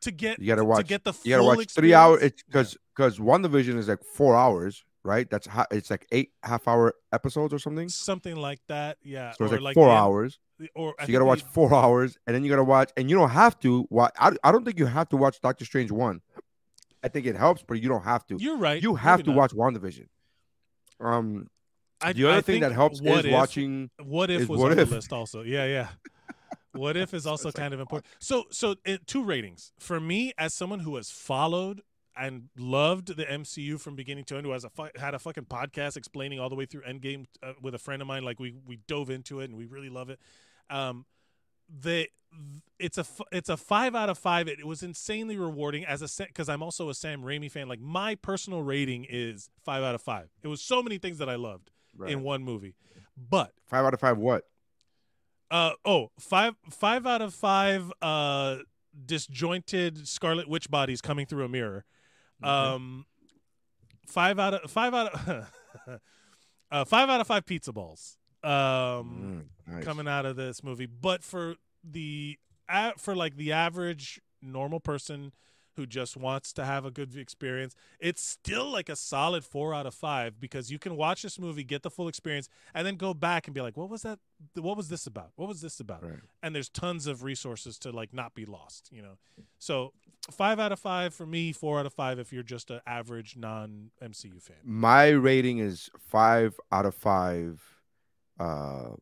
to 0.00 0.10
get 0.10 0.38
you 0.40 0.48
gotta 0.48 0.64
watch 0.64 0.78
to 0.78 0.84
get 0.84 1.04
the 1.04 1.12
you 1.24 1.30
gotta 1.36 1.44
watch 1.44 1.72
three 1.72 1.94
hours. 1.94 2.22
experience- 2.22 2.32
It's 2.32 2.42
because 2.42 2.76
because 2.94 3.18
WandaVision 3.18 3.76
is 3.78 3.88
like 3.88 4.02
four 4.04 4.36
hours, 4.36 4.84
right? 5.04 5.28
That's 5.28 5.46
ha- 5.46 5.66
it's 5.70 5.90
like 5.90 6.06
eight 6.12 6.32
half 6.42 6.66
hour 6.68 6.94
episodes 7.12 7.52
or 7.52 7.58
something. 7.58 7.88
Something 7.88 8.36
like 8.36 8.60
that. 8.68 8.98
Yeah, 9.02 9.32
So 9.32 9.44
it's 9.44 9.54
or 9.54 9.60
like, 9.60 9.74
four 9.74 9.88
the- 9.88 9.94
hours. 9.94 10.38
Or 10.76 10.94
So 11.00 11.06
you 11.06 11.12
gotta 11.12 11.24
watch 11.24 11.42
they- 11.42 11.48
four 11.50 11.74
hours, 11.74 12.16
and 12.26 12.36
then 12.36 12.44
you 12.44 12.50
gotta 12.50 12.62
watch, 12.62 12.90
and 12.96 13.10
you 13.10 13.16
don't 13.16 13.30
have 13.30 13.58
to 13.60 13.86
watch. 13.90 14.12
I, 14.18 14.32
I 14.44 14.52
don't 14.52 14.64
think 14.64 14.78
you 14.78 14.86
have 14.86 15.08
to 15.08 15.16
watch 15.16 15.40
Doctor 15.40 15.64
Strange 15.64 15.90
one. 15.90 16.20
I 17.02 17.08
think 17.08 17.26
it 17.26 17.34
helps, 17.36 17.64
but 17.66 17.82
you 17.82 17.88
don't 17.88 18.04
have 18.04 18.24
to. 18.28 18.36
You're 18.38 18.58
right. 18.58 18.80
You 18.80 18.94
have 18.94 19.24
to 19.24 19.30
not. 19.30 19.36
watch 19.36 19.50
WandaVision. 19.52 20.06
Um, 21.00 21.48
I, 22.00 22.12
the 22.12 22.26
other 22.28 22.38
I 22.38 22.40
thing 22.42 22.60
that 22.60 22.68
think 22.68 22.76
helps 22.76 23.00
what 23.02 23.20
is 23.20 23.24
if, 23.26 23.32
watching. 23.32 23.90
What 24.02 24.30
if 24.30 24.48
was 24.48 24.60
What 24.60 24.72
on 24.72 24.78
If. 24.78 24.88
the 24.90 24.94
list 24.96 25.12
also? 25.12 25.42
Yeah, 25.42 25.64
yeah. 25.66 25.88
What 26.74 26.96
if 26.96 27.12
is 27.12 27.26
also 27.26 27.48
it's 27.48 27.58
like, 27.58 27.62
kind 27.64 27.74
of 27.74 27.80
important. 27.80 28.10
So, 28.18 28.44
so 28.50 28.76
it, 28.86 29.06
two 29.06 29.22
ratings 29.24 29.72
for 29.78 30.00
me 30.00 30.32
as 30.38 30.54
someone 30.54 30.78
who 30.80 30.96
has 30.96 31.10
followed 31.10 31.82
and 32.16 32.48
loved 32.58 33.16
the 33.16 33.24
MCU 33.24 33.80
from 33.80 33.94
beginning 33.96 34.24
to 34.24 34.36
end, 34.36 34.46
who 34.46 34.52
has 34.52 34.64
a 34.64 34.70
fu- 34.70 34.88
had 34.96 35.14
a 35.14 35.18
fucking 35.18 35.44
podcast 35.46 35.96
explaining 35.96 36.40
all 36.40 36.48
the 36.48 36.54
way 36.56 36.66
through 36.66 36.82
Endgame 36.82 37.26
uh, 37.42 37.52
with 37.60 37.74
a 37.74 37.78
friend 37.78 38.02
of 38.02 38.08
mine. 38.08 38.22
Like 38.24 38.38
we 38.40 38.54
we 38.66 38.76
dove 38.86 39.10
into 39.10 39.40
it 39.40 39.44
and 39.50 39.56
we 39.56 39.64
really 39.66 39.88
love 39.88 40.10
it. 40.10 40.18
Um, 40.70 41.06
the 41.68 42.08
it's 42.78 42.98
a 42.98 43.04
it's 43.30 43.48
a 43.48 43.56
five 43.56 43.94
out 43.94 44.08
of 44.10 44.18
five. 44.18 44.48
It, 44.48 44.58
it 44.60 44.66
was 44.66 44.82
insanely 44.82 45.36
rewarding 45.36 45.84
as 45.84 46.02
a 46.02 46.24
because 46.26 46.48
I'm 46.48 46.62
also 46.62 46.88
a 46.88 46.94
Sam 46.94 47.22
Raimi 47.22 47.50
fan. 47.50 47.68
Like 47.68 47.80
my 47.80 48.14
personal 48.14 48.62
rating 48.62 49.06
is 49.08 49.48
five 49.64 49.82
out 49.82 49.94
of 49.94 50.02
five. 50.02 50.28
It 50.42 50.48
was 50.48 50.60
so 50.62 50.82
many 50.82 50.98
things 50.98 51.18
that 51.18 51.28
I 51.28 51.36
loved 51.36 51.70
Right. 51.94 52.10
in 52.10 52.22
one 52.22 52.42
movie, 52.42 52.74
but 53.16 53.52
Five 53.66 53.84
out 53.84 53.92
of 53.92 54.00
five. 54.00 54.16
What? 54.18 54.44
uh 55.50 55.72
oh 55.84 56.10
five 56.18 56.54
five 56.70 57.06
out 57.06 57.20
of 57.20 57.34
five 57.34 57.92
uh 58.00 58.56
disjointed 59.04 60.06
Scarlet 60.08 60.48
Witch 60.48 60.70
bodies 60.70 61.00
coming 61.00 61.26
through 61.26 61.44
a 61.44 61.48
mirror. 61.48 61.84
Um, 62.44 63.06
five 64.06 64.38
out 64.38 64.54
of 64.54 64.70
five 64.70 64.94
out 64.94 65.12
of 65.14 65.50
uh, 66.70 66.84
five 66.84 67.08
out 67.08 67.20
of 67.20 67.26
five 67.26 67.46
pizza 67.46 67.72
balls. 67.72 68.16
Um, 68.44 68.50
Mm, 69.68 69.74
nice. 69.74 69.84
coming 69.84 70.08
out 70.08 70.26
of 70.26 70.36
this 70.36 70.62
movie. 70.64 70.86
But 70.86 71.22
for 71.22 71.54
the 71.84 72.38
for 72.98 73.14
like 73.14 73.36
the 73.36 73.52
average 73.52 74.20
normal 74.40 74.80
person 74.80 75.32
who 75.76 75.86
just 75.86 76.16
wants 76.16 76.52
to 76.54 76.64
have 76.64 76.84
a 76.84 76.90
good 76.90 77.16
experience, 77.16 77.74
it's 77.98 78.22
still 78.22 78.70
like 78.70 78.88
a 78.88 78.96
solid 78.96 79.44
four 79.44 79.74
out 79.74 79.86
of 79.86 79.94
five 79.94 80.38
because 80.40 80.70
you 80.70 80.78
can 80.78 80.96
watch 80.96 81.22
this 81.22 81.38
movie, 81.38 81.64
get 81.64 81.82
the 81.82 81.90
full 81.90 82.08
experience, 82.08 82.48
and 82.74 82.86
then 82.86 82.96
go 82.96 83.14
back 83.14 83.46
and 83.46 83.54
be 83.54 83.60
like, 83.60 83.76
"What 83.76 83.88
was 83.88 84.02
that? 84.02 84.18
What 84.54 84.76
was 84.76 84.88
this 84.88 85.06
about? 85.06 85.32
What 85.36 85.48
was 85.48 85.60
this 85.60 85.80
about?" 85.80 86.02
Right. 86.02 86.20
And 86.42 86.54
there's 86.54 86.68
tons 86.68 87.06
of 87.06 87.22
resources 87.22 87.78
to 87.80 87.90
like 87.90 88.12
not 88.12 88.34
be 88.34 88.44
lost. 88.44 88.90
You 88.92 89.02
know, 89.02 89.18
so 89.58 89.92
five 90.30 90.60
out 90.60 90.72
of 90.72 90.78
five 90.78 91.14
for 91.14 91.26
me, 91.26 91.52
four 91.52 91.78
out 91.80 91.86
of 91.86 91.92
five 91.92 92.18
if 92.18 92.32
you're 92.32 92.42
just 92.42 92.70
an 92.70 92.80
average 92.86 93.36
non 93.36 93.90
MCU 94.02 94.40
fan. 94.40 94.56
My 94.64 95.08
rating 95.08 95.58
is 95.58 95.90
five 95.98 96.58
out 96.70 96.86
of 96.86 96.94
five. 96.94 97.62
Uh, 98.38 98.94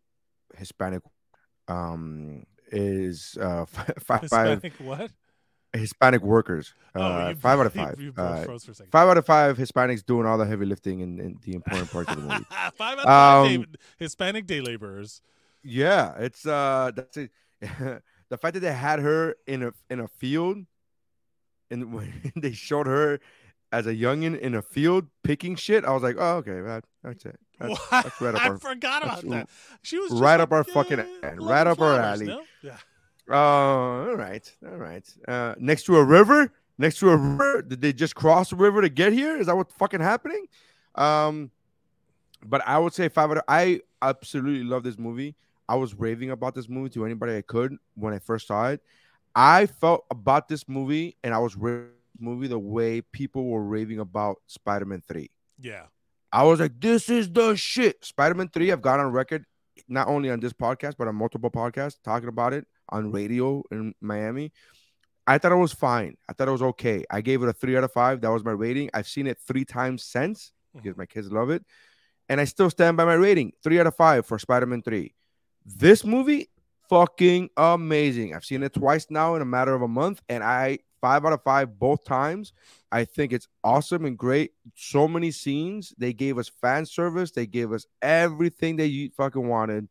Hispanic, 0.56 1.02
um, 1.68 2.44
is 2.72 3.36
uh 3.40 3.64
five 3.98 4.28
five 4.28 4.62
what? 4.78 5.10
Hispanic 5.72 6.22
workers. 6.22 6.74
Oh, 6.94 7.00
Uh, 7.02 7.28
you- 7.30 7.34
five 7.36 7.58
out 7.60 7.66
of 7.66 7.72
five. 7.82 8.00
You, 8.00 8.12
Uh, 8.16 8.44
five 8.90 9.08
out 9.08 9.16
of 9.18 9.26
five 9.26 9.56
Hispanics 9.56 10.04
doing 10.04 10.26
all 10.26 10.36
the 10.38 10.46
heavy 10.46 10.66
lifting 10.66 11.02
and, 11.02 11.20
and 11.20 11.40
the 11.42 11.54
important 11.54 11.90
parts 11.90 12.10
of 12.10 12.16
the 12.16 12.22
movie. 12.22 12.44
Five 12.76 12.98
out 12.98 12.98
of 12.98 13.04
five 13.04 13.46
Um, 13.56 13.62
day, 13.62 13.66
Hispanic 13.98 14.46
day 14.46 14.60
laborers. 14.60 15.22
Yeah, 15.62 16.14
it's 16.18 16.46
uh 16.46 16.90
that's 16.94 17.16
it. 17.16 17.30
the 17.60 18.38
fact 18.38 18.54
that 18.54 18.60
they 18.60 18.72
had 18.72 18.98
her 19.00 19.36
in 19.46 19.62
a 19.62 19.72
in 19.90 20.00
a 20.00 20.08
field 20.08 20.64
and 21.70 21.92
when 21.94 22.32
they 22.36 22.52
showed 22.52 22.86
her 22.86 23.20
as 23.72 23.86
a 23.86 23.94
youngin 23.94 24.36
in 24.38 24.54
a 24.54 24.62
field 24.62 25.06
picking 25.22 25.54
shit, 25.54 25.84
I 25.84 25.92
was 25.92 26.02
like, 26.02 26.16
oh 26.18 26.36
okay, 26.38 26.60
that, 26.62 26.84
that's 27.04 27.24
it. 27.26 27.38
That's, 27.60 27.88
that's 27.90 28.20
right 28.20 28.34
up 28.34 28.40
I 28.40 28.48
our 28.48 28.58
forgot 28.58 29.02
about 29.04 29.28
that. 29.28 29.48
She 29.82 29.98
was 29.98 30.12
right 30.12 30.36
like, 30.36 30.40
up 30.40 30.52
our 30.52 30.64
fucking 30.64 30.96
loving 30.96 31.14
alley, 31.22 31.38
right 31.46 31.66
up 31.66 31.80
our 31.80 32.00
alley. 32.00 32.26
no? 32.26 32.42
Yeah. 32.62 32.78
Oh, 33.30 34.08
all 34.08 34.16
right, 34.16 34.52
all 34.66 34.76
right. 34.76 35.08
Uh, 35.26 35.54
next 35.58 35.84
to 35.84 35.96
a 35.96 36.04
river, 36.04 36.52
next 36.78 36.98
to 36.98 37.10
a 37.10 37.16
river. 37.16 37.62
Did 37.62 37.80
they 37.80 37.92
just 37.92 38.14
cross 38.14 38.50
the 38.50 38.56
river 38.56 38.82
to 38.82 38.88
get 38.88 39.12
here? 39.12 39.36
Is 39.36 39.46
that 39.46 39.56
what's 39.56 39.72
fucking 39.74 40.00
happening? 40.00 40.46
Um, 40.96 41.50
but 42.44 42.66
I 42.66 42.78
would 42.78 42.92
say 42.92 43.08
five 43.08 43.30
out 43.30 43.38
of. 43.38 43.42
I 43.46 43.82
absolutely 44.02 44.64
love 44.64 44.82
this 44.82 44.98
movie. 44.98 45.36
I 45.68 45.76
was 45.76 45.94
raving 45.94 46.30
about 46.32 46.56
this 46.56 46.68
movie 46.68 46.90
to 46.90 47.04
anybody 47.06 47.36
I 47.36 47.42
could 47.42 47.76
when 47.94 48.12
I 48.12 48.18
first 48.18 48.48
saw 48.48 48.68
it. 48.68 48.82
I 49.36 49.66
felt 49.66 50.04
about 50.10 50.48
this 50.48 50.68
movie, 50.68 51.16
and 51.22 51.32
I 51.32 51.38
was 51.38 51.56
raving 51.56 51.90
this 52.14 52.20
movie 52.20 52.48
the 52.48 52.58
way 52.58 53.00
people 53.00 53.46
were 53.46 53.62
raving 53.62 54.00
about 54.00 54.38
Spider-Man 54.48 55.02
Three. 55.06 55.30
Yeah. 55.60 55.84
I 56.32 56.44
was 56.44 56.58
like, 56.60 56.80
this 56.80 57.08
is 57.08 57.30
the 57.30 57.56
shit. 57.56 58.04
Spider-Man 58.04 58.50
3, 58.50 58.70
I've 58.70 58.82
got 58.82 59.00
on 59.00 59.10
record, 59.10 59.44
not 59.88 60.06
only 60.06 60.30
on 60.30 60.38
this 60.38 60.52
podcast, 60.52 60.94
but 60.96 61.08
on 61.08 61.16
multiple 61.16 61.50
podcasts, 61.50 61.96
talking 62.04 62.28
about 62.28 62.52
it 62.52 62.66
on 62.90 63.12
radio 63.12 63.62
in 63.70 63.94
Miami. 64.00 64.52
I 65.26 65.38
thought 65.38 65.52
it 65.52 65.56
was 65.56 65.72
fine. 65.72 66.16
I 66.28 66.32
thought 66.32 66.48
it 66.48 66.52
was 66.52 66.62
okay. 66.62 67.04
I 67.10 67.20
gave 67.20 67.42
it 67.42 67.48
a 67.48 67.52
three 67.52 67.76
out 67.76 67.84
of 67.84 67.92
five. 67.92 68.20
That 68.20 68.30
was 68.30 68.44
my 68.44 68.50
rating. 68.50 68.90
I've 68.92 69.08
seen 69.08 69.26
it 69.26 69.38
three 69.46 69.64
times 69.64 70.02
since 70.02 70.52
mm-hmm. 70.74 70.82
because 70.82 70.96
my 70.96 71.06
kids 71.06 71.30
love 71.30 71.50
it. 71.50 71.64
And 72.28 72.40
I 72.40 72.44
still 72.44 72.70
stand 72.70 72.96
by 72.96 73.04
my 73.04 73.14
rating. 73.14 73.52
Three 73.62 73.80
out 73.80 73.86
of 73.86 73.96
five 73.96 74.26
for 74.26 74.38
Spider-Man 74.38 74.82
3. 74.82 75.14
This 75.64 76.04
movie, 76.04 76.48
fucking 76.88 77.50
amazing. 77.56 78.34
I've 78.34 78.44
seen 78.44 78.62
it 78.62 78.74
twice 78.74 79.06
now 79.10 79.34
in 79.34 79.42
a 79.42 79.46
matter 79.46 79.74
of 79.74 79.82
a 79.82 79.88
month, 79.88 80.20
and 80.28 80.42
I 80.42 80.80
five 81.00 81.24
out 81.24 81.32
of 81.32 81.42
five 81.42 81.78
both 81.78 82.04
times. 82.04 82.52
I 82.92 83.04
think 83.04 83.32
it's 83.32 83.48
awesome 83.64 84.04
and 84.04 84.18
great. 84.18 84.52
So 84.74 85.08
many 85.08 85.30
scenes. 85.30 85.94
They 85.96 86.12
gave 86.12 86.38
us 86.38 86.50
fan 86.60 86.86
service. 86.86 87.30
They 87.30 87.46
gave 87.46 87.72
us 87.72 87.86
everything 88.02 88.76
that 88.76 88.88
you 88.88 89.10
fucking 89.16 89.46
wanted. 89.46 89.88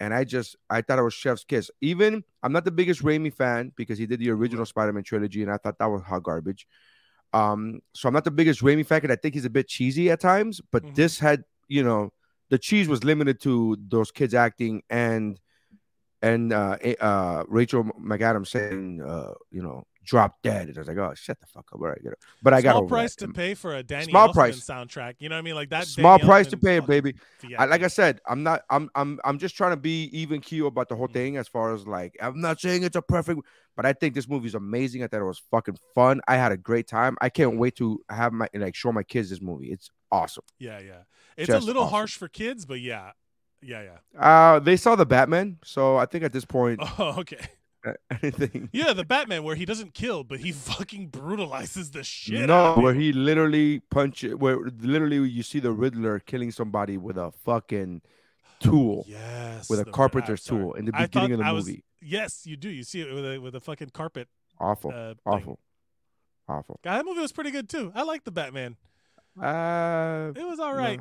And 0.00 0.14
I 0.14 0.24
just 0.24 0.56
I 0.70 0.80
thought 0.80 0.98
it 0.98 1.02
was 1.02 1.14
Chef's 1.14 1.44
Kiss. 1.44 1.70
Even 1.80 2.24
I'm 2.42 2.52
not 2.52 2.64
the 2.64 2.70
biggest 2.70 3.02
Raimi 3.02 3.32
fan 3.32 3.72
because 3.76 3.98
he 3.98 4.06
did 4.06 4.18
the 4.18 4.30
original 4.30 4.64
Spider-Man 4.66 5.02
trilogy, 5.04 5.42
and 5.42 5.52
I 5.52 5.58
thought 5.58 5.78
that 5.78 5.86
was 5.86 6.02
hot 6.02 6.22
garbage. 6.22 6.66
Um, 7.32 7.80
so 7.94 8.08
I'm 8.08 8.14
not 8.14 8.24
the 8.24 8.30
biggest 8.30 8.60
Raimi 8.62 8.84
fan 8.84 9.00
because 9.00 9.14
I 9.14 9.20
think 9.20 9.34
he's 9.34 9.44
a 9.44 9.50
bit 9.50 9.68
cheesy 9.68 10.10
at 10.10 10.18
times, 10.20 10.60
but 10.72 10.82
Mhm. 10.82 10.94
this 10.96 11.18
had, 11.20 11.44
you 11.68 11.84
know, 11.84 12.12
the 12.48 12.58
cheese 12.58 12.88
was 12.88 13.04
limited 13.04 13.40
to 13.42 13.76
those 13.88 14.10
kids 14.10 14.34
acting 14.34 14.82
and 14.90 15.38
and 16.22 16.52
uh, 16.52 16.76
uh, 17.00 17.44
Rachel 17.48 17.84
McAdams 17.84 18.48
saying, 18.48 19.00
uh, 19.02 19.32
you 19.50 19.62
know, 19.62 19.84
drop 20.04 20.42
dead. 20.42 20.68
And 20.68 20.76
I 20.76 20.80
was 20.80 20.88
like, 20.88 20.96
oh, 20.96 21.12
shut 21.14 21.38
the 21.40 21.46
fuck 21.46 21.66
up. 21.72 21.80
All 21.80 21.88
right, 21.88 22.02
get 22.02 22.12
it. 22.12 22.18
But 22.42 22.54
I 22.54 22.62
got 22.62 22.72
Small 22.76 22.88
price 22.88 23.14
that. 23.16 23.26
to 23.26 23.32
pay 23.32 23.54
for 23.54 23.74
a 23.76 23.82
Danny 23.82 24.04
Small 24.06 24.28
Elfman 24.28 24.32
price. 24.34 24.60
soundtrack. 24.60 25.14
You 25.18 25.28
know 25.28 25.36
what 25.36 25.40
I 25.40 25.42
mean? 25.42 25.54
Like 25.54 25.70
that. 25.70 25.86
Small 25.86 26.18
Danny 26.18 26.26
price 26.28 26.46
to 26.48 26.56
pay, 26.56 26.80
baby. 26.80 27.14
I, 27.58 27.66
like 27.66 27.82
I 27.82 27.88
said, 27.88 28.20
I'm 28.28 28.42
not. 28.42 28.62
I'm. 28.70 28.88
I'm. 28.94 29.20
I'm 29.24 29.38
just 29.38 29.56
trying 29.56 29.72
to 29.72 29.76
be 29.76 30.04
even 30.12 30.40
keel 30.40 30.66
about 30.66 30.88
the 30.88 30.96
whole 30.96 31.08
Mhm. 31.08 31.12
thing. 31.12 31.36
As 31.36 31.48
far 31.48 31.74
as 31.74 31.86
like, 31.86 32.16
I'm 32.20 32.40
not 32.40 32.60
saying 32.60 32.82
it's 32.82 32.96
a 32.96 33.02
perfect, 33.02 33.40
but 33.76 33.86
I 33.86 33.92
think 33.92 34.14
this 34.14 34.28
movie's 34.28 34.54
amazing. 34.54 35.02
I 35.02 35.06
thought 35.06 35.20
it 35.20 35.24
was 35.24 35.42
fucking 35.50 35.76
fun. 35.94 36.20
I 36.28 36.36
had 36.36 36.52
a 36.52 36.56
great 36.56 36.86
time. 36.88 37.16
I 37.20 37.28
can't 37.28 37.56
wait 37.58 37.76
to 37.76 38.00
have 38.08 38.32
my 38.32 38.48
like 38.54 38.74
show 38.74 38.92
my 38.92 39.02
kids 39.02 39.30
this 39.30 39.40
movie. 39.42 39.70
It's 39.72 39.90
awesome. 40.10 40.44
Yeah, 40.58 40.78
yeah. 40.80 41.02
It's 41.36 41.46
Just 41.46 41.62
a 41.62 41.66
little 41.66 41.82
awesome. 41.84 41.92
harsh 41.94 42.16
for 42.16 42.28
kids, 42.28 42.66
but 42.66 42.80
yeah, 42.80 43.12
yeah, 43.62 43.82
yeah. 44.14 44.20
Uh, 44.20 44.58
they 44.58 44.76
saw 44.76 44.94
the 44.96 45.06
Batman, 45.06 45.58
so 45.64 45.96
I 45.96 46.04
think 46.06 46.24
at 46.24 46.32
this 46.32 46.44
point, 46.44 46.80
Oh, 46.98 47.16
okay. 47.20 47.38
anything. 48.22 48.68
Yeah, 48.72 48.92
the 48.92 49.04
Batman 49.04 49.42
where 49.42 49.54
he 49.56 49.64
doesn't 49.64 49.94
kill, 49.94 50.24
but 50.24 50.40
he 50.40 50.52
fucking 50.70 51.08
brutalizes 51.08 51.90
the 51.90 52.02
shit. 52.04 52.46
no, 52.48 52.74
where 52.74 52.94
he 52.94 53.12
literally 53.12 53.80
punches, 53.90 54.34
where 54.34 54.58
literally 54.80 55.28
you 55.28 55.42
see 55.42 55.60
the 55.60 55.72
Riddler 55.72 56.18
killing 56.20 56.50
somebody 56.52 56.96
with 56.98 57.16
a 57.16 57.30
fucking 57.44 58.02
tool, 58.60 59.04
Yes, 59.08 59.68
with 59.70 59.80
a 59.80 59.84
carpenter's 59.86 60.44
tool 60.44 60.74
in 60.74 60.84
the 60.84 60.92
beginning 60.92 61.32
of 61.32 61.38
the 61.38 61.44
I 61.44 61.52
was- 61.52 61.66
movie. 61.66 61.84
Yes, 62.02 62.46
you 62.46 62.56
do. 62.56 62.70
You 62.70 62.82
see 62.82 63.02
it 63.02 63.12
with 63.12 63.24
a 63.30 63.38
with 63.38 63.54
a 63.54 63.60
fucking 63.60 63.90
carpet. 63.90 64.26
Awful, 64.58 64.90
Uh, 64.94 65.14
awful, 65.26 65.58
awful. 66.48 66.80
God, 66.82 66.98
that 66.98 67.04
movie 67.04 67.20
was 67.20 67.32
pretty 67.32 67.50
good 67.50 67.68
too. 67.68 67.92
I 67.94 68.04
like 68.04 68.24
the 68.24 68.30
Batman. 68.30 68.76
Uh, 69.40 70.32
It 70.34 70.44
was 70.46 70.58
all 70.60 70.74
right. 70.74 70.98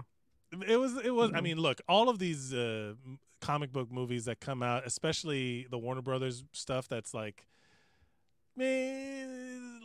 No. 0.51 0.63
It 0.67 0.77
was. 0.77 0.97
It 0.97 1.11
was. 1.11 1.31
I 1.33 1.41
mean, 1.41 1.57
look, 1.57 1.79
all 1.87 2.09
of 2.09 2.19
these 2.19 2.53
uh, 2.53 2.93
comic 3.41 3.71
book 3.71 3.91
movies 3.91 4.25
that 4.25 4.39
come 4.39 4.63
out, 4.63 4.85
especially 4.85 5.67
the 5.69 5.77
Warner 5.77 6.01
Brothers 6.01 6.43
stuff, 6.51 6.87
that's 6.87 7.13
like, 7.13 7.45
you 8.57 9.79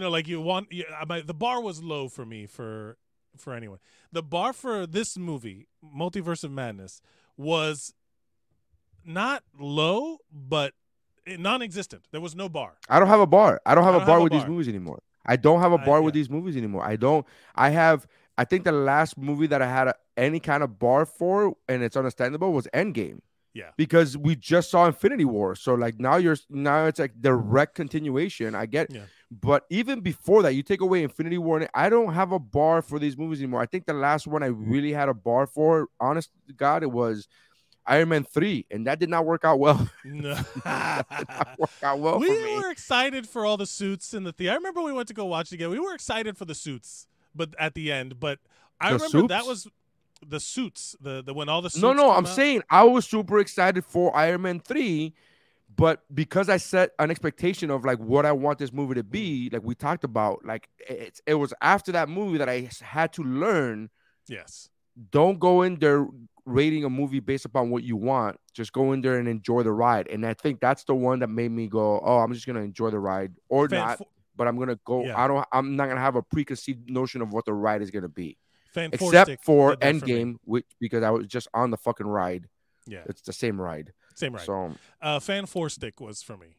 know, 0.00 0.10
like 0.10 0.28
you 0.28 0.40
want. 0.40 0.72
You, 0.72 0.84
I 0.98 1.04
might, 1.04 1.26
the 1.26 1.34
bar 1.34 1.60
was 1.60 1.82
low 1.82 2.08
for 2.08 2.26
me 2.26 2.46
for 2.46 2.96
for 3.36 3.54
anyone. 3.54 3.78
The 4.12 4.22
bar 4.22 4.52
for 4.52 4.86
this 4.86 5.16
movie, 5.16 5.68
Multiverse 5.84 6.44
of 6.44 6.50
Madness, 6.50 7.00
was 7.36 7.94
not 9.04 9.42
low, 9.58 10.18
but 10.32 10.72
non-existent. 11.26 12.04
There 12.12 12.20
was 12.20 12.34
no 12.34 12.48
bar. 12.48 12.74
I 12.88 12.98
don't 12.98 13.08
have 13.08 13.20
a 13.20 13.26
bar. 13.26 13.60
I 13.66 13.74
don't 13.74 13.84
have 13.84 13.94
I 13.94 13.96
a 13.96 14.00
don't 14.00 14.06
bar 14.06 14.16
have 14.16 14.20
a 14.20 14.24
with 14.24 14.32
these 14.32 14.46
movies 14.46 14.68
anymore. 14.68 15.00
I 15.26 15.36
don't 15.36 15.60
have 15.60 15.72
a 15.72 15.78
bar 15.78 16.02
with 16.02 16.14
yeah. 16.14 16.20
these 16.20 16.30
movies 16.30 16.56
anymore. 16.56 16.84
I 16.84 16.96
don't. 16.96 17.26
I 17.54 17.70
have. 17.70 18.06
I 18.38 18.44
think 18.44 18.64
the 18.64 18.72
last 18.72 19.16
movie 19.16 19.46
that 19.46 19.62
I 19.62 19.66
had 19.68 19.88
a, 19.88 19.94
any 20.16 20.40
kind 20.40 20.62
of 20.62 20.78
bar 20.78 21.06
for, 21.06 21.56
and 21.68 21.82
it's 21.82 21.96
understandable, 21.96 22.52
was 22.52 22.66
Endgame. 22.74 23.20
Yeah. 23.54 23.70
Because 23.78 24.18
we 24.18 24.36
just 24.36 24.70
saw 24.70 24.84
Infinity 24.86 25.24
War, 25.24 25.54
so 25.56 25.72
like 25.74 25.98
now 25.98 26.16
you're 26.16 26.36
now 26.50 26.84
it's 26.86 26.98
like 26.98 27.18
direct 27.20 27.74
continuation. 27.74 28.54
I 28.54 28.66
get, 28.66 28.92
Yeah. 28.92 29.04
but 29.30 29.64
even 29.70 30.00
before 30.00 30.42
that, 30.42 30.54
you 30.54 30.62
take 30.62 30.82
away 30.82 31.02
Infinity 31.02 31.38
War, 31.38 31.56
and 31.60 31.68
I 31.72 31.88
don't 31.88 32.12
have 32.12 32.32
a 32.32 32.38
bar 32.38 32.82
for 32.82 32.98
these 32.98 33.16
movies 33.16 33.38
anymore. 33.40 33.62
I 33.62 33.66
think 33.66 33.86
the 33.86 33.94
last 33.94 34.26
one 34.26 34.42
I 34.42 34.48
really 34.48 34.92
had 34.92 35.08
a 35.08 35.14
bar 35.14 35.46
for, 35.46 35.88
honest 35.98 36.28
to 36.48 36.52
God, 36.52 36.82
it 36.82 36.90
was 36.92 37.28
Iron 37.86 38.10
Man 38.10 38.24
three, 38.24 38.66
and 38.70 38.86
that 38.86 38.98
did 38.98 39.08
not 39.08 39.24
work 39.24 39.42
out 39.46 39.58
well. 39.58 39.88
No. 40.04 40.34
work 41.58 41.70
out 41.82 41.98
well 41.98 42.18
we 42.18 42.26
for 42.28 42.34
me. 42.44 42.56
were 42.56 42.70
excited 42.70 43.26
for 43.26 43.46
all 43.46 43.56
the 43.56 43.66
suits 43.66 44.12
in 44.12 44.24
the 44.24 44.32
theater. 44.32 44.52
I 44.52 44.56
remember 44.56 44.82
we 44.82 44.92
went 44.92 45.08
to 45.08 45.14
go 45.14 45.24
watch 45.24 45.50
it 45.50 45.54
again. 45.54 45.70
We 45.70 45.78
were 45.78 45.94
excited 45.94 46.36
for 46.36 46.44
the 46.44 46.54
suits, 46.54 47.06
but 47.36 47.54
at 47.58 47.74
the 47.74 47.92
end, 47.92 48.18
but 48.20 48.38
I 48.80 48.92
The 48.92 48.98
remember 48.98 49.28
that 49.28 49.46
was 49.46 49.66
the 50.26 50.40
suits. 50.40 50.96
The 51.00 51.22
the 51.22 51.34
when 51.34 51.48
all 51.48 51.62
the 51.62 51.70
suits 51.70 51.82
No, 51.82 51.92
no, 51.92 52.10
I'm 52.10 52.26
out. 52.26 52.32
saying 52.32 52.62
I 52.70 52.84
was 52.84 53.06
super 53.06 53.38
excited 53.38 53.84
for 53.84 54.16
Iron 54.16 54.42
Man 54.42 54.60
3, 54.60 55.12
but 55.76 56.02
because 56.14 56.48
I 56.48 56.56
set 56.56 56.90
an 56.98 57.10
expectation 57.10 57.70
of 57.70 57.84
like 57.84 57.98
what 57.98 58.24
I 58.24 58.32
want 58.32 58.58
this 58.58 58.72
movie 58.72 58.94
to 58.94 59.04
be, 59.04 59.50
like 59.52 59.62
we 59.62 59.74
talked 59.74 60.04
about, 60.04 60.44
like 60.44 60.68
it, 60.78 61.20
it 61.26 61.34
was 61.34 61.52
after 61.60 61.92
that 61.92 62.08
movie 62.08 62.38
that 62.38 62.48
I 62.48 62.68
had 62.82 63.12
to 63.14 63.22
learn 63.22 63.90
yes, 64.28 64.68
don't 65.10 65.38
go 65.38 65.62
in 65.62 65.78
there 65.78 66.06
rating 66.46 66.84
a 66.84 66.88
movie 66.90 67.20
based 67.20 67.44
upon 67.44 67.70
what 67.70 67.82
you 67.82 67.96
want. 67.96 68.38
Just 68.54 68.72
go 68.72 68.92
in 68.92 69.00
there 69.02 69.18
and 69.18 69.28
enjoy 69.28 69.64
the 69.64 69.72
ride. 69.72 70.06
And 70.08 70.24
I 70.24 70.32
think 70.32 70.60
that's 70.60 70.84
the 70.84 70.94
one 70.94 71.18
that 71.18 71.28
made 71.28 71.50
me 71.50 71.66
go, 71.66 72.00
"Oh, 72.02 72.18
I'm 72.18 72.32
just 72.32 72.46
going 72.46 72.56
to 72.56 72.62
enjoy 72.62 72.90
the 72.90 72.98
ride 73.00 73.32
or 73.48 73.68
fan, 73.68 73.80
not, 73.80 74.00
but 74.36 74.46
I'm 74.48 74.56
to 74.68 74.78
go 74.84 75.04
Yeah. 75.04 75.20
I 75.20 75.26
don't 75.28 75.46
I'm 75.52 75.76
not 75.76 75.84
going 75.86 75.96
to 75.96 76.02
have 76.02 76.16
a 76.16 76.22
preconceived 76.22 76.88
notion 76.90 77.22
of 77.22 77.32
what 77.32 77.44
the 77.44 77.54
ride 77.54 77.82
is 77.82 77.90
going 77.90 78.02
to 78.02 78.08
be." 78.08 78.36
fan 78.72 78.90
Except 78.92 79.42
for 79.44 79.70
did 79.76 79.80
that 79.80 80.06
me. 80.06 80.12
Endgame, 80.12 80.36
which 80.44 80.66
because 80.78 81.02
I 81.02 81.10
was 81.10 81.26
just 81.26 81.48
on 81.54 81.70
the 81.70 81.76
fucking 81.78 82.06
ride. 82.06 82.48
yeah, 82.86 83.02
It's 83.06 83.22
the 83.22 83.32
same 83.32 83.58
ride. 83.60 83.92
same 84.14 84.34
ride. 84.34 84.44
So 84.44 84.74
uh, 85.00 85.18
fan 85.20 85.46
four 85.46 85.68
stick 85.70 86.00
was 86.00 86.22
for 86.22 86.36
me. 86.36 86.56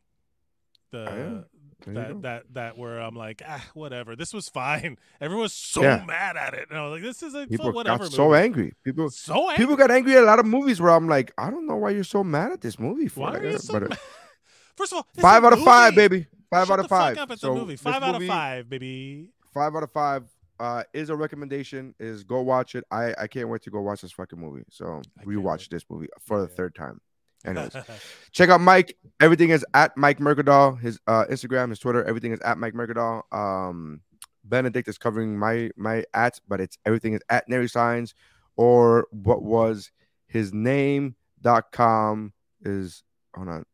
The 0.91 1.03
yeah. 1.03 1.93
That 1.93 2.21
that 2.23 2.43
that 2.53 2.77
where 2.77 2.99
I'm 2.99 3.15
like 3.15 3.43
ah 3.47 3.63
whatever 3.75 4.15
this 4.15 4.33
was 4.33 4.49
fine. 4.49 4.97
Everyone 5.21 5.43
was 5.43 5.53
so 5.53 5.83
Yeah. 5.83 6.03
mad 6.07 6.35
at 6.35 6.55
it, 6.55 6.69
and 6.71 6.79
I 6.79 6.83
was 6.87 6.93
like 6.93 7.03
this 7.03 7.21
is 7.21 7.35
a 7.35 7.45
people 7.45 7.71
whatever. 7.71 8.05
got 8.05 8.11
so 8.11 8.29
movie. 8.29 8.39
angry. 8.39 8.73
People 8.83 9.11
so 9.11 9.49
angry. 9.51 9.57
people 9.57 9.75
got 9.75 9.91
angry 9.91 10.15
at 10.17 10.23
a 10.23 10.25
lot 10.25 10.39
of 10.39 10.47
movies 10.47 10.81
where 10.81 10.91
I'm 10.91 11.07
like, 11.07 11.31
I 11.37 11.51
don't 11.51 11.67
know 11.67 11.75
why 11.75 11.91
you're 11.91 12.03
so 12.03 12.23
mad 12.23 12.51
at 12.51 12.61
this 12.61 12.79
movie 12.79 13.07
for. 13.07 13.19
Why 13.21 13.31
Like, 13.33 13.41
are 13.43 13.49
you 13.51 13.57
so 13.59 13.73
but, 13.73 13.89
mad? 13.89 13.99
First 14.75 14.93
of 14.93 14.97
all, 14.97 15.07
five 15.19 15.43
out 15.45 15.53
of 15.53 15.61
five, 15.63 15.93
baby. 15.93 16.25
Five 16.49 16.67
Shut 16.67 16.79
out 16.79 16.85
of 16.85 16.89
five. 16.89 17.17
Up 17.17 17.31
at 17.31 17.39
so 17.39 17.53
the 17.53 17.59
movie. 17.59 17.75
Five 17.75 18.03
out 18.03 18.21
of 18.21 18.27
five, 18.27 18.69
baby. 18.69 19.29
Five 19.53 19.75
out 19.75 19.83
of 19.83 19.91
five. 19.91 20.23
Uh, 20.59 20.83
is 20.93 21.09
a 21.09 21.15
recommendation. 21.15 21.93
Is 21.99 22.23
go 22.23 22.41
watch 22.41 22.75
it. 22.75 22.83
I 22.89 23.13
I 23.17 23.27
can't 23.27 23.49
wait 23.49 23.61
to 23.63 23.69
go 23.69 23.81
watch 23.81 24.01
this 24.01 24.11
fucking 24.11 24.39
movie. 24.39 24.63
So 24.69 25.01
I 25.19 25.23
rewatch 25.23 25.69
this 25.69 25.83
movie 25.89 26.07
for 26.19 26.41
the 26.41 26.47
third 26.47 26.73
time. 26.73 27.01
Anyways, 27.45 27.75
check 28.31 28.49
out 28.49 28.61
Mike. 28.61 28.97
Everything 29.19 29.49
is 29.51 29.65
at 29.73 29.95
Mike 29.95 30.19
Mercadal. 30.19 30.79
His 30.79 30.99
uh, 31.05 31.25
Instagram, 31.25 31.69
his 31.69 31.79
Twitter, 31.79 32.03
everything 32.03 32.31
is 32.31 32.39
at 32.41 32.57
Mike 32.57 32.73
Mercadal. 32.73 33.21
Um, 33.31 34.01
Benedict 34.43 34.87
is 34.87 34.97
covering 34.97 35.37
my 35.37 35.69
my 35.75 36.05
at, 36.13 36.39
but 36.47 36.59
it's 36.59 36.77
everything 36.85 37.13
is 37.13 37.21
at 37.29 37.47
Nary 37.47 37.67
Signs 37.69 38.15
or 38.57 39.07
what 39.11 39.43
was 39.43 39.91
his 40.25 40.53
name.com 40.53 42.33
is 42.61 43.03
hold 43.35 43.49
on. 43.49 43.65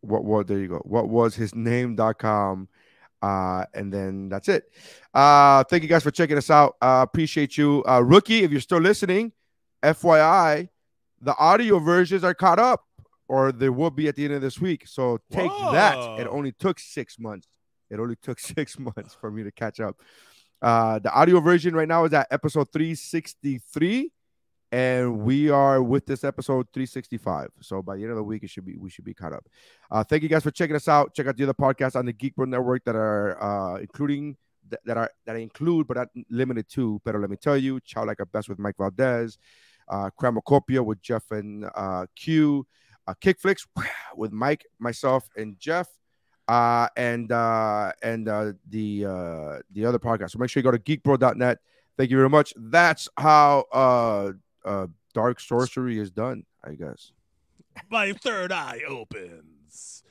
What 0.00 0.24
was 0.24 0.46
there 0.46 0.58
you 0.58 0.68
go. 0.68 0.82
What 0.84 1.08
was 1.08 1.34
his 1.34 1.54
name.com. 1.54 2.68
Uh, 3.20 3.64
and 3.74 3.92
then 3.92 4.28
that's 4.28 4.48
it. 4.48 4.64
Uh, 5.12 5.64
thank 5.64 5.82
you 5.82 5.88
guys 5.88 6.02
for 6.02 6.10
checking 6.10 6.38
us 6.38 6.50
out. 6.50 6.76
Uh, 6.80 7.04
appreciate 7.08 7.58
you. 7.58 7.82
Uh, 7.88 8.00
rookie, 8.00 8.44
if 8.44 8.52
you're 8.52 8.60
still 8.60 8.78
listening, 8.78 9.32
FYI, 9.82 10.68
the 11.20 11.36
audio 11.36 11.78
versions 11.78 12.22
are 12.22 12.34
caught 12.34 12.58
up, 12.58 12.84
or 13.26 13.50
they 13.50 13.68
will 13.68 13.90
be 13.90 14.08
at 14.08 14.16
the 14.16 14.24
end 14.24 14.34
of 14.34 14.40
this 14.40 14.60
week. 14.60 14.86
So 14.86 15.18
take 15.32 15.50
that. 15.50 15.98
It 16.20 16.28
only 16.28 16.52
took 16.52 16.78
six 16.78 17.18
months. 17.18 17.48
It 17.90 17.98
only 17.98 18.16
took 18.16 18.38
six 18.38 18.78
months 18.78 19.16
for 19.20 19.30
me 19.30 19.42
to 19.42 19.50
catch 19.50 19.80
up. 19.80 19.96
Uh, 20.60 20.98
the 20.98 21.12
audio 21.12 21.40
version 21.40 21.74
right 21.74 21.88
now 21.88 22.04
is 22.04 22.12
at 22.12 22.26
episode 22.30 22.68
363, 22.72 24.10
and 24.70 25.20
we 25.20 25.48
are 25.48 25.82
with 25.82 26.04
this 26.06 26.24
episode 26.24 26.66
365 26.72 27.50
so 27.60 27.82
by 27.82 27.96
the 27.96 28.02
end 28.02 28.10
of 28.10 28.16
the 28.16 28.22
week 28.22 28.42
it 28.42 28.50
should 28.50 28.64
be 28.64 28.76
we 28.76 28.90
should 28.90 29.04
be 29.04 29.14
caught 29.14 29.32
up 29.32 29.46
uh, 29.90 30.04
thank 30.04 30.22
you 30.22 30.28
guys 30.28 30.42
for 30.42 30.50
checking 30.50 30.76
us 30.76 30.88
out 30.88 31.14
check 31.14 31.26
out 31.26 31.36
the 31.36 31.44
other 31.44 31.54
podcasts 31.54 31.96
on 31.96 32.04
the 32.06 32.12
geek 32.12 32.34
Bro 32.36 32.46
network 32.46 32.84
that 32.84 32.96
are 32.96 33.42
uh, 33.42 33.78
including 33.78 34.36
that 34.84 34.96
are 34.98 35.10
that 35.24 35.36
I 35.36 35.38
include 35.38 35.86
but 35.86 35.96
not 35.96 36.08
limited 36.30 36.68
to 36.70 37.00
better 37.04 37.18
let 37.18 37.30
me 37.30 37.36
tell 37.36 37.56
you 37.56 37.80
chow 37.80 38.04
like 38.04 38.20
a 38.20 38.26
best 38.26 38.48
with 38.48 38.58
mike 38.58 38.76
valdez 38.76 39.38
uh 39.88 40.10
with 40.20 41.00
jeff 41.00 41.30
and 41.30 41.64
uh, 41.74 42.04
q 42.14 42.66
uh 43.06 43.14
with 44.16 44.32
mike 44.32 44.66
myself 44.78 45.28
and 45.36 45.58
jeff 45.58 45.88
uh, 46.48 46.88
and 46.96 47.30
uh, 47.30 47.92
and 48.02 48.28
uh, 48.28 48.52
the 48.68 49.04
uh, 49.04 49.58
the 49.70 49.84
other 49.84 49.98
podcast. 49.98 50.30
So 50.30 50.38
make 50.38 50.50
sure 50.50 50.60
you 50.60 50.64
go 50.64 50.70
to 50.70 50.78
geekbro.net. 50.78 51.58
Thank 51.96 52.10
you 52.10 52.16
very 52.16 52.30
much. 52.30 52.54
That's 52.56 53.08
how 53.16 53.66
uh, 53.72 54.32
uh, 54.68 54.86
dark 55.14 55.40
sorcery 55.40 55.98
is 55.98 56.10
done, 56.10 56.44
I 56.62 56.74
guess. 56.74 57.12
My 57.90 58.12
third 58.12 58.52
eye 58.52 58.82
opens. 58.86 60.02